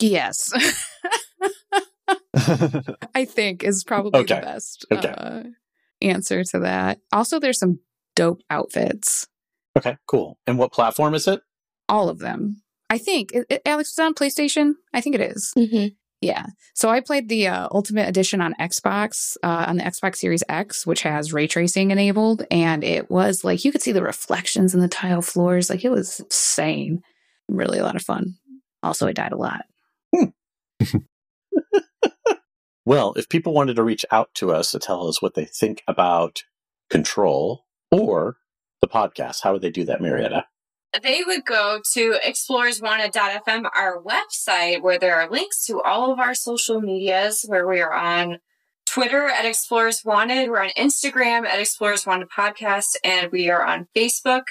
yes 0.00 0.52
i 3.14 3.24
think 3.24 3.62
is 3.62 3.84
probably 3.84 4.20
Okay. 4.20 4.34
the 4.36 4.40
best 4.40 4.84
Okay. 4.90 5.08
uh, 5.08 5.42
answer 6.02 6.44
to 6.44 6.58
that 6.60 6.98
also 7.12 7.38
there's 7.38 7.58
some 7.58 7.78
dope 8.16 8.40
outfits 8.50 9.26
Okay, 9.76 9.96
cool. 10.06 10.38
And 10.46 10.56
what 10.56 10.72
platform 10.72 11.14
is 11.14 11.26
it? 11.26 11.40
all 11.88 12.08
of 12.08 12.18
them 12.18 12.56
i 12.90 12.96
think 12.98 13.32
it, 13.32 13.46
it- 13.50 13.62
alex 13.66 13.92
is 13.92 13.98
on 13.98 14.14
playstation 14.14 14.72
i 14.94 15.00
think 15.00 15.14
it 15.14 15.20
is 15.20 15.52
hmm 15.56 15.86
Yeah. 16.22 16.46
So 16.72 16.88
I 16.88 17.00
played 17.00 17.28
the 17.28 17.48
uh, 17.48 17.68
Ultimate 17.70 18.08
Edition 18.08 18.40
on 18.40 18.54
Xbox, 18.58 19.36
uh, 19.42 19.66
on 19.68 19.76
the 19.76 19.82
Xbox 19.84 20.16
Series 20.16 20.42
X, 20.48 20.86
which 20.86 21.02
has 21.02 21.34
ray 21.34 21.46
tracing 21.46 21.90
enabled. 21.90 22.46
And 22.50 22.82
it 22.82 23.10
was 23.10 23.44
like 23.44 23.62
you 23.62 23.70
could 23.72 23.82
see 23.82 23.92
the 23.92 24.02
reflections 24.02 24.72
in 24.74 24.80
the 24.80 24.88
tile 24.88 25.20
floors. 25.20 25.68
Like 25.68 25.84
it 25.84 25.90
was 25.90 26.20
insane. 26.20 27.02
Really 27.48 27.78
a 27.78 27.82
lot 27.82 27.94
of 27.96 28.00
fun. 28.02 28.36
Also, 28.84 29.06
I 29.06 29.12
died 29.12 29.32
a 29.32 29.36
lot. 29.36 29.64
Hmm. 30.14 30.24
Well, 32.86 33.14
if 33.16 33.28
people 33.28 33.54
wanted 33.54 33.76
to 33.76 33.82
reach 33.82 34.04
out 34.10 34.34
to 34.34 34.52
us 34.52 34.70
to 34.72 34.78
tell 34.78 35.08
us 35.08 35.22
what 35.22 35.34
they 35.34 35.46
think 35.46 35.82
about 35.88 36.42
Control 36.90 37.64
or 37.90 38.36
the 38.82 38.88
podcast, 38.88 39.42
how 39.42 39.54
would 39.54 39.62
they 39.62 39.70
do 39.70 39.84
that, 39.86 40.02
Marietta? 40.02 40.44
They 41.02 41.22
would 41.26 41.46
go 41.46 41.80
to 41.94 42.18
explorerswanted.fm, 42.24 43.70
our 43.74 44.02
website, 44.02 44.82
where 44.82 44.98
there 44.98 45.16
are 45.16 45.30
links 45.30 45.64
to 45.66 45.80
all 45.80 46.12
of 46.12 46.20
our 46.20 46.34
social 46.34 46.80
medias, 46.80 47.44
where 47.48 47.66
we 47.66 47.80
are 47.80 47.92
on 47.92 48.38
Twitter 48.86 49.26
at 49.26 49.46
Explorers 49.46 50.04
Wanted, 50.04 50.50
we're 50.50 50.62
on 50.62 50.70
Instagram 50.76 51.46
at 51.46 51.58
Explorers 51.58 52.06
Wanted 52.06 52.28
Podcast, 52.28 52.96
and 53.02 53.32
we 53.32 53.48
are 53.48 53.64
on 53.64 53.88
Facebook 53.96 54.44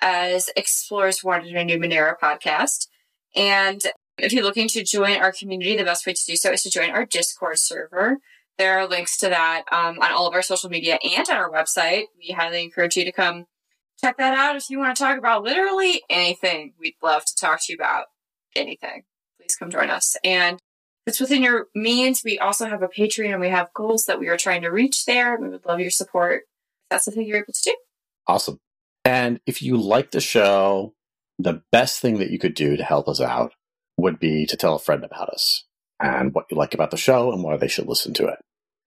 as 0.00 0.48
Explorers 0.56 1.22
Wanted 1.22 1.54
a 1.54 1.64
Numenera 1.64 2.14
podcast. 2.20 2.88
And 3.34 3.80
if 4.18 4.32
you're 4.32 4.44
looking 4.44 4.68
to 4.68 4.84
join 4.84 5.16
our 5.16 5.32
community, 5.32 5.76
the 5.76 5.84
best 5.84 6.06
way 6.06 6.12
to 6.12 6.24
do 6.26 6.36
so 6.36 6.52
is 6.52 6.62
to 6.62 6.70
join 6.70 6.90
our 6.90 7.04
Discord 7.04 7.58
server. 7.58 8.18
There 8.58 8.78
are 8.78 8.86
links 8.86 9.16
to 9.18 9.28
that 9.28 9.64
um, 9.72 9.98
on 10.00 10.12
all 10.12 10.28
of 10.28 10.34
our 10.34 10.42
social 10.42 10.70
media 10.70 10.98
and 11.02 11.28
on 11.28 11.36
our 11.36 11.50
website. 11.50 12.04
We 12.16 12.32
highly 12.32 12.62
encourage 12.62 12.96
you 12.96 13.04
to 13.04 13.12
come 13.12 13.46
check 14.00 14.16
that 14.18 14.36
out 14.36 14.56
if 14.56 14.70
you 14.70 14.78
want 14.78 14.96
to 14.96 15.02
talk 15.02 15.18
about 15.18 15.42
literally 15.42 16.02
anything. 16.08 16.74
We'd 16.78 16.94
love 17.02 17.24
to 17.24 17.34
talk 17.34 17.60
to 17.64 17.72
you 17.72 17.76
about 17.76 18.06
anything. 18.54 19.02
Please 19.38 19.56
come 19.56 19.70
join 19.70 19.90
us. 19.90 20.16
And 20.22 20.56
if 21.06 21.12
it's 21.12 21.20
within 21.20 21.42
your 21.42 21.66
means, 21.74 22.22
we 22.24 22.38
also 22.38 22.66
have 22.66 22.82
a 22.82 22.88
Patreon 22.88 23.40
we 23.40 23.48
have 23.48 23.72
goals 23.74 24.06
that 24.06 24.20
we 24.20 24.28
are 24.28 24.36
trying 24.36 24.62
to 24.62 24.68
reach 24.68 25.04
there. 25.04 25.36
We 25.36 25.48
would 25.48 25.66
love 25.66 25.80
your 25.80 25.90
support. 25.90 26.42
If 26.42 26.88
that's 26.90 27.04
something 27.04 27.26
you're 27.26 27.38
able 27.38 27.52
to 27.52 27.62
do. 27.62 27.76
Awesome. 28.26 28.58
And 29.04 29.40
if 29.46 29.60
you 29.60 29.76
like 29.76 30.12
the 30.12 30.20
show, 30.20 30.94
the 31.38 31.62
best 31.72 32.00
thing 32.00 32.18
that 32.18 32.30
you 32.30 32.38
could 32.38 32.54
do 32.54 32.76
to 32.76 32.84
help 32.84 33.08
us 33.08 33.20
out 33.20 33.52
would 33.96 34.18
be 34.18 34.46
to 34.46 34.56
tell 34.56 34.74
a 34.74 34.80
friend 34.80 35.04
about 35.04 35.30
us 35.30 35.64
and 36.00 36.34
what 36.34 36.46
you 36.50 36.56
like 36.56 36.74
about 36.74 36.90
the 36.90 36.96
show 36.96 37.32
and 37.32 37.42
why 37.42 37.56
they 37.56 37.68
should 37.68 37.86
listen 37.86 38.12
to 38.14 38.26
it. 38.26 38.38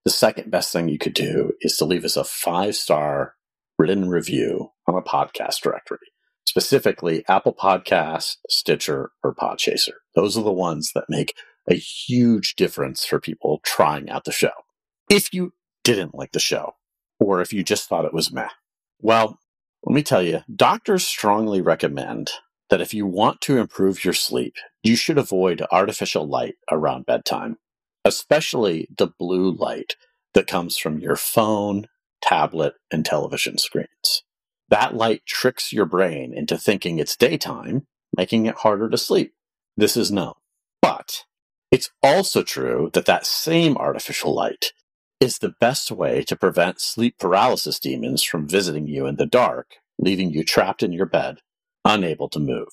The 0.04 0.10
second 0.10 0.50
best 0.50 0.72
thing 0.72 0.88
you 0.88 0.98
could 0.98 1.14
do 1.14 1.52
is 1.60 1.76
to 1.76 1.84
leave 1.84 2.04
us 2.04 2.16
a 2.16 2.24
five 2.24 2.76
star 2.76 3.34
written 3.78 4.08
review 4.08 4.70
on 4.86 4.94
a 4.94 5.02
podcast 5.02 5.60
directory, 5.60 5.98
specifically 6.46 7.24
Apple 7.28 7.54
Podcasts, 7.54 8.36
Stitcher, 8.48 9.10
or 9.22 9.34
Podchaser. 9.34 9.94
Those 10.14 10.36
are 10.36 10.44
the 10.44 10.52
ones 10.52 10.92
that 10.94 11.04
make 11.08 11.34
a 11.70 11.74
huge 11.74 12.54
difference 12.56 13.04
for 13.04 13.20
people 13.20 13.60
trying 13.64 14.08
out 14.08 14.24
the 14.24 14.32
show. 14.32 14.52
If 15.10 15.32
you 15.32 15.52
didn't 15.84 16.14
like 16.14 16.32
the 16.32 16.40
show, 16.40 16.74
or 17.20 17.40
if 17.40 17.52
you 17.52 17.62
just 17.62 17.88
thought 17.88 18.04
it 18.04 18.14
was 18.14 18.32
meh, 18.32 18.48
well, 19.00 19.38
let 19.88 19.94
me 19.94 20.02
tell 20.02 20.22
you, 20.22 20.42
doctors 20.54 21.06
strongly 21.06 21.62
recommend 21.62 22.30
that 22.68 22.82
if 22.82 22.92
you 22.92 23.06
want 23.06 23.40
to 23.40 23.56
improve 23.56 24.04
your 24.04 24.12
sleep, 24.12 24.56
you 24.82 24.96
should 24.96 25.16
avoid 25.16 25.64
artificial 25.72 26.28
light 26.28 26.56
around 26.70 27.06
bedtime, 27.06 27.56
especially 28.04 28.86
the 28.98 29.06
blue 29.06 29.50
light 29.50 29.96
that 30.34 30.46
comes 30.46 30.76
from 30.76 30.98
your 30.98 31.16
phone, 31.16 31.86
tablet, 32.20 32.74
and 32.90 33.02
television 33.02 33.56
screens. 33.56 34.24
That 34.68 34.94
light 34.94 35.22
tricks 35.24 35.72
your 35.72 35.86
brain 35.86 36.34
into 36.34 36.58
thinking 36.58 36.98
it's 36.98 37.16
daytime, 37.16 37.86
making 38.14 38.44
it 38.44 38.56
harder 38.56 38.90
to 38.90 38.98
sleep. 38.98 39.32
This 39.74 39.96
is 39.96 40.12
known. 40.12 40.34
But 40.82 41.24
it's 41.70 41.88
also 42.02 42.42
true 42.42 42.90
that 42.92 43.06
that 43.06 43.24
same 43.24 43.78
artificial 43.78 44.34
light 44.34 44.66
is 45.20 45.38
the 45.38 45.54
best 45.60 45.90
way 45.90 46.22
to 46.24 46.36
prevent 46.36 46.80
sleep 46.80 47.18
paralysis 47.18 47.78
demons 47.78 48.22
from 48.22 48.48
visiting 48.48 48.86
you 48.86 49.06
in 49.06 49.16
the 49.16 49.26
dark, 49.26 49.76
leaving 49.98 50.30
you 50.30 50.44
trapped 50.44 50.82
in 50.82 50.92
your 50.92 51.06
bed, 51.06 51.38
unable 51.84 52.28
to 52.28 52.38
move. 52.38 52.68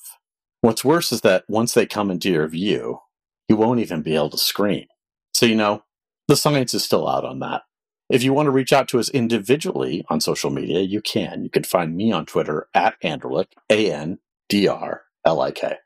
What's 0.61 0.85
worse 0.85 1.11
is 1.11 1.21
that 1.21 1.43
once 1.47 1.73
they 1.73 1.85
come 1.85 2.11
into 2.11 2.31
your 2.31 2.47
view, 2.47 2.99
you 3.47 3.55
won't 3.55 3.79
even 3.79 4.01
be 4.01 4.15
able 4.15 4.29
to 4.31 4.37
scream. 4.37 4.85
So, 5.33 5.45
you 5.45 5.55
know, 5.55 5.83
the 6.27 6.35
science 6.35 6.73
is 6.73 6.83
still 6.83 7.07
out 7.07 7.25
on 7.25 7.39
that. 7.39 7.63
If 8.09 8.23
you 8.23 8.33
want 8.33 8.47
to 8.47 8.51
reach 8.51 8.73
out 8.73 8.87
to 8.89 8.99
us 8.99 9.09
individually 9.09 10.05
on 10.09 10.21
social 10.21 10.51
media, 10.51 10.81
you 10.81 11.01
can. 11.01 11.43
You 11.43 11.49
can 11.49 11.63
find 11.63 11.95
me 11.95 12.11
on 12.11 12.25
Twitter 12.25 12.67
at 12.73 12.99
Andrlik, 13.01 13.47
A 13.69 13.91
N 13.91 14.19
D 14.47 14.67
R 14.67 15.01
L 15.25 15.41
I 15.41 15.51
K. 15.51 15.77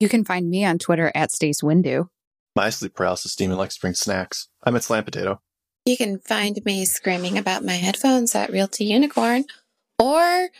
You 0.00 0.08
can 0.08 0.24
find 0.24 0.50
me 0.50 0.64
on 0.64 0.78
Twitter 0.78 1.12
at 1.14 1.30
Stace 1.30 1.60
Windu. 1.62 2.08
My 2.56 2.70
sleep 2.70 2.94
paralysis 2.94 3.36
demon 3.36 3.56
likes 3.56 3.76
to 3.76 3.80
bring 3.80 3.94
snacks. 3.94 4.48
I'm 4.64 4.74
at 4.74 4.82
Slam 4.82 5.04
Potato. 5.04 5.40
You 5.88 5.96
can 5.96 6.18
find 6.18 6.62
me 6.66 6.84
screaming 6.84 7.38
about 7.38 7.64
my 7.64 7.72
headphones 7.72 8.34
at 8.34 8.52
Realty 8.52 8.84
Unicorn 8.84 9.46
or 9.98 10.50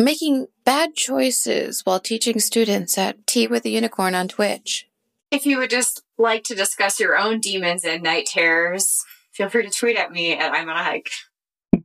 making 0.00 0.46
bad 0.64 0.94
choices 0.94 1.82
while 1.84 2.00
teaching 2.00 2.40
students 2.40 2.96
at 2.96 3.26
Tea 3.26 3.46
with 3.46 3.66
a 3.66 3.68
Unicorn 3.68 4.14
on 4.14 4.28
Twitch. 4.28 4.88
If 5.30 5.44
you 5.44 5.58
would 5.58 5.68
just 5.68 6.04
like 6.16 6.42
to 6.44 6.54
discuss 6.54 6.98
your 6.98 7.18
own 7.18 7.38
demons 7.38 7.84
and 7.84 8.02
night 8.02 8.24
terrors, 8.24 9.04
feel 9.30 9.50
free 9.50 9.64
to 9.64 9.68
tweet 9.68 9.98
at 9.98 10.10
me 10.10 10.32
at 10.32 10.52
I'm 10.52 10.70
on 10.70 10.76
a 10.76 10.82
hike. 10.82 11.10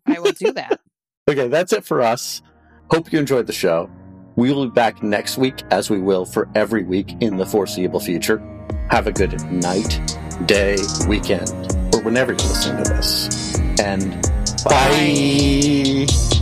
I 0.05 0.19
will 0.19 0.31
do 0.31 0.53
that. 0.53 0.79
Okay, 1.29 1.47
that's 1.47 1.71
it 1.71 1.85
for 1.85 2.01
us. 2.01 2.41
Hope 2.91 3.13
you 3.13 3.17
enjoyed 3.17 3.47
the 3.47 3.53
show. 3.53 3.89
We 4.35 4.51
will 4.51 4.65
be 4.65 4.71
back 4.71 5.01
next 5.03 5.37
week, 5.37 5.63
as 5.71 5.89
we 5.89 6.01
will 6.01 6.25
for 6.25 6.49
every 6.53 6.83
week 6.83 7.15
in 7.21 7.37
the 7.37 7.45
foreseeable 7.45 8.01
future. 8.01 8.39
Have 8.89 9.07
a 9.07 9.13
good 9.13 9.41
night, 9.49 10.01
day, 10.47 10.75
weekend, 11.07 11.47
whenever 12.03 12.33
you 12.33 12.37
listen 12.37 12.77
to 12.77 12.83
this. 12.83 13.57
And 13.79 14.21
bye. 14.63 16.32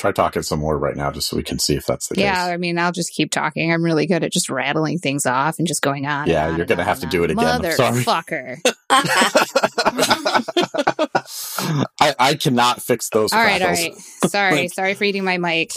Try 0.00 0.12
talking 0.12 0.40
some 0.40 0.60
more 0.60 0.78
right 0.78 0.96
now, 0.96 1.10
just 1.10 1.28
so 1.28 1.36
we 1.36 1.42
can 1.42 1.58
see 1.58 1.74
if 1.74 1.84
that's 1.84 2.08
the 2.08 2.18
Yeah, 2.18 2.46
case. 2.46 2.54
I 2.54 2.56
mean, 2.56 2.78
I'll 2.78 2.90
just 2.90 3.12
keep 3.12 3.30
talking. 3.30 3.70
I'm 3.70 3.84
really 3.84 4.06
good 4.06 4.24
at 4.24 4.32
just 4.32 4.48
rattling 4.48 4.98
things 4.98 5.26
off 5.26 5.58
and 5.58 5.68
just 5.68 5.82
going 5.82 6.06
on. 6.06 6.22
and 6.22 6.30
Yeah, 6.30 6.48
on 6.48 6.56
you're 6.56 6.64
gonna 6.64 6.84
have 6.84 7.00
to 7.00 7.06
do 7.06 7.22
it 7.22 7.30
again. 7.32 7.46
I'm 7.46 7.70
sorry. 7.72 8.00
Motherfucker. 8.02 8.74
I, 12.00 12.14
I 12.18 12.34
cannot 12.34 12.82
fix 12.82 13.08
those. 13.10 13.32
all 13.32 13.40
right, 13.40 13.60
all 13.60 13.68
crackles. 13.68 14.04
right. 14.22 14.30
Sorry, 14.30 14.54
Like- 14.62 14.70
sorry 14.74 14.94
for 14.94 15.04
eating 15.04 15.24
my 15.24 15.38
mic. 15.38 15.72